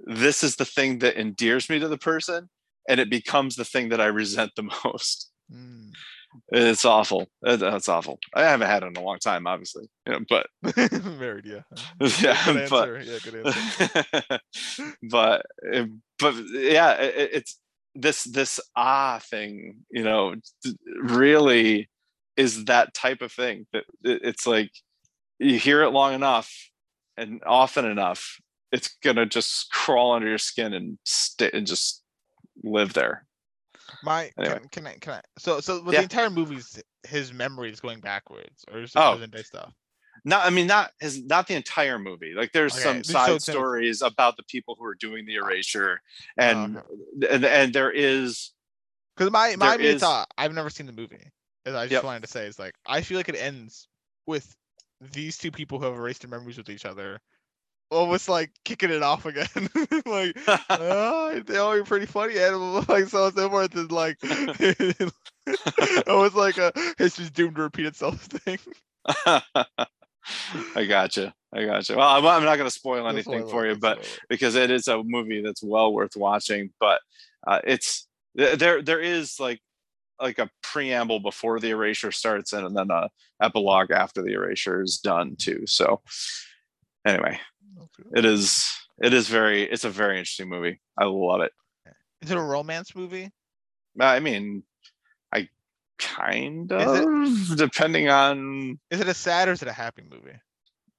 this 0.00 0.42
is 0.42 0.56
the 0.56 0.64
thing 0.64 0.98
that 1.00 1.16
endears 1.20 1.68
me 1.68 1.78
to 1.78 1.88
the 1.88 1.98
person 1.98 2.48
and 2.88 2.98
it 3.00 3.10
becomes 3.10 3.56
the 3.56 3.64
thing 3.64 3.88
that 3.90 4.00
i 4.00 4.06
resent 4.06 4.50
the 4.56 4.62
most 4.84 5.26
Mm. 5.52 5.90
it's 6.52 6.84
awful 6.84 7.26
that's 7.42 7.88
awful 7.88 8.20
i 8.34 8.42
haven't 8.44 8.68
had 8.68 8.84
it 8.84 8.86
in 8.86 8.96
a 8.96 9.02
long 9.02 9.18
time 9.18 9.48
obviously 9.48 9.88
you 10.06 10.12
know, 10.12 10.20
but 10.28 10.46
Married, 11.18 11.44
yeah. 11.44 11.62
yeah 12.20 12.44
Good 12.44 12.70
but. 12.70 13.04
Yeah, 13.04 13.18
good 13.24 13.46
answer. 13.46 14.40
but 15.10 15.44
uh, 15.74 15.86
but 16.20 16.34
yeah 16.52 16.92
it- 17.00 17.30
it's 17.32 17.58
this 17.96 18.22
this 18.24 18.60
ah 18.76 19.18
thing 19.28 19.78
you 19.90 20.04
know 20.04 20.36
really 21.02 21.90
is 22.36 22.64
that 22.66 22.94
type 22.94 23.22
of 23.22 23.32
thing 23.32 23.66
that 23.72 23.82
it's 24.04 24.46
like 24.46 24.70
you 25.40 25.58
hear 25.58 25.82
it 25.82 25.90
long 25.90 26.14
enough 26.14 26.52
and 27.16 27.40
often 27.46 27.84
enough 27.84 28.38
it's 28.72 28.96
gonna 29.02 29.26
just 29.26 29.70
crawl 29.72 30.12
under 30.12 30.28
your 30.28 30.38
skin 30.38 30.72
and 30.74 30.98
stay 31.04 31.50
and 31.52 31.66
just 31.66 32.02
live 32.62 32.92
there 32.92 33.26
My 34.04 34.30
Anyway. 34.38 34.58
can, 34.60 34.68
can 34.68 34.86
I 34.86 34.94
can 35.00 35.12
I 35.14 35.20
so 35.38 35.60
so 35.60 35.82
with 35.82 35.94
Yeah. 35.94 36.00
the 36.00 36.04
entire 36.04 36.30
movie's 36.30 36.80
his 37.08 37.32
memory 37.32 37.70
is 37.72 37.80
going 37.80 38.00
backwards 38.00 38.64
or 38.70 38.80
is 38.82 38.90
it 38.94 38.98
Oh. 38.98 39.12
present 39.12 39.32
day 39.32 39.42
stuff? 39.42 39.72
not 40.24 40.44
i 40.44 40.50
mean 40.50 40.66
not 40.66 40.92
his 41.00 41.24
not 41.24 41.46
the 41.46 41.54
entire 41.54 41.98
movie 41.98 42.34
like 42.36 42.52
there's 42.52 42.74
Okay, 42.74 42.82
some 42.82 43.02
side 43.02 43.28
it's- 43.30 43.44
stories 43.44 44.02
about 44.02 44.36
the 44.36 44.42
people 44.44 44.76
who 44.78 44.84
are 44.84 44.94
doing 44.96 45.24
the 45.24 45.36
erasure 45.36 46.00
oh, 46.38 46.42
and 46.44 46.76
okay. 46.76 47.34
and, 47.34 47.44
and 47.44 47.72
there 47.72 47.90
is 47.90 48.52
Because 49.16 49.30
my 49.32 49.56
my 49.56 49.76
is- 49.76 50.00
thought, 50.02 50.28
I've 50.36 50.52
never 50.54 50.68
seen 50.70 50.86
the 50.86 50.92
movie. 50.92 51.24
As 51.66 51.74
I 51.74 51.84
just 51.84 51.92
Yep. 51.92 52.04
wanted 52.04 52.22
to 52.22 52.28
say 52.28 52.46
is 52.46 52.58
like 52.58 52.74
I 52.86 53.00
feel 53.00 53.16
like 53.18 53.28
it 53.30 53.36
ends 53.36 53.88
with 54.26 54.54
these 55.00 55.38
two 55.38 55.50
people 55.50 55.78
who 55.78 55.86
have 55.86 55.96
erased 55.96 56.22
their 56.22 56.30
memories 56.30 56.58
with 56.58 56.70
each 56.70 56.84
other, 56.84 57.20
almost 57.90 58.28
like 58.28 58.50
kicking 58.64 58.90
it 58.90 59.02
off 59.02 59.26
again. 59.26 59.46
like, 60.06 60.36
oh, 60.70 61.40
they 61.44 61.56
all 61.56 61.72
are 61.72 61.84
pretty 61.84 62.06
funny, 62.06 62.38
and 62.38 62.56
like 62.88 63.06
so 63.06 63.30
so 63.30 63.50
forth. 63.50 63.74
And 63.74 63.90
like, 63.92 64.18
it 64.22 65.12
was 66.06 66.34
like 66.34 66.58
a 66.58 66.72
history's 66.98 67.30
doomed 67.30 67.56
to 67.56 67.62
repeat 67.62 67.86
itself 67.86 68.20
thing. 68.22 68.58
I 70.76 70.84
gotcha. 70.86 71.34
I 71.52 71.64
gotcha. 71.64 71.96
Well, 71.96 72.08
I'm, 72.08 72.26
I'm 72.26 72.44
not 72.44 72.56
going 72.56 72.68
to 72.68 72.74
spoil 72.74 73.08
anything 73.08 73.46
for 73.48 73.66
you, 73.66 73.74
but 73.74 74.06
because 74.28 74.54
it 74.54 74.70
is 74.70 74.86
a 74.86 75.02
movie 75.02 75.42
that's 75.42 75.62
well 75.62 75.92
worth 75.92 76.16
watching. 76.16 76.70
But 76.78 77.00
uh, 77.46 77.60
it's 77.64 78.06
there. 78.34 78.82
There 78.82 79.00
is 79.00 79.40
like 79.40 79.60
like 80.20 80.38
a 80.38 80.50
preamble 80.62 81.20
before 81.20 81.60
the 81.60 81.70
erasure 81.70 82.12
starts, 82.12 82.52
and 82.52 82.76
then 82.76 82.90
a 82.90 83.08
epilogue 83.42 83.90
after 83.90 84.22
the 84.22 84.32
erasure 84.32 84.82
is 84.82 84.98
done 84.98 85.36
too. 85.36 85.62
So 85.66 86.00
anyway, 87.06 87.38
Okay. 87.78 88.08
it 88.16 88.24
is 88.24 88.66
it 89.02 89.14
is 89.14 89.28
very 89.28 89.62
it's 89.62 89.84
a 89.84 89.90
very 89.90 90.18
interesting 90.18 90.48
movie. 90.48 90.80
I 90.98 91.04
love 91.04 91.40
it. 91.40 91.52
Is 92.22 92.30
it 92.30 92.36
a 92.36 92.40
romance 92.42 92.94
movie? 92.94 93.30
I 93.98 94.20
mean, 94.20 94.62
I 95.32 95.48
kind 95.98 96.70
Is 96.70 97.00
it- 97.00 97.52
of 97.52 97.56
depending 97.58 98.08
on 98.08 98.78
Is 98.90 99.00
it 99.00 99.08
a 99.08 99.14
sad 99.14 99.48
or 99.48 99.52
is 99.52 99.62
it 99.62 99.68
a 99.68 99.72
happy 99.72 100.02
movie? 100.08 100.38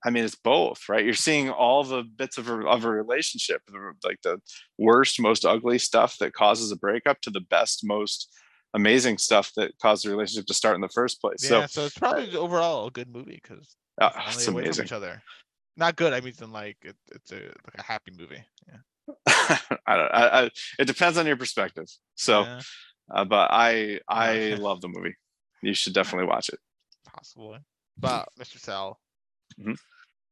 I 0.04 0.10
mean, 0.10 0.24
it's 0.24 0.34
both, 0.34 0.90
right? 0.90 1.06
You're 1.06 1.14
seeing 1.14 1.52
all 1.52 1.84
the 1.84 2.02
bits 2.02 2.40
of 2.40 2.50
a, 2.50 2.66
of 2.68 2.86
a 2.86 2.90
relationship, 2.90 3.62
like 4.04 4.20
the 4.24 4.42
worst, 4.80 5.20
most 5.22 5.46
ugly 5.46 5.78
stuff 5.78 6.18
that 6.18 6.34
causes 6.34 6.72
a 6.72 6.76
breakup 6.76 7.22
to 7.22 7.30
the 7.30 7.40
best, 7.42 7.82
most 7.84 8.36
amazing 8.74 9.18
stuff 9.18 9.52
that 9.56 9.78
caused 9.80 10.06
the 10.06 10.10
relationship 10.10 10.46
to 10.48 10.54
start 10.54 10.76
in 10.76 10.82
the 10.82 10.90
first 10.90 11.20
place. 11.22 11.50
Yeah, 11.50 11.66
so 11.66 11.86
it's 11.86 11.98
probably 11.98 12.36
overall 12.36 12.88
a 12.88 12.92
good 12.92 13.10
movie 13.14 13.40
because 13.42 13.76
uh, 14.00 14.10
it's 14.30 14.48
away 14.48 14.64
from 14.64 14.64
amazing. 14.64 14.86
each 14.86 14.92
other. 14.92 15.22
Not 15.78 15.96
good. 15.96 16.14
I 16.14 16.22
mean, 16.22 16.34
like 16.52 16.78
it, 16.84 16.96
it's 17.14 17.32
a 17.32 17.36
like 17.36 17.78
a 17.78 17.84
happy 17.84 18.12
movie. 18.18 18.44
Yeah. 18.68 18.78
I 19.88 19.96
don't. 19.98 20.12
I, 20.14 20.44
I, 20.44 20.50
it 20.80 20.86
depends 20.86 21.18
on 21.18 21.26
your 21.26 21.38
perspective. 21.38 21.88
So, 22.16 22.42
yeah, 22.44 22.62
uh, 23.14 23.26
but 23.26 23.50
I 23.52 24.00
I 24.08 24.56
love 24.60 24.82
the 24.82 24.88
movie. 24.90 25.16
You 25.64 25.74
should 25.74 25.94
definitely 25.94 26.28
watch 26.28 26.50
it. 26.50 26.60
possibly. 27.06 27.60
But 27.98 28.30
Mr. 28.40 28.60
Sal, 28.60 29.00
Mhm. 29.60 29.78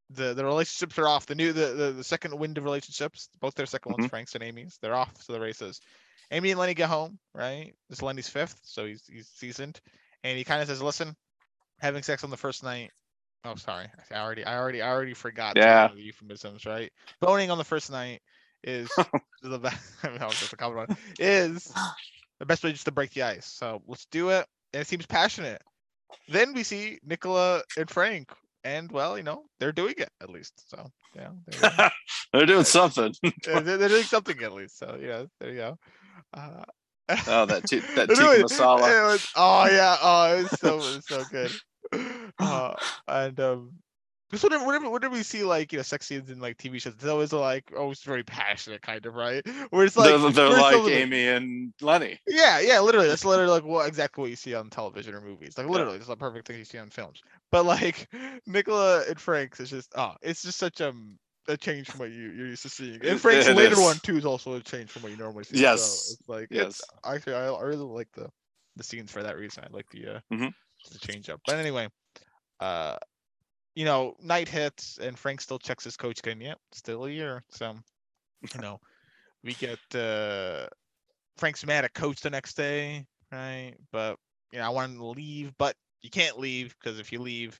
the 0.09 0.33
the 0.33 0.45
relationships 0.45 0.97
are 0.97 1.07
off. 1.07 1.25
The 1.25 1.35
new 1.35 1.51
the, 1.53 1.67
the 1.67 1.91
the 1.91 2.03
second 2.03 2.37
wind 2.37 2.57
of 2.57 2.63
relationships, 2.63 3.29
both 3.41 3.55
their 3.55 3.65
2nd 3.65 3.91
ones, 3.91 4.05
Mhm. 4.05 4.09
Frank's 4.09 4.35
and 4.35 4.43
Amy's, 4.43 4.77
they're 4.81 4.95
off 4.95 5.13
to 5.25 5.31
the 5.31 5.39
races. 5.39 5.79
Amy 6.31 6.51
and 6.51 6.59
Lenny 6.59 6.73
get 6.73 6.89
home, 6.89 7.17
right? 7.33 7.73
This 7.89 7.99
is 7.99 8.03
Lenny's 8.03 8.29
fifth, 8.29 8.59
so 8.63 8.85
he's 8.85 9.03
he's 9.11 9.27
seasoned, 9.27 9.79
and 10.23 10.37
he 10.37 10.43
kind 10.43 10.61
of 10.61 10.67
says, 10.67 10.81
"Listen, 10.81 11.15
having 11.79 12.03
sex 12.03 12.23
on 12.23 12.29
the 12.29 12.37
first 12.37 12.63
night." 12.63 12.91
Oh, 13.45 13.55
sorry, 13.55 13.87
I 14.11 14.15
already 14.19 14.43
I 14.45 14.57
already 14.57 14.81
I 14.81 14.89
already 14.91 15.13
forgot. 15.13 15.55
Yeah. 15.57 15.87
the 15.93 16.01
euphemisms, 16.01 16.65
right? 16.65 16.91
Boning 17.21 17.51
on 17.51 17.57
the 17.57 17.63
first 17.63 17.89
night 17.91 18.21
is 18.63 18.89
the 19.41 19.59
best. 19.59 19.79
I 20.03 20.09
mean, 20.09 20.19
that 20.19 20.27
was 20.27 20.39
just 20.39 20.53
a 20.53 20.57
comment 20.57 20.89
on 20.89 20.97
it, 20.97 21.23
is 21.23 21.73
the 22.39 22.45
best 22.45 22.63
way 22.63 22.71
just 22.71 22.85
to 22.85 22.91
break 22.91 23.11
the 23.11 23.23
ice. 23.23 23.45
So 23.45 23.81
let's 23.87 24.05
do 24.11 24.29
it. 24.29 24.45
And 24.73 24.81
it 24.81 24.87
seems 24.87 25.05
passionate. 25.05 25.61
Then 26.27 26.53
we 26.53 26.63
see 26.63 26.99
Nicola 27.03 27.61
and 27.77 27.89
Frank, 27.89 28.31
and 28.63 28.91
well, 28.91 29.17
you 29.17 29.23
know, 29.23 29.45
they're 29.59 29.71
doing 29.71 29.95
it 29.97 30.09
at 30.21 30.29
least. 30.29 30.69
So 30.69 30.91
yeah, 31.15 31.29
they're, 31.47 31.91
They're 32.33 32.45
doing 32.45 32.63
something. 32.65 33.13
they're, 33.43 33.61
they're 33.61 33.87
doing 33.89 34.03
something 34.03 34.41
at 34.43 34.53
least. 34.53 34.77
So 34.77 34.97
yeah, 35.01 35.23
there 35.39 35.49
you 35.49 35.55
go. 35.57 35.77
Uh, 36.33 36.63
Oh, 37.27 37.45
that 37.47 37.65
ti- 37.65 37.79
that 37.95 38.07
tikka 38.09 38.21
doing- 38.21 38.43
masala. 38.43 39.11
was- 39.11 39.27
oh 39.35 39.65
yeah, 39.65 39.97
oh 40.01 40.35
it 40.37 40.43
was 40.43 40.59
so 40.59 40.75
it 40.77 40.95
was 40.95 41.05
so 41.07 41.23
good. 41.31 42.31
Uh, 42.37 42.73
and 43.07 43.39
um, 43.39 43.71
just 44.31 44.43
whenever, 44.43 44.63
whenever 44.63 44.89
whenever 44.91 45.15
we 45.15 45.23
see 45.23 45.43
like 45.43 45.71
you 45.73 45.79
know 45.79 45.83
sex 45.83 46.05
scenes 46.05 46.29
in 46.29 46.39
like 46.39 46.57
TV 46.57 46.79
shows, 46.79 46.93
it's 46.93 47.05
always 47.05 47.33
like 47.33 47.73
always 47.75 47.99
very 48.03 48.21
passionate 48.23 48.83
kind 48.83 49.03
of 49.07 49.15
right. 49.15 49.43
Where 49.71 49.85
it's 49.85 49.97
like 49.97 50.09
they're 50.21 50.31
they're 50.31 50.49
like 50.61 50.75
Amy 50.91 51.27
and 51.29 51.73
Lenny. 51.81 52.19
Yeah, 52.27 52.59
yeah, 52.59 52.79
literally. 52.79 53.07
That's 53.07 53.25
literally 53.25 53.49
like 53.49 53.63
what 53.63 53.87
exactly 53.87 54.21
what 54.21 54.29
you 54.29 54.35
see 54.35 54.53
on 54.53 54.69
television 54.69 55.15
or 55.15 55.21
movies. 55.21 55.57
Like 55.57 55.67
literally, 55.67 55.97
it's 55.97 56.05
the 56.05 56.15
perfect 56.15 56.47
thing 56.47 56.59
you 56.59 56.65
see 56.65 56.77
on 56.77 56.91
films. 56.91 57.21
But 57.51 57.65
like 57.65 58.07
Nicola 58.45 59.03
and 59.09 59.19
Frank's 59.19 59.59
is 59.59 59.71
just 59.71 59.91
oh, 59.97 60.13
it's 60.21 60.43
just 60.43 60.59
such 60.59 60.79
um 60.79 61.17
a 61.49 61.57
change 61.57 61.89
from 61.89 61.99
what 61.99 62.11
you, 62.11 62.31
you're 62.31 62.47
used 62.47 62.63
to 62.63 62.69
seeing. 62.69 63.05
And 63.05 63.19
Frank's 63.19 63.47
it 63.47 63.57
later 63.57 63.79
is. 63.79 63.79
one 63.79 63.99
too 64.01 64.17
is 64.17 64.25
also 64.25 64.55
a 64.55 64.61
change 64.61 64.91
from 64.91 65.03
what 65.03 65.11
you 65.11 65.17
normally 65.17 65.43
see. 65.45 65.63
Yes, 65.63 65.71
So 65.71 66.01
it's 66.09 66.27
like 66.27 66.49
yes. 66.49 66.81
it's 66.81 66.81
actually 67.05 67.35
I, 67.35 67.47
I 67.51 67.63
really 67.63 67.83
like 67.85 68.11
the 68.13 68.29
the 68.77 68.83
scenes 68.83 69.11
for 69.11 69.23
that 69.23 69.37
reason. 69.37 69.63
I 69.65 69.67
like 69.75 69.89
the 69.91 70.07
uh 70.17 70.19
Mhm. 70.31 70.53
the 70.91 70.99
change 70.99 71.29
up. 71.29 71.41
But 71.45 71.59
anyway, 71.59 71.89
uh 72.59 72.97
you 73.75 73.85
know, 73.85 74.15
night 74.21 74.49
hits 74.49 74.99
and 74.99 75.17
Frank 75.19 75.41
still 75.41 75.59
checks 75.59 75.85
his 75.85 75.97
coach 75.97 76.21
going, 76.21 76.41
yep, 76.41 76.59
still 76.73 77.05
a 77.05 77.11
year. 77.11 77.43
So 77.49 77.77
you 78.53 78.61
know, 78.61 78.79
we 79.43 79.55
get 79.55 79.79
uh 79.95 80.67
Frank's 81.37 81.65
mad 81.65 81.85
at 81.85 81.93
coach 81.93 82.21
the 82.21 82.29
next 82.31 82.55
day, 82.55 83.07
right? 83.31 83.75
But 83.91 84.19
you 84.51 84.59
know, 84.59 84.65
I 84.65 84.69
want 84.69 84.93
him 84.93 84.99
to 84.99 85.07
leave, 85.07 85.57
but 85.57 85.75
you 86.01 86.09
can't 86.11 86.39
leave 86.39 86.75
because 86.79 86.99
if 86.99 87.11
you 87.11 87.21
leave, 87.21 87.59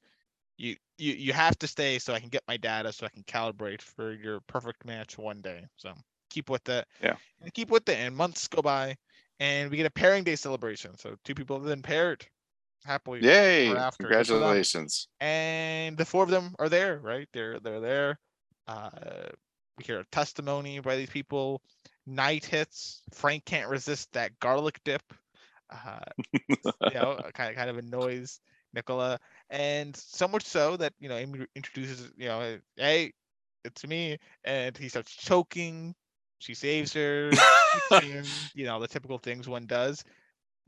you 0.60 0.76
you 0.98 1.14
you 1.14 1.34
have 1.34 1.58
to 1.60 1.68
stay 1.68 1.98
so 1.98 2.14
I 2.14 2.20
can 2.20 2.30
get 2.30 2.44
my 2.48 2.58
data 2.58 2.92
so 2.92 3.06
I 3.06 3.10
can 3.10 3.24
calibrate 3.24 3.82
for 3.82 4.14
your 4.14 4.42
perfect 4.42 4.86
match 4.86 5.18
one 5.18 5.42
day. 5.42 5.66
So 5.78 5.94
keep 6.30 6.50
with 6.50 6.68
it. 6.70 6.86
Yeah. 7.02 7.16
And 7.42 7.54
keep 7.54 7.72
with 7.72 7.88
it. 7.88 7.98
And 7.98 8.16
months 8.16 8.48
go 8.48 8.62
by, 8.62 8.98
and 9.40 9.72
we 9.72 9.78
get 9.78 9.86
a 9.86 9.92
pairing 9.92 10.26
day 10.26 10.36
celebration. 10.36 10.98
So 10.98 11.16
two 11.24 11.34
people 11.34 11.58
have 11.58 11.66
been 11.66 11.82
paired 11.82 12.28
happily. 12.86 13.24
Yay! 13.24 13.70
after, 13.70 14.04
good 14.04 14.28
for 14.28 14.34
them. 14.34 14.42
Congratulations. 14.42 15.08
And 15.22 15.98
the 15.98 16.06
four 16.06 16.24
of 16.24 16.30
them 16.30 16.54
are 16.60 16.70
there, 16.70 17.00
right? 17.00 17.28
They're 17.34 17.60
they're 17.62 17.80
there. 17.80 18.20
Uh, 18.68 18.90
we 19.78 19.86
hear 19.86 20.02
a 20.02 20.06
testimony 20.12 20.80
by 20.80 20.98
these 20.98 21.10
people. 21.10 21.62
Night 22.06 22.44
hits. 22.44 23.02
Frank 23.14 23.46
can't 23.46 23.70
resist 23.70 24.12
that 24.12 24.38
garlic 24.40 24.82
dip. 24.84 25.04
Uh, 25.70 26.00
you 26.50 26.56
know, 26.94 27.18
kind 27.34 27.50
of 27.50 27.56
kind 27.56 27.70
of 27.70 27.78
annoys 27.78 28.42
Nicola, 28.74 29.20
and 29.50 29.96
so 29.96 30.28
much 30.28 30.44
so 30.46 30.78
that 30.78 30.94
you 31.00 31.10
know 31.10 31.16
Amy 31.18 31.46
introduces 31.56 32.12
you 32.18 32.28
know, 32.28 32.58
hey, 32.76 33.12
it's 33.64 33.86
me, 33.88 34.18
and 34.44 34.78
he 34.78 34.90
starts 34.90 35.16
choking. 35.16 35.96
She 36.40 36.54
saves 36.54 36.94
her, 36.94 37.32
you 38.54 38.66
know, 38.66 38.80
the 38.80 38.88
typical 38.88 39.18
things 39.18 39.48
one 39.48 39.66
does. 39.66 40.04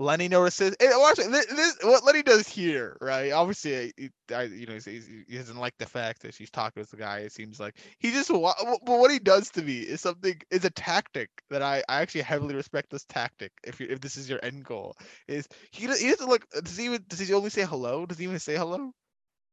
Lenny 0.01 0.27
notices. 0.27 0.75
And 0.79 0.91
watch 0.97 1.17
this, 1.17 1.45
this, 1.45 1.77
what 1.83 2.03
Lenny 2.03 2.23
does 2.23 2.47
here, 2.47 2.97
right? 2.99 3.31
Obviously, 3.31 3.93
he, 3.95 4.09
I, 4.33 4.43
you 4.43 4.65
know, 4.65 4.77
he 4.83 5.37
doesn't 5.37 5.57
like 5.57 5.77
the 5.77 5.85
fact 5.85 6.21
that 6.23 6.33
she's 6.33 6.49
talking 6.49 6.81
with 6.81 6.89
the 6.89 6.97
guy. 6.97 7.19
It 7.19 7.31
seems 7.31 7.59
like 7.59 7.77
he 7.99 8.11
just. 8.11 8.29
But 8.29 8.81
what 8.83 9.11
he 9.11 9.19
does 9.19 9.49
to 9.51 9.61
me 9.61 9.79
is 9.79 10.01
something. 10.01 10.41
Is 10.49 10.65
a 10.65 10.69
tactic 10.71 11.29
that 11.49 11.61
I, 11.61 11.83
I 11.87 12.01
actually 12.01 12.21
heavily 12.21 12.55
respect. 12.55 12.89
This 12.89 13.05
tactic, 13.05 13.51
if 13.63 13.79
you, 13.79 13.87
if 13.89 14.01
this 14.01 14.17
is 14.17 14.29
your 14.29 14.39
end 14.43 14.65
goal, 14.65 14.95
is 15.27 15.47
he? 15.71 15.81
He 15.81 15.87
doesn't 15.87 16.27
look. 16.27 16.49
Does 16.49 16.77
he 16.77 16.85
even? 16.85 17.05
Does 17.07 17.19
he 17.19 17.33
only 17.33 17.49
say 17.49 17.63
hello? 17.63 18.05
Does 18.05 18.17
he 18.17 18.25
even 18.25 18.39
say 18.39 18.55
hello? 18.55 18.91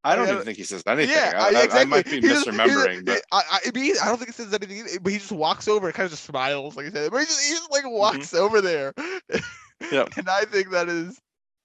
I 0.04 0.14
don't 0.14 0.28
I 0.28 0.32
even 0.32 0.44
think 0.44 0.56
he 0.56 0.64
says 0.64 0.82
anything. 0.86 1.14
Yeah, 1.14 1.32
I, 1.36 1.48
exactly. 1.48 1.78
I, 1.78 1.82
I 1.82 1.84
might 1.84 2.04
be 2.04 2.10
he 2.12 2.20
misremembering, 2.20 3.04
just, 3.04 3.06
but 3.06 3.22
I, 3.32 3.60
I, 3.66 3.70
mean, 3.74 3.94
I 4.00 4.06
don't 4.06 4.16
think 4.16 4.28
he 4.28 4.32
says 4.32 4.54
anything. 4.54 4.98
But 5.02 5.12
he 5.12 5.18
just 5.18 5.32
walks 5.32 5.66
over 5.66 5.88
and 5.88 5.94
kind 5.94 6.04
of 6.04 6.12
just 6.12 6.24
smiles, 6.24 6.76
like 6.76 6.86
I 6.86 6.90
said. 6.90 7.10
But 7.10 7.18
he 7.18 7.26
just, 7.26 7.44
he 7.44 7.50
just 7.50 7.70
like 7.70 7.84
walks 7.84 8.32
mm-hmm. 8.32 8.36
over 8.36 8.60
there. 8.60 8.94
Yeah. 9.90 10.04
and 10.16 10.28
I 10.28 10.44
think 10.44 10.70
that 10.70 10.88
is, 10.88 11.18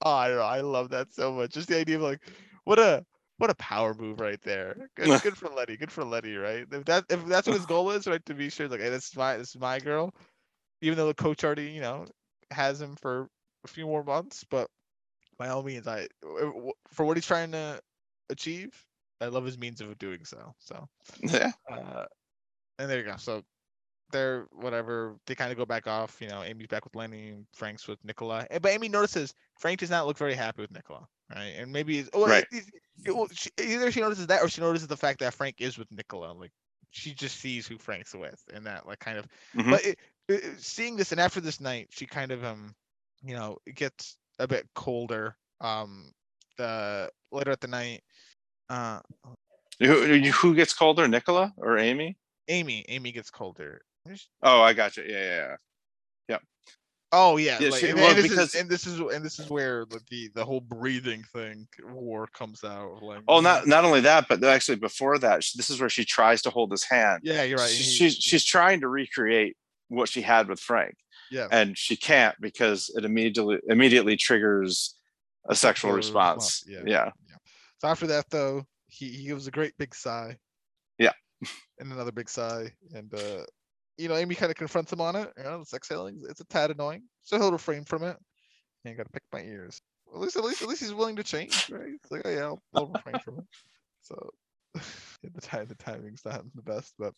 oh, 0.03 0.11
I 0.11 0.28
don't 0.28 0.38
know. 0.38 0.43
I 0.43 0.61
love 0.61 0.89
that 0.89 1.14
so 1.14 1.32
much. 1.34 1.51
Just 1.51 1.70
the 1.70 1.78
idea 1.78 1.97
of 1.97 2.01
like, 2.01 2.22
what 2.66 2.80
a 2.80 3.05
what 3.38 3.49
a 3.49 3.55
power 3.55 3.93
move 3.93 4.20
right 4.20 4.41
there. 4.43 4.89
Good, 4.95 5.22
good 5.22 5.38
for 5.38 5.49
Letty. 5.49 5.76
Good 5.76 5.91
for 5.91 6.03
Letty, 6.03 6.36
right? 6.36 6.66
If 6.72 6.86
that 6.86 7.05
if 7.09 7.26
that's 7.26 7.47
what 7.47 7.57
his 7.57 7.66
goal 7.66 7.91
is, 7.91 8.07
right, 8.07 8.24
to 8.26 8.34
be 8.34 8.49
sure, 8.49 8.68
like, 8.68 8.80
hey, 8.80 8.89
this 8.89 9.07
is 9.07 9.16
my 9.16 9.38
this 9.38 9.49
is 9.55 9.59
my 9.59 9.80
girl. 9.80 10.14
Even 10.82 10.97
though 10.97 11.07
the 11.07 11.14
coach 11.14 11.43
already, 11.43 11.72
you 11.72 11.82
know, 11.82 12.05
has 12.51 12.82
him 12.82 12.95
for 12.95 13.28
a 13.64 13.68
few 13.68 13.86
more 13.86 14.03
months, 14.03 14.43
but 14.49 14.68
by 15.38 15.49
all 15.49 15.64
means, 15.64 15.88
I 15.88 16.07
for 16.89 17.05
what 17.05 17.18
he's 17.18 17.26
trying 17.28 17.51
to 17.53 17.80
achieve, 18.30 18.70
I 19.22 19.28
love 19.28 19.45
his 19.45 19.57
means 19.57 19.82
of 19.82 19.97
doing 19.97 20.26
so. 20.26 20.53
So 20.59 20.88
yeah. 21.22 21.51
Uh, 21.70 22.05
and 22.80 22.89
there 22.89 22.99
you 22.99 23.05
go. 23.05 23.16
So 23.18 23.43
they're 24.14 24.47
whatever. 24.53 25.16
They 25.28 25.36
kind 25.36 25.51
of 25.51 25.57
go 25.57 25.66
back 25.66 25.88
off. 25.88 26.18
You 26.22 26.30
know, 26.30 26.43
Amy's 26.43 26.68
back 26.68 26.86
with 26.86 26.95
Lenny, 26.95 27.34
Frank's 27.53 27.88
with 27.88 27.99
Nicola. 28.05 28.47
But 28.49 28.72
Amy 28.72 28.88
notices 28.88 29.34
Frank 29.59 29.80
does 29.80 29.89
not 29.89 30.07
look 30.07 30.18
very 30.18 30.36
happy 30.36 30.61
with 30.61 30.72
Nicola, 30.72 31.05
right? 31.30 31.53
And 31.57 31.74
maybe 31.74 31.99
it's, 31.99 32.09
well, 32.14 32.28
right. 32.28 32.45
It, 32.51 32.64
it, 33.05 33.16
well, 33.16 33.28
she, 33.34 33.49
either 33.61 33.91
she 33.91 33.99
notices 33.99 34.28
that 34.28 34.41
or 34.41 34.47
she 34.47 34.61
notices 34.61 34.88
the 34.88 34.95
fact 34.95 35.20
that 35.20 35.34
Frank 35.34 35.57
is 35.59 35.78
with 35.78 35.91
Nicola. 35.91 36.32
Like 36.32 36.51
she 36.91 37.14
just 37.14 37.41
sees 37.41 37.68
who 37.68 37.78
Frank's 37.78 38.14
with, 38.14 38.41
and 38.53 38.66
that 38.66 38.88
like 38.88 38.99
kind 38.99 39.18
of. 39.18 39.28
Mm-hmm. 39.55 39.72
But 39.72 39.82
it, 39.86 39.97
seeing 40.57 40.95
this, 40.95 41.11
and 41.11 41.20
after 41.20 41.41
this 41.41 41.59
night, 41.59 41.89
she 41.89 42.05
kind 42.05 42.32
of 42.32 42.45
um, 42.45 42.74
you 43.22 43.36
know, 43.36 43.57
it 43.66 43.76
gets 43.76 44.16
a 44.39 44.47
bit 44.47 44.70
colder. 44.74 45.36
Um, 45.59 46.14
the 46.57 47.09
later 47.32 47.51
at 47.51 47.61
the 47.61 47.68
night. 47.68 48.01
Uh, 48.70 48.99
who, 49.80 50.20
who 50.20 50.55
gets 50.55 50.74
colder, 50.74 51.07
Nicola 51.07 51.53
or 51.57 51.78
Amy? 51.78 52.16
Amy. 52.47 52.86
Amy 52.88 53.11
gets 53.11 53.30
colder. 53.30 53.82
Oh, 54.41 54.61
I 54.61 54.73
got 54.73 54.97
you. 54.97 55.03
Yeah, 55.07 55.11
yeah, 55.11 55.35
yeah. 55.35 55.55
Yep. 56.29 56.41
Oh 57.11 57.37
yeah, 57.37 57.57
yeah 57.59 57.69
like, 57.69 57.79
she, 57.79 57.89
and, 57.89 57.99
well, 57.99 58.09
and, 58.09 58.17
this 58.17 58.27
because, 58.27 58.55
is, 58.55 58.61
and 58.61 58.69
this 58.69 58.87
is 58.87 58.99
and 58.99 59.23
this 59.23 59.39
is 59.39 59.49
where 59.49 59.85
the, 60.09 60.29
the 60.33 60.43
whole 60.43 60.61
breathing 60.61 61.23
thing 61.31 61.67
war 61.85 62.27
comes 62.33 62.63
out. 62.63 63.03
Like, 63.03 63.21
oh, 63.27 63.39
not 63.39 63.67
not 63.67 63.85
only 63.85 64.01
that, 64.01 64.27
but 64.27 64.43
actually 64.43 64.77
before 64.77 65.17
that, 65.19 65.45
this 65.55 65.69
is 65.69 65.79
where 65.79 65.89
she 65.89 66.05
tries 66.05 66.41
to 66.43 66.49
hold 66.49 66.71
his 66.71 66.83
hand. 66.83 67.21
Yeah, 67.23 67.43
you're 67.43 67.59
right. 67.59 67.69
She, 67.69 67.83
she's 67.83 68.15
she's 68.15 68.43
trying 68.43 68.81
to 68.81 68.87
recreate 68.87 69.55
what 69.89 70.09
she 70.09 70.21
had 70.21 70.47
with 70.47 70.59
Frank. 70.59 70.95
Yeah. 71.31 71.47
And 71.51 71.77
she 71.77 71.95
can't 71.95 72.35
because 72.39 72.91
it 72.95 73.05
immediately 73.05 73.59
immediately 73.67 74.17
triggers 74.17 74.95
a 75.47 75.55
sexual, 75.55 75.69
sexual 75.69 75.91
response. 75.93 76.63
response. 76.65 76.85
Yeah. 76.85 76.91
yeah. 76.91 77.11
yeah. 77.29 77.35
So 77.79 77.87
after 77.87 78.07
that, 78.07 78.29
though, 78.29 78.65
he, 78.87 79.09
he 79.09 79.27
gives 79.27 79.47
a 79.47 79.51
great 79.51 79.73
big 79.77 79.95
sigh. 79.95 80.37
Yeah. 80.97 81.11
and 81.79 81.91
another 81.91 82.11
big 82.11 82.29
sigh, 82.29 82.71
and 82.93 83.13
uh, 83.13 83.43
you 83.97 84.09
know, 84.09 84.15
Amy 84.15 84.35
kind 84.35 84.49
of 84.49 84.57
confronts 84.57 84.91
him 84.91 85.01
on 85.01 85.15
it. 85.15 85.31
You 85.37 85.43
know, 85.43 85.59
the 85.59 85.65
sex 85.65 85.87
selling, 85.87 86.21
it's 86.29 86.41
a 86.41 86.45
tad 86.45 86.71
annoying. 86.71 87.03
So 87.23 87.37
he'll 87.37 87.51
refrain 87.51 87.85
from 87.85 88.03
it. 88.03 88.17
You 88.83 88.89
ain't 88.89 88.97
gotta 88.97 89.09
pick 89.09 89.23
my 89.31 89.41
ears. 89.41 89.79
At 90.13 90.19
least, 90.19 90.35
at 90.35 90.43
least, 90.43 90.61
at 90.61 90.67
least 90.67 90.81
he's 90.81 90.93
willing 90.93 91.15
to 91.15 91.23
change, 91.23 91.69
right? 91.69 91.93
It's 91.95 92.11
like, 92.11 92.21
oh 92.25 92.29
yeah, 92.29 92.43
I'll, 92.43 92.61
I'll 92.75 92.87
refrain 92.87 93.19
from 93.19 93.39
it. 93.39 93.45
So 94.01 94.29
the 94.75 95.41
time, 95.41 95.67
the 95.67 95.75
timing's 95.75 96.25
not 96.25 96.43
the 96.55 96.61
best, 96.61 96.93
but 96.99 97.13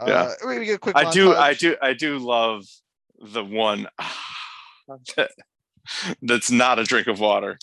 uh, 0.00 0.04
yeah, 0.06 0.32
maybe 0.44 0.66
get 0.66 0.76
a 0.76 0.78
quick. 0.78 0.96
I 0.96 1.10
do, 1.10 1.34
I 1.34 1.54
do, 1.54 1.76
I 1.80 1.94
do 1.94 2.18
love 2.18 2.64
the 3.20 3.44
one 3.44 3.86
that's 6.22 6.50
not 6.50 6.78
a 6.78 6.84
drink 6.84 7.06
of 7.06 7.20
water. 7.20 7.58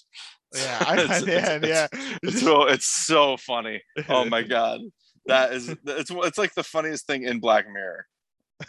Yeah, 0.55 0.77
I, 0.87 0.99
it's, 0.99 1.09
yeah, 1.27 1.59
it's, 1.61 1.67
yeah. 1.67 1.87
It's 2.23 2.41
so 2.41 2.63
it's 2.63 2.87
so 2.87 3.37
funny. 3.37 3.81
Oh 4.07 4.25
my 4.25 4.43
god, 4.43 4.81
that 5.25 5.53
is 5.53 5.69
it's 5.69 6.11
it's 6.11 6.37
like 6.37 6.53
the 6.53 6.63
funniest 6.63 7.07
thing 7.07 7.23
in 7.23 7.39
Black 7.39 7.65
Mirror. 7.71 8.05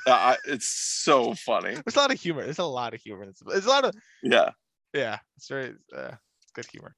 Uh, 0.07 0.37
it's 0.47 0.69
so 0.69 1.35
funny. 1.35 1.75
There's 1.75 1.97
a 1.97 2.01
lot 2.01 2.13
of 2.13 2.21
humor. 2.21 2.45
There's 2.45 2.59
a 2.59 2.65
lot 2.65 2.95
of 2.95 3.01
humor. 3.01 3.27
There's 3.47 3.67
a 3.67 3.69
lot 3.69 3.85
of 3.85 3.95
yeah, 4.23 4.51
yeah. 4.95 5.19
It's 5.37 5.49
very 5.49 5.75
uh, 5.97 6.13
it's 6.43 6.53
good 6.55 6.67
humor. 6.67 6.95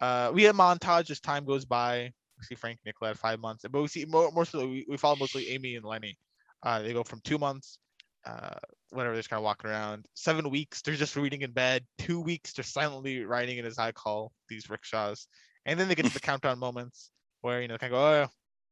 Uh, 0.00 0.30
we 0.32 0.44
have 0.44 0.56
montage 0.56 1.10
as 1.10 1.20
time 1.20 1.44
goes 1.44 1.64
by. 1.64 2.12
We 2.38 2.44
see 2.44 2.54
Frank 2.54 2.78
Nicola 2.86 3.10
at 3.10 3.18
five 3.18 3.38
months, 3.38 3.64
but 3.70 3.82
we 3.82 3.88
see 3.88 4.04
more, 4.06 4.30
more 4.30 4.46
so 4.46 4.66
we, 4.66 4.86
we 4.88 4.96
follow 4.96 5.16
mostly 5.16 5.50
Amy 5.50 5.76
and 5.76 5.84
Lenny. 5.84 6.16
Uh, 6.62 6.80
they 6.80 6.92
go 6.92 7.02
from 7.02 7.20
two 7.22 7.36
months, 7.36 7.78
uh, 8.24 8.54
whatever, 8.90 9.14
they're 9.14 9.20
just 9.20 9.30
kind 9.30 9.38
of 9.38 9.44
walking 9.44 9.70
around. 9.70 10.06
Seven 10.14 10.48
weeks, 10.50 10.82
they're 10.82 10.94
just 10.94 11.16
reading 11.16 11.42
in 11.42 11.52
bed. 11.52 11.84
Two 11.98 12.20
weeks, 12.20 12.52
they're 12.52 12.64
silently 12.64 13.24
riding 13.24 13.58
in, 13.58 13.66
as 13.66 13.78
I 13.78 13.92
call 13.92 14.32
these 14.48 14.70
rickshaws. 14.70 15.26
And 15.66 15.78
then 15.78 15.88
they 15.88 15.94
get 15.94 16.06
to 16.06 16.12
the 16.12 16.20
countdown 16.20 16.58
moments 16.58 17.10
where 17.42 17.60
you 17.60 17.68
know, 17.68 17.76
kind 17.76 17.92
of 17.92 17.98
go, 17.98 18.04
oh, 18.04 18.26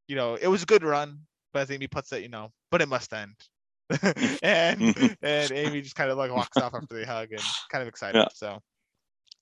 you 0.06 0.16
know, 0.16 0.34
it 0.34 0.48
was 0.48 0.62
a 0.62 0.66
good 0.66 0.82
run, 0.82 1.20
but 1.52 1.60
as 1.60 1.70
Amy 1.70 1.86
puts 1.86 2.12
it, 2.12 2.22
you 2.22 2.28
know, 2.28 2.50
but 2.70 2.82
it 2.82 2.88
must 2.88 3.12
end. 3.12 3.34
and 4.42 5.16
and 5.22 5.52
Amy 5.52 5.80
just 5.80 5.94
kind 5.94 6.10
of 6.10 6.18
like 6.18 6.32
walks 6.32 6.56
off 6.56 6.74
after 6.74 6.94
they 6.94 7.04
hug 7.04 7.32
and 7.32 7.42
kind 7.70 7.82
of 7.82 7.88
excited. 7.88 8.18
Yeah. 8.18 8.28
So 8.34 8.58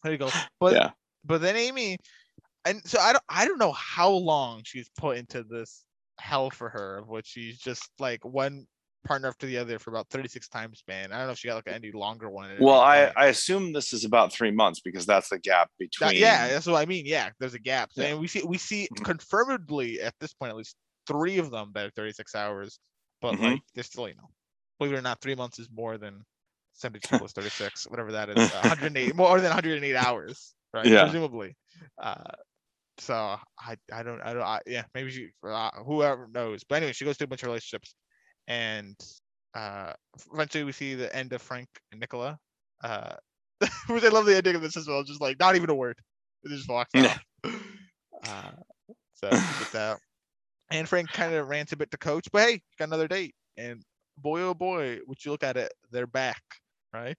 there 0.02 0.12
you 0.12 0.18
go. 0.18 0.30
But 0.60 0.74
yeah. 0.74 0.90
but 1.24 1.40
then 1.40 1.56
Amy 1.56 1.98
and 2.64 2.80
so 2.84 2.98
I 3.00 3.12
don't 3.12 3.24
I 3.28 3.46
don't 3.46 3.58
know 3.58 3.72
how 3.72 4.10
long 4.10 4.62
she's 4.64 4.88
put 4.98 5.16
into 5.16 5.42
this 5.42 5.84
hell 6.18 6.50
for 6.50 6.68
her 6.68 6.98
of 6.98 7.08
which 7.08 7.26
she's 7.26 7.58
just 7.58 7.90
like 7.98 8.24
one 8.24 8.66
partner 9.06 9.28
after 9.28 9.46
the 9.46 9.56
other 9.56 9.78
for 9.78 9.90
about 9.90 10.08
36 10.10 10.48
times 10.48 10.78
span. 10.78 11.12
I 11.12 11.18
don't 11.18 11.26
know 11.26 11.32
if 11.32 11.38
she 11.38 11.48
got 11.48 11.54
like 11.54 11.74
any 11.74 11.92
longer 11.92 12.28
one. 12.28 12.50
Well, 12.60 12.80
I, 12.80 13.12
I 13.16 13.26
assume 13.26 13.72
this 13.72 13.92
is 13.92 14.04
about 14.04 14.32
three 14.32 14.50
months 14.50 14.80
because 14.80 15.06
that's 15.06 15.28
the 15.28 15.38
gap 15.38 15.70
between. 15.78 16.08
That, 16.08 16.16
yeah, 16.16 16.48
that's 16.48 16.66
what 16.66 16.76
I 16.76 16.86
mean. 16.86 17.06
Yeah, 17.06 17.30
there's 17.38 17.54
a 17.54 17.58
gap, 17.58 17.90
yeah. 17.94 18.06
and 18.06 18.20
we 18.20 18.26
see 18.26 18.42
we 18.42 18.58
see 18.58 18.88
mm-hmm. 18.92 19.04
confirmedly 19.04 20.00
at 20.00 20.14
this 20.20 20.34
point 20.34 20.50
at 20.50 20.56
least 20.56 20.76
three 21.06 21.38
of 21.38 21.50
them 21.50 21.72
that 21.74 21.86
are 21.86 21.90
36 21.90 22.34
hours, 22.34 22.78
but 23.20 23.34
mm-hmm. 23.34 23.44
like 23.44 23.60
they're 23.74 23.84
still 23.84 24.08
you 24.08 24.14
know, 24.14 24.28
believe 24.78 24.94
it 24.94 24.98
or 24.98 25.02
not, 25.02 25.20
three 25.20 25.34
months 25.34 25.58
is 25.58 25.68
more 25.72 25.98
than 25.98 26.22
72 26.74 27.06
plus 27.18 27.32
36, 27.32 27.86
whatever 27.88 28.12
that 28.12 28.30
is, 28.30 28.36
108 28.36 29.14
more 29.16 29.40
than 29.40 29.50
108 29.50 29.96
hours, 29.96 30.54
right? 30.72 30.86
Yeah. 30.86 31.04
Presumably. 31.04 31.56
Uh, 32.00 32.32
so 32.98 33.14
I 33.14 33.76
I 33.92 34.02
don't 34.02 34.22
I 34.22 34.32
don't 34.32 34.42
I, 34.42 34.60
yeah 34.66 34.84
maybe 34.94 35.10
she 35.10 35.28
uh, 35.46 35.70
whoever 35.84 36.28
knows, 36.32 36.64
but 36.64 36.76
anyway, 36.76 36.92
she 36.92 37.04
goes 37.04 37.16
through 37.16 37.26
a 37.26 37.28
bunch 37.28 37.42
of 37.42 37.48
relationships 37.48 37.94
and 38.48 38.96
uh, 39.54 39.92
eventually 40.32 40.64
we 40.64 40.72
see 40.72 40.94
the 40.94 41.14
end 41.14 41.32
of 41.32 41.42
Frank 41.42 41.68
and 41.92 42.00
Nicola. 42.00 42.38
Uh, 42.82 43.14
which 43.88 44.04
I 44.04 44.08
love 44.08 44.26
the 44.26 44.36
ending 44.36 44.54
of 44.54 44.62
this 44.62 44.76
as 44.76 44.86
well. 44.86 45.02
Just 45.02 45.20
like 45.20 45.38
not 45.38 45.56
even 45.56 45.70
a 45.70 45.74
word. 45.74 45.98
It 46.44 46.50
just 46.50 46.68
walks 46.68 46.94
out. 46.94 47.18
uh, 47.44 48.50
so 49.14 49.30
gets 49.30 49.74
out. 49.74 49.98
And 50.70 50.88
Frank 50.88 51.12
kind 51.12 51.34
of 51.34 51.48
rants 51.48 51.72
a 51.72 51.76
bit 51.76 51.90
to 51.92 51.96
Coach, 51.96 52.28
but 52.32 52.42
hey, 52.42 52.62
got 52.78 52.88
another 52.88 53.08
date. 53.08 53.34
And 53.56 53.82
boy, 54.18 54.42
oh 54.42 54.54
boy, 54.54 54.98
would 55.06 55.24
you 55.24 55.30
look 55.30 55.44
at 55.44 55.56
it, 55.56 55.72
they're 55.90 56.06
back, 56.06 56.42
right? 56.92 57.16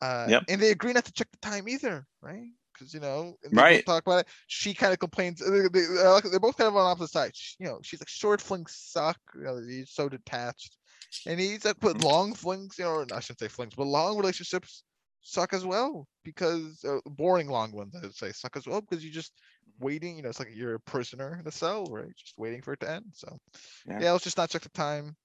Uh, 0.00 0.26
yep. 0.28 0.44
And 0.48 0.60
they 0.60 0.70
agree 0.70 0.92
not 0.92 1.04
to 1.04 1.12
check 1.12 1.28
the 1.30 1.38
time 1.38 1.68
either, 1.68 2.06
right? 2.22 2.48
Because 2.72 2.94
you 2.94 3.00
know, 3.00 3.36
right? 3.52 3.84
Talk 3.84 4.06
about 4.06 4.20
it. 4.20 4.28
She 4.46 4.72
kind 4.72 4.92
of 4.92 4.98
complains. 4.98 5.40
They, 5.40 5.68
they, 5.68 5.84
are 6.02 6.40
both 6.40 6.56
kind 6.56 6.68
of 6.68 6.76
on 6.76 6.86
opposite 6.86 7.12
sides. 7.12 7.56
You 7.58 7.66
know, 7.66 7.80
she's 7.82 8.00
like 8.00 8.08
short 8.08 8.40
flings 8.40 8.74
suck. 8.74 9.18
You 9.34 9.42
know, 9.42 9.60
he's 9.60 9.90
so 9.90 10.08
detached, 10.08 10.78
and 11.26 11.38
he's 11.38 11.66
like, 11.66 11.78
put 11.80 12.02
long 12.02 12.32
flings. 12.32 12.76
You 12.78 12.84
know, 12.84 13.04
I 13.12 13.20
shouldn't 13.20 13.40
say 13.40 13.48
flings, 13.48 13.74
but 13.76 13.86
long 13.86 14.16
relationships 14.16 14.84
suck 15.22 15.52
as 15.52 15.66
well 15.66 16.06
because 16.24 16.82
uh, 16.84 16.98
boring 17.06 17.48
long 17.48 17.72
ones 17.72 17.94
I 17.94 18.00
would 18.00 18.14
say 18.14 18.32
suck 18.32 18.56
as 18.56 18.66
well 18.66 18.80
because 18.80 19.04
you 19.04 19.10
just 19.10 19.32
waiting. 19.80 20.16
You 20.16 20.22
know, 20.22 20.28
it's 20.28 20.38
like 20.38 20.54
you're 20.54 20.74
a 20.74 20.80
prisoner 20.80 21.38
in 21.40 21.46
a 21.46 21.52
cell, 21.52 21.86
right? 21.86 22.14
Just 22.16 22.34
waiting 22.38 22.62
for 22.62 22.74
it 22.74 22.80
to 22.80 22.90
end. 22.90 23.06
So 23.14 23.38
yeah, 23.86 23.98
yeah 24.00 24.12
let's 24.12 24.24
just 24.24 24.36
not 24.36 24.50
check 24.50 24.62
the 24.62 24.68
time. 24.70 25.16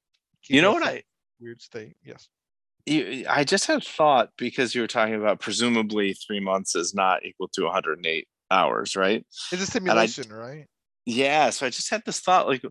Keep 0.43 0.55
you 0.55 0.61
know 0.61 0.73
what 0.73 0.85
I 0.85 1.03
weird 1.39 1.61
state. 1.61 1.95
Yes 2.03 2.29
you, 2.85 3.25
I 3.29 3.43
just 3.43 3.65
had 3.65 3.83
thought 3.83 4.29
because 4.37 4.75
you 4.75 4.81
were 4.81 4.87
talking 4.87 5.15
about 5.15 5.39
presumably 5.39 6.13
three 6.13 6.39
months 6.39 6.75
is 6.75 6.93
not 6.93 7.25
equal 7.25 7.47
to 7.53 7.63
108 7.63 8.27
hours, 8.51 8.95
right? 8.95 9.25
It's 9.51 9.61
a 9.61 9.65
simulation, 9.65 10.31
I, 10.31 10.35
right? 10.35 10.65
Yeah. 11.05 11.49
So 11.49 11.65
I 11.65 11.69
just 11.69 11.89
had 11.89 12.03
this 12.05 12.19
thought, 12.19 12.47
like, 12.47 12.63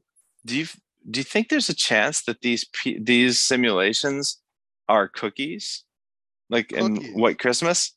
do 0.45 0.57
you 0.57 0.67
do 1.11 1.21
you 1.21 1.25
think 1.25 1.49
there's 1.49 1.69
a 1.69 1.75
chance 1.75 2.23
that 2.25 2.41
these 2.41 2.65
these 3.01 3.41
simulations 3.41 4.41
are 4.89 5.09
cookies, 5.09 5.85
like 6.49 6.69
Cookies. 6.69 7.09
in 7.09 7.21
White 7.21 7.39
Christmas? 7.39 7.97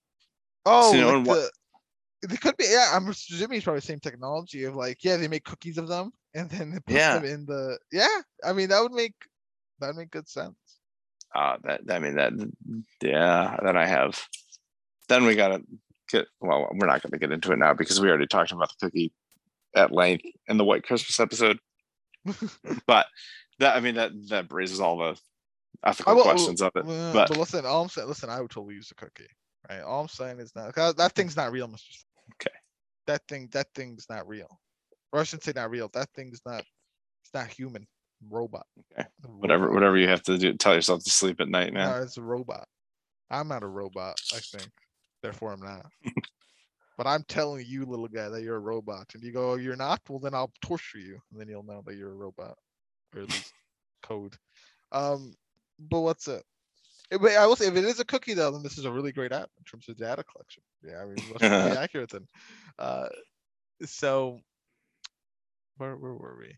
Oh, 0.66 0.94
you 0.94 1.02
know, 1.02 1.20
like 1.20 1.28
what- 1.28 1.52
they 2.22 2.38
could 2.38 2.57
be. 2.57 2.65
Yeah, 2.70 2.91
I'm 2.93 3.07
assuming 3.09 3.57
it's 3.57 3.63
probably 3.65 3.80
the 3.80 3.86
same 3.86 3.99
technology 3.99 4.63
of 4.63 4.76
like, 4.76 5.03
yeah, 5.03 5.18
they 5.18 5.28
make 5.28 5.43
cookies 5.43 5.78
of 5.78 5.88
them 5.88 6.11
and 6.34 6.49
then 6.49 6.72
they 6.72 6.80
put 6.80 6.95
Yeah. 6.95 7.20
them 7.20 7.26
in 7.26 7.45
the. 7.45 7.78
Yeah, 7.91 8.07
I 8.43 8.53
mean 8.53 8.70
that 8.70 8.82
would 8.82 8.93
make 8.93 9.13
that 9.80 9.88
would 9.88 9.97
make 9.97 10.11
good 10.11 10.28
sense. 10.28 10.55
Uh, 11.36 11.57
that 11.63 11.82
I 11.89 11.99
mean 11.99 12.15
that 12.15 12.34
yeah. 13.01 13.57
Then 13.63 13.78
I 13.78 13.86
have. 13.86 14.20
Then 15.09 15.26
we 15.26 15.36
gotta 15.36 15.61
get. 16.09 16.28
Well, 16.39 16.70
we're 16.74 16.88
not 16.88 17.01
gonna 17.01 17.18
get 17.20 17.32
into 17.32 17.51
it 17.51 17.59
now 17.59 17.74
because 17.74 17.99
we 17.99 18.09
already 18.09 18.28
talked 18.28 18.51
about 18.51 18.70
the 18.70 18.86
cookie 18.88 19.13
at 19.76 19.91
length 19.91 20.26
in 20.47 20.57
the 20.57 20.63
White 20.65 20.84
Christmas 20.84 21.20
episode. 21.20 21.59
but 22.88 23.05
that 23.59 23.76
I 23.76 23.80
mean 23.80 23.95
that 23.95 24.11
that 24.30 24.51
raises 24.51 24.80
all 24.80 24.97
the 24.97 25.20
ethical 25.86 26.15
will- 26.15 26.24
questions 26.24 26.61
of 26.61 26.72
it. 26.76 26.86
But 26.86 27.28
but 27.30 27.38
listen, 27.38 27.65
all 27.65 27.84
I'm 27.84 27.89
saying, 27.89 28.07
listen, 28.07 28.30
I 28.30 28.41
would 28.41 28.49
totally 28.51 28.76
use 28.76 28.89
the 28.89 28.95
cookie. 28.95 29.28
Right, 29.70 29.82
all 29.82 30.01
I'm 30.01 30.07
saying 30.07 30.39
is 30.39 30.55
not 30.55 30.74
'cause 30.74 30.95
that 30.95 31.11
thing's 31.13 31.36
not 31.36 31.51
real, 31.51 31.68
Mister. 31.68 32.05
Okay. 32.34 32.55
That 33.05 33.21
thing, 33.28 33.49
that 33.53 33.67
thing's 33.73 34.07
not 34.09 34.28
real. 34.28 34.59
Or 35.11 35.21
I 35.21 35.23
shouldn't 35.23 35.43
say 35.43 35.53
not 35.55 35.69
real. 35.69 35.89
That 35.93 36.09
thing's 36.15 36.41
not. 36.45 36.63
It's 37.23 37.34
not 37.34 37.47
human. 37.47 37.88
Robot. 38.30 38.65
Okay, 38.93 39.07
whatever 39.25 39.71
whatever 39.71 39.95
you 39.95 40.07
have 40.07 40.23
to 40.23 40.38
do, 40.38 40.53
tell 40.53 40.73
yourself 40.73 41.03
to 41.03 41.09
sleep 41.09 41.39
at 41.39 41.49
night, 41.49 41.71
now. 41.71 41.91
No, 41.91 42.01
it's 42.01 42.17
a 42.17 42.21
robot. 42.21 42.67
I'm 43.30 43.47
not 43.47 43.63
a 43.63 43.67
robot, 43.67 44.15
I 44.34 44.39
think. 44.39 44.71
Therefore, 45.21 45.53
I'm 45.53 45.61
not. 45.61 45.86
but 46.97 47.07
I'm 47.07 47.23
telling 47.28 47.65
you, 47.67 47.86
little 47.86 48.07
guy, 48.07 48.30
that 48.30 48.41
you're 48.41 48.55
a 48.55 48.59
robot. 48.59 49.05
And 49.13 49.23
you 49.23 49.32
go, 49.32 49.55
you're 49.55 49.75
not? 49.75 50.01
Well, 50.09 50.19
then 50.19 50.34
I'll 50.34 50.51
torture 50.61 50.99
you. 50.99 51.19
And 51.32 51.39
then 51.39 51.47
you'll 51.47 51.63
know 51.63 51.84
that 51.86 51.95
you're 51.95 52.11
a 52.11 52.15
robot. 52.15 52.57
Or 53.15 53.21
at 53.21 53.30
least 53.30 53.53
code. 54.03 54.36
Um, 54.91 55.34
but 55.80 55.99
what's 55.99 56.28
it? 56.28 56.43
Eh, 57.12 57.18
But 57.18 57.32
I 57.32 57.45
will 57.45 57.55
say, 57.55 57.68
if 57.68 57.76
it 57.76 57.86
is 57.86 57.99
a 57.99 58.05
cookie, 58.05 58.34
though, 58.34 58.51
then 58.51 58.64
this 58.64 58.78
is 58.78 58.86
a 58.86 58.91
really 58.91 59.12
great 59.12 59.32
app 59.32 59.49
in 59.58 59.64
terms 59.64 59.88
of 59.89 59.97
data 59.97 60.24
collection. 60.24 60.64
Yeah, 60.84 61.01
I 61.01 61.05
mean, 61.05 61.18
it 61.18 61.30
must 61.30 61.39
be 61.41 61.78
accurate 61.78 62.10
then. 62.10 62.28
Uh, 62.78 63.08
so, 63.86 64.39
where, 65.78 65.95
where 65.95 66.14
were 66.14 66.38
we? 66.39 66.49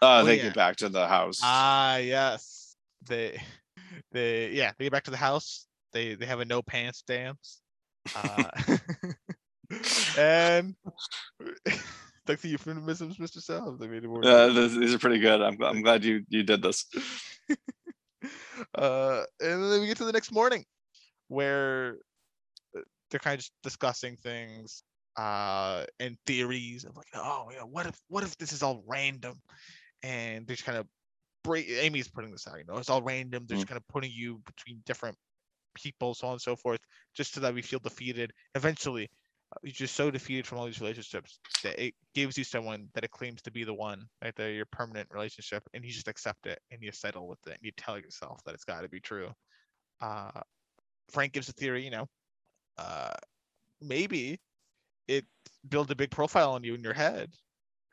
Uh, 0.00 0.20
Oh, 0.20 0.24
they 0.24 0.36
yeah. 0.36 0.44
get 0.44 0.54
back 0.54 0.76
to 0.76 0.88
the 0.88 1.06
house. 1.08 1.40
Ah, 1.42 1.96
yes. 1.96 2.76
They, 3.08 3.40
they, 4.12 4.50
yeah, 4.50 4.72
they 4.78 4.84
get 4.86 4.92
back 4.92 5.04
to 5.04 5.10
the 5.10 5.16
house. 5.16 5.66
They, 5.92 6.14
they 6.14 6.26
have 6.26 6.40
a 6.40 6.44
no 6.44 6.62
pants 6.62 7.02
dance. 7.02 7.60
Uh, 8.14 8.50
and 10.18 10.74
like 12.28 12.40
the 12.40 12.48
euphemisms, 12.48 13.16
Mr. 13.18 13.42
Sal. 13.42 13.76
They 13.76 13.86
made 13.88 14.04
it 14.04 14.08
more. 14.08 14.24
Uh, 14.24 14.48
these 14.48 14.94
are 14.94 14.98
pretty 14.98 15.18
good. 15.18 15.40
I'm, 15.42 15.60
I'm 15.62 15.82
glad 15.82 16.04
you 16.04 16.24
you 16.28 16.42
did 16.42 16.62
this. 16.62 16.86
uh, 18.74 19.22
and 19.40 19.72
then 19.72 19.80
we 19.80 19.86
get 19.86 19.96
to 19.98 20.04
the 20.04 20.12
next 20.12 20.32
morning, 20.32 20.64
where 21.28 21.96
uh, 22.76 22.80
they're 23.10 23.20
kind 23.20 23.34
of 23.34 23.40
just 23.40 23.52
discussing 23.62 24.16
things, 24.16 24.82
uh, 25.16 25.84
and 26.00 26.16
theories 26.26 26.84
of 26.84 26.96
like, 26.96 27.08
oh, 27.14 27.48
yeah, 27.52 27.62
what 27.62 27.86
if, 27.86 27.98
what 28.08 28.22
if 28.22 28.36
this 28.38 28.52
is 28.52 28.62
all 28.62 28.82
random, 28.86 29.34
and 30.02 30.46
they're 30.46 30.56
just 30.56 30.66
kind 30.66 30.78
of 30.78 30.86
break. 31.44 31.68
Amy's 31.68 32.08
putting 32.08 32.30
this 32.30 32.46
out, 32.46 32.58
you 32.58 32.64
know, 32.68 32.78
it's 32.78 32.90
all 32.90 33.02
random. 33.02 33.44
They're 33.46 33.56
just 33.56 33.68
kind 33.68 33.78
of 33.78 33.86
putting 33.88 34.10
you 34.12 34.40
between 34.46 34.82
different 34.86 35.16
people, 35.74 36.14
so 36.14 36.26
on 36.26 36.32
and 36.34 36.40
so 36.40 36.56
forth, 36.56 36.80
just 37.14 37.34
so 37.34 37.40
that 37.40 37.54
we 37.54 37.62
feel 37.62 37.78
defeated. 37.78 38.32
Eventually, 38.54 39.08
you're 39.62 39.72
just 39.72 39.96
so 39.96 40.10
defeated 40.10 40.46
from 40.46 40.58
all 40.58 40.66
these 40.66 40.80
relationships 40.80 41.38
that 41.62 41.82
it 41.82 41.94
gives 42.14 42.36
you 42.36 42.44
someone 42.44 42.88
that 42.94 43.04
it 43.04 43.10
claims 43.10 43.42
to 43.42 43.50
be 43.50 43.64
the 43.64 43.74
one, 43.74 44.06
right? 44.22 44.34
They're 44.36 44.52
your 44.52 44.66
permanent 44.66 45.08
relationship, 45.10 45.62
and 45.72 45.84
you 45.84 45.90
just 45.90 46.08
accept 46.08 46.46
it 46.46 46.60
and 46.70 46.82
you 46.82 46.92
settle 46.92 47.26
with 47.26 47.44
it 47.46 47.54
and 47.54 47.62
you 47.62 47.72
tell 47.76 47.98
yourself 47.98 48.40
that 48.44 48.54
it's 48.54 48.64
got 48.64 48.82
to 48.82 48.88
be 48.88 49.00
true. 49.00 49.30
Uh, 50.00 50.40
Frank 51.10 51.32
gives 51.32 51.48
a 51.48 51.52
theory, 51.52 51.84
you 51.84 51.90
know, 51.90 52.06
uh, 52.76 53.14
maybe 53.80 54.38
it 55.06 55.24
builds 55.68 55.90
a 55.90 55.96
big 55.96 56.10
profile 56.10 56.52
on 56.52 56.64
you 56.64 56.74
in 56.74 56.82
your 56.82 56.92
head. 56.92 57.30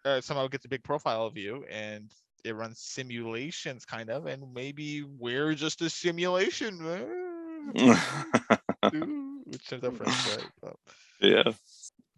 Uh, 0.04 0.22
somehow 0.22 0.48
gets 0.48 0.66
a 0.66 0.70
big 0.70 0.84
profile 0.84 1.26
of 1.26 1.38
you 1.38 1.66
and 1.72 2.12
it 2.44 2.56
runs 2.56 2.80
simulations 2.80 3.86
kind 3.86 4.10
of, 4.10 4.28
and 4.28 4.54
maybe 4.54 5.04
we're 5.04 5.56
just 5.56 5.82
a 5.82 5.90
simulation. 5.90 6.78
Which 9.46 9.68
turns 9.68 9.84
out 9.84 9.98
Frank's 9.98 10.28
right. 10.28 10.50
But 10.62 10.76
yeah. 11.22 11.52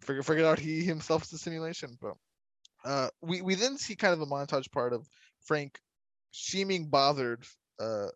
figure 0.00 0.22
figured 0.22 0.46
out 0.46 0.58
he 0.58 0.84
himself 0.84 1.24
is 1.24 1.30
the 1.30 1.38
simulation. 1.38 1.96
But 2.00 2.14
uh, 2.84 3.08
we 3.20 3.42
we 3.42 3.54
then 3.54 3.78
see 3.78 3.96
kind 3.96 4.14
of 4.14 4.20
a 4.20 4.26
montage 4.26 4.70
part 4.70 4.92
of 4.92 5.06
Frank 5.44 5.78
seeming 6.32 6.88
bothered 6.88 7.44
uh, 7.80 8.08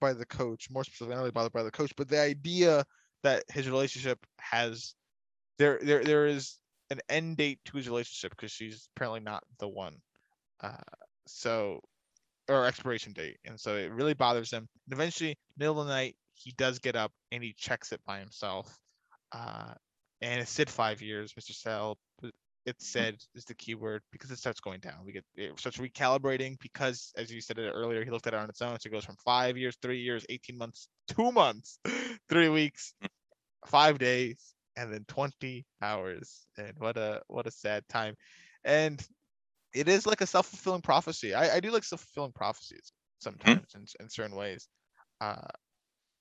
by 0.00 0.12
the 0.12 0.26
coach, 0.26 0.70
more 0.70 0.84
specifically, 0.84 1.30
bothered 1.30 1.52
by 1.52 1.62
the 1.62 1.70
coach, 1.70 1.92
but 1.96 2.08
the 2.08 2.20
idea 2.20 2.84
that 3.22 3.44
his 3.48 3.68
relationship 3.68 4.18
has 4.38 4.94
there 5.58 5.78
there 5.82 6.04
there 6.04 6.26
is 6.26 6.58
an 6.90 7.00
end 7.08 7.36
date 7.36 7.60
to 7.66 7.76
his 7.76 7.88
relationship 7.88 8.30
because 8.30 8.52
she's 8.52 8.88
apparently 8.96 9.20
not 9.20 9.42
the 9.58 9.68
one. 9.68 9.96
Uh, 10.60 10.72
so 11.26 11.80
or 12.48 12.64
expiration 12.64 13.12
date, 13.12 13.36
and 13.44 13.60
so 13.60 13.76
it 13.76 13.92
really 13.92 14.14
bothers 14.14 14.50
him. 14.50 14.68
And 14.86 14.92
eventually, 14.92 15.36
middle 15.58 15.80
of 15.80 15.86
the 15.86 15.92
night, 15.92 16.16
he 16.34 16.52
does 16.52 16.78
get 16.78 16.96
up 16.96 17.12
and 17.30 17.42
he 17.42 17.54
checks 17.56 17.92
it 17.92 18.00
by 18.06 18.20
himself. 18.20 18.74
Uh, 19.32 19.74
and 20.20 20.40
it 20.40 20.48
said 20.48 20.70
five 20.70 21.02
years, 21.02 21.34
Mr. 21.34 21.52
Sal. 21.52 21.98
It 22.66 22.82
said 22.82 23.16
is 23.34 23.46
the 23.46 23.54
keyword 23.54 24.02
because 24.12 24.30
it 24.30 24.36
starts 24.38 24.60
going 24.60 24.80
down. 24.80 25.04
We 25.06 25.12
get 25.12 25.24
it 25.36 25.58
starts 25.58 25.78
recalibrating 25.78 26.58
because, 26.60 27.12
as 27.16 27.32
you 27.32 27.40
said 27.40 27.58
it 27.58 27.70
earlier, 27.70 28.04
he 28.04 28.10
looked 28.10 28.26
at 28.26 28.34
it 28.34 28.38
on 28.38 28.50
its 28.50 28.60
own. 28.60 28.78
So 28.78 28.88
it 28.88 28.92
goes 28.92 29.06
from 29.06 29.16
five 29.24 29.56
years, 29.56 29.78
three 29.80 30.00
years, 30.00 30.26
eighteen 30.28 30.58
months, 30.58 30.88
two 31.08 31.32
months, 31.32 31.78
three 32.28 32.50
weeks, 32.50 32.92
five 33.66 33.98
days, 33.98 34.54
and 34.76 34.92
then 34.92 35.06
twenty 35.08 35.64
hours. 35.80 36.46
And 36.58 36.74
what 36.78 36.98
a 36.98 37.22
what 37.28 37.46
a 37.46 37.50
sad 37.50 37.88
time. 37.88 38.16
And 38.64 39.02
it 39.72 39.88
is 39.88 40.06
like 40.06 40.20
a 40.20 40.26
self 40.26 40.46
fulfilling 40.46 40.82
prophecy. 40.82 41.32
I, 41.32 41.56
I 41.56 41.60
do 41.60 41.70
like 41.70 41.84
self 41.84 42.02
fulfilling 42.02 42.32
prophecies 42.32 42.92
sometimes 43.20 43.74
in, 43.74 43.86
in 44.00 44.10
certain 44.10 44.36
ways. 44.36 44.68
Uh, 45.22 45.48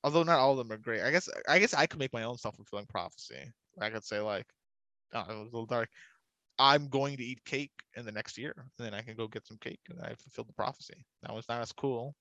although 0.03 0.23
not 0.23 0.39
all 0.39 0.51
of 0.51 0.57
them 0.57 0.71
are 0.71 0.81
great. 0.81 1.01
I 1.01 1.11
guess 1.11 1.27
I 1.47 1.59
guess 1.59 1.73
I 1.73 1.87
could 1.87 1.99
make 1.99 2.13
my 2.13 2.23
own 2.23 2.37
self 2.37 2.55
fulfilling 2.55 2.85
prophecy. 2.85 3.51
I 3.83 3.89
could 3.89 4.03
say 4.03 4.19
like, 4.19 4.45
oh, 5.13 5.21
it 5.21 5.27
was 5.29 5.39
a 5.51 5.55
little 5.55 5.65
dark. 5.65 5.89
I'm 6.59 6.87
going 6.87 7.17
to 7.17 7.23
eat 7.23 7.43
cake 7.45 7.71
in 7.95 8.05
the 8.05 8.11
next 8.11 8.37
year, 8.37 8.53
and 8.57 8.69
then 8.77 8.93
I 8.93 9.01
can 9.01 9.15
go 9.15 9.27
get 9.27 9.47
some 9.47 9.57
cake, 9.57 9.79
and 9.89 9.99
I 10.01 10.13
fulfilled 10.15 10.49
the 10.49 10.53
prophecy. 10.53 11.05
That 11.23 11.33
one's 11.33 11.49
not 11.49 11.61
as 11.61 11.71
cool. 11.73 12.15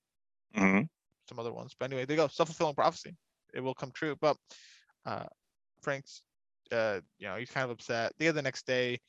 hmm 0.55 0.83
Some 1.27 1.39
other 1.39 1.53
ones, 1.53 1.75
but 1.77 1.85
anyway, 1.85 2.05
there 2.05 2.15
you 2.17 2.23
go. 2.23 2.27
Self 2.27 2.49
fulfilling 2.49 2.75
prophecy. 2.75 3.15
It 3.53 3.61
will 3.61 3.73
come 3.75 3.91
true. 3.91 4.15
But 4.19 4.37
uh, 5.05 5.25
Frank's, 5.81 6.21
uh, 6.71 7.01
you 7.19 7.27
know, 7.27 7.35
he's 7.37 7.51
kind 7.51 7.65
of 7.65 7.71
upset. 7.71 8.13
The 8.19 8.27
other 8.29 8.41
next 8.41 8.65
day, 8.65 8.99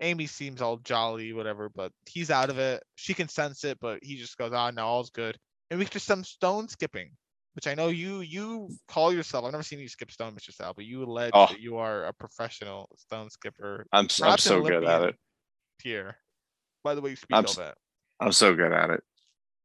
Amy 0.00 0.26
seems 0.26 0.60
all 0.62 0.78
jolly, 0.78 1.32
whatever, 1.32 1.68
but 1.70 1.92
he's 2.06 2.30
out 2.30 2.50
of 2.50 2.58
it. 2.58 2.82
She 2.96 3.14
can 3.14 3.28
sense 3.28 3.64
it, 3.64 3.78
but 3.80 4.00
he 4.02 4.16
just 4.16 4.36
goes, 4.36 4.52
"Ah, 4.52 4.70
no, 4.70 4.86
all's 4.86 5.10
good." 5.10 5.38
And 5.70 5.78
we 5.78 5.84
get 5.86 5.92
to 5.92 6.00
some 6.00 6.24
stone 6.24 6.68
skipping, 6.68 7.16
which 7.54 7.66
I 7.66 7.74
know 7.74 7.88
you 7.88 8.20
you 8.20 8.68
call 8.88 9.12
yourself. 9.12 9.44
I've 9.44 9.52
never 9.52 9.62
seen 9.62 9.78
you 9.80 9.88
skip 9.88 10.10
stone, 10.10 10.34
Mr. 10.34 10.52
Sal, 10.54 10.72
but 10.74 10.84
you 10.84 11.02
allege 11.04 11.32
Oh. 11.34 11.46
that 11.46 11.60
you 11.60 11.76
are 11.78 12.04
a 12.06 12.12
professional 12.12 12.88
stone 12.96 13.30
skipper. 13.30 13.86
I'm 13.92 14.08
I'm 14.22 14.38
so 14.38 14.60
good 14.62 14.84
at 14.84 15.02
it. 15.02 15.16
Here, 15.82 16.16
by 16.84 16.94
the 16.94 17.00
way, 17.00 17.10
you 17.10 17.16
speak 17.16 17.36
I'm 17.36 17.44
s- 17.44 17.58
it. 17.58 17.74
I'm 18.20 18.32
so 18.32 18.54
good 18.54 18.72
at 18.72 18.90
it. 18.90 19.02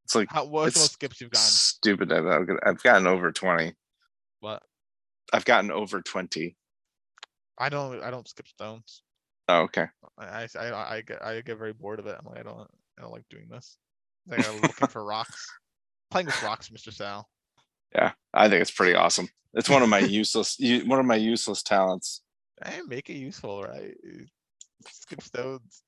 It's 0.05 0.15
like 0.15 0.29
How, 0.29 0.45
what's 0.45 0.75
the 0.75 0.79
most 0.81 0.93
skips 0.93 1.19
you've 1.19 1.31
gotten? 1.31 1.45
stupid. 1.47 2.11
I've, 2.13 2.25
I've 2.63 2.81
gotten 2.83 3.07
over 3.07 3.31
twenty. 3.31 3.73
What? 4.39 4.61
I've 5.33 5.45
gotten 5.45 5.71
over 5.71 6.01
twenty. 6.01 6.55
I 7.59 7.69
don't 7.69 8.01
I 8.03 8.11
don't 8.11 8.27
skip 8.27 8.47
stones. 8.47 9.01
Oh, 9.47 9.61
okay. 9.63 9.87
I 10.17 10.43
I 10.43 10.47
I, 10.59 10.95
I 10.97 11.01
get 11.01 11.23
I 11.23 11.41
get 11.41 11.57
very 11.57 11.73
bored 11.73 11.99
of 11.99 12.07
it. 12.07 12.15
I'm 12.19 12.25
like 12.25 12.39
I 12.39 12.43
don't 12.43 12.67
I 12.97 13.01
don't 13.01 13.11
like 13.11 13.25
doing 13.29 13.47
this. 13.49 13.77
Like 14.27 14.47
I'm 14.47 14.61
looking 14.61 14.87
for 14.89 15.03
rocks, 15.05 15.45
playing 16.11 16.27
with 16.27 16.41
rocks, 16.43 16.69
Mr. 16.69 16.91
Sal. 16.93 17.27
Yeah, 17.93 18.11
I 18.33 18.49
think 18.49 18.61
it's 18.61 18.71
pretty 18.71 18.95
awesome. 18.95 19.29
It's 19.53 19.69
one 19.69 19.83
of 19.83 19.89
my 19.89 19.99
useless 20.19 20.57
one 20.85 20.99
of 20.99 21.05
my 21.05 21.15
useless 21.15 21.63
talents. 21.63 22.21
I 22.63 22.81
make 22.87 23.09
it 23.09 23.15
useful, 23.15 23.63
right? 23.63 23.95
Skip 24.87 25.21
stones, 25.21 25.83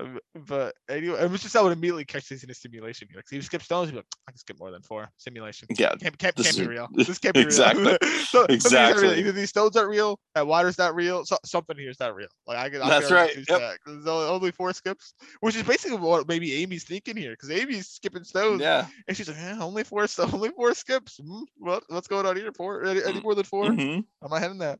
Um, 0.00 0.18
but 0.34 0.74
anyway, 0.88 1.18
and 1.20 1.30
Mr. 1.30 1.48
Sal 1.48 1.64
would 1.64 1.72
immediately 1.72 2.04
catch 2.04 2.28
this 2.28 2.42
in 2.42 2.50
a 2.50 2.54
simulation. 2.54 3.06
Like, 3.14 3.28
so 3.28 3.36
you 3.36 3.42
skip 3.42 3.62
stones, 3.62 3.88
he'd 3.88 3.92
be 3.92 3.98
like, 3.98 4.06
I 4.26 4.32
can 4.32 4.38
skip 4.38 4.58
more 4.58 4.70
than 4.70 4.82
four. 4.82 5.08
Simulation. 5.18 5.68
Yeah, 5.78 5.90
Can't, 6.00 6.18
can't, 6.18 6.34
can't 6.34 6.56
be 6.56 6.66
real. 6.66 6.88
This 6.94 7.18
can't 7.18 7.34
be 7.34 7.42
exactly. 7.42 7.84
real. 7.84 7.98
so, 8.02 8.46
something 8.46 8.56
is 8.56 8.64
not 8.72 8.78
real. 8.78 8.90
Exactly. 9.12 9.18
Either 9.20 9.32
these 9.32 9.50
stones 9.50 9.76
aren't 9.76 9.90
real, 9.90 10.18
that 10.34 10.46
water's 10.46 10.78
not 10.78 10.94
real. 10.94 11.24
So, 11.24 11.36
something 11.44 11.76
here 11.76 11.90
is 11.90 12.00
not 12.00 12.14
real. 12.14 12.28
Like 12.46 12.58
I 12.58 12.70
can. 12.70 12.82
I 12.82 12.88
That's 12.88 13.10
right, 13.10 13.36
yep. 13.36 13.46
that, 13.46 13.78
There's 13.86 14.06
only 14.06 14.50
four 14.50 14.72
skips, 14.72 15.14
which 15.40 15.54
is 15.54 15.62
basically 15.62 15.98
what 15.98 16.26
maybe 16.26 16.54
Amy's 16.54 16.84
thinking 16.84 17.16
here, 17.16 17.32
because 17.32 17.50
Amy's 17.50 17.88
skipping 17.88 18.24
stones, 18.24 18.60
Yeah. 18.60 18.86
and 19.06 19.16
she's 19.16 19.28
like, 19.28 19.38
eh, 19.38 19.56
only 19.60 19.84
four, 19.84 20.06
only 20.32 20.48
four 20.50 20.74
skips. 20.74 21.18
Hmm, 21.22 21.42
what, 21.58 21.84
what's 21.88 22.08
going 22.08 22.26
on 22.26 22.36
here? 22.36 22.50
Four? 22.56 22.84
Any, 22.84 23.02
any 23.04 23.20
Mm, 23.20 23.22
more 23.22 23.34
than 23.34 23.44
4 23.44 23.66
Mhm. 23.66 24.04
I'm 24.22 24.30
not 24.30 24.42
hitting 24.42 24.58
that. 24.58 24.78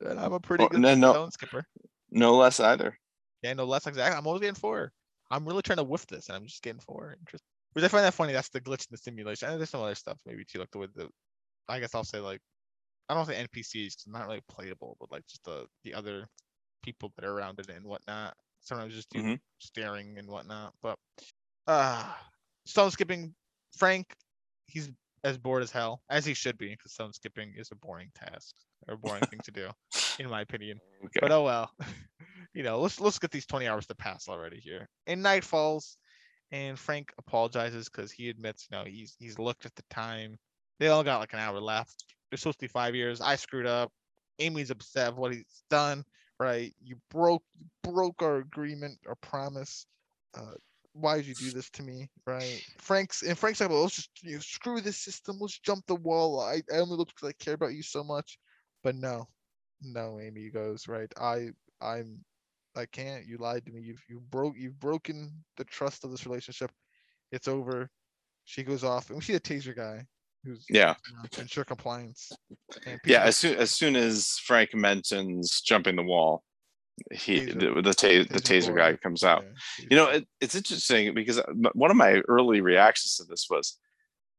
And 0.00 0.18
I'm 0.18 0.32
a 0.32 0.40
pretty 0.40 0.66
good 0.68 0.80
no, 0.80 0.94
no. 0.94 1.12
stone 1.12 1.30
skipper. 1.30 1.64
No 2.12 2.36
less 2.36 2.60
either. 2.60 2.98
Yeah, 3.42 3.54
no 3.54 3.64
less 3.64 3.86
exactly. 3.86 4.16
I'm 4.16 4.26
always 4.26 4.40
getting 4.40 4.54
four. 4.54 4.92
I'm 5.30 5.46
really 5.46 5.62
trying 5.62 5.78
to 5.78 5.84
whiff 5.84 6.06
this, 6.06 6.28
and 6.28 6.36
I'm 6.36 6.46
just 6.46 6.62
getting 6.62 6.80
four. 6.80 7.16
Interesting. 7.18 7.48
Which 7.72 7.84
I 7.84 7.88
find 7.88 8.04
that 8.04 8.14
funny. 8.14 8.34
That's 8.34 8.50
the 8.50 8.60
glitch 8.60 8.82
in 8.82 8.92
the 8.92 8.98
simulation. 8.98 9.48
And 9.48 9.58
there's 9.58 9.70
some 9.70 9.80
other 9.80 9.94
stuff 9.94 10.18
maybe 10.26 10.44
too, 10.44 10.58
like 10.58 10.70
the 10.70 10.78
way 10.78 10.86
the. 10.94 11.08
I 11.68 11.80
guess 11.80 11.94
I'll 11.94 12.04
say 12.04 12.20
like, 12.20 12.40
I 13.08 13.14
don't 13.14 13.26
say 13.26 13.36
NPCs 13.42 13.94
because 13.94 14.06
not 14.06 14.26
really 14.26 14.42
playable, 14.48 14.96
but 15.00 15.10
like 15.10 15.26
just 15.26 15.42
the 15.44 15.66
the 15.84 15.94
other 15.94 16.28
people 16.82 17.12
that 17.16 17.24
are 17.24 17.32
around 17.32 17.58
it 17.60 17.70
and 17.70 17.86
whatnot. 17.86 18.36
Sometimes 18.60 18.94
just 18.94 19.10
do 19.10 19.22
Mhm. 19.22 19.40
staring 19.58 20.18
and 20.18 20.28
whatnot. 20.28 20.74
But 20.82 20.98
uh 21.66 22.12
stone 22.66 22.90
skipping, 22.90 23.34
Frank, 23.76 24.14
he's 24.66 24.90
as 25.24 25.38
bored 25.38 25.62
as 25.62 25.70
hell 25.70 26.02
as 26.10 26.26
he 26.26 26.34
should 26.34 26.58
be 26.58 26.68
because 26.70 26.92
stone 26.92 27.12
skipping 27.12 27.54
is 27.56 27.70
a 27.70 27.76
boring 27.76 28.10
task 28.14 28.54
or 28.88 28.94
a 28.94 28.98
boring 28.98 29.22
thing 29.24 29.40
to 29.44 29.50
do, 29.50 29.68
in 30.18 30.28
my 30.28 30.40
opinion. 30.40 30.80
Okay. 31.04 31.18
But 31.20 31.32
oh 31.32 31.42
well. 31.42 31.68
you 32.54 32.62
know, 32.62 32.80
let's 32.80 33.00
let's 33.00 33.18
get 33.18 33.32
these 33.32 33.46
20 33.46 33.66
hours 33.66 33.86
to 33.86 33.94
pass 33.96 34.28
already 34.28 34.60
here. 34.60 34.88
And 35.08 35.20
night 35.20 35.42
falls, 35.42 35.96
and 36.52 36.78
Frank 36.78 37.12
apologizes 37.18 37.88
because 37.88 38.12
he 38.12 38.28
admits, 38.28 38.68
you 38.70 38.76
know, 38.76 38.84
he's 38.84 39.16
he's 39.18 39.38
looked 39.38 39.66
at 39.66 39.74
the 39.74 39.82
time. 39.90 40.38
They 40.78 40.88
all 40.88 41.02
got 41.02 41.18
like 41.18 41.32
an 41.32 41.40
hour 41.40 41.60
left. 41.60 42.04
They're 42.30 42.38
supposed 42.38 42.60
to 42.60 42.64
be 42.64 42.68
five 42.68 42.94
years. 42.94 43.20
I 43.20 43.36
screwed 43.36 43.66
up. 43.66 43.90
Amy's 44.38 44.70
upset 44.70 45.08
of 45.08 45.18
what 45.18 45.32
he's 45.32 45.64
done. 45.70 46.04
Right? 46.38 46.72
You 46.82 46.96
broke 47.10 47.44
you 47.58 47.66
broke 47.82 48.22
our 48.22 48.36
agreement, 48.36 48.98
our 49.08 49.16
promise. 49.16 49.86
Uh, 50.34 50.54
why 50.94 51.16
did 51.16 51.26
you 51.26 51.34
do 51.34 51.50
this 51.50 51.70
to 51.70 51.82
me? 51.82 52.08
Right? 52.26 52.62
Frank's 52.78 53.22
and 53.22 53.38
Frank's 53.38 53.60
like, 53.60 53.70
well, 53.70 53.82
let's 53.82 53.96
just 53.96 54.10
you 54.22 54.34
know, 54.34 54.40
screw 54.40 54.80
this 54.80 54.98
system. 54.98 55.38
Let's 55.40 55.58
jump 55.58 55.86
the 55.86 55.96
wall. 55.96 56.40
I, 56.40 56.62
I 56.72 56.78
only 56.78 56.96
looked 56.96 57.14
because 57.14 57.28
I 57.28 57.44
care 57.44 57.54
about 57.54 57.74
you 57.74 57.82
so 57.82 58.04
much. 58.04 58.38
But 58.82 58.96
no, 58.96 59.28
no, 59.80 60.18
Amy 60.20 60.50
goes 60.50 60.88
right. 60.88 61.12
I 61.20 61.50
I'm 61.80 62.24
I 62.76 62.86
can't. 62.86 63.26
You 63.26 63.38
lied 63.38 63.66
to 63.66 63.72
me. 63.72 63.80
You've 63.82 64.02
you 64.08 64.20
broke 64.30 64.54
you've 64.56 64.78
broken 64.80 65.32
the 65.56 65.64
trust 65.64 66.04
of 66.04 66.10
this 66.10 66.26
relationship. 66.26 66.70
It's 67.30 67.48
over. 67.48 67.88
She 68.44 68.62
goes 68.62 68.82
off, 68.84 69.08
and 69.08 69.18
we 69.18 69.22
see 69.24 69.32
the 69.34 69.40
taser 69.40 69.74
guy, 69.76 70.04
who's 70.44 70.64
Yeah. 70.68 70.94
to 71.30 71.40
ensure 71.40 71.64
compliance. 71.64 72.32
Yeah. 73.04 73.22
As 73.22 73.36
soon 73.36 73.56
as 73.56 73.70
soon 73.70 73.94
as 73.96 74.38
Frank 74.44 74.74
mentions 74.74 75.60
jumping 75.60 75.96
the 75.96 76.02
wall, 76.02 76.42
he 77.12 77.40
Taser- 77.46 77.74
the 77.76 77.82
the, 77.82 77.94
ta- 77.94 78.08
the 78.34 78.40
taser 78.40 78.62
taser 78.62 78.68
boy. 78.70 78.76
guy 78.78 78.96
comes 78.96 79.22
out. 79.22 79.44
yeah, 79.44 79.86
You 79.90 79.96
know, 79.96 80.08
it, 80.08 80.26
it's 80.40 80.54
interesting 80.56 81.14
because 81.14 81.38
uh, 81.38 81.44
one 81.74 81.90
of 81.92 81.96
my 81.96 82.20
early 82.28 82.60
reactions 82.60 83.16
to 83.16 83.24
this 83.24 83.46
was, 83.48 83.78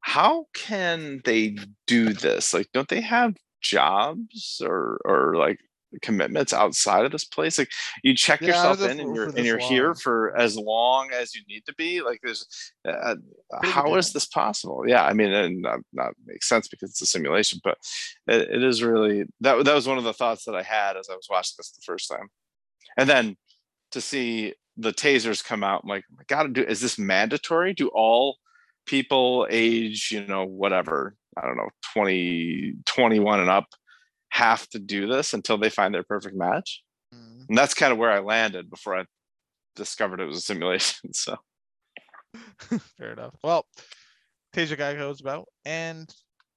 how 0.02 0.46
can 0.54 1.22
they 1.24 1.58
do 1.88 2.14
this? 2.14 2.54
Like, 2.54 2.68
don't 2.74 2.90
they 2.90 3.02
have 3.02 3.36
jobs 3.64 4.62
or 4.64 5.00
or 5.06 5.36
like 5.36 5.60
commitments 6.02 6.54
outside 6.54 7.06
of 7.06 7.12
this 7.12 7.26
place? 7.26 7.58
Like, 7.58 7.70
you 8.04 8.16
check 8.16 8.42
Yeah, 8.42 8.48
yourself 8.48 8.82
in 8.84 9.00
and 9.00 9.16
you're 9.16 9.30
and 9.36 9.46
you're 9.46 9.58
here 9.60 9.96
for 9.96 10.36
as 10.38 10.58
long 10.58 11.12
as 11.14 11.36
you 11.36 11.42
need 11.48 11.66
to 11.66 11.74
be. 11.76 12.02
Like, 12.02 12.20
there's 12.24 12.46
uh, 12.88 13.16
how 13.64 13.96
is 13.96 14.12
this 14.12 14.26
possible? 14.26 14.84
Yeah, 14.88 15.04
I 15.04 15.14
mean, 15.14 15.32
and 15.32 15.62
not, 15.62 15.80
not 15.94 16.14
makes 16.26 16.50
sense 16.50 16.68
because 16.68 16.90
it's 16.92 17.02
a 17.02 17.06
simulation, 17.06 17.60
but 17.64 17.78
it, 18.28 18.50
it 18.50 18.64
is 18.64 18.84
really 18.84 19.26
that 19.42 19.64
that 19.66 19.76
was 19.76 19.88
one 19.88 19.98
of 19.98 20.04
the 20.04 20.14
thoughts 20.14 20.46
that 20.46 20.56
I 20.56 20.64
had 20.64 20.98
as 20.98 21.10
I 21.12 21.16
was 21.16 21.28
watching 21.30 21.56
this 21.58 21.72
the 21.72 21.84
first 21.86 22.10
time, 22.10 22.30
and 22.98 23.10
then 23.10 23.36
to 23.92 24.02
see 24.02 24.54
the 24.78 24.92
tasers 24.92 25.44
come 25.44 25.64
out, 25.64 25.82
I'm 25.84 25.90
like, 25.90 26.04
I 26.20 26.24
gotta 26.28 26.50
do. 26.50 26.64
Is 26.64 26.82
this 26.82 26.98
mandatory? 26.98 27.74
Do 27.74 27.90
all 27.94 28.38
people 28.86 29.48
age, 29.50 30.10
you 30.12 30.26
know, 30.26 30.46
whatever, 30.46 31.16
I 31.38 31.46
don't 31.46 31.58
know, 31.58 31.70
20, 31.94 32.76
21 32.86 33.40
and 33.40 33.50
up, 33.50 33.68
have 34.30 34.68
to 34.70 34.80
do 34.80 35.08
this 35.08 35.34
until 35.34 35.58
they 35.58 35.70
find 35.70 35.94
their 35.94 36.04
perfect 36.04 36.36
match? 36.36 36.84
Mm. 37.14 37.50
And 37.50 37.58
that's 37.58 37.74
kind 37.74 37.92
of 37.92 37.98
where 37.98 38.12
I 38.12 38.20
landed 38.20 38.70
before 38.70 38.98
I 38.98 39.06
discovered 39.76 40.20
it 40.20 40.26
was 40.26 40.38
a 40.38 40.42
simulation. 40.42 41.12
So 41.14 41.38
Fair 42.98 43.14
enough. 43.14 43.36
Well, 43.44 43.66
Taser 44.54 44.78
guy 44.78 44.96
goes 44.96 45.22
about, 45.22 45.48
and 45.66 46.10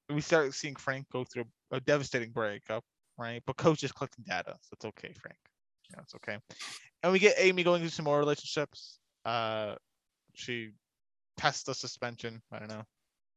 we 0.08 0.20
start 0.20 0.54
seeing 0.54 0.76
Frank 0.76 1.06
go 1.12 1.24
through 1.24 1.44
a 1.70 1.80
devastating 1.80 2.30
breakup, 2.30 2.84
right? 3.18 3.42
But 3.46 3.56
coach 3.56 3.82
is 3.82 3.92
collecting 3.92 4.24
data, 4.26 4.56
so 4.60 4.68
it's 4.72 4.84
okay, 4.84 5.12
Frank. 5.20 5.38
Yeah, 5.90 6.00
it's 6.00 6.14
okay. 6.16 6.38
And 7.02 7.12
we 7.12 7.18
get 7.18 7.36
Amy 7.38 7.62
going 7.62 7.80
through 7.80 7.90
some 7.90 8.04
more 8.04 8.18
relationships. 8.18 8.98
Uh, 9.24 9.74
she 10.34 10.70
tests 11.36 11.64
the 11.64 11.74
suspension. 11.74 12.40
I 12.52 12.58
don't 12.58 12.68
know. 12.68 12.82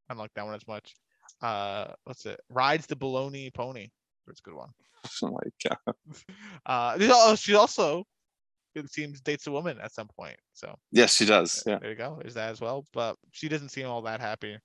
I 0.09 0.13
don't 0.13 0.17
like 0.19 0.34
that 0.35 0.45
one 0.45 0.55
as 0.55 0.67
much. 0.67 0.95
Uh, 1.41 1.93
what's 2.03 2.26
it? 2.26 2.39
Rides 2.49 2.88
the 2.88 2.95
baloney 2.95 3.53
pony. 3.53 3.89
That's 4.27 4.39
a 4.39 4.43
good 4.43 4.55
one. 4.55 4.69
I'm 5.23 5.31
like, 5.31 5.53
uh, 6.65 6.97
Uh, 6.99 7.35
she 7.35 7.55
also, 7.55 8.03
it 8.76 8.91
seems, 8.91 9.21
dates 9.21 9.47
a 9.47 9.51
woman 9.51 9.80
at 9.81 9.93
some 9.93 10.07
point. 10.07 10.38
So 10.53 10.76
yes, 10.91 11.15
she 11.15 11.26
does. 11.26 11.63
Yeah. 11.65 11.80
there 11.80 11.91
you 11.91 11.95
go. 11.95 12.17
There's 12.21 12.34
that 12.35 12.51
as 12.51 12.61
well. 12.61 12.85
But 12.93 13.15
she 13.31 13.47
doesn't 13.49 13.69
seem 13.69 13.88
all 13.88 14.01
that 14.03 14.19
happy. 14.19 14.57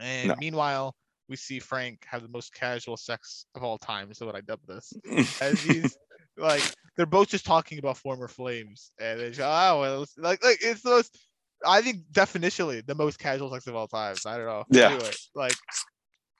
And 0.00 0.28
No. 0.28 0.34
meanwhile, 0.38 0.94
we 1.28 1.36
see 1.36 1.58
Frank 1.60 2.04
have 2.06 2.22
the 2.22 2.28
most 2.28 2.52
casual 2.52 2.96
sex 2.96 3.46
of 3.54 3.62
all 3.62 3.78
time. 3.78 4.10
Is 4.10 4.20
what 4.20 4.34
I 4.34 4.40
dub 4.40 4.60
this. 4.66 4.92
As 5.40 5.62
he's 5.62 5.96
like, 6.36 6.62
they're 6.96 7.06
both 7.06 7.28
just 7.28 7.46
talking 7.46 7.78
about 7.78 7.96
former 7.96 8.28
flames, 8.28 8.90
and 9.00 9.20
they 9.20 9.30
go, 9.30 9.44
oh, 9.46 9.80
well, 9.80 10.02
it's 10.02 10.16
like, 10.18 10.44
like 10.44 10.58
it's 10.60 10.82
the 10.82 10.90
most. 10.90 11.18
I 11.66 11.82
think 11.82 11.98
definitionally 12.12 12.84
the 12.86 12.94
most 12.94 13.18
casual 13.18 13.50
sex 13.50 13.66
of 13.66 13.74
all 13.76 13.88
time. 13.88 14.16
I 14.26 14.36
don't 14.36 14.46
know. 14.46 14.64
Yeah. 14.70 14.90
Anyway, 14.90 15.10
like, 15.34 15.54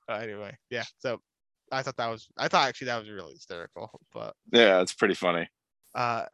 uh, 0.08 0.14
anyway, 0.14 0.56
yeah. 0.70 0.84
So 0.98 1.20
I 1.70 1.82
thought 1.82 1.96
that 1.96 2.08
was. 2.08 2.28
I 2.38 2.48
thought 2.48 2.68
actually 2.68 2.86
that 2.86 2.98
was 2.98 3.08
really 3.10 3.34
hysterical. 3.34 3.90
But 4.12 4.34
yeah, 4.52 4.80
it's 4.80 4.94
pretty 4.94 5.14
funny. 5.14 5.48
uh, 5.94 6.26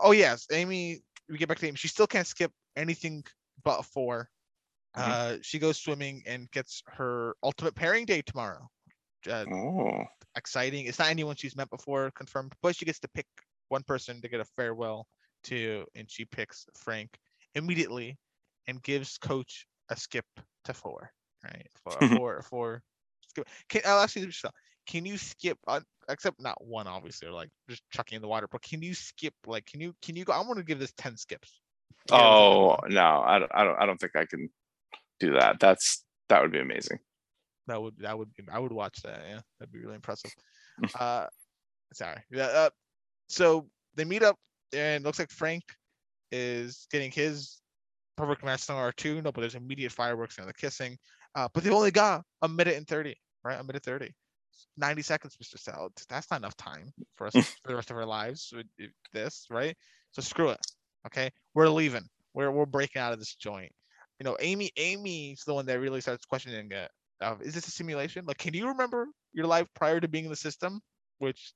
oh 0.00 0.12
yes, 0.12 0.46
Amy. 0.52 1.00
We 1.28 1.38
get 1.38 1.48
back 1.48 1.58
to 1.60 1.66
Amy. 1.66 1.76
She 1.76 1.88
still 1.88 2.06
can't 2.06 2.26
skip 2.26 2.52
anything 2.76 3.24
but 3.62 3.82
4 3.82 4.28
Mhm. 4.96 5.00
Uh, 5.08 5.38
she 5.42 5.58
goes 5.58 5.78
swimming 5.80 6.22
and 6.26 6.50
gets 6.52 6.82
her 6.86 7.34
ultimate 7.42 7.74
pairing 7.74 8.04
day 8.04 8.22
tomorrow. 8.22 8.68
Uh, 9.28 9.44
Oh, 9.52 10.04
exciting. 10.36 10.86
It's 10.86 10.98
not 10.98 11.08
anyone 11.08 11.34
she's 11.34 11.56
met 11.56 11.70
before 11.70 12.10
confirmed, 12.12 12.52
but 12.62 12.76
she 12.76 12.84
gets 12.84 13.00
to 13.00 13.08
pick 13.08 13.26
one 13.70 13.82
person 13.82 14.20
to 14.20 14.28
get 14.28 14.40
a 14.40 14.44
farewell 14.44 15.06
to, 15.44 15.84
and 15.94 16.10
she 16.10 16.24
picks 16.24 16.66
Frank 16.76 17.10
immediately 17.54 18.16
and 18.66 18.82
gives 18.82 19.18
Coach 19.18 19.66
a 19.88 19.96
skip 19.96 20.26
to 20.64 20.74
four. 20.74 21.10
Right 21.44 21.66
for 21.82 22.08
for 22.16 22.42
for 22.42 22.82
skip. 23.28 23.48
Can 23.68 23.82
I'll 23.84 24.00
actually 24.00 24.32
can 24.86 25.06
you 25.06 25.16
skip? 25.16 25.58
Uh, 25.66 25.80
except 26.08 26.40
not 26.40 26.62
one, 26.64 26.86
obviously, 26.86 27.28
or 27.28 27.32
like 27.32 27.50
just 27.68 27.82
chucking 27.90 28.16
in 28.16 28.22
the 28.22 28.28
water. 28.28 28.48
But 28.50 28.62
can 28.62 28.82
you 28.82 28.94
skip? 28.94 29.34
Like, 29.46 29.66
can 29.66 29.80
you 29.80 29.94
can 30.02 30.16
you 30.16 30.24
go? 30.24 30.32
I 30.32 30.40
want 30.40 30.58
to 30.58 30.64
give 30.64 30.78
this 30.78 30.92
ten 30.96 31.16
skips. 31.16 31.60
Oh 32.10 32.76
no, 32.88 33.22
I 33.24 33.38
don't, 33.38 33.50
I 33.54 33.64
don't, 33.64 33.76
I 33.80 33.86
don't 33.86 33.98
think 33.98 34.16
I 34.16 34.26
can 34.26 34.48
do 35.20 35.34
that. 35.34 35.60
That's 35.60 36.04
that 36.28 36.42
would 36.42 36.52
be 36.52 36.60
amazing. 36.60 36.98
That 37.66 37.80
would 37.80 37.94
that 38.00 38.18
would 38.18 38.34
be 38.34 38.44
I 38.52 38.58
would 38.58 38.72
watch 38.72 39.00
that. 39.02 39.20
Yeah, 39.26 39.40
that'd 39.58 39.72
be 39.72 39.80
really 39.80 39.94
impressive. 39.94 40.32
uh, 40.98 41.26
sorry. 41.92 42.22
Yeah. 42.30 42.44
Uh, 42.44 42.70
so 43.28 43.68
they 43.94 44.04
meet 44.04 44.22
up, 44.22 44.36
and 44.74 45.02
it 45.02 45.06
looks 45.06 45.18
like 45.18 45.30
Frank 45.30 45.62
is 46.32 46.86
getting 46.90 47.10
his 47.10 47.60
perfect 48.16 48.44
match 48.44 48.60
song 48.60 48.78
R2. 48.78 49.22
No, 49.22 49.32
but 49.32 49.40
there's 49.40 49.54
immediate 49.54 49.92
fireworks 49.92 50.38
and 50.38 50.48
the 50.48 50.54
kissing. 50.54 50.96
Uh, 51.34 51.48
but 51.52 51.64
they've 51.64 51.72
only 51.72 51.90
got 51.90 52.22
a 52.42 52.48
minute 52.48 52.76
and 52.76 52.86
thirty, 52.86 53.16
right? 53.44 53.58
A 53.58 53.64
minute 53.64 53.82
thirty. 53.82 54.12
90 54.76 55.02
seconds, 55.02 55.36
Mr. 55.36 55.58
Salad. 55.58 55.92
That's 56.08 56.30
not 56.30 56.40
enough 56.40 56.56
time 56.56 56.92
for 57.16 57.26
us 57.26 57.34
for 57.62 57.68
the 57.68 57.76
rest 57.76 57.90
of 57.90 57.96
our 57.96 58.06
lives 58.06 58.52
with 58.54 58.66
this, 59.12 59.46
right? 59.50 59.76
So 60.12 60.22
screw 60.22 60.50
it. 60.50 60.60
Okay. 61.06 61.30
We're 61.54 61.68
leaving. 61.68 62.08
We're 62.34 62.50
we're 62.50 62.66
breaking 62.66 63.00
out 63.00 63.12
of 63.12 63.18
this 63.18 63.34
joint. 63.34 63.72
You 64.18 64.24
know, 64.24 64.36
Amy, 64.40 64.70
Amy's 64.76 65.42
the 65.44 65.54
one 65.54 65.66
that 65.66 65.80
really 65.80 66.00
starts 66.00 66.24
questioning 66.24 66.70
it 66.70 66.90
of 67.20 67.42
is 67.42 67.54
this 67.54 67.66
a 67.66 67.70
simulation? 67.70 68.24
Like, 68.26 68.38
can 68.38 68.54
you 68.54 68.68
remember 68.68 69.06
your 69.32 69.46
life 69.46 69.66
prior 69.74 70.00
to 70.00 70.08
being 70.08 70.24
in 70.24 70.30
the 70.30 70.36
system? 70.36 70.80
Which, 71.18 71.52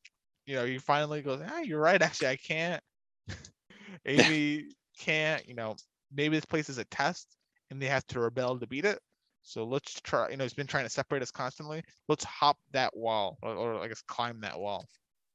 you 0.47 0.55
know, 0.55 0.65
you 0.65 0.81
finally 0.81 1.23
goes, 1.23 1.41
ah, 1.47 1.61
you're 1.61 1.81
right. 1.81 2.01
Actually, 2.01 2.29
I 2.29 2.37
can't. 2.37 2.83
Amy 4.07 4.75
can't. 4.99 5.47
You 5.49 5.55
know, 5.55 5.77
maybe 6.13 6.37
this 6.37 6.45
place 6.45 6.69
is 6.69 6.79
a 6.79 6.85
test, 6.85 7.37
and 7.71 7.81
they 7.81 7.87
have 7.87 8.07
to 8.09 8.21
rebel 8.21 8.59
to 8.59 8.67
beat 8.67 8.85
it. 8.85 9.01
So 9.43 9.65
let's 9.65 10.01
try. 10.01 10.31
You 10.31 10.37
know, 10.37 10.45
it's 10.45 10.55
been 10.55 10.67
trying 10.67 10.85
to 10.85 10.91
separate 10.91 11.23
us 11.23 11.31
constantly. 11.31 11.83
Let's 12.09 12.25
hop 12.25 12.59
that 12.73 12.97
wall, 12.97 13.39
or, 13.43 13.55
or 13.55 13.81
I 13.83 13.89
guess 13.89 14.03
climb 14.03 14.41
that 14.41 14.59
wall. 14.59 14.89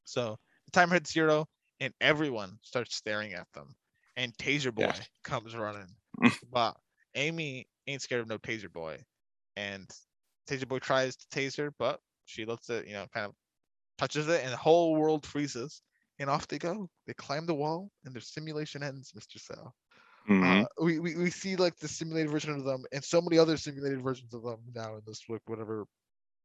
So 0.05 0.37
the 0.65 0.71
timer 0.71 0.95
hits 0.95 1.11
zero, 1.13 1.47
and 1.79 1.93
everyone 2.01 2.57
starts 2.61 2.95
staring 2.95 3.33
at 3.33 3.47
them. 3.53 3.75
And 4.15 4.35
Taser 4.37 4.73
Boy 4.73 4.91
Yeah. 4.91 5.03
comes 5.23 5.55
running, 5.55 5.87
but 6.51 6.77
Amy 7.15 7.67
ain't 7.87 8.01
scared 8.01 8.21
of 8.21 8.27
no 8.27 8.37
Taser 8.37 8.71
Boy 8.71 9.03
and 9.55 9.89
Taser 10.47 10.67
Boy 10.67 10.79
tries 10.79 11.15
to 11.17 11.25
taser, 11.27 11.71
but 11.77 11.99
she 12.25 12.45
lets 12.45 12.69
it, 12.69 12.87
you 12.87 12.93
know, 12.93 13.07
kind 13.13 13.27
of 13.27 13.35
touches 13.97 14.27
it, 14.27 14.43
and 14.43 14.51
the 14.51 14.57
whole 14.57 14.95
world 14.95 15.25
freezes. 15.25 15.81
And 16.19 16.29
off 16.29 16.47
they 16.47 16.59
go. 16.59 16.89
They 17.07 17.13
climb 17.13 17.45
the 17.45 17.55
wall, 17.55 17.91
and 18.05 18.13
their 18.13 18.21
simulation 18.21 18.83
ends, 18.83 19.13
Mr. 19.15 19.39
Sal. 19.39 19.75
Mhm. 20.29 20.63
Uh, 20.63 20.65
we, 20.81 20.99
we 20.99 21.15
we 21.15 21.29
see 21.29 21.55
like 21.55 21.77
the 21.77 21.87
simulated 21.87 22.31
version 22.31 22.53
of 22.53 22.63
them, 22.63 22.85
and 22.91 23.03
so 23.03 23.21
many 23.21 23.37
other 23.37 23.57
simulated 23.57 24.01
versions 24.01 24.33
of 24.33 24.43
them 24.43 24.61
now 24.73 24.95
in 24.95 25.01
this 25.05 25.23
like 25.29 25.41
whatever 25.47 25.85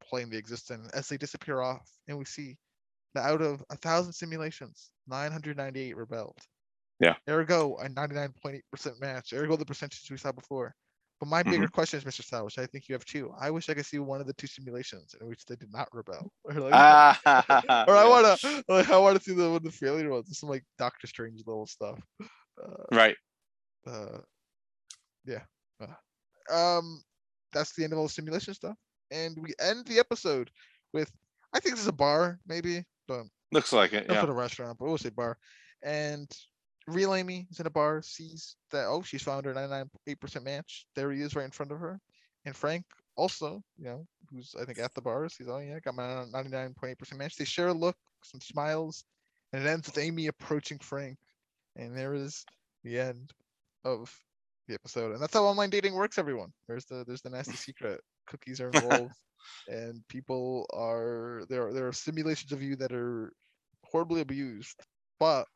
plane 0.01 0.29
they 0.29 0.37
exist 0.37 0.71
in, 0.71 0.89
as 0.93 1.09
they 1.09 1.17
disappear 1.17 1.61
off, 1.61 1.89
and 2.07 2.17
we 2.17 2.25
see 2.25 2.57
that 3.15 3.25
out 3.25 3.41
of 3.41 3.63
a 3.71 3.77
thousand 3.77 4.13
simulations, 4.13 4.91
998 5.07 5.97
rebelled. 5.97 6.37
Yeah. 6.99 7.15
Ergo, 7.29 7.77
a 7.77 7.89
99.8% 7.89 8.99
match. 8.99 9.33
Ergo, 9.33 9.55
the 9.57 9.65
percentage 9.65 10.09
we 10.11 10.17
saw 10.17 10.31
before. 10.33 10.75
But 11.19 11.27
my 11.27 11.43
bigger 11.43 11.65
Mm-hmm. 11.65 11.73
question 11.73 11.97
is, 11.99 12.05
Mr. 12.05 12.23
Sal, 12.23 12.45
which 12.45 12.57
I 12.57 12.65
think 12.65 12.87
you 12.87 12.93
have 12.93 13.03
too. 13.03 13.33
I 13.37 13.51
wish 13.51 13.67
I 13.69 13.73
could 13.73 13.85
see 13.85 13.99
one 13.99 14.21
of 14.21 14.27
the 14.27 14.33
two 14.33 14.47
simulations 14.47 15.15
in 15.19 15.27
which 15.27 15.45
they 15.45 15.55
did 15.55 15.71
not 15.73 15.89
rebel. 15.93 16.31
Or, 16.45 16.53
like, 16.53 16.73
Ah, 16.73 17.85
or 17.87 17.95
I 17.95 18.05
want 18.09 18.39
to, 18.39 18.63
like, 18.69 18.89
I 18.89 18.97
want 18.97 19.17
to 19.17 19.23
see 19.23 19.33
the 19.35 19.49
one 19.51 19.63
the 19.63 19.71
failure 19.71 20.09
ones, 20.09 20.37
some 20.39 20.49
like 20.49 20.63
Doctor 20.77 21.07
Strange 21.07 21.41
level 21.45 21.67
stuff. 21.67 21.99
Uh, 22.21 22.83
right. 22.95 23.15
uh, 23.85 24.19
yeah. 25.25 25.41
Uh, 25.81 25.93
um, 26.53 27.03
that's 27.53 27.73
the 27.75 27.83
end 27.83 27.93
of 27.93 27.99
all 27.99 28.05
the 28.07 28.13
simulation 28.13 28.53
stuff, 28.53 28.77
and 29.11 29.37
we 29.41 29.53
end 29.59 29.85
the 29.87 29.99
episode 29.99 30.49
with, 30.93 31.11
I 31.53 31.59
think 31.59 31.75
this 31.75 31.81
is 31.83 31.87
a 31.87 31.93
bar, 31.93 32.39
maybe, 32.47 32.83
but 33.07 33.23
Looks 33.51 33.73
like 33.73 33.93
it. 33.93 34.07
not 34.07 34.13
Yeah. 34.15 34.21
for 34.21 34.27
the 34.27 34.33
restaurant, 34.33 34.77
but 34.77 34.85
we'll 34.87 34.97
say 34.97 35.09
bar. 35.09 35.37
And 35.83 36.29
Real 36.89 37.13
Amy 37.15 37.47
is 37.51 37.59
in 37.59 37.67
a 37.67 37.71
bar, 37.71 38.01
sees 38.01 38.55
that 38.71 38.85
oh 38.85 39.01
she's 39.01 39.23
found 39.23 39.45
her 39.45 39.53
99.8% 39.53 40.43
match. 40.43 40.85
There 40.95 41.11
he 41.11 41.21
is 41.21 41.35
right 41.35 41.45
in 41.45 41.51
front 41.51 41.71
of 41.71 41.79
her. 41.79 41.99
And 42.45 42.55
Frank 42.55 42.85
also, 43.15 43.61
you 43.77 43.85
know, 43.85 44.05
who's 44.29 44.55
I 44.59 44.65
think 44.65 44.79
at 44.79 44.93
the 44.93 45.01
bar, 45.01 45.27
sees 45.29 45.47
oh 45.49 45.59
yeah, 45.59 45.79
got 45.79 45.95
my 45.95 46.03
99.8% 46.03 47.17
match. 47.17 47.35
They 47.35 47.45
share 47.45 47.69
a 47.69 47.73
look, 47.73 47.97
some 48.23 48.41
smiles, 48.41 49.03
and 49.53 49.65
it 49.65 49.69
ends 49.69 49.87
with 49.87 49.97
Amy 49.97 50.27
approaching 50.27 50.79
Frank. 50.79 51.17
And 51.75 51.95
there 51.95 52.13
is 52.13 52.45
the 52.83 52.99
end 52.99 53.31
of 53.85 54.13
the 54.67 54.73
episode. 54.73 55.13
And 55.13 55.21
that's 55.21 55.33
how 55.33 55.45
online 55.45 55.69
dating 55.69 55.93
works, 55.93 56.17
everyone. 56.17 56.51
There's 56.67 56.85
the 56.85 57.03
there's 57.05 57.21
the 57.21 57.29
nasty 57.29 57.55
secret. 57.55 58.01
Cookies 58.27 58.61
are 58.61 58.69
involved. 58.69 59.13
and 59.67 60.01
people 60.07 60.65
are 60.73 61.43
there 61.49 61.67
are 61.67 61.73
there 61.73 61.87
are 61.87 61.93
simulations 61.93 62.51
of 62.51 62.61
you 62.61 62.75
that 62.77 62.91
are 62.91 63.31
horribly 63.83 64.21
abused, 64.21 64.79
but 65.19 65.47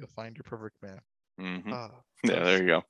you'll 0.00 0.08
find 0.08 0.36
your 0.36 0.44
perfect 0.44 0.76
man. 0.82 1.00
Mhm. 1.38 1.72
Ah, 1.72 1.90
Yeah, 2.24 2.42
there 2.42 2.60
you 2.60 2.66
go. 2.66 2.82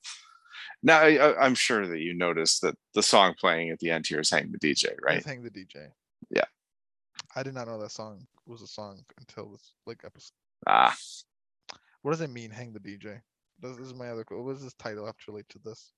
Now 0.83 0.99
I, 1.01 1.43
I'm 1.45 1.55
sure 1.55 1.85
that 1.87 1.99
you 1.99 2.13
noticed 2.13 2.61
that 2.61 2.75
the 2.93 3.03
song 3.03 3.35
playing 3.39 3.69
at 3.69 3.79
the 3.79 3.89
end 3.91 4.07
here 4.07 4.19
is 4.21 4.29
"Hang 4.29 4.51
the 4.51 4.57
DJ," 4.59 4.95
right? 5.05 5.23
Hang 5.23 5.43
the 5.43 5.49
DJ. 5.51 5.89
Yeah. 6.29 6.45
I 7.35 7.43
did 7.43 7.53
not 7.53 7.67
know 7.67 7.79
that 7.81 7.91
song 7.91 8.25
was 8.45 8.61
a 8.61 8.67
song 8.67 9.03
until 9.19 9.51
this 9.51 9.73
like 9.85 10.01
episode. 10.05 10.31
Ah, 10.67 10.95
What 12.01 12.11
does 12.11 12.21
it 12.21 12.29
mean, 12.29 12.49
hang 12.51 12.73
the 12.73 12.79
DJ? 12.79 13.21
This 13.59 13.77
this 13.77 13.87
is 13.87 13.93
my 13.93 14.09
other. 14.09 14.25
What 14.29 14.53
does 14.53 14.63
this 14.63 14.73
title 14.73 15.05
have 15.05 15.17
to 15.17 15.31
relate 15.31 15.49
to 15.49 15.59
this? 15.59 15.91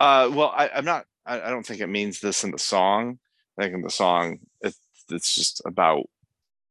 uh, 0.00 0.30
well, 0.32 0.52
I, 0.56 0.68
I'm 0.68 0.84
not. 0.84 1.06
I, 1.26 1.40
I 1.40 1.50
don't 1.50 1.66
think 1.66 1.80
it 1.80 1.88
means 1.88 2.20
this 2.20 2.44
in 2.44 2.50
the 2.52 2.58
song. 2.58 3.18
I 3.58 3.62
think 3.64 3.74
in 3.74 3.82
the 3.82 3.90
song, 3.90 4.38
it, 4.60 4.74
it's 5.10 5.34
just 5.34 5.60
about. 5.66 6.04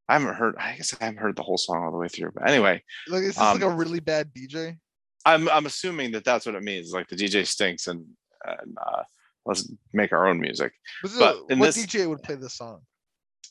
I 0.09 0.13
haven't 0.13 0.35
heard. 0.35 0.55
I 0.57 0.75
guess 0.77 0.93
I 0.99 1.05
haven't 1.05 1.19
heard 1.19 1.35
the 1.35 1.43
whole 1.43 1.57
song 1.57 1.83
all 1.83 1.91
the 1.91 1.97
way 1.97 2.07
through. 2.07 2.31
But 2.33 2.49
anyway, 2.49 2.81
Like 3.07 3.23
is 3.23 3.27
this 3.35 3.37
like 3.37 3.61
a 3.61 3.67
Um, 3.67 3.77
really 3.77 3.99
bad 3.99 4.33
DJ? 4.33 4.77
I'm 5.25 5.49
I'm 5.49 5.65
assuming 5.65 6.11
that 6.13 6.23
that's 6.23 6.45
what 6.45 6.55
it 6.55 6.63
means. 6.63 6.91
Like 6.93 7.07
the 7.09 7.15
DJ 7.15 7.45
stinks, 7.45 7.87
and 7.87 8.05
and 8.45 8.77
uh, 8.79 9.03
let's 9.45 9.69
make 9.93 10.13
our 10.13 10.27
own 10.27 10.39
music. 10.39 10.71
Is 11.03 11.17
but 11.17 11.35
a- 11.49 11.55
what 11.55 11.73
this- 11.73 11.85
DJ 11.85 12.07
would 12.07 12.23
play 12.23 12.35
this 12.35 12.53
song? 12.55 12.81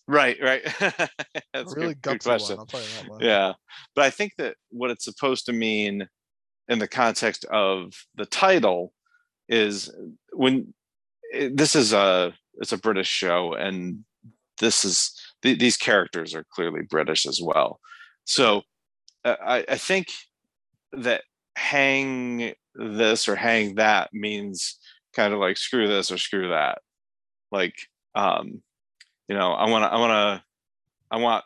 Right, 0.08 0.36
right. 0.40 0.62
That's 1.52 1.72
a 1.72 1.74
really 1.74 1.94
good, 1.94 2.02
good 2.02 2.22
question. 2.22 2.56
one. 2.58 2.60
I'll 2.60 2.66
tell 2.66 3.18
that. 3.18 3.24
Yeah, 3.26 3.54
but 3.96 4.04
I 4.04 4.10
think 4.10 4.34
that 4.38 4.54
what 4.70 4.92
it's 4.92 5.04
supposed 5.04 5.46
to 5.46 5.52
mean 5.52 6.08
in 6.68 6.78
the 6.78 6.86
context 6.86 7.44
of 7.46 7.92
the 8.14 8.24
title 8.24 8.92
is 9.48 9.90
when 10.32 10.72
it, 11.32 11.56
this 11.56 11.74
is 11.74 11.92
a 11.92 12.32
it's 12.60 12.70
a 12.72 12.78
British 12.78 13.08
show 13.08 13.54
and 13.54 14.04
this 14.60 14.84
is 14.84 15.12
th- 15.42 15.58
these 15.58 15.76
characters 15.76 16.34
are 16.34 16.44
clearly 16.50 16.82
British 16.82 17.26
as 17.26 17.40
well. 17.42 17.80
So 18.24 18.62
uh, 19.24 19.36
I, 19.44 19.64
I 19.68 19.76
think 19.76 20.08
that 20.92 21.22
hang 21.56 22.54
this 22.74 23.28
or 23.28 23.36
hang 23.36 23.76
that 23.76 24.10
means 24.12 24.78
kind 25.14 25.32
of 25.32 25.40
like 25.40 25.56
screw 25.56 25.88
this 25.88 26.10
or 26.10 26.18
screw 26.18 26.50
that. 26.50 26.78
Like 27.50 27.74
um, 28.14 28.62
you 29.28 29.36
know, 29.36 29.52
I 29.52 29.68
want 29.68 29.84
to 29.84 29.92
I 29.92 29.98
want 29.98 30.10
to 30.10 30.44
I 31.10 31.16
want 31.18 31.44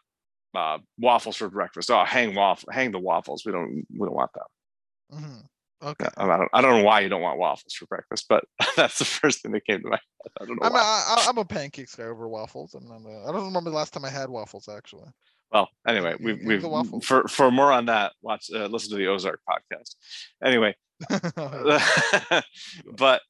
uh, 0.55 0.79
waffles 0.99 1.37
for 1.37 1.49
breakfast. 1.49 1.91
Oh, 1.91 2.05
hang 2.05 2.35
waffle, 2.35 2.73
hang 2.73 2.91
the 2.93 2.99
waffles. 2.99 3.45
We 3.45 3.53
don't, 3.53 3.87
we 3.93 4.07
don't 4.07 4.15
want 4.15 4.31
that. 4.35 5.17
Mhm. 5.17 5.45
Okay. 5.83 6.09
I 6.17 6.27
don't, 6.27 6.49
I 6.53 6.61
don't 6.61 6.79
know 6.79 6.85
why 6.85 7.01
you 7.01 7.09
don't 7.09 7.23
want 7.23 7.39
waffles 7.39 7.73
for 7.73 7.87
breakfast, 7.87 8.27
but 8.29 8.45
that's 8.77 8.99
the 8.99 9.05
first 9.05 9.43
thing 9.43 9.53
that 9.53 9.65
came 9.65 9.81
to 9.81 9.89
my 9.89 9.97
head. 9.97 10.33
I 10.41 10.45
don't 10.45 10.61
know 10.61 10.67
I'm 10.67 10.73
a, 10.73 10.75
why. 10.75 11.05
I, 11.09 11.27
I'm 11.29 11.39
a 11.39 11.45
pancakes 11.45 11.95
guy 11.95 12.05
over 12.05 12.29
waffles. 12.29 12.75
I'm 12.75 12.87
not 12.87 13.09
a, 13.09 13.29
I 13.29 13.33
don't 13.33 13.47
remember 13.47 13.71
the 13.71 13.77
last 13.77 13.93
time 13.95 14.05
I 14.05 14.11
had 14.11 14.29
waffles 14.29 14.69
actually. 14.69 15.09
well, 15.53 15.69
anyway, 15.87 16.17
we've, 16.21 16.39
we've 16.45 16.65
for 17.03 17.27
for 17.29 17.51
more 17.51 17.73
on 17.73 17.87
that. 17.87 18.13
Watch, 18.21 18.51
uh, 18.55 18.67
listen 18.67 18.91
to 18.91 18.97
the 18.97 19.07
Ozark 19.07 19.41
podcast. 19.49 19.97
Anyway, 20.45 20.77
but 22.97 23.23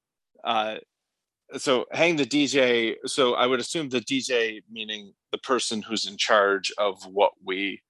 uh, 0.42 0.76
so 1.56 1.86
hang 1.92 2.16
the 2.16 2.26
DJ. 2.26 2.96
So 3.06 3.34
I 3.34 3.46
would 3.46 3.60
assume 3.60 3.88
the 3.88 4.00
DJ 4.00 4.62
meaning 4.70 5.12
the 5.30 5.38
person 5.38 5.82
who's 5.82 6.06
in 6.06 6.16
charge 6.16 6.72
of 6.78 7.04
what 7.06 7.32
we 7.44 7.80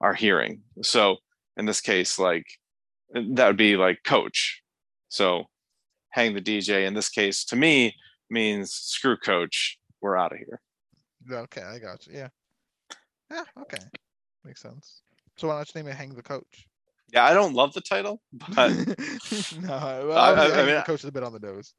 are 0.00 0.14
hearing. 0.14 0.62
So 0.82 1.16
in 1.56 1.66
this 1.66 1.80
case, 1.80 2.18
like 2.18 2.46
that 3.14 3.46
would 3.46 3.56
be 3.56 3.76
like 3.76 3.98
coach. 4.04 4.62
So 5.08 5.44
hang 6.10 6.34
the 6.34 6.40
DJ 6.40 6.86
in 6.86 6.94
this 6.94 7.08
case 7.08 7.44
to 7.46 7.56
me 7.56 7.94
means 8.30 8.72
screw 8.72 9.16
coach. 9.16 9.78
We're 10.00 10.16
out 10.16 10.32
of 10.32 10.38
here. 10.38 10.60
okay, 11.30 11.62
I 11.62 11.78
got 11.78 12.06
you. 12.06 12.14
Yeah. 12.14 12.28
Yeah. 13.30 13.44
Okay. 13.60 13.78
Makes 14.44 14.62
sense. 14.62 15.02
So 15.36 15.48
why 15.48 15.58
not 15.58 15.74
you 15.74 15.82
name 15.82 15.90
it 15.90 15.96
"Hang 15.96 16.14
the 16.14 16.22
Coach"? 16.22 16.66
Yeah, 17.12 17.24
I 17.24 17.34
don't 17.34 17.54
love 17.54 17.72
the 17.72 17.80
title, 17.80 18.22
but 18.32 18.68
no, 19.60 20.06
well, 20.08 20.12
I- 20.18 20.28
I- 20.28 20.30
obviously 20.32 20.60
I 20.62 20.66
mean, 20.66 20.74
the 20.76 20.82
coach 20.86 21.00
is 21.00 21.08
a 21.08 21.12
bit 21.12 21.22
on 21.22 21.32
the 21.32 21.38
nose. 21.40 21.74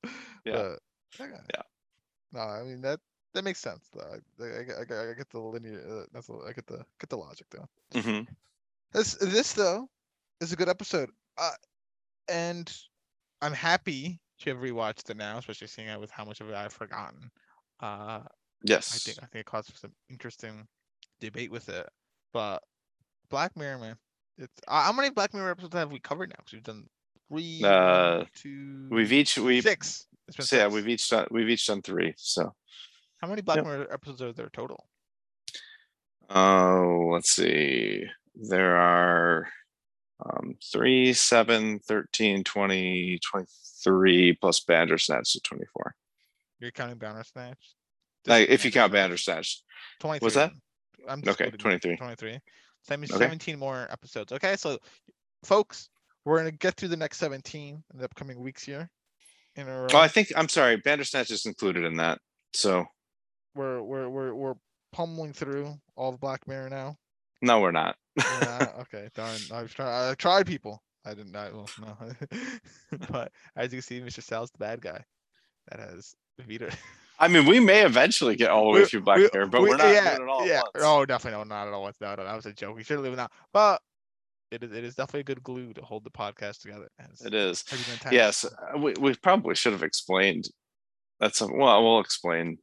Yeah. 0.46 0.76
But, 1.18 1.24
okay. 1.26 1.34
Yeah. 1.56 1.62
No, 2.34 2.40
I 2.42 2.64
mean 2.64 2.82
that 2.82 3.00
that 3.34 3.44
makes 3.44 3.60
sense. 3.60 3.90
Though. 3.94 4.02
I, 4.02 4.44
I, 4.44 4.48
I, 4.48 5.06
I- 5.08 5.12
I 5.12 5.14
get 5.14 5.30
the 5.30 5.40
linear. 5.40 5.82
Uh, 5.90 6.06
that's 6.14 6.30
I 6.30 6.52
get 6.54 6.68
the 6.68 6.84
get 7.00 7.10
the 7.10 7.18
logic 7.18 7.48
though. 7.50 7.68
mhm. 7.94 8.28
This 8.94 9.16
this 9.16 9.54
though 9.54 9.90
is 10.42 10.52
a 10.54 10.56
good 10.56 10.70
episode. 10.70 11.10
Uh, 11.38 11.52
and 12.30 12.74
I'm 13.42 13.54
happy 13.54 14.20
to 14.40 14.50
have 14.52 14.60
rewatched 14.60 15.10
it 15.10 15.18
now, 15.18 15.38
especially 15.38 15.68
seeing 15.68 15.88
it 15.88 16.00
with 16.00 16.12
how 16.12 16.26
much 16.26 16.42
of 16.42 16.50
it 16.50 16.56
I've 16.56 16.74
forgotten. 16.74 17.32
Uh, 17.80 18.24
yes, 18.64 18.92
I 18.94 19.00
think 19.00 19.18
I 19.24 19.28
think 19.28 19.42
it 19.42 19.46
caused 19.46 19.78
some 19.78 19.94
interesting 20.10 20.68
debate 21.20 21.52
with 21.52 21.70
it. 21.70 21.88
But 22.34 22.64
Black 23.30 23.56
Mirror, 23.58 23.80
man, 23.80 23.98
it's 24.38 24.60
uh, 24.68 24.84
how 24.84 24.94
many 24.94 25.10
Black 25.12 25.34
Mirror 25.34 25.52
episodes 25.52 25.76
have 25.76 25.92
we 25.92 26.00
covered 26.00 26.30
now? 26.30 26.38
'Cause 26.44 26.54
we've 26.54 26.64
done 26.64 26.88
three, 27.30 27.64
Uh, 27.66 28.26
two, 28.36 28.90
we've 28.90 29.12
each 29.14 29.38
we've 29.38 29.64
six. 29.64 30.08
It's 30.28 30.38
been 30.38 30.46
so 30.46 30.58
yeah 30.58 30.68
we've 30.68 30.88
each 30.88 31.10
done 31.10 31.28
we've 31.32 31.50
each 31.50 31.68
done 31.68 31.82
three. 31.82 32.14
So 32.18 32.56
How 33.22 33.28
many 33.30 33.42
Black 33.42 33.58
Yep. 33.58 33.66
Mirror 33.66 33.94
episodes 33.94 34.22
are 34.22 34.34
there 34.34 34.50
total? 34.50 34.90
Oh, 36.30 37.10
let's 37.12 37.30
see. 37.32 38.06
There 38.36 38.76
are 38.78 39.52
um, 40.26 40.56
3, 40.72 41.14
7, 41.14 41.80
13, 41.80 42.44
20, 42.44 43.20
23 43.20 44.34
plus 44.34 44.60
Bandersnatch, 44.62 45.28
so 45.30 45.40
24. 45.44 45.96
You're 46.60 46.72
counting 46.72 46.98
Bandersnatch. 46.98 47.58
Like, 48.28 48.50
if 48.50 48.64
you 48.66 48.72
count 48.72 48.92
Bandersnatch. 48.94 49.64
Bandersnatch. 50.02 50.20
23. 50.20 50.26
What's 50.26 50.36
that? 50.36 50.52
I'm 51.10 51.20
Okay, 51.20 51.30
excluding 51.48 51.60
23. 51.60 51.98
23. 51.98 52.34
So 52.34 52.40
that 52.90 53.00
means 53.00 53.12
Okay. 53.12 53.24
17 53.24 53.58
more 53.60 53.88
episodes. 53.92 54.32
Okay, 54.32 54.56
so 54.56 54.78
folks, 55.44 55.90
we're 56.26 56.38
gonna 56.38 56.52
get 56.52 56.76
through 56.76 56.90
the 56.90 56.98
next 56.98 57.18
17 57.18 57.84
in 57.94 58.00
the 58.00 58.06
upcoming 58.06 58.40
weeks 58.40 58.64
here. 58.64 58.90
In 59.56 59.68
a 59.68 59.82
row. 59.82 59.88
Oh, 59.94 59.98
I 59.98 60.08
think, 60.08 60.32
I'm 60.36 60.48
sorry, 60.48 60.78
Bandersnatch 60.78 61.30
is 61.32 61.46
included 61.46 61.84
in 61.84 61.96
that. 61.98 62.20
So, 62.54 62.86
we're 63.56 63.82
we're 63.82 64.08
we're 64.08 64.34
we're 64.34 64.54
pummeling 64.94 65.34
through 65.34 65.76
all 65.96 66.14
of 66.14 66.20
Black 66.22 66.48
Mirror 66.48 66.70
now. 66.70 66.96
no, 67.42 67.60
we're 67.60 67.72
not. 67.72 67.96
Not? 68.18 68.76
okay, 68.82 69.10
darn. 69.16 69.38
I 69.54 69.62
was 69.64 69.74
trying. 69.74 70.12
I 70.12 70.14
tried, 70.16 70.46
people. 70.48 70.82
I 71.06 71.14
didn't. 71.14 71.36
I 71.36 71.50
well, 71.52 71.70
no. 71.82 71.98
but 73.10 73.32
as 73.56 73.72
you 73.74 73.78
can 73.78 73.82
see, 73.82 74.02
Mr. 74.02 74.22
Sal's 74.22 74.52
the 74.52 74.58
bad 74.60 74.82
guy. 74.82 75.04
That 75.70 75.80
has 75.80 76.14
Vita. 76.40 76.72
I 77.20 77.28
mean, 77.28 77.46
we 77.46 77.60
may 77.60 77.86
eventually 77.86 78.36
get 78.36 78.50
all 78.50 78.66
the 78.66 78.72
way 78.72 78.80
We- 78.82 78.86
through 78.86 79.02
Black 79.02 79.18
we- 79.18 79.30
Mirror, 79.34 79.48
but 79.48 79.62
we- 79.62 79.70
we're 79.70 79.78
not 79.78 79.88
yeah, 79.88 80.16
doing 80.16 80.28
it 80.28 80.32
all 80.32 80.48
yeah. 80.48 80.62
Oh, 80.76 81.06
definitely 81.06 81.38
no, 81.38 81.44
not 81.44 81.68
at 81.68 81.74
all. 81.74 81.90
No, 82.02 82.16
no, 82.16 82.24
that 82.24 82.36
was 82.36 82.46
a 82.48 82.54
joke. 82.54 82.76
We 82.76 82.84
should 82.84 83.00
leave 83.00 83.14
it 83.14 83.18
now. 83.18 83.30
But 83.54 83.80
it 84.52 84.64
is, 84.64 84.72
it 84.74 84.84
is 84.84 84.96
definitely 84.96 85.22
a 85.22 85.24
good 85.26 85.44
glue 85.44 85.72
to 85.74 85.82
hold 85.82 86.04
the 86.04 86.10
podcast 86.12 86.62
together. 86.62 86.90
As 87.00 87.22
It 87.22 87.34
is. 87.34 87.64
Have 87.70 87.80
you 87.80 87.86
been 87.86 87.96
attached? 87.96 88.14
Yes, 88.14 88.46
uh, 88.46 88.78
we, 88.78 88.94
we 89.00 89.14
probably 89.16 89.56
should 89.56 89.72
have 89.74 89.84
explained. 89.84 90.46
That's 91.20 91.38
some, 91.38 91.56
well, 91.58 91.84
we'll 91.84 92.00
explain 92.00 92.58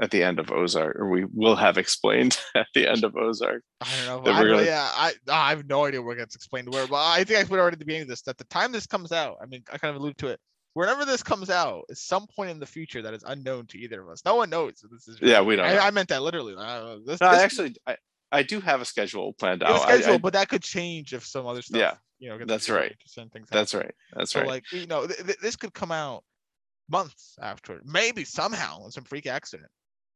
at 0.00 0.10
the 0.10 0.22
end 0.22 0.38
of 0.38 0.50
Ozark, 0.50 0.96
or 0.96 1.10
we 1.10 1.24
will 1.32 1.56
have 1.56 1.76
explained 1.78 2.38
at 2.54 2.66
the 2.74 2.88
end 2.88 3.04
of 3.04 3.14
Ozark. 3.16 3.62
I 3.80 3.86
don't 4.06 4.24
know. 4.24 4.32
I 4.32 4.42
gonna- 4.44 4.62
yeah, 4.64 4.88
I 4.94 5.12
I 5.28 5.50
have 5.50 5.66
no 5.66 5.84
idea 5.84 6.00
where 6.02 6.14
it 6.14 6.18
gets 6.18 6.34
explained 6.34 6.72
where, 6.72 6.86
but 6.86 6.96
I 6.96 7.24
think 7.24 7.38
I 7.38 7.40
explained 7.40 7.60
already 7.60 7.74
at 7.74 7.78
the 7.78 7.84
beginning 7.84 8.02
of 8.02 8.08
this 8.08 8.22
that 8.22 8.38
the 8.38 8.44
time 8.44 8.72
this 8.72 8.86
comes 8.86 9.12
out, 9.12 9.36
I 9.42 9.46
mean, 9.46 9.62
I 9.72 9.78
kind 9.78 9.94
of 9.94 10.00
alluded 10.00 10.18
to 10.18 10.28
it. 10.28 10.40
Whenever 10.74 11.04
this 11.04 11.22
comes 11.22 11.50
out, 11.50 11.84
is 11.90 12.00
some 12.02 12.26
point 12.34 12.50
in 12.50 12.58
the 12.58 12.64
future 12.66 13.02
that 13.02 13.12
is 13.12 13.22
unknown 13.26 13.66
to 13.66 13.78
either 13.78 14.00
of 14.02 14.08
us. 14.08 14.24
No 14.24 14.36
one 14.36 14.48
knows. 14.48 14.82
This 14.90 15.06
is. 15.08 15.18
Yeah, 15.20 15.42
we 15.42 15.56
don't. 15.56 15.66
I, 15.66 15.74
know. 15.74 15.80
I 15.80 15.90
meant 15.90 16.08
that 16.08 16.22
literally. 16.22 16.54
Uh, 16.56 16.96
this, 17.04 17.20
No, 17.20 17.26
I 17.28 17.32
this 17.34 17.42
actually, 17.42 17.76
I, 17.86 17.96
I 18.30 18.42
do 18.42 18.58
have 18.60 18.80
a 18.80 18.86
schedule 18.86 19.34
planned 19.34 19.62
out. 19.62 19.70
a 19.70 19.74
I- 19.74 19.98
schedule, 19.98 20.14
I- 20.14 20.18
but 20.18 20.32
that 20.32 20.48
could 20.48 20.62
change 20.62 21.12
if 21.12 21.26
some 21.26 21.46
other 21.46 21.60
stuff. 21.60 21.78
Yeah, 21.78 21.94
you 22.20 22.30
know, 22.30 22.38
That's 22.46 22.70
right. 22.70 22.94
That's 23.50 23.74
right. 23.74 23.94
That's 24.14 24.30
So 24.32 24.40
right. 24.40 24.48
like 24.48 24.72
you 24.72 24.86
know, 24.86 25.06
th- 25.06 25.18
th- 25.22 25.38
this 25.42 25.56
could 25.56 25.74
come 25.74 25.92
out 25.92 26.24
months 26.88 27.36
after, 27.42 27.80
maybe 27.84 28.24
somehow 28.24 28.84
in 28.86 28.90
some 28.92 29.04
freak 29.04 29.26
accident, 29.26 29.68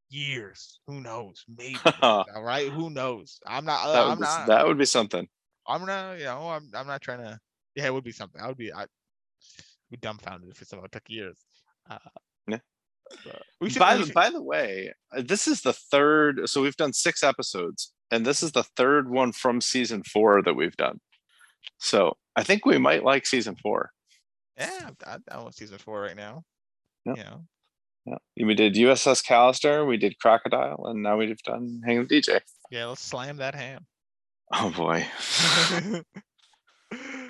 years. 0.08 0.80
Who 0.86 1.00
knows? 1.00 1.44
Maybe. 1.58 1.78
all 2.02 2.24
right. 2.42 2.70
Who 2.70 2.90
knows? 2.90 3.38
I'm 3.46 3.64
not. 3.64 3.84
that, 3.92 4.02
I'm 4.02 4.08
would 4.10 4.18
be, 4.18 4.22
not. 4.22 4.46
that 4.46 4.66
would 4.66 4.78
be 4.78 4.84
something. 4.86 5.26
I'm 5.66 5.84
not. 5.86 6.18
You 6.18 6.24
know. 6.26 6.48
I'm. 6.48 6.70
I'm 6.74 6.86
not 6.86 7.00
trying 7.02 7.18
to. 7.18 7.38
Yeah, 7.74 7.86
it 7.86 7.94
would 7.94 8.04
be 8.04 8.12
something. 8.12 8.40
I 8.40 8.48
would 8.48 8.56
be. 8.56 8.72
I'd 8.72 8.88
be 9.90 9.96
dumbfounded 9.98 10.50
if 10.50 10.60
it 10.62 10.68
somehow 10.68 10.86
took 10.90 11.02
years. 11.08 11.38
Uh, 11.88 11.98
Yeah. 12.48 12.58
we 13.60 13.70
should. 13.70 13.78
by 13.78 13.94
we 13.94 14.00
the 14.00 14.06
should- 14.06 14.14
by 14.14 14.30
the 14.30 14.42
way, 14.42 14.92
uh, 15.16 15.22
this 15.24 15.46
is 15.46 15.60
the 15.62 15.72
third. 15.72 16.48
So 16.48 16.62
we've 16.62 16.76
done 16.76 16.92
six 16.92 17.22
episodes, 17.22 17.92
and 18.10 18.24
this 18.26 18.42
is 18.42 18.52
the 18.52 18.64
third 18.76 19.08
one 19.10 19.32
from 19.32 19.60
season 19.60 20.02
four 20.02 20.42
that 20.42 20.54
we've 20.54 20.76
done. 20.76 21.00
So 21.78 22.16
I 22.34 22.42
think 22.42 22.64
we 22.64 22.78
might 22.78 23.04
like 23.04 23.26
season 23.26 23.56
four. 23.62 23.90
yeah, 24.58 24.90
I, 25.06 25.18
I 25.30 25.38
want 25.42 25.54
season 25.54 25.78
four 25.78 26.00
right 26.00 26.16
now. 26.16 26.42
Yeah. 27.04 27.14
You 27.16 27.24
know. 27.24 27.44
Yeah, 28.06 28.46
we 28.46 28.54
did 28.54 28.74
USS 28.74 29.24
Callister, 29.24 29.86
we 29.86 29.96
did 29.96 30.18
Crocodile, 30.18 30.86
and 30.86 31.02
now 31.02 31.16
we've 31.16 31.42
done 31.42 31.82
Hang 31.84 31.98
with 31.98 32.08
DJ. 32.08 32.40
Yeah. 32.70 32.86
Let's 32.86 33.02
slam 33.02 33.38
that 33.38 33.54
ham. 33.54 33.86
Oh 34.52 34.70
boy. 34.70 35.06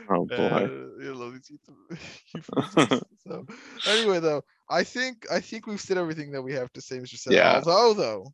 Oh, 0.08 0.24
boy. 0.24 0.36
Uh, 0.36 0.68
yeah, 1.02 1.12
love 1.14 1.32
these 1.32 1.50
YouTube 1.50 1.98
euphemisms. 2.34 3.02
so 3.26 3.44
anyway, 3.88 4.20
though, 4.20 4.42
I 4.70 4.84
think 4.84 5.26
I 5.30 5.40
think 5.40 5.66
we've 5.66 5.80
said 5.80 5.98
everything 5.98 6.30
that 6.32 6.42
we 6.42 6.52
have 6.52 6.72
to 6.74 6.80
say, 6.80 6.98
Mr. 6.98 7.16
Seth. 7.18 7.32
Yeah. 7.32 7.56
Although, 7.56 7.94
though, 7.94 8.32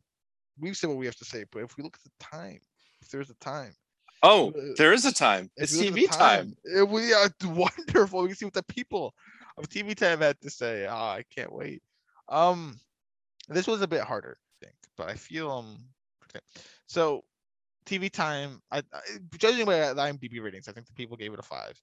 we've 0.59 0.77
said 0.77 0.89
what 0.89 0.97
we 0.97 1.07
have 1.07 1.15
to 1.15 1.25
say, 1.25 1.45
but 1.51 1.63
if 1.63 1.75
we 1.77 1.83
look 1.83 1.95
at 1.95 2.03
the 2.03 2.11
time, 2.19 2.59
if 3.01 3.09
there's 3.09 3.29
a 3.31 3.35
time, 3.35 3.73
Oh, 4.21 4.51
Uh, 4.51 4.73
there 4.77 4.93
is 4.93 5.05
a 5.05 5.13
time. 5.13 5.49
It's 5.57 5.75
we 5.75 5.89
look 5.89 5.97
at 6.11 6.15
TV 6.15 6.17
time. 6.17 6.53
we 6.89 7.13
are 7.13 7.29
wonderful. 7.45 8.21
We 8.21 8.27
can 8.27 8.37
see 8.37 8.45
what 8.45 8.53
the 8.53 8.63
people 8.63 9.13
of 9.57 9.67
TV 9.67 9.95
time 9.95 10.21
had 10.21 10.39
to 10.41 10.49
say. 10.49 10.85
Ah, 10.85 11.13
I 11.15 11.23
can't 11.35 11.51
wait. 11.51 11.81
Um, 12.29 12.79
this 13.49 13.67
was 13.67 13.81
a 13.81 13.87
bit 13.87 14.01
harder, 14.01 14.37
I 14.61 14.65
think, 14.65 14.75
but 14.97 15.09
I 15.09 15.15
feel 15.15 15.51
um, 15.51 15.77
okay. 16.29 16.43
so 16.87 17.23
TV 17.85 18.11
time. 18.11 18.61
I, 18.71 18.79
I 18.79 19.01
judging 19.37 19.65
by 19.65 19.93
the 19.93 20.01
IMDb 20.01 20.41
ratings, 20.41 20.67
I 20.67 20.71
think 20.71 20.87
the 20.87 20.93
people 20.93 21.17
gave 21.17 21.33
it 21.33 21.39
a 21.39 21.43
five. 21.43 21.77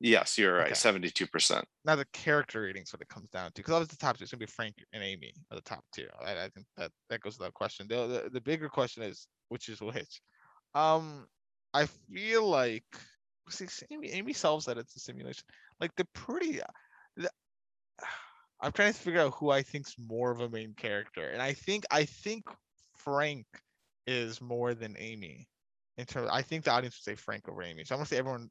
Yes, 0.00 0.36
you're 0.36 0.54
right. 0.54 0.66
Okay. 0.66 0.74
Seventy-two 0.74 1.28
percent. 1.28 1.64
now 1.84 1.94
the 1.94 2.06
character 2.12 2.62
ratings 2.62 2.92
what 2.92 3.02
it 3.02 3.08
comes 3.08 3.30
down 3.30 3.46
to 3.46 3.52
because 3.56 3.72
obviously 3.72 3.96
the 3.98 4.04
top 4.04 4.18
two 4.18 4.24
is 4.24 4.30
gonna 4.30 4.40
be 4.40 4.46
Frank 4.46 4.74
and 4.92 5.02
Amy 5.02 5.32
are 5.50 5.56
the 5.56 5.62
top 5.62 5.84
two. 5.94 6.08
I, 6.24 6.32
I 6.32 6.48
think 6.48 6.66
that 6.76 6.90
that 7.08 7.20
goes 7.20 7.38
without 7.38 7.54
question. 7.54 7.86
The, 7.88 8.06
the 8.06 8.30
the 8.30 8.40
bigger 8.40 8.68
question 8.68 9.02
is 9.02 9.26
which 9.48 9.68
is 9.68 9.80
which. 9.80 10.20
Um, 10.74 11.26
I 11.74 11.86
feel 11.86 12.48
like 12.48 12.84
see 13.48 13.66
Amy 13.90 14.10
Amy 14.10 14.32
solves 14.32 14.66
that 14.66 14.78
it's 14.78 14.96
a 14.96 15.00
simulation. 15.00 15.44
Like 15.80 15.92
they're 15.96 16.06
pretty. 16.14 16.60
I'm 18.62 18.72
trying 18.72 18.92
to 18.92 18.98
figure 18.98 19.20
out 19.20 19.34
who 19.34 19.50
I 19.50 19.62
think's 19.62 19.96
more 19.98 20.30
of 20.30 20.40
a 20.40 20.48
main 20.48 20.72
character, 20.74 21.28
and 21.30 21.42
I 21.42 21.52
think 21.52 21.84
I 21.90 22.04
think 22.04 22.44
Frank 22.96 23.46
is 24.06 24.40
more 24.40 24.74
than 24.74 24.96
Amy. 24.98 25.48
In 25.98 26.06
terms, 26.06 26.30
I 26.32 26.42
think 26.42 26.64
the 26.64 26.70
audience 26.70 26.96
would 26.96 27.04
say 27.04 27.14
Frank 27.16 27.48
over 27.48 27.62
Amy. 27.62 27.84
So 27.84 27.94
I'm 27.94 27.98
gonna 27.98 28.06
say 28.06 28.18
everyone 28.18 28.50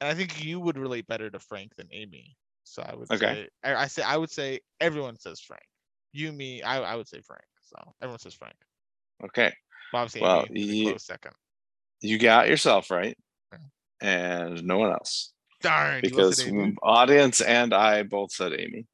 and 0.00 0.10
I 0.10 0.14
think 0.14 0.44
you 0.44 0.60
would 0.60 0.78
relate 0.78 1.06
better 1.06 1.30
to 1.30 1.38
Frank 1.38 1.74
than 1.76 1.88
Amy. 1.92 2.36
So 2.64 2.82
I 2.82 2.94
would 2.94 3.10
Okay. 3.12 3.26
say 3.26 3.48
I, 3.62 3.74
I 3.74 3.86
say 3.86 4.02
I 4.02 4.16
would 4.16 4.30
say 4.30 4.60
everyone 4.80 5.18
says 5.18 5.40
Frank. 5.40 5.62
You, 6.12 6.32
me, 6.32 6.62
I, 6.62 6.80
I 6.80 6.96
would 6.96 7.08
say 7.08 7.20
Frank. 7.20 7.44
So 7.62 7.76
everyone 8.00 8.18
says 8.20 8.34
Frank. 8.34 8.54
Okay. 9.24 9.52
Obviously 9.92 10.22
Well, 10.22 10.44
Amy 10.48 10.60
is 10.60 10.68
a 10.68 10.72
ye- 10.72 10.84
close 10.84 11.04
second. 11.04 11.32
You 12.00 12.18
got 12.18 12.48
yourself 12.48 12.90
right, 12.90 13.16
Okay. 13.52 13.62
and 14.00 14.62
no 14.64 14.78
one 14.78 14.92
else 14.92 15.32
Darn, 15.62 16.02
because 16.02 16.38
mm, 16.40 16.74
audience 16.82 17.40
and 17.40 17.72
I 17.72 18.02
both 18.02 18.32
said 18.32 18.52
Amy. 18.52 18.86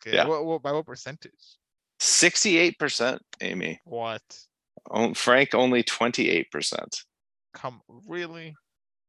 Okay, 0.00 0.16
yeah. 0.16 0.26
what, 0.26 0.44
what, 0.44 0.62
by 0.62 0.72
what 0.72 0.86
percentage? 0.86 1.32
Sixty-eight 2.00 2.78
percent 2.78 3.22
Amy. 3.40 3.80
What? 3.84 4.22
Oh, 4.90 5.14
Frank 5.14 5.54
only 5.54 5.82
twenty-eight 5.82 6.50
percent. 6.50 7.02
Come 7.54 7.80
really, 8.06 8.54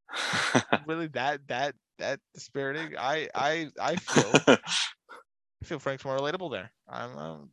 really 0.88 1.08
that 1.08 1.48
that 1.48 1.76
that 2.00 2.20
dispiriting? 2.34 2.96
I 2.98 3.30
I 3.36 3.70
I 3.80 3.96
feel 3.96 4.32
I 5.62 5.66
feel 5.66 5.80
Frank's 5.80 6.04
more 6.04 6.18
relatable 6.18 6.52
there. 6.52 6.72
I'm 6.88 7.18
um, 7.18 7.50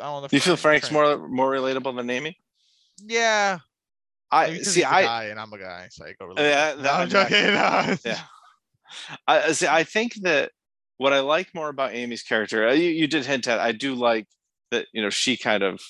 I 0.00 0.04
don't 0.04 0.22
know. 0.22 0.28
you 0.32 0.40
feel 0.40 0.56
Frank's 0.56 0.90
more 0.90 1.28
more 1.28 1.50
relatable 1.50 1.94
than 1.96 2.10
Amy? 2.10 2.36
Yeah. 3.04 3.58
I 4.30 4.46
maybe 4.48 4.64
see. 4.64 4.84
I 4.84 5.02
guy 5.02 5.24
and 5.24 5.38
I'm 5.38 5.52
a 5.52 5.58
guy, 5.58 5.88
so 5.90 6.06
I 6.06 6.14
go. 6.18 6.32
Yeah, 6.36 6.72
relatable. 6.72 6.82
No, 6.82 6.90
I'm 6.90 7.08
joking. 7.08 7.44
no. 7.44 7.96
yeah. 8.04 8.20
I 9.26 9.52
see. 9.52 9.66
I 9.66 9.84
think 9.84 10.14
that 10.22 10.52
what 11.02 11.12
I 11.12 11.20
like 11.20 11.54
more 11.54 11.68
about 11.68 11.92
Amy's 11.92 12.22
character, 12.22 12.66
uh, 12.68 12.72
you, 12.72 12.90
you 12.90 13.06
did 13.06 13.26
hint 13.26 13.46
at. 13.48 13.58
I 13.60 13.72
do 13.72 13.94
like 13.94 14.26
that. 14.70 14.86
You 14.92 15.02
know, 15.02 15.10
she 15.10 15.36
kind 15.36 15.62
of 15.62 15.80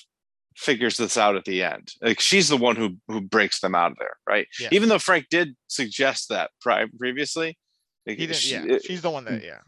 figures 0.55 0.97
this 0.97 1.17
out 1.17 1.35
at 1.35 1.45
the 1.45 1.63
end. 1.63 1.91
Like 2.01 2.19
she's 2.19 2.47
the 2.49 2.57
one 2.57 2.75
who 2.75 2.97
who 3.07 3.21
breaks 3.21 3.59
them 3.61 3.75
out 3.75 3.91
of 3.91 3.97
there, 3.97 4.17
right? 4.27 4.47
Yeah. 4.59 4.69
Even 4.71 4.89
though 4.89 4.99
Frank 4.99 5.27
did 5.29 5.55
suggest 5.67 6.29
that 6.29 6.51
pri- 6.61 6.87
previously, 6.97 7.57
like, 8.05 8.17
He 8.17 8.27
didn't. 8.27 8.37
she- 8.37 8.51
Yeah, 8.53 8.65
it- 8.65 8.83
she's 8.85 9.01
the 9.01 9.09
one 9.09 9.25
that. 9.25 9.43
Yeah. 9.43 9.59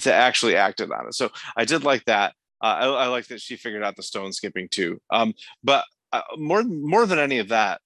to 0.00 0.12
actually 0.12 0.56
acted 0.56 0.90
on 0.90 1.06
it. 1.06 1.14
So 1.14 1.30
I 1.56 1.64
did 1.64 1.84
like 1.84 2.04
that. 2.06 2.34
Uh, 2.60 2.66
I, 2.66 2.86
I 3.04 3.06
like 3.06 3.26
that 3.28 3.40
she 3.40 3.56
figured 3.56 3.84
out 3.84 3.94
the 3.96 4.02
stone 4.02 4.32
skipping 4.32 4.68
too. 4.68 5.00
Um, 5.10 5.32
but 5.62 5.84
uh, 6.12 6.22
more 6.36 6.62
more 6.64 7.06
than 7.06 7.18
any 7.20 7.38
of 7.38 7.48
that, 7.48 7.80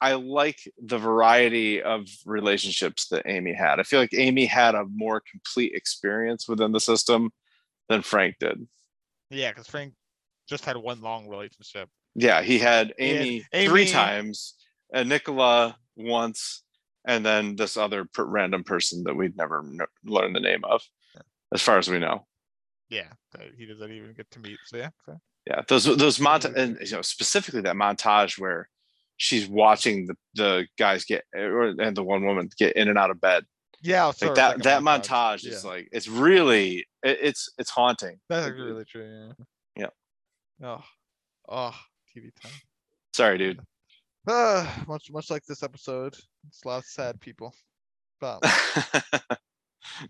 I 0.00 0.14
like 0.14 0.60
the 0.80 0.98
variety 0.98 1.82
of 1.82 2.06
relationships 2.24 3.08
that 3.08 3.24
Amy 3.26 3.52
had. 3.52 3.80
I 3.80 3.82
feel 3.82 4.00
like 4.00 4.14
Amy 4.14 4.46
had 4.46 4.74
a 4.74 4.84
more 4.84 5.20
complete 5.28 5.72
experience 5.74 6.48
within 6.48 6.72
the 6.72 6.80
system 6.80 7.30
than 7.88 8.02
Frank 8.02 8.36
did. 8.38 8.66
Yeah, 9.30 9.50
because 9.50 9.66
Frank 9.66 9.94
just 10.48 10.64
had 10.64 10.76
one 10.76 11.00
long 11.00 11.28
relationship. 11.28 11.88
Yeah, 12.14 12.42
he 12.42 12.58
had 12.58 12.94
He 12.98 13.08
had 13.08 13.20
Amy, 13.20 13.46
Amy- 13.52 13.68
three 13.68 13.86
times, 13.86 14.54
and 14.92 15.08
Nicola 15.08 15.76
once, 15.96 16.62
and 17.04 17.24
then 17.24 17.56
this 17.56 17.76
other 17.76 18.04
per- 18.04 18.24
random 18.24 18.64
person 18.64 19.04
that 19.04 19.14
we'd 19.14 19.36
never 19.36 19.62
kn- 19.62 19.86
learned 20.04 20.36
the 20.36 20.40
name 20.40 20.64
of, 20.64 20.82
as 21.52 21.60
far 21.60 21.78
as 21.78 21.88
we 21.88 21.98
know. 21.98 22.26
Yeah, 22.88 23.08
he 23.56 23.66
doesn't 23.66 23.92
even 23.92 24.14
get 24.14 24.30
to 24.30 24.38
meet. 24.40 24.58
So 24.64 24.78
yeah. 24.78 24.90
So. 25.04 25.20
yeah 25.46 25.62
those 25.68 25.84
those 25.84 26.18
monta- 26.18 26.54
and 26.56 26.78
you 26.80 26.96
know 26.96 27.02
specifically 27.02 27.60
that 27.62 27.76
montage 27.76 28.38
where 28.38 28.68
she's 29.18 29.46
watching 29.46 30.06
the 30.06 30.14
the 30.34 30.66
guys 30.78 31.04
get 31.04 31.24
or 31.34 31.66
and 31.80 31.96
the 31.96 32.02
one 32.02 32.24
woman 32.24 32.48
get 32.58 32.74
in 32.76 32.88
and 32.88 32.96
out 32.96 33.10
of 33.10 33.20
bed 33.20 33.44
Yeah, 33.82 34.06
like 34.06 34.34
that 34.36 34.62
that 34.62 34.82
montage 34.82 35.44
is 35.46 35.62
Yeah. 35.64 35.70
like 35.70 35.88
it's 35.92 36.08
really 36.08 36.86
it, 37.02 37.18
it's 37.20 37.50
it's 37.58 37.70
haunting 37.70 38.18
That's 38.30 38.48
really 38.50 38.84
true. 38.86 39.32
Yeah. 39.76 39.86
Yeah. 40.60 40.66
Oh, 40.66 40.82
oh, 41.48 41.74
TV 42.16 42.30
time. 42.42 42.52
sorry 43.14 43.36
dude 43.38 43.60
Uh, 44.28 44.66
much 44.86 45.10
much 45.10 45.30
like 45.30 45.44
this 45.46 45.62
episode, 45.62 46.14
it's 46.48 46.62
a 46.64 46.68
lot 46.68 46.78
of 46.78 46.84
sad 46.84 47.18
people. 47.20 47.54
But 48.20 48.40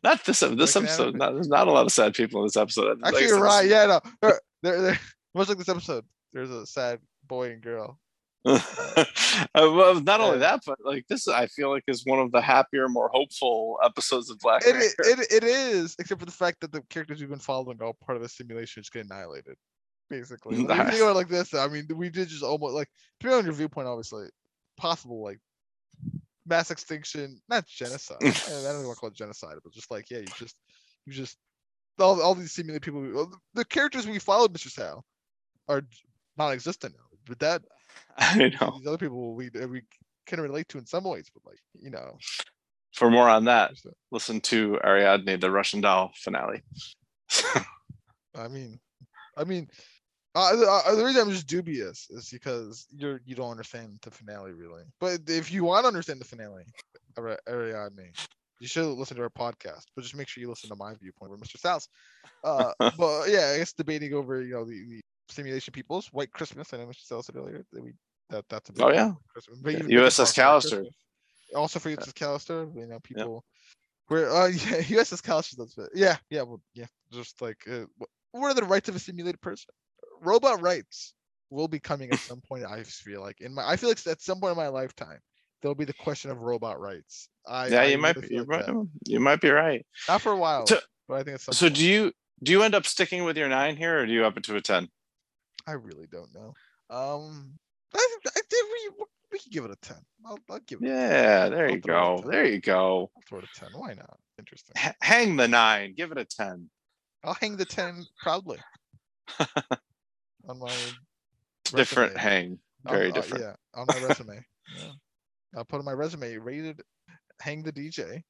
not 0.03 0.25
this 0.25 0.41
this 0.41 0.75
Like 0.75 0.85
episode 0.85 1.15
not, 1.17 1.35
there's 1.35 1.49
not 1.49 1.69
a 1.69 1.71
lot 1.71 1.87
of 1.87 1.93
sad 1.93 2.15
people 2.15 2.41
in 2.41 2.47
this 2.47 2.57
episode 2.57 2.99
actually, 3.05 3.23
said, 3.23 3.29
you're 3.29 3.41
right. 3.41 3.69
Yeah, 3.69 3.87
no, 3.87 4.01
they're, 4.21 4.41
they're, 4.63 4.81
they're 4.83 5.01
much 5.35 5.49
like 5.49 5.59
this 5.59 5.69
episode. 5.69 6.05
There's 6.33 6.51
a 6.51 6.67
sad 6.67 6.99
boy 7.29 7.51
and 7.51 7.63
girl. 7.63 7.99
Uh, 9.55 9.71
well, 9.73 10.01
not 10.01 10.21
only 10.21 10.39
that 10.39 10.61
but 10.67 10.79
like 10.85 11.07
this 11.09 11.29
i 11.29 11.47
feel 11.47 11.71
like 11.71 11.85
is 11.87 12.05
one 12.05 12.19
of 12.19 12.33
the 12.33 12.41
happier 12.41 12.89
more 12.89 13.09
hopeful 13.13 13.79
episodes 13.85 14.31
of 14.31 14.39
black 14.41 14.63
It, 14.65 14.75
Mirror. 14.75 14.85
it, 15.21 15.27
it, 15.31 15.45
is, 15.45 15.95
except 15.99 16.19
for 16.21 16.27
the 16.27 16.33
fact 16.33 16.61
that 16.61 16.73
the 16.73 16.83
characters 16.91 17.21
we've 17.21 17.29
been 17.29 17.39
following 17.39 17.79
all 17.81 17.97
part 18.05 18.17
of 18.17 18.23
the 18.23 18.29
simulation 18.29 18.83
just 18.83 18.93
get 18.93 19.05
annihilated. 19.07 19.57
Basically, 20.11 20.57
like, 20.57 20.63
you 20.63 20.67
Nice. 20.69 20.91
think 20.91 21.03
about 21.03 21.11
it 21.13 21.15
like 21.15 21.29
this, 21.29 21.55
I 21.55 21.69
mean, 21.69 21.87
we 21.95 22.11
did 22.11 22.29
just 22.29 22.43
almost 22.43 22.75
like 22.75 22.89
depending 23.21 23.39
on 23.39 23.45
your 23.45 23.55
viewpoint, 23.55 23.87
obviously, 23.87 24.27
possible 24.77 25.23
like 25.23 25.39
mass 26.47 26.71
extinction, 26.71 27.41
not 27.49 27.67
genocide. 27.67 28.19
I 28.23 28.31
don't 28.31 28.75
even 28.75 28.87
want 28.87 28.97
to 28.97 29.01
call 29.01 29.11
it 29.11 29.15
genocide, 29.15 29.57
but 29.63 29.73
just 29.73 29.91
like 29.91 30.11
yeah, 30.11 30.19
you 30.19 30.27
just 30.39 30.57
you 31.07 31.13
just 31.13 31.37
all, 31.99 32.21
all 32.21 32.35
these 32.35 32.53
simulated 32.53 32.83
people. 32.83 33.31
The 33.55 33.65
characters 33.65 34.07
we 34.07 34.19
followed, 34.19 34.53
Mr. 34.53 34.71
Sal, 34.71 35.05
are 35.69 35.83
non-existent 36.37 36.95
now. 36.97 37.05
But 37.27 37.39
that 37.41 37.63
i 38.19 38.37
know 38.61 38.77
these 38.79 38.87
other 38.87 38.99
people 38.99 39.35
we 39.35 39.51
we 39.69 39.83
can 40.27 40.41
relate 40.41 40.69
to 40.69 40.77
in 40.77 40.85
some 40.85 41.05
ways, 41.05 41.31
but 41.33 41.43
like 41.47 41.59
you 41.81 41.91
know, 41.91 42.19
for 42.95 43.11
more 43.11 43.29
on 43.29 43.45
that 43.45 43.73
listen 44.11 44.41
to 44.41 44.79
ariadne 44.85 45.41
the 45.41 45.51
russian 45.51 45.81
doll 45.81 46.13
finale 46.17 46.63
I 48.39 48.49
mean, 48.49 48.79
I 49.37 49.45
mean, 49.45 49.69
uh, 50.35 50.55
the, 50.57 50.67
uh, 50.67 50.95
the 50.95 51.05
reason 51.05 51.23
I'm 51.23 51.31
just 51.31 51.47
dubious 51.47 52.07
is 52.11 52.29
because 52.31 52.87
you're 52.91 53.21
you 53.25 53.35
don't 53.35 53.51
understand 53.51 53.99
the 54.03 54.11
finale 54.11 54.53
really. 54.53 54.85
But 55.01 55.21
if 55.27 55.51
you 55.51 55.65
want 55.65 55.85
to 55.85 55.89
understand 55.89 56.21
the 56.21 56.25
finale, 56.25 56.65
Ari- 57.17 57.39
Ariadne, 57.49 58.13
you 58.61 58.69
should 58.69 58.87
listen 58.87 59.17
to 59.17 59.23
our 59.23 59.31
podcast. 59.31 59.87
But 59.95 60.03
just 60.03 60.17
make 60.17 60.29
sure 60.29 60.41
you 60.41 60.49
listen 60.49 60.71
to 60.71 60.77
my 60.77 60.95
viewpoint 60.95 61.33
with 61.33 61.41
Mr. 61.41 61.59
South. 61.59 61.87
Uh, 62.45 62.73
but 62.99 63.29
yeah, 63.29 63.53
I 63.55 63.59
guess 63.59 63.73
debating 63.73 64.15
over 64.15 64.43
you 64.43 64.55
know 64.55 64.65
the, 64.65 64.85
the 64.89 65.01
simulation 65.29 65.73
peoples, 65.73 66.09
White 66.13 66.33
Christmas. 66.33 66.73
I 66.73 66.79
know 66.79 66.87
Mr. 66.87 67.05
South 67.07 67.25
said 67.25 67.37
earlier 67.37 67.65
that 67.73 67.83
we 67.83 67.93
that 68.31 68.45
that's 68.49 68.69
a 68.71 68.73
big 68.73 68.83
Oh, 68.85 68.91
yeah. 68.93 69.13
Christmas. 69.33 69.59
But 69.61 69.73
Yeah, 69.75 70.01
USS 70.01 70.35
Callister. 70.35 70.87
Also 71.55 71.79
for 71.79 71.91
USS 71.91 72.13
Callister, 72.13 72.75
you 72.77 72.87
know, 72.87 73.01
people. 73.01 73.45
We're 74.11 74.31
uh 74.31 74.47
yeah, 74.47 74.81
USS 74.81 75.23
Callister 75.23 75.57
does 75.57 75.75
fit. 75.75 75.89
Yeah, 75.95 76.17
yeah, 76.31 76.43
well, 76.43 76.61
yeah. 76.75 76.87
Just 77.13 77.41
like 77.41 77.59
uh, 77.71 77.85
what 78.33 78.49
are 78.49 78.55
the 78.55 78.65
rights 78.65 78.89
of 78.89 78.97
a 78.97 78.99
simulated 78.99 79.41
person? 79.41 79.73
Robot 80.21 80.61
rights 80.61 81.15
will 81.51 81.69
be 81.69 81.79
coming 81.81 82.11
at 82.11 82.19
some 82.19 82.41
point. 82.41 82.65
I 82.65 82.83
feel 82.83 83.21
like 83.21 83.41
in 83.41 83.55
my, 83.55 83.67
I 83.67 83.77
feel 83.77 83.89
like 83.89 84.07
at 84.07 84.21
some 84.21 84.41
point 84.41 84.53
in 84.53 84.57
my 84.57 84.69
lifetime, 84.69 85.19
there'll 85.63 85.75
be 85.75 85.85
the 85.87 85.95
question 85.95 86.31
of 86.31 86.41
robot 86.43 86.81
rights. 86.81 87.29
I, 87.47 87.69
yeah, 87.69 87.81
I 87.81 87.85
you 87.87 87.99
might 87.99 88.21
be. 88.21 88.29
You 88.35 88.45
like 88.45 88.69
might, 88.69 88.87
you 89.07 89.21
might 89.21 89.41
be 89.41 89.51
right. 89.51 89.85
Not 90.07 90.21
for 90.21 90.33
a 90.33 90.37
while, 90.37 90.67
So- 90.67 90.81
but 91.09 91.15
I 91.15 91.23
think 91.23 91.37
it's. 91.37 91.57
So 91.57 91.69
do 91.69 91.85
you 91.87 92.13
do 92.43 92.53
you 92.53 92.63
end 92.63 92.75
up 92.75 92.87
sticking 92.87 93.25
with 93.25 93.37
your 93.37 93.49
nine 93.49 93.77
here, 93.77 94.01
or 94.01 94.07
do 94.07 94.13
you 94.13 94.25
up 94.25 94.37
it 94.37 94.45
to 94.45 94.57
a 94.57 94.61
ten? 94.61 94.89
I 95.69 95.73
really 95.73 96.07
don't 96.11 96.33
know. 96.35 96.55
Um, 96.91 97.53
I, 97.95 98.17
I 98.27 98.41
did. 98.49 98.65
We, 98.99 99.05
we 99.33 99.39
can 99.39 99.51
give 99.51 99.65
it 99.67 99.71
a 99.71 99.77
ten. 99.77 99.99
I'll, 100.25 100.39
I'll 100.51 100.59
give 100.61 100.81
it. 100.83 100.87
a 100.87 100.89
10. 100.89 100.97
Yeah, 100.99 101.49
there 101.51 101.67
I'll 101.67 101.71
you 101.73 101.81
go. 101.81 102.25
There 102.27 102.47
you 102.47 102.61
go. 102.61 103.11
I'll 103.15 103.23
throw 103.29 103.39
it 103.41 103.45
a 103.45 103.61
ten. 103.61 103.69
Why 103.75 103.93
not? 103.95 104.19
Interesting. 104.39 104.75
H- 104.83 104.95
hang 105.03 105.37
the 105.37 105.47
nine. 105.49 105.95
Give 105.97 106.11
it 106.13 106.19
a 106.19 106.25
ten. 106.25 106.69
I'll 107.25 107.35
hang 107.41 107.57
the 107.57 107.65
ten 107.65 108.07
proudly 108.23 108.59
on 110.49 110.59
my 110.59 110.73
Different 111.65 112.15
Resume. 112.15 112.21
hang. 112.23 112.59
on- 112.87 112.95
Very 112.95 113.11
uh, 113.11 113.13
different. 113.15 113.45
yeah, 113.45 113.55
on 113.75 113.87
my 113.89 113.99
resume. 114.09 114.43
yeah. 114.79 114.91
I'll 115.57 115.65
put 115.65 115.79
on 115.81 115.85
my 115.85 115.93
resume. 115.93 116.37
Rated, 116.39 116.81
hang 117.41 117.63
the 117.63 117.73
DJ, 117.73 118.23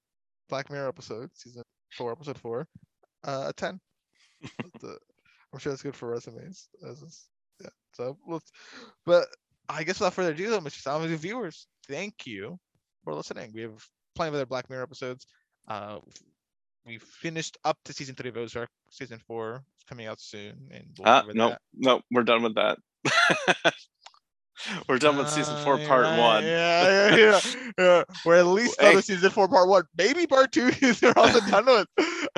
Black 0.49 0.71
Mirror 0.71 0.89
episode, 0.89 1.31
season 1.35 1.63
four, 1.97 2.11
episode 2.13 2.39
four, 2.39 2.67
uh, 3.25 3.47
a 3.49 3.53
ten. 3.53 3.79
Uh, 4.85 4.95
I'm 5.53 5.59
sure 5.59 5.73
that's 5.73 5.83
good 5.83 5.97
for 5.97 6.09
resumes. 6.11 6.69
As 6.89 7.01
is, 7.03 7.27
yeah. 7.63 7.71
So 7.93 8.19
let's, 8.27 8.51
but 9.07 9.27
I 9.69 9.85
guess 9.85 9.99
without 10.01 10.15
further 10.15 10.33
ado, 10.33 10.51
though, 10.51 10.61
Mr. 10.61 10.81
Salmon, 10.81 11.15
viewers, 11.17 11.67
thank 11.89 12.27
you 12.27 12.59
for 13.05 13.15
listening. 13.15 13.51
We 13.55 13.63
have 13.63 13.83
plenty 14.15 14.29
of 14.29 14.35
other 14.35 14.47
Black 14.47 14.69
Mirror 14.71 14.83
episodes. 14.83 15.27
Uh, 15.67 15.99
we 16.87 16.99
finished 16.99 17.59
up 17.65 17.77
to 17.85 17.93
season 17.93 18.15
three 18.15 18.31
of 18.31 18.37
Ozark. 18.37 18.69
Season 18.91 19.21
four 19.27 19.57
is 19.79 19.85
coming 19.89 20.07
out 20.07 20.21
soon, 20.21 20.69
and 20.71 20.85
we'll 20.99 21.09
Uh, 21.09 21.23
no, 21.35 21.49
that. 21.51 21.61
no, 21.75 22.01
we're 22.11 22.23
done 22.23 22.43
with 22.43 22.55
that. 22.55 22.79
we're 24.89 24.99
done 24.99 25.17
with 25.17 25.29
season 25.29 25.57
four, 25.65 25.75
Uh, 25.75 25.87
part 25.87 26.07
yeah, 26.07 26.19
one. 26.19 26.45
Yeah, 26.45 26.89
yeah, 26.89 27.17
yeah, 27.17 27.41
yeah. 27.79 28.05
We're 28.25 28.37
at 28.37 28.47
least 28.47 28.77
Hey. 28.81 28.87
done 28.89 28.97
with 28.97 29.05
season 29.05 29.31
four, 29.31 29.49
part 29.49 29.69
one. 29.69 29.85
Maybe 29.97 30.27
part 30.27 30.51
two 30.53 30.71
is 30.81 31.01
they're 31.01 31.17
also 31.19 31.41
done 31.41 31.67
with. 31.67 31.87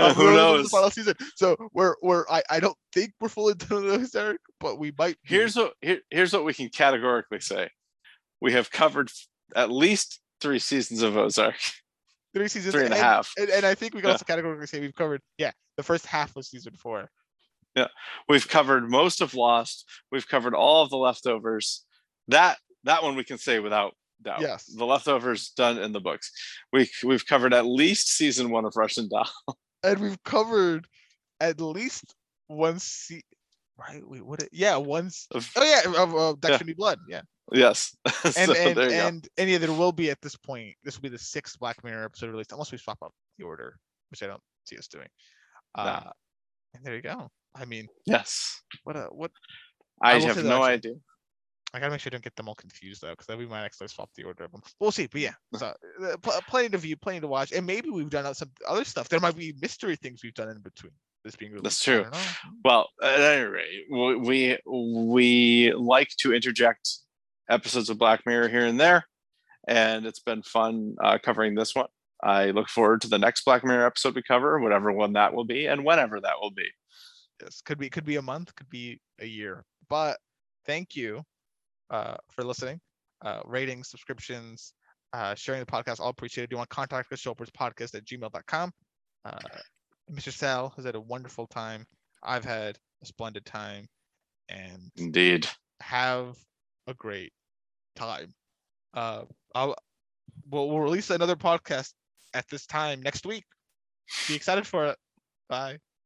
Who 0.15 0.25
we're 0.25 0.31
almost 0.31 0.31
in 0.31 0.37
knows? 0.37 0.63
The 0.65 0.69
final 0.71 0.91
season. 0.91 1.15
So 1.37 1.57
we're 1.73 1.95
we're 2.03 2.25
I, 2.31 2.43
I 2.51 2.61
don't 2.61 2.77
think 2.93 3.13
we're 3.21 3.29
fully 3.29 3.55
done 3.55 3.85
with 3.85 4.15
Eric, 4.15 4.41
but 4.59 4.79
we 4.79 4.93
might. 4.99 5.17
be. 5.23 5.29
Here's 5.35 5.57
what 5.57 5.75
here, 5.81 6.01
here's 6.11 6.33
what 6.33 6.45
we 6.45 6.55
can 6.55 6.69
categorically 6.69 7.41
say. 7.41 7.69
We 8.41 8.53
have 8.53 8.71
covered 8.71 9.11
at 9.55 9.71
least 9.71 10.21
three 10.41 10.59
seasons 10.59 11.03
of 11.03 11.17
Ozark. 11.17 11.57
three 12.35 12.49
seasons, 12.49 12.75
Three 12.75 12.85
and 12.85 12.95
a 12.95 12.97
half. 12.97 13.33
And, 13.37 13.51
and 13.51 13.67
I 13.67 13.75
think 13.75 13.95
we 13.95 14.01
can 14.01 14.09
Yeah. 14.09 14.13
also 14.13 14.25
categorically 14.25 14.67
say 14.67 14.81
we've 14.81 14.95
covered 14.95 15.21
yeah 15.39 15.51
the 15.77 15.83
first 15.83 16.07
half 16.07 16.35
of 16.37 16.45
season 16.45 16.75
four. 16.75 17.11
Yeah, 17.77 17.87
We've 18.29 18.49
covered 18.49 18.91
most 18.91 19.21
of 19.21 19.35
Lost. 19.35 19.85
We've 20.11 20.27
covered 20.27 20.55
all 20.55 20.83
of 20.83 20.91
the 20.91 20.97
leftovers. 20.97 21.85
That 22.29 22.59
that 22.85 23.03
one 23.03 23.15
we 23.17 23.25
can 23.25 23.39
say 23.39 23.59
without 23.61 23.95
doubt. 24.23 24.41
Yes. 24.41 24.65
The 24.67 24.85
leftovers 24.85 25.51
done 25.51 25.79
in 25.79 25.93
the 25.93 26.01
books. 26.01 26.33
We 26.73 26.91
we've 27.05 27.25
covered 27.27 27.55
at 27.55 27.67
least 27.67 28.09
season 28.09 28.51
one 28.51 28.65
of 28.65 28.75
Russian 28.77 29.09
Doll. 29.09 29.29
and 29.83 29.99
we've 30.01 30.23
covered 30.25 30.87
at 31.41 31.61
least 31.61 32.15
one 32.49 32.79
se- 32.79 33.23
right 33.79 34.03
wait 34.07 34.25
what 34.25 34.43
it, 34.43 34.49
yeah 34.53 34.77
once 34.77 35.27
oh 35.35 35.41
yeah 35.57 35.83
of 36.03 36.15
uh, 36.15 36.35
Dexter 36.41 36.65
New 36.65 36.75
Blood 36.75 36.99
yeah 37.09 37.23
yes. 37.53 37.97
and 38.25 38.35
so 38.35 38.53
and 38.55 38.77
there 38.77 38.85
you 38.85 38.91
go. 38.91 39.07
and 39.07 39.29
and 39.39 39.51
yeah 39.51 39.59
there 39.59 39.73
will 39.73 39.93
be 39.93 40.11
at 40.11 40.21
this 40.21 40.37
point 40.37 40.75
this 40.85 40.97
will 40.97 41.03
be 41.03 41.09
the 41.09 41.19
sixth 41.19 41.59
Black 41.59 41.83
Mirror 41.85 42.05
episode 42.05 42.31
released 42.31 42.53
unless 42.53 42.73
we 42.73 42.79
swap 42.79 42.99
up 43.03 43.13
the 43.39 43.45
order 43.45 43.77
which 44.11 44.23
I 44.23 44.27
don't 44.27 44.43
see 44.65 44.77
us 44.77 44.89
doing 44.89 45.09
No. 45.77 45.83
uh 45.85 46.11
and 46.75 46.85
there 46.85 46.95
you 46.95 47.03
go 47.03 47.31
I 47.57 47.65
mean 47.65 47.89
Yes. 48.07 48.63
what 48.85 48.97
a 48.97 49.05
what 49.11 49.31
I, 50.03 50.13
I 50.17 50.21
have 50.21 50.43
no 50.45 50.63
actually- 50.65 50.73
idea. 50.73 50.95
I 51.73 51.79
gotta 51.79 51.93
make 51.93 52.01
sure 52.01 52.11
I 52.11 52.15
don't 52.15 52.25
get 52.25 52.37
them 52.37 52.49
all 52.49 52.55
confused 52.55 53.03
though 53.03 53.11
because 53.11 53.27
then 53.27 53.39
we 53.39 53.47
might 53.47 53.65
actually 53.65 53.89
swap 53.89 54.11
the 54.17 54.25
order 54.25 54.45
of 54.45 54.53
them 54.53 54.63
we'll 54.81 54.91
see 54.91 55.07
but 55.07 55.21
yeah 55.21 55.35
so 55.55 55.67
uh, 55.67 56.17
pl- 56.23 56.41
plenty 56.49 56.69
to 56.71 56.79
view 56.79 56.97
plenty 56.97 57.21
to 57.21 57.29
watch 57.29 57.53
and 57.53 57.67
maybe 57.67 57.91
we've 57.91 58.11
done 58.11 58.33
some 58.35 58.51
other 58.69 58.85
stuff 58.85 59.09
there 59.09 59.21
might 59.21 59.37
be 59.37 59.55
mystery 59.61 59.97
things 59.97 60.23
we've 60.23 60.35
done 60.35 60.49
in 60.49 60.61
between 60.61 60.93
this 61.25 61.37
being 61.37 61.53
released 61.53 61.85
That's 61.85 61.85
true. 61.85 62.07
Well, 62.65 62.89
at 63.03 63.21
any 63.21 63.45
rate, 63.45 63.85
we 63.91 64.59
we 64.67 65.73
like 65.73 66.09
to 66.21 66.33
interject 66.33 66.89
episodes 67.49 67.91
of 67.91 67.99
Black 67.99 68.25
Mirror 68.27 68.49
here 68.49 68.67
and 68.67 68.81
there, 68.81 69.05
and 69.69 70.07
it's 70.07 70.21
been 70.21 70.43
fun 70.43 70.97
uh, 71.03 71.19
covering 71.23 71.55
this 71.55 71.75
one. 71.75 71.89
I 72.23 72.51
look 72.51 72.69
forward 72.69 73.03
to 73.03 73.09
the 73.09 73.19
next 73.19 73.45
Black 73.45 73.65
Mirror 73.65 73.87
episode 73.87 74.15
we 74.15 74.23
cover, 74.23 74.59
whatever 74.61 74.93
one 74.93 75.15
that 75.15 75.35
will 75.35 75.45
be, 75.45 75.67
and 75.67 75.85
whenever 75.85 76.21
that 76.21 76.41
will 76.41 76.51
be. 76.51 76.69
Yes, 77.43 77.61
could 77.63 77.79
be 77.79 77.91
could 77.91 78.05
be 78.05 78.17
a 78.17 78.23
month, 78.23 78.55
could 78.55 78.71
be 78.71 79.01
a 79.19 79.27
year. 79.27 79.65
But 79.89 80.19
thank 80.65 80.97
you 80.97 81.23
uh, 81.91 82.17
for 82.31 82.45
listening. 82.45 82.81
Uh, 83.23 83.41
ratings, 83.45 83.89
subscriptions, 83.91 84.73
uh, 85.13 85.35
sharing 85.35 85.61
the 85.61 85.67
podcast, 85.67 86.01
all 86.01 86.09
appreciated. 86.09 86.49
Do 86.49 86.55
you 86.55 86.59
want 86.59 86.71
to 86.71 86.75
contact 86.75 87.13
us? 87.13 87.23
Podcast 87.23 87.95
at 87.95 88.05
gmail.com. 88.05 88.73
Uh, 89.25 89.39
Mr. 90.11 90.33
Sal 90.33 90.73
has 90.77 90.85
had 90.85 90.95
a 90.95 91.01
wonderful 91.01 91.47
time. 91.47 91.85
I've 92.23 92.45
had 92.45 92.79
a 93.03 93.07
splendid 93.07 93.45
time, 93.45 93.87
and 94.49 94.91
Indeed. 94.97 95.47
have 95.81 96.37
a 96.87 96.95
great 96.95 97.33
time. 97.97 98.33
Uh, 98.95 99.23
I'll 99.55 99.75
we'll, 100.51 100.69
we'll 100.69 100.81
release 100.81 101.11
another 101.11 101.37
podcast 101.37 101.93
at 102.35 102.47
this 102.51 102.67
time 102.67 103.03
next 103.03 103.27
week. 103.27 103.45
Be 104.29 104.35
excited 104.35 104.67
for 104.67 104.87
it. 104.87 104.97
Bye. 105.49 105.79